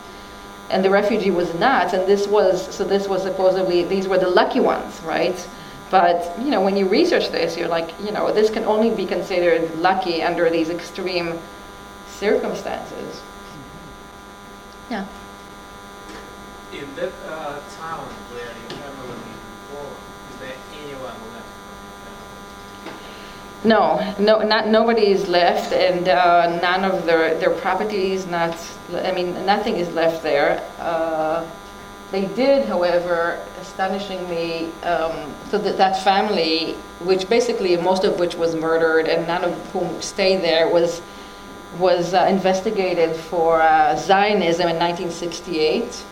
And 0.69 0.85
the 0.85 0.89
refugee 0.89 1.31
was 1.31 1.53
not, 1.55 1.93
and 1.93 2.07
this 2.07 2.27
was, 2.27 2.75
so 2.75 2.83
this 2.83 3.07
was 3.07 3.23
supposedly, 3.23 3.83
these 3.83 4.07
were 4.07 4.19
the 4.19 4.29
lucky 4.29 4.59
ones, 4.59 4.99
right? 5.01 5.47
But, 5.89 6.37
you 6.39 6.51
know, 6.51 6.61
when 6.61 6.77
you 6.77 6.87
research 6.87 7.29
this, 7.29 7.57
you're 7.57 7.67
like, 7.67 7.93
you 7.99 8.11
know, 8.11 8.31
this 8.31 8.49
can 8.51 8.63
only 8.63 8.91
be 8.95 9.05
considered 9.05 9.75
lucky 9.79 10.21
under 10.21 10.49
these 10.49 10.69
extreme 10.69 11.39
circumstances. 12.07 13.21
Yeah. 14.91 15.05
In 16.73 16.95
that 16.95 17.11
uh, 17.25 17.59
town 17.79 18.05
where 18.31 18.45
your 18.45 18.77
family 18.77 19.07
was 19.09 19.17
born, 19.71 19.93
is 20.29 20.39
there 20.39 20.55
anyone 20.83 21.15
left 21.33 21.49
from 21.57 21.81
your 22.85 22.93
family? 22.93 24.19
No, 24.19 24.39
no, 24.39 24.47
not 24.47 24.67
nobody 24.67 25.07
is 25.07 25.27
left, 25.27 25.73
and 25.73 26.07
uh, 26.07 26.59
none 26.61 26.85
of 26.85 27.05
their 27.05 27.33
their 27.39 27.49
properties. 27.49 28.27
Not, 28.27 28.55
I 28.93 29.11
mean, 29.11 29.33
nothing 29.45 29.77
is 29.77 29.91
left 29.93 30.21
there. 30.21 30.63
Uh, 30.79 31.45
they 32.11 32.25
did, 32.25 32.65
however, 32.65 33.39
astonishingly, 33.61 34.71
um, 34.83 35.33
so 35.49 35.57
that 35.59 35.77
that 35.77 36.03
family, 36.03 36.73
which 37.01 37.29
basically 37.29 37.77
most 37.77 38.03
of 38.03 38.19
which 38.19 38.35
was 38.35 38.55
murdered, 38.55 39.07
and 39.07 39.27
none 39.27 39.43
of 39.43 39.53
whom 39.71 40.01
stayed 40.01 40.41
there, 40.41 40.67
was 40.67 41.01
was 41.77 42.15
uh, 42.15 42.25
investigated 42.27 43.15
for 43.15 43.61
uh, 43.61 43.95
Zionism 43.95 44.67
in 44.69 44.77
1968 44.77 46.03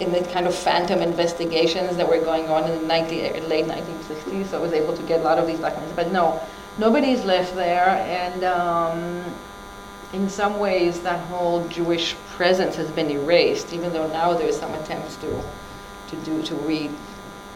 in 0.00 0.10
the 0.10 0.20
kind 0.32 0.46
of 0.46 0.54
phantom 0.54 1.00
investigations 1.00 1.96
that 1.96 2.08
were 2.08 2.18
going 2.18 2.48
on 2.48 2.68
in 2.68 2.80
the 2.80 2.86
19, 2.86 3.48
late 3.48 3.66
1960s. 3.66 4.46
So 4.46 4.58
I 4.58 4.60
was 4.60 4.72
able 4.72 4.96
to 4.96 5.02
get 5.04 5.20
a 5.20 5.22
lot 5.22 5.38
of 5.38 5.46
these 5.46 5.60
documents. 5.60 5.92
But 5.94 6.10
no, 6.10 6.40
nobody's 6.78 7.24
left 7.24 7.54
there. 7.54 7.88
And 7.88 8.42
um, 8.42 9.24
in 10.12 10.28
some 10.28 10.58
ways, 10.58 11.00
that 11.00 11.20
whole 11.28 11.66
Jewish 11.68 12.14
presence 12.36 12.76
has 12.76 12.90
been 12.90 13.10
erased, 13.10 13.72
even 13.72 13.92
though 13.92 14.06
now 14.08 14.34
there's 14.34 14.58
some 14.58 14.72
attempts 14.74 15.16
to, 15.16 15.42
to 16.08 16.16
do, 16.24 16.42
to 16.42 16.54
re, 16.56 16.90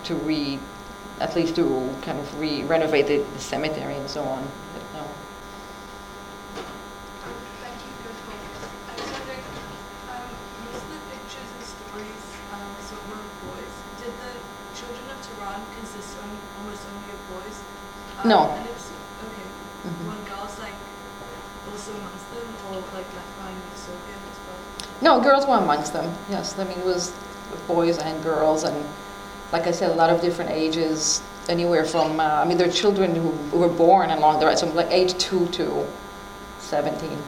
to 0.05 0.15
re, 0.16 0.59
at 1.20 1.35
least 1.37 1.57
to 1.57 1.65
kind 2.03 2.19
of 2.19 2.41
re 2.41 2.62
renovate 2.65 3.07
the, 3.07 3.19
the 3.19 3.39
cemetery 3.41 3.95
and 3.95 4.09
so 4.09 4.23
on. 4.23 4.43
But 4.73 4.83
no. 5.01 5.05
Thank 7.61 7.77
you 7.77 7.93
for. 8.01 8.12
I 8.89 8.93
was 8.97 9.05
wondering, 9.12 9.45
um, 10.09 10.28
most 10.73 10.81
of 10.81 10.91
the 10.97 11.01
pictures 11.12 11.49
and 11.53 11.65
stories, 11.65 12.24
um, 12.57 12.73
were 13.12 13.20
boys. 13.53 13.74
Did 14.01 14.12
the 14.16 14.33
children 14.73 15.05
of 15.12 15.19
Tehran 15.20 15.61
consist 15.77 16.16
on- 16.24 16.41
almost 16.65 16.85
only 16.89 17.12
of 17.12 17.20
boys? 17.37 17.57
Um, 18.20 18.28
No. 18.33 18.39
And 18.57 18.65
if 18.65 18.81
so, 18.81 18.97
okay. 19.28 19.45
Mhm. 19.93 20.09
Were 20.09 20.24
girls 20.24 20.57
like 20.59 20.73
also 21.69 21.93
amongst 21.93 22.28
them 22.33 22.47
or 22.70 22.77
like 22.95 23.09
left 23.16 23.33
behind 23.37 23.57
in 23.57 23.69
the 23.73 23.81
Soviet 23.81 24.20
as 24.33 24.39
well? 24.47 24.62
No, 25.07 25.20
girls 25.20 25.47
were 25.47 25.55
amongst 25.55 25.93
them. 25.93 26.12
Yes, 26.28 26.59
I 26.59 26.65
mean 26.65 26.78
it 26.81 26.85
was 26.85 27.12
boys 27.69 27.97
and 27.99 28.20
girls, 28.24 28.65
and 28.65 28.74
like 29.53 29.69
I 29.69 29.70
said, 29.70 29.91
a 29.93 29.95
lot 29.95 30.11
of 30.11 30.20
different 30.20 30.51
ages, 30.51 31.23
anywhere 31.49 31.85
from 31.85 32.19
uh, 32.19 32.43
I 32.43 32.45
mean 32.45 32.59
there 32.59 32.66
are 32.66 32.73
children 32.73 33.15
who, 33.15 33.31
who 33.55 33.59
were 33.59 33.69
born 33.69 34.11
along 34.11 34.41
the 34.41 34.47
right, 34.47 34.59
so 34.59 34.66
like 34.66 34.91
age 34.91 35.16
two 35.16 35.47
to 35.59 35.87
seventeen. 36.59 37.23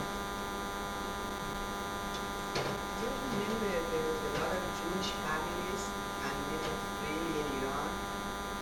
There 2.99 4.03
was 4.11 4.19
a 4.27 4.31
lot 4.43 4.51
of 4.51 4.61
Jewish 4.79 5.11
families 5.23 5.83
and 6.27 6.35
they 6.51 6.59
were 6.59 7.39
in 7.39 7.47
Iran. 7.63 7.87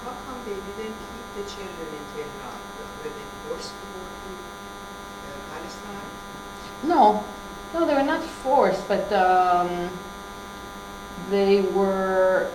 How 0.05 0.13
come 0.29 0.39
they 0.45 0.61
didn't 0.61 0.93
keep 0.93 1.25
the 1.37 1.43
children 1.49 1.89
in 1.89 2.03
Tehran? 2.13 2.53
Were 3.01 3.09
they 3.17 3.27
forced 3.49 3.73
to 3.81 3.85
go 3.97 4.01
to 4.05 4.29
time? 5.89 6.05
No, 6.83 7.25
no, 7.79 7.85
they 7.85 7.93
were 7.93 8.03
not 8.03 8.23
forced, 8.23 8.87
but 8.87 9.11
um, 9.13 9.89
they 11.29 11.61
were. 11.61 12.51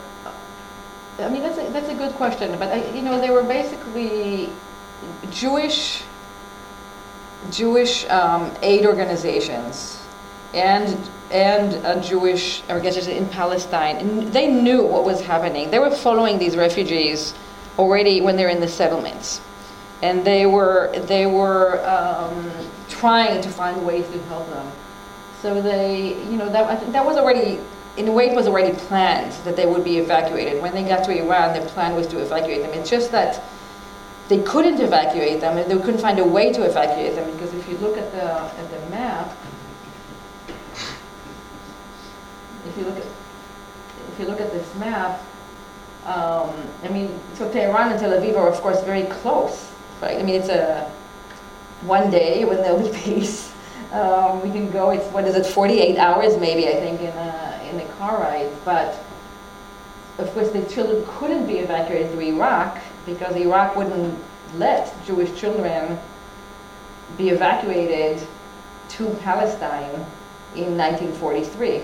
I 1.19 1.28
mean, 1.28 1.43
that's 1.43 1.59
a, 1.59 1.70
that's 1.70 1.89
a 1.89 1.94
good 1.94 2.12
question, 2.15 2.59
but 2.59 2.73
I, 2.73 2.90
you 2.90 3.03
know, 3.03 3.20
they 3.20 3.31
were 3.31 3.43
basically 3.44 4.51
Jewish 5.31 6.03
Jewish 7.51 8.09
um, 8.09 8.53
aid 8.62 8.86
organizations 8.86 10.01
and 10.55 10.99
and 11.31 11.74
a 11.85 12.01
Jewish 12.01 12.62
organization 12.69 13.12
in 13.12 13.28
Palestine. 13.28 13.97
And 13.97 14.32
they 14.32 14.49
knew 14.49 14.82
what 14.82 15.05
was 15.05 15.20
happening. 15.20 15.70
They 15.70 15.78
were 15.78 15.90
following 15.90 16.39
these 16.39 16.57
refugees 16.57 17.35
already 17.78 18.20
when 18.20 18.36
they're 18.36 18.51
in 18.51 18.61
the 18.61 18.69
settlements, 18.69 19.40
and 20.03 20.24
they 20.24 20.47
were 20.47 20.93
they 21.07 21.27
were 21.27 21.85
um, 21.86 22.51
trying 22.89 23.40
to 23.43 23.49
find 23.49 23.86
ways 23.86 24.09
to 24.11 24.19
help 24.24 24.49
them. 24.51 24.66
So 25.43 25.60
they, 25.60 26.14
you 26.31 26.36
know, 26.36 26.48
that 26.51 26.93
that 26.93 27.05
was 27.05 27.16
already 27.16 27.59
in 27.97 28.06
a 28.06 28.12
way 28.12 28.31
it 28.31 28.36
was 28.36 28.47
already 28.47 28.74
planned 28.86 29.32
that 29.44 29.56
they 29.56 29.66
would 29.66 29.82
be 29.82 29.98
evacuated. 29.98 30.62
When 30.62 30.73
they 30.73 30.85
got 30.85 31.05
to 31.05 31.10
Iran, 31.10 31.60
the 31.60 31.66
plan 31.70 31.97
was 31.97 32.06
to 32.09 32.20
evacuate 32.20 32.62
them. 32.62 32.73
It's 32.74 32.89
just 32.89 33.10
that 33.10 33.43
they 34.28 34.40
couldn't 34.43 34.81
evacuate 34.81 35.40
them, 35.40 35.59
and 35.59 35.69
they 35.69 35.77
couldn't 35.77 36.01
find 36.01 36.20
a 36.20 36.24
way 36.24 36.52
to 36.52 36.62
evacuate 36.62 37.16
them 37.16 37.28
because 37.32 37.52
if 37.55 37.69
you 37.69 37.77
look 37.78 37.98
at 37.98 38.12
the 38.12 38.23
at 38.23 38.70
the 38.70 38.90
map, 38.90 39.36
if 42.64 42.78
you 42.78 42.85
look 42.85 42.97
at 42.97 43.05
if 43.05 44.20
you 44.20 44.27
look 44.27 44.40
at 44.40 44.52
this 44.52 44.74
map, 44.77 45.20
um, 46.06 46.55
I 46.85 46.89
mean, 46.89 47.19
so 47.35 47.51
Tehran 47.51 47.90
and 47.90 47.98
Tel 47.98 48.12
Aviv 48.12 48.36
are 48.36 48.48
of 48.48 48.60
course 48.60 48.81
very 48.85 49.05
close, 49.05 49.73
right? 50.01 50.19
I 50.19 50.23
mean, 50.23 50.36
it's 50.36 50.51
a 50.51 50.89
one 51.82 52.12
day 52.12 52.44
when 52.44 52.59
there'll 52.59 52.81
be 52.81 52.97
peace. 52.97 53.52
Um, 53.93 54.43
we 54.43 54.51
can 54.51 54.70
go. 54.70 54.90
It's 54.90 55.05
what 55.12 55.24
is 55.24 55.35
it? 55.35 55.44
48 55.47 55.98
hours 55.98 56.39
maybe 56.39 56.66
I 56.66 56.74
think 56.74 57.01
in 57.01 57.09
a 57.09 57.69
in 57.70 57.81
a 57.81 57.93
car 57.94 58.20
ride, 58.20 58.51
but 58.64 58.98
of 60.19 60.32
course 60.32 60.51
the 60.51 60.64
children 60.64 61.05
couldn't 61.06 61.47
be 61.47 61.59
evacuated 61.59 62.10
to 62.12 62.20
Iraq 62.20 62.78
because 63.05 63.36
Iraq 63.36 63.77
wouldn't 63.77 64.19
let 64.55 64.94
Jewish 65.06 65.39
children 65.39 65.98
be 67.19 67.28
evacuated 67.28 68.27
to 68.90 69.10
Palestine 69.23 70.06
in 70.55 70.77
1943. 70.77 71.82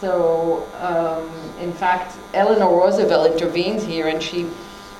So, 0.00 0.68
um, 0.80 1.30
in 1.58 1.72
fact, 1.72 2.16
Eleanor 2.34 2.78
Roosevelt 2.78 3.32
intervenes 3.32 3.84
here, 3.84 4.08
and 4.08 4.22
she 4.22 4.50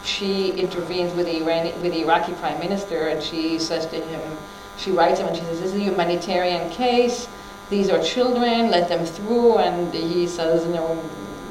she 0.02 0.52
intervenes 0.52 1.12
with 1.14 1.26
the 1.26 1.42
with 1.42 1.92
the 1.92 2.00
Iraqi 2.00 2.32
prime 2.34 2.58
minister, 2.58 3.08
and 3.08 3.22
she 3.22 3.58
says 3.58 3.86
to 3.86 3.96
him, 3.96 4.38
she 4.78 4.90
writes 4.90 5.20
him, 5.20 5.28
and 5.28 5.36
she 5.36 5.42
says, 5.44 5.60
"This 5.60 5.72
is 5.72 5.80
a 5.80 5.84
humanitarian 5.84 6.70
case. 6.70 7.28
These 7.70 7.90
are 7.90 8.02
children. 8.02 8.70
Let 8.70 8.88
them 8.88 9.04
through." 9.06 9.58
And 9.58 9.92
he 9.92 10.26
says, 10.26 10.64
"You 10.66 10.74
know, 10.74 11.02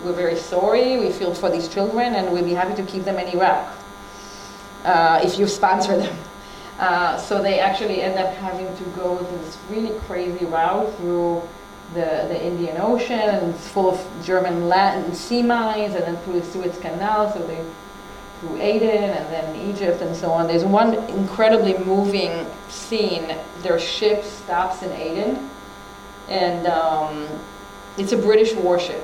we're 0.03 0.13
very 0.13 0.35
sorry. 0.35 0.97
We 0.97 1.11
feel 1.11 1.33
for 1.33 1.49
these 1.49 1.67
children, 1.67 2.15
and 2.15 2.31
we'd 2.31 2.45
be 2.45 2.53
happy 2.53 2.75
to 2.75 2.83
keep 2.83 3.03
them 3.03 3.17
in 3.17 3.27
Iraq 3.37 3.67
uh, 4.85 5.21
if 5.23 5.39
you 5.39 5.47
sponsor 5.47 5.97
them." 5.97 6.17
Uh, 6.79 7.17
so 7.17 7.41
they 7.41 7.59
actually 7.59 8.01
end 8.01 8.19
up 8.19 8.33
having 8.35 8.67
to 8.75 8.83
go 8.99 9.17
this 9.17 9.57
really 9.69 9.97
crazy 10.01 10.45
route 10.45 10.93
through 10.97 11.41
the, 11.93 12.25
the 12.27 12.43
Indian 12.43 12.81
Ocean, 12.81 13.19
and 13.19 13.55
it's 13.55 13.67
full 13.69 13.89
of 13.89 14.25
German 14.25 14.67
land 14.67 15.15
sea 15.15 15.41
mines, 15.41 15.95
and 15.95 16.03
then 16.03 16.17
through 16.17 16.41
the 16.41 16.45
Suez 16.45 16.77
Canal, 16.79 17.31
so 17.31 17.39
they 17.47 17.63
through 18.39 18.61
Aden 18.61 19.09
and 19.11 19.25
then 19.33 19.69
Egypt 19.69 20.01
and 20.01 20.15
so 20.15 20.31
on. 20.31 20.47
There's 20.47 20.65
one 20.65 20.95
incredibly 21.09 21.77
moving 21.77 22.45
scene. 22.69 23.35
Their 23.61 23.79
ship 23.79 24.23
stops 24.23 24.83
in 24.83 24.91
Aden, 24.91 25.49
and 26.27 26.67
um, 26.67 27.27
it's 27.97 28.11
a 28.11 28.17
British 28.17 28.53
warship. 28.53 29.03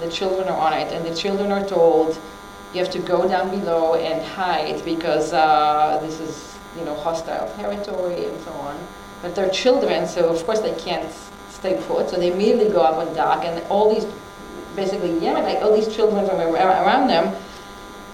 The 0.00 0.10
children 0.10 0.48
are 0.48 0.58
on 0.58 0.72
it, 0.72 0.92
and 0.92 1.04
the 1.04 1.14
children 1.14 1.52
are 1.52 1.66
told 1.66 2.18
you 2.72 2.80
have 2.80 2.90
to 2.90 2.98
go 2.98 3.28
down 3.28 3.50
below 3.50 3.94
and 3.94 4.24
hide 4.24 4.82
because 4.84 5.32
uh, 5.32 5.98
this 6.02 6.20
is 6.20 6.56
you 6.78 6.84
know 6.84 6.94
hostile 6.94 7.54
territory 7.56 8.24
and 8.24 8.40
so 8.42 8.52
on. 8.52 8.78
But 9.20 9.34
they're 9.34 9.50
children, 9.50 10.06
so 10.06 10.30
of 10.30 10.44
course 10.44 10.60
they 10.60 10.74
can't 10.74 11.12
stay 11.50 11.80
put. 11.86 12.10
So 12.10 12.16
they 12.16 12.32
immediately 12.32 12.70
go 12.70 12.80
up 12.80 12.96
on 12.96 13.14
dock, 13.14 13.44
and 13.44 13.62
all 13.68 13.94
these 13.94 14.06
basically 14.74 15.10
Yemenite, 15.10 15.60
all 15.60 15.76
these 15.76 15.94
children 15.94 16.26
from 16.26 16.40
around 16.40 17.08
them 17.08 17.36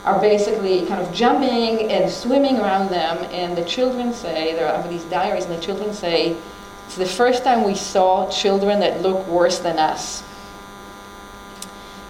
are 0.04 0.20
basically 0.20 0.86
kind 0.86 1.00
of 1.00 1.12
jumping 1.12 1.90
and 1.90 2.10
swimming 2.10 2.58
around 2.58 2.90
them. 2.90 3.18
And 3.32 3.56
the 3.56 3.64
children 3.64 4.12
say, 4.12 4.54
there 4.54 4.68
are 4.68 4.86
these 4.88 5.04
diaries, 5.04 5.44
and 5.44 5.54
the 5.54 5.60
children 5.60 5.92
say, 5.92 6.36
it's 6.86 6.96
the 6.96 7.06
first 7.06 7.44
time 7.44 7.64
we 7.64 7.74
saw 7.74 8.30
children 8.30 8.80
that 8.80 9.02
look 9.02 9.26
worse 9.26 9.58
than 9.58 9.78
us. 9.78 10.22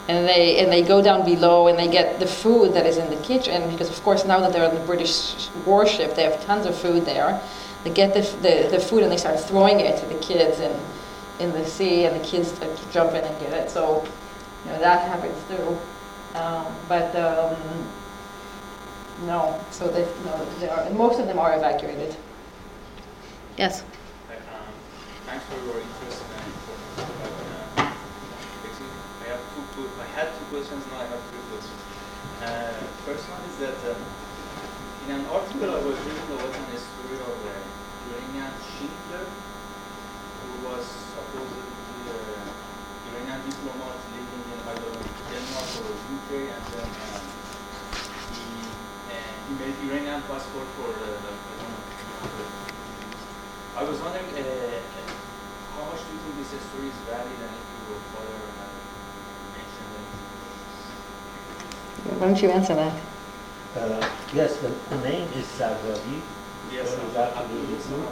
And 0.06 0.26
they, 0.26 0.58
and 0.58 0.72
they 0.72 0.82
go 0.82 1.02
down 1.02 1.24
below 1.24 1.66
and 1.66 1.78
they 1.78 1.88
get 1.88 2.18
the 2.18 2.26
food 2.26 2.72
that 2.72 2.86
is 2.86 2.96
in 2.96 3.10
the 3.10 3.22
kitchen 3.22 3.70
because, 3.70 3.90
of 3.90 4.02
course, 4.02 4.24
now 4.24 4.40
that 4.40 4.52
they're 4.52 4.66
on 4.66 4.74
the 4.74 4.86
British 4.86 5.48
warship, 5.66 6.14
they 6.14 6.22
have 6.22 6.42
tons 6.46 6.64
of 6.64 6.78
food 6.78 7.04
there. 7.04 7.42
They 7.84 7.90
get 7.90 8.14
the, 8.14 8.22
the, 8.38 8.68
the 8.70 8.80
food 8.80 9.02
and 9.02 9.12
they 9.12 9.18
start 9.18 9.38
throwing 9.40 9.80
it 9.80 9.98
to 10.00 10.06
the 10.06 10.18
kids 10.20 10.60
in, 10.60 10.74
in 11.40 11.52
the 11.52 11.66
sea, 11.66 12.06
and 12.06 12.18
the 12.18 12.24
kids 12.24 12.58
jump 12.90 13.10
in 13.10 13.24
and 13.24 13.40
get 13.40 13.52
it. 13.52 13.70
So, 13.70 14.02
you 14.64 14.70
know, 14.70 14.78
that 14.78 15.06
happens 15.08 15.36
too. 15.48 15.78
Um, 16.34 16.66
but 16.88 17.14
um, 17.16 17.56
no, 19.26 19.58
so 19.70 19.88
they, 19.88 20.06
no, 20.24 20.44
they 20.60 20.68
are, 20.68 20.88
most 20.90 21.18
of 21.18 21.26
them 21.26 21.38
are 21.38 21.56
evacuated. 21.56 22.14
Yes. 23.56 23.82
Um, 23.82 24.36
thanks 25.26 25.44
for 25.46 25.56
your 25.64 25.80
interest 25.80 26.22
and 26.22 26.44
information 26.46 27.10
about 27.16 27.34
uh, 27.34 27.92
I 29.18 29.28
have 29.32 29.42
two, 29.54 29.64
two, 29.74 29.88
I 29.98 30.06
had 30.14 30.28
two 30.38 30.46
questions, 30.54 30.84
now 30.92 31.00
I 31.00 31.06
have 31.06 31.22
three 31.32 31.44
questions. 31.50 31.80
Uh, 32.38 32.72
first 33.02 33.24
one 33.26 33.42
is 33.50 33.56
that 33.58 33.78
um, 33.90 34.02
in 35.08 35.20
an 35.20 35.26
article 35.26 35.70
I 35.74 35.80
was 35.82 35.96
reading 36.06 36.28
about 36.28 36.54
a 36.54 36.78
story 36.78 37.18
of 37.18 37.34
a 37.34 37.56
Iranian 38.08 38.52
Schindler 38.62 39.26
who 39.26 40.68
was 40.68 40.84
supposedly 40.86 41.68
uh, 43.28 43.34
Iranian 43.34 43.44
diplomat 43.44 43.98
living 44.12 44.44
in 44.52 44.60
either 44.68 44.92
Denmark 45.28 45.68
or 45.76 45.92
UK, 46.16 46.30
and 46.56 46.64
then 46.72 46.88
um, 46.88 47.26
he 48.32 48.72
uh, 49.12 49.32
he 49.46 49.52
made 49.60 49.76
Iranian 49.88 50.22
passport 50.22 50.68
for 50.76 50.88
uh, 50.88 51.06
like, 51.24 51.40
I 51.52 51.54
don't 51.60 51.72
know. 51.72 51.84
I 53.76 53.82
was 53.84 54.00
wondering 54.00 54.32
uh, 54.32 54.80
how 55.76 55.84
much 55.84 56.00
do 56.08 56.10
you 56.12 56.20
think 56.24 56.34
this 56.40 56.48
story 56.68 56.88
is 56.88 57.00
valid, 57.04 57.38
and 57.46 57.52
if 57.52 57.64
you 57.68 57.80
your 57.92 58.00
father 58.16 58.38
had 58.58 58.72
mentioned 59.52 59.92
anything? 60.00 60.28
Why 62.18 62.26
don't 62.28 62.42
you 62.42 62.50
answer 62.50 62.74
that? 62.74 62.94
Uh, 63.76 64.08
yes, 64.32 64.56
the, 64.56 64.68
the 64.88 64.98
name 65.04 65.28
is 65.36 65.46
Sardari. 65.46 66.22
Yes, 66.72 66.88
What 66.88 67.04
is 67.04 67.16
I- 67.16 67.18
that 67.20 67.36
I 67.36 67.42
to 67.42 67.48
do 67.48 67.54
believe 67.54 67.76
with 67.76 67.84
so. 67.84 67.96
you? 67.96 68.02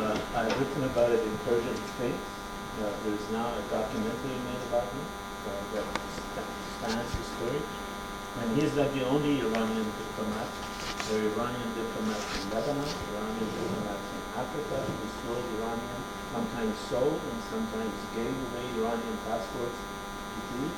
Uh, 0.00 0.16
I've 0.34 0.54
written 0.60 0.84
about 0.84 1.10
it 1.12 1.22
in 1.28 1.38
Persian 1.44 1.76
Sphinx. 1.76 2.39
Uh, 2.78 2.86
there's 3.04 3.26
now 3.34 3.50
a 3.58 3.62
documentary 3.66 4.38
made 4.46 4.62
about 4.70 4.86
him 4.94 5.02
uh, 5.02 5.58
that 5.74 6.46
stands 6.78 7.10
the 7.18 7.24
story. 7.34 7.62
And 8.40 8.46
he's 8.54 8.72
not 8.78 8.94
the 8.94 9.04
only 9.04 9.42
Iranian 9.42 9.90
diplomat. 9.90 10.46
There 11.10 11.18
are 11.18 11.26
Iranian 11.34 11.70
diplomats 11.74 12.30
in 12.38 12.46
Lebanon, 12.54 12.86
Iranian 12.86 13.48
diplomats 13.50 14.06
in 14.14 14.22
Africa 14.38 14.76
who 14.86 15.06
sold 15.26 15.44
Iranian, 15.58 16.00
sometimes 16.30 16.78
sold 16.86 17.18
and 17.18 17.38
sometimes 17.50 17.90
gave 18.14 18.30
away 18.30 18.64
Iranian 18.78 19.18
passports 19.26 19.74
to 19.74 20.38
Jews. 20.54 20.76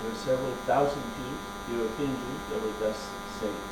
There 0.00 0.10
are 0.10 0.16
several 0.16 0.56
thousand 0.64 1.04
Jews, 1.20 1.40
European 1.68 2.16
Jews, 2.16 2.42
that 2.48 2.58
were 2.64 2.76
thus 2.80 2.98
saved. 3.36 3.68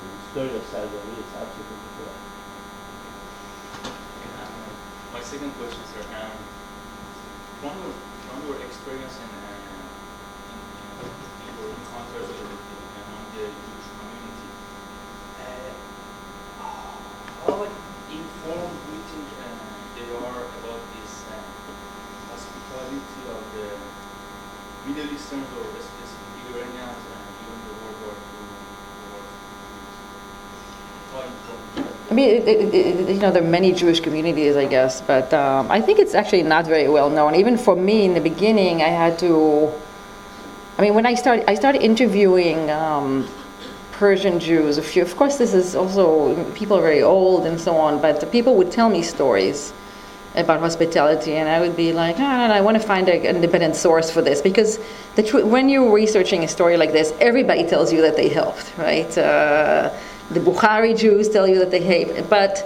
The 0.00 0.08
story 0.30 0.54
of 0.54 0.62
Sardari 0.70 1.18
is 1.18 1.30
absolutely 1.34 1.90
correct. 1.98 2.24
My 5.12 5.20
second 5.20 5.50
question, 5.58 5.82
sir. 5.90 6.06
Um, 6.14 6.59
from 7.60 7.76
from 8.24 8.40
your 8.48 8.56
experience 8.64 9.20
in, 9.20 9.28
uh, 9.28 9.52
in, 11.04 11.52
your 11.60 11.68
encounters 11.76 12.32
among 12.32 13.24
the 13.36 13.52
Jewish 13.52 13.88
community, 14.00 14.48
uh, 15.44 15.76
how 16.56 17.60
informed 18.08 18.76
do 18.80 18.90
you 18.96 19.04
think 19.12 19.28
uh, 19.44 19.60
they 19.92 20.08
are 20.08 20.40
about 20.56 20.82
this 20.96 21.12
uh, 21.28 21.36
hospitality 22.32 23.22
of 23.28 23.44
the 23.52 23.68
Middle 24.88 25.12
Easterns 25.12 25.52
or 25.52 25.68
specifically 25.84 26.56
Iranians 26.56 27.04
uh, 27.12 27.28
during 27.44 27.60
the 27.60 27.74
World 27.76 27.98
War 28.08 28.16
II? 28.16 28.40
How 31.12 31.28
informed? 31.28 31.89
I 32.10 32.12
mean, 32.12 32.28
it, 32.28 32.48
it, 32.48 32.74
it, 32.74 33.08
you 33.08 33.20
know, 33.20 33.30
there 33.30 33.42
are 33.42 33.46
many 33.46 33.72
Jewish 33.72 34.00
communities, 34.00 34.56
I 34.56 34.66
guess, 34.66 35.00
but 35.00 35.32
um, 35.32 35.70
I 35.70 35.80
think 35.80 36.00
it's 36.00 36.14
actually 36.14 36.42
not 36.42 36.66
very 36.66 36.88
well 36.88 37.08
known. 37.08 37.36
Even 37.36 37.56
for 37.56 37.76
me, 37.76 38.04
in 38.04 38.14
the 38.14 38.20
beginning, 38.20 38.82
I 38.82 38.88
had 38.88 39.16
to. 39.20 39.72
I 40.76 40.82
mean, 40.82 40.94
when 40.94 41.06
I 41.06 41.14
started, 41.14 41.48
I 41.48 41.54
started 41.54 41.82
interviewing 41.82 42.68
um, 42.68 43.28
Persian 43.92 44.40
Jews. 44.40 44.76
A 44.76 44.82
few, 44.82 45.02
of 45.02 45.14
course, 45.14 45.38
this 45.38 45.54
is 45.54 45.76
also 45.76 46.34
people 46.54 46.76
are 46.78 46.82
very 46.82 47.02
old 47.02 47.46
and 47.46 47.60
so 47.60 47.76
on, 47.76 48.02
but 48.02 48.18
the 48.18 48.26
people 48.26 48.56
would 48.56 48.72
tell 48.72 48.90
me 48.90 49.02
stories 49.02 49.72
about 50.34 50.58
hospitality, 50.58 51.34
and 51.34 51.48
I 51.48 51.60
would 51.60 51.76
be 51.76 51.92
like, 51.92 52.16
ah, 52.18 52.46
I 52.46 52.60
want 52.60 52.80
to 52.80 52.82
find 52.84 53.08
an 53.08 53.22
independent 53.36 53.76
source 53.76 54.10
for 54.10 54.22
this 54.22 54.40
because 54.42 54.80
the 55.14 55.22
tr- 55.22 55.46
when 55.46 55.68
you're 55.68 55.92
researching 55.92 56.42
a 56.42 56.48
story 56.48 56.76
like 56.76 56.92
this, 56.92 57.12
everybody 57.20 57.64
tells 57.68 57.92
you 57.92 58.02
that 58.02 58.16
they 58.16 58.28
helped, 58.28 58.72
right? 58.76 59.16
Uh, 59.16 59.90
the 60.30 60.40
Bukhari 60.40 60.96
Jews 60.96 61.28
tell 61.28 61.46
you 61.48 61.58
that 61.58 61.70
they 61.70 61.80
hate, 61.82 62.28
but 62.28 62.64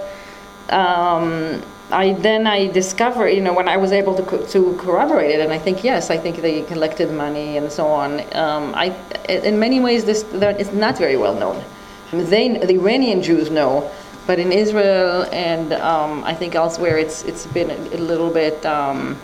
um, 0.69 1.61
I 1.91 2.13
then 2.13 2.47
I 2.47 2.67
discovered, 2.67 3.29
you 3.29 3.41
know, 3.41 3.53
when 3.53 3.67
I 3.67 3.77
was 3.77 3.91
able 3.91 4.15
to 4.15 4.23
co- 4.23 4.45
to 4.47 4.75
corroborate 4.77 5.31
it, 5.31 5.39
and 5.39 5.51
I 5.51 5.59
think 5.59 5.83
yes, 5.83 6.09
I 6.09 6.17
think 6.17 6.37
they 6.41 6.61
collected 6.63 7.11
money 7.11 7.57
and 7.57 7.71
so 7.71 7.87
on. 7.87 8.21
Um, 8.35 8.73
I, 8.75 8.95
in 9.29 9.59
many 9.59 9.79
ways, 9.79 10.05
this 10.05 10.23
is 10.33 10.71
not 10.73 10.97
very 10.97 11.17
well 11.17 11.35
known. 11.35 11.63
I 12.11 12.15
mean, 12.15 12.29
they, 12.29 12.57
the 12.57 12.75
Iranian 12.75 13.21
Jews 13.21 13.49
know, 13.49 13.89
but 14.27 14.39
in 14.39 14.51
Israel 14.51 15.23
and 15.31 15.73
um, 15.73 16.23
I 16.23 16.33
think 16.33 16.55
elsewhere, 16.55 16.97
it's 16.97 17.23
it's 17.23 17.45
been 17.47 17.69
a, 17.71 17.77
a 17.97 18.01
little 18.11 18.29
bit. 18.29 18.65
Um, 18.65 19.17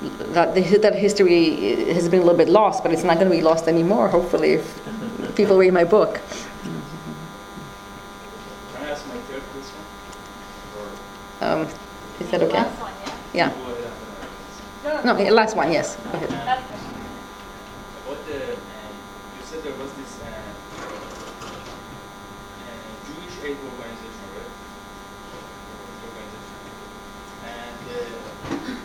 that, 0.00 0.54
the, 0.54 0.62
that 0.78 0.94
history 0.94 1.92
has 1.92 2.08
been 2.08 2.20
a 2.20 2.24
little 2.24 2.38
bit 2.38 2.48
lost, 2.48 2.82
but 2.84 2.92
it's 2.92 3.02
not 3.02 3.16
going 3.16 3.28
to 3.28 3.34
be 3.36 3.42
lost 3.42 3.66
anymore, 3.66 4.08
hopefully, 4.08 4.52
if 4.52 4.80
people 5.34 5.58
read 5.58 5.72
my 5.72 5.82
book. 5.84 6.20
Can 8.72 8.82
I 8.84 8.90
ask 8.90 9.04
my 9.08 9.16
third 9.26 9.42
question? 9.52 9.80
Or 11.42 11.46
Um, 11.48 11.68
is 12.20 12.30
that 12.30 12.42
okay? 12.42 12.58
Last 12.58 12.80
one, 12.80 12.92
yeah? 13.34 13.48
Yeah. 13.48 13.50
go 13.50 13.72
ahead 13.72 13.84
after 13.86 14.87
that? 14.87 14.87
No, 15.04 15.14
okay, 15.14 15.30
last 15.30 15.54
one, 15.54 15.70
yes. 15.72 15.94
Go 15.96 16.10
ahead. 16.10 16.28
About 16.30 16.58
the, 18.26 18.54
um, 18.54 18.58
you 19.38 19.42
said 19.44 19.62
there 19.62 19.74
was 19.78 19.92
this 19.94 20.18
uh, 20.20 20.26
uh, 20.26 20.32
Jewish 23.06 23.36
aid 23.46 23.56
organization, 23.62 24.26
right? 24.34 24.52
Organization. 26.02 26.58
And 27.46 27.78
uh, 27.86 28.10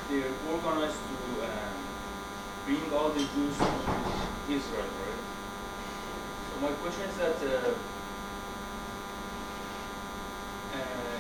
they 0.10 0.22
organized 0.54 1.02
to 1.02 1.18
um, 1.50 1.74
bring 2.66 2.86
all 2.94 3.10
the 3.10 3.26
Jews 3.34 3.58
to 3.58 4.54
Israel, 4.54 4.86
right? 4.86 5.24
So 6.46 6.54
my 6.62 6.72
question 6.78 7.10
is 7.10 7.18
that 7.18 7.42
uh, 7.42 7.74
uh, 10.78 11.14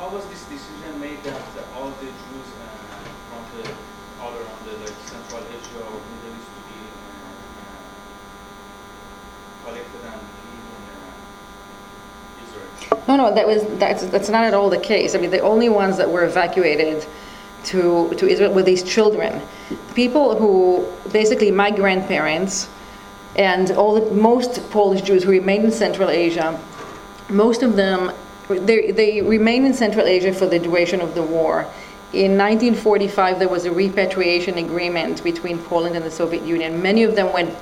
how 0.00 0.08
was 0.08 0.24
this 0.28 0.44
decision 0.44 0.98
made 0.98 1.22
that 1.24 1.36
all 1.76 1.90
the 1.90 2.06
Jews 2.06 2.48
uh, 2.56 3.04
from 3.28 3.44
the 3.52 3.68
all 4.18 4.32
around 4.32 4.64
the 4.64 4.72
like 4.78 4.96
Central 5.04 5.42
Asia 5.44 5.76
or 5.76 6.00
Middle 6.00 6.36
East 6.40 6.48
to 6.56 6.60
be 6.68 6.80
uh, 6.80 6.96
uh, 7.60 7.84
collected 9.66 10.02
and? 10.10 10.20
No, 13.06 13.16
no, 13.16 13.34
that 13.34 13.46
was, 13.46 13.62
that's, 13.78 14.04
that's 14.06 14.28
not 14.28 14.44
at 14.44 14.54
all 14.54 14.70
the 14.70 14.78
case. 14.78 15.14
I 15.14 15.18
mean, 15.18 15.30
the 15.30 15.40
only 15.40 15.68
ones 15.68 15.96
that 15.96 16.08
were 16.08 16.24
evacuated 16.24 17.04
to, 17.64 18.14
to 18.16 18.26
Israel 18.26 18.52
were 18.54 18.62
these 18.62 18.82
children. 18.82 19.42
People 19.94 20.34
who, 20.36 20.86
basically 21.10 21.50
my 21.50 21.70
grandparents 21.70 22.68
and 23.36 23.70
all 23.72 24.00
the, 24.00 24.10
most 24.12 24.70
Polish 24.70 25.02
Jews 25.02 25.24
who 25.24 25.30
remained 25.30 25.64
in 25.64 25.72
Central 25.72 26.08
Asia, 26.08 26.58
most 27.28 27.62
of 27.62 27.76
them, 27.76 28.12
they, 28.58 29.22
remained 29.22 29.66
in 29.66 29.74
Central 29.74 30.06
Asia 30.06 30.32
for 30.32 30.46
the 30.46 30.58
duration 30.58 31.00
of 31.00 31.14
the 31.14 31.22
war. 31.22 31.66
In 32.12 32.36
1945, 32.36 33.38
there 33.38 33.48
was 33.48 33.66
a 33.66 33.70
repatriation 33.70 34.58
agreement 34.58 35.22
between 35.22 35.58
Poland 35.58 35.94
and 35.94 36.04
the 36.04 36.10
Soviet 36.10 36.42
Union. 36.42 36.82
Many 36.82 37.04
of 37.04 37.14
them 37.14 37.32
went 37.32 37.54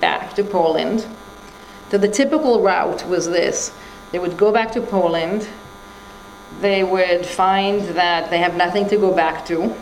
back 0.00 0.34
to 0.34 0.44
Poland. 0.44 1.06
So 1.90 1.98
the 1.98 2.08
typical 2.08 2.62
route 2.62 3.06
was 3.06 3.28
this. 3.28 3.72
They 4.12 4.18
would 4.18 4.36
go 4.36 4.52
back 4.52 4.72
to 4.72 4.80
Poland. 4.80 5.48
They 6.60 6.82
would 6.82 7.26
find 7.26 7.82
that 7.96 8.30
they 8.30 8.38
have 8.38 8.56
nothing 8.56 8.88
to 8.88 8.96
go 8.96 9.12
back 9.12 9.44
to. 9.46 9.74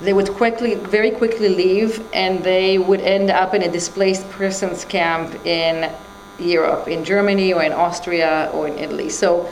They 0.00 0.14
would 0.14 0.30
quickly, 0.30 0.76
very 0.76 1.10
quickly 1.10 1.50
leave, 1.50 2.02
and 2.14 2.42
they 2.42 2.78
would 2.78 3.02
end 3.02 3.30
up 3.30 3.52
in 3.52 3.62
a 3.62 3.70
displaced 3.70 4.28
persons 4.30 4.84
camp 4.86 5.34
in 5.44 5.92
Europe, 6.40 6.88
in 6.88 7.04
Germany 7.04 7.52
or 7.52 7.62
in 7.62 7.72
Austria 7.72 8.50
or 8.52 8.66
in 8.66 8.78
Italy. 8.78 9.08
So, 9.08 9.48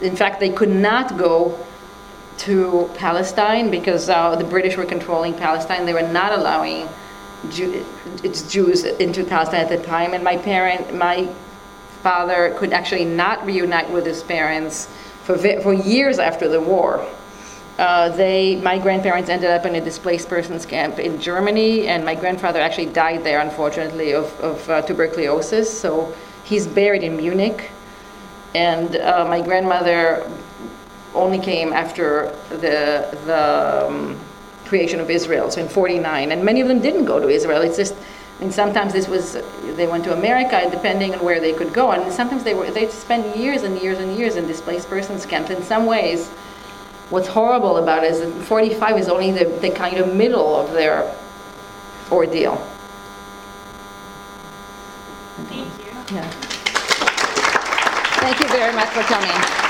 in 0.00 0.16
fact, 0.16 0.40
they 0.40 0.50
could 0.50 0.70
not 0.70 1.16
go 1.18 1.58
to 2.38 2.90
Palestine 2.96 3.70
because 3.70 4.08
uh, 4.08 4.34
the 4.36 4.44
British 4.44 4.76
were 4.76 4.84
controlling 4.84 5.34
Palestine. 5.34 5.86
They 5.86 5.94
were 5.94 6.02
not 6.02 6.32
allowing 6.32 6.88
Jew- 7.50 7.84
it's 8.22 8.42
Jews 8.42 8.84
into 8.84 9.24
Palestine 9.24 9.60
at 9.60 9.68
the 9.68 9.82
time, 9.82 10.14
and 10.14 10.22
my 10.22 10.36
parent, 10.36 10.94
my 10.94 11.28
father 12.02 12.54
could 12.58 12.72
actually 12.72 13.04
not 13.04 13.44
reunite 13.44 13.90
with 13.90 14.06
his 14.06 14.22
parents 14.22 14.88
for 15.24 15.36
ve- 15.36 15.60
for 15.62 15.72
years 15.72 16.18
after 16.18 16.48
the 16.48 16.60
war. 16.60 17.06
Uh, 17.82 18.08
they, 18.10 18.54
my 18.54 18.78
grandparents 18.78 19.28
ended 19.28 19.50
up 19.50 19.66
in 19.66 19.74
a 19.74 19.80
displaced 19.80 20.28
persons 20.28 20.64
camp 20.64 21.00
in 21.00 21.20
Germany, 21.20 21.88
and 21.88 22.04
my 22.04 22.14
grandfather 22.14 22.60
actually 22.60 22.86
died 22.86 23.24
there, 23.24 23.40
unfortunately, 23.40 24.12
of, 24.14 24.26
of 24.40 24.70
uh, 24.70 24.82
tuberculosis. 24.82 25.66
So 25.80 26.14
he's 26.44 26.64
buried 26.64 27.02
in 27.02 27.16
Munich, 27.16 27.72
and 28.54 28.94
uh, 28.94 29.26
my 29.28 29.40
grandmother 29.42 30.30
only 31.12 31.40
came 31.40 31.72
after 31.72 32.30
the 32.50 33.18
the 33.26 33.86
um, 33.88 34.20
creation 34.72 35.00
of 35.00 35.10
Israel, 35.10 35.50
so 35.50 35.60
in 35.60 35.68
49. 35.68 36.30
And 36.30 36.44
many 36.44 36.60
of 36.60 36.68
them 36.68 36.80
didn't 36.80 37.04
go 37.04 37.18
to 37.18 37.28
Israel. 37.28 37.62
It's 37.62 37.76
just, 37.76 37.96
mean, 38.38 38.52
sometimes 38.52 38.92
this 38.92 39.08
was, 39.08 39.34
they 39.76 39.88
went 39.88 40.04
to 40.04 40.12
America, 40.12 40.68
depending 40.70 41.14
on 41.16 41.24
where 41.24 41.40
they 41.40 41.52
could 41.52 41.74
go. 41.74 41.90
And 41.90 42.12
sometimes 42.12 42.44
they 42.44 42.54
were, 42.54 42.70
they 42.70 42.88
spent 42.88 43.36
years 43.36 43.64
and 43.64 43.76
years 43.82 43.98
and 43.98 44.16
years 44.16 44.36
in 44.36 44.46
displaced 44.46 44.88
persons 44.88 45.26
camps. 45.26 45.50
In 45.50 45.64
some 45.64 45.84
ways, 45.84 46.30
what's 47.12 47.28
horrible 47.28 47.76
about 47.76 48.02
it 48.04 48.10
is 48.10 48.20
that 48.20 48.32
45 48.46 48.96
is 48.96 49.08
only 49.10 49.30
the, 49.32 49.44
the 49.44 49.70
kind 49.70 49.98
of 49.98 50.14
middle 50.14 50.56
of 50.56 50.72
their 50.72 51.14
ordeal. 52.10 52.56
Thank 55.44 55.78
you. 55.78 56.16
Yeah. 56.16 56.30
Thank 58.20 58.40
you 58.40 58.48
very 58.48 58.74
much 58.74 58.88
for 58.88 59.02
coming. 59.02 59.61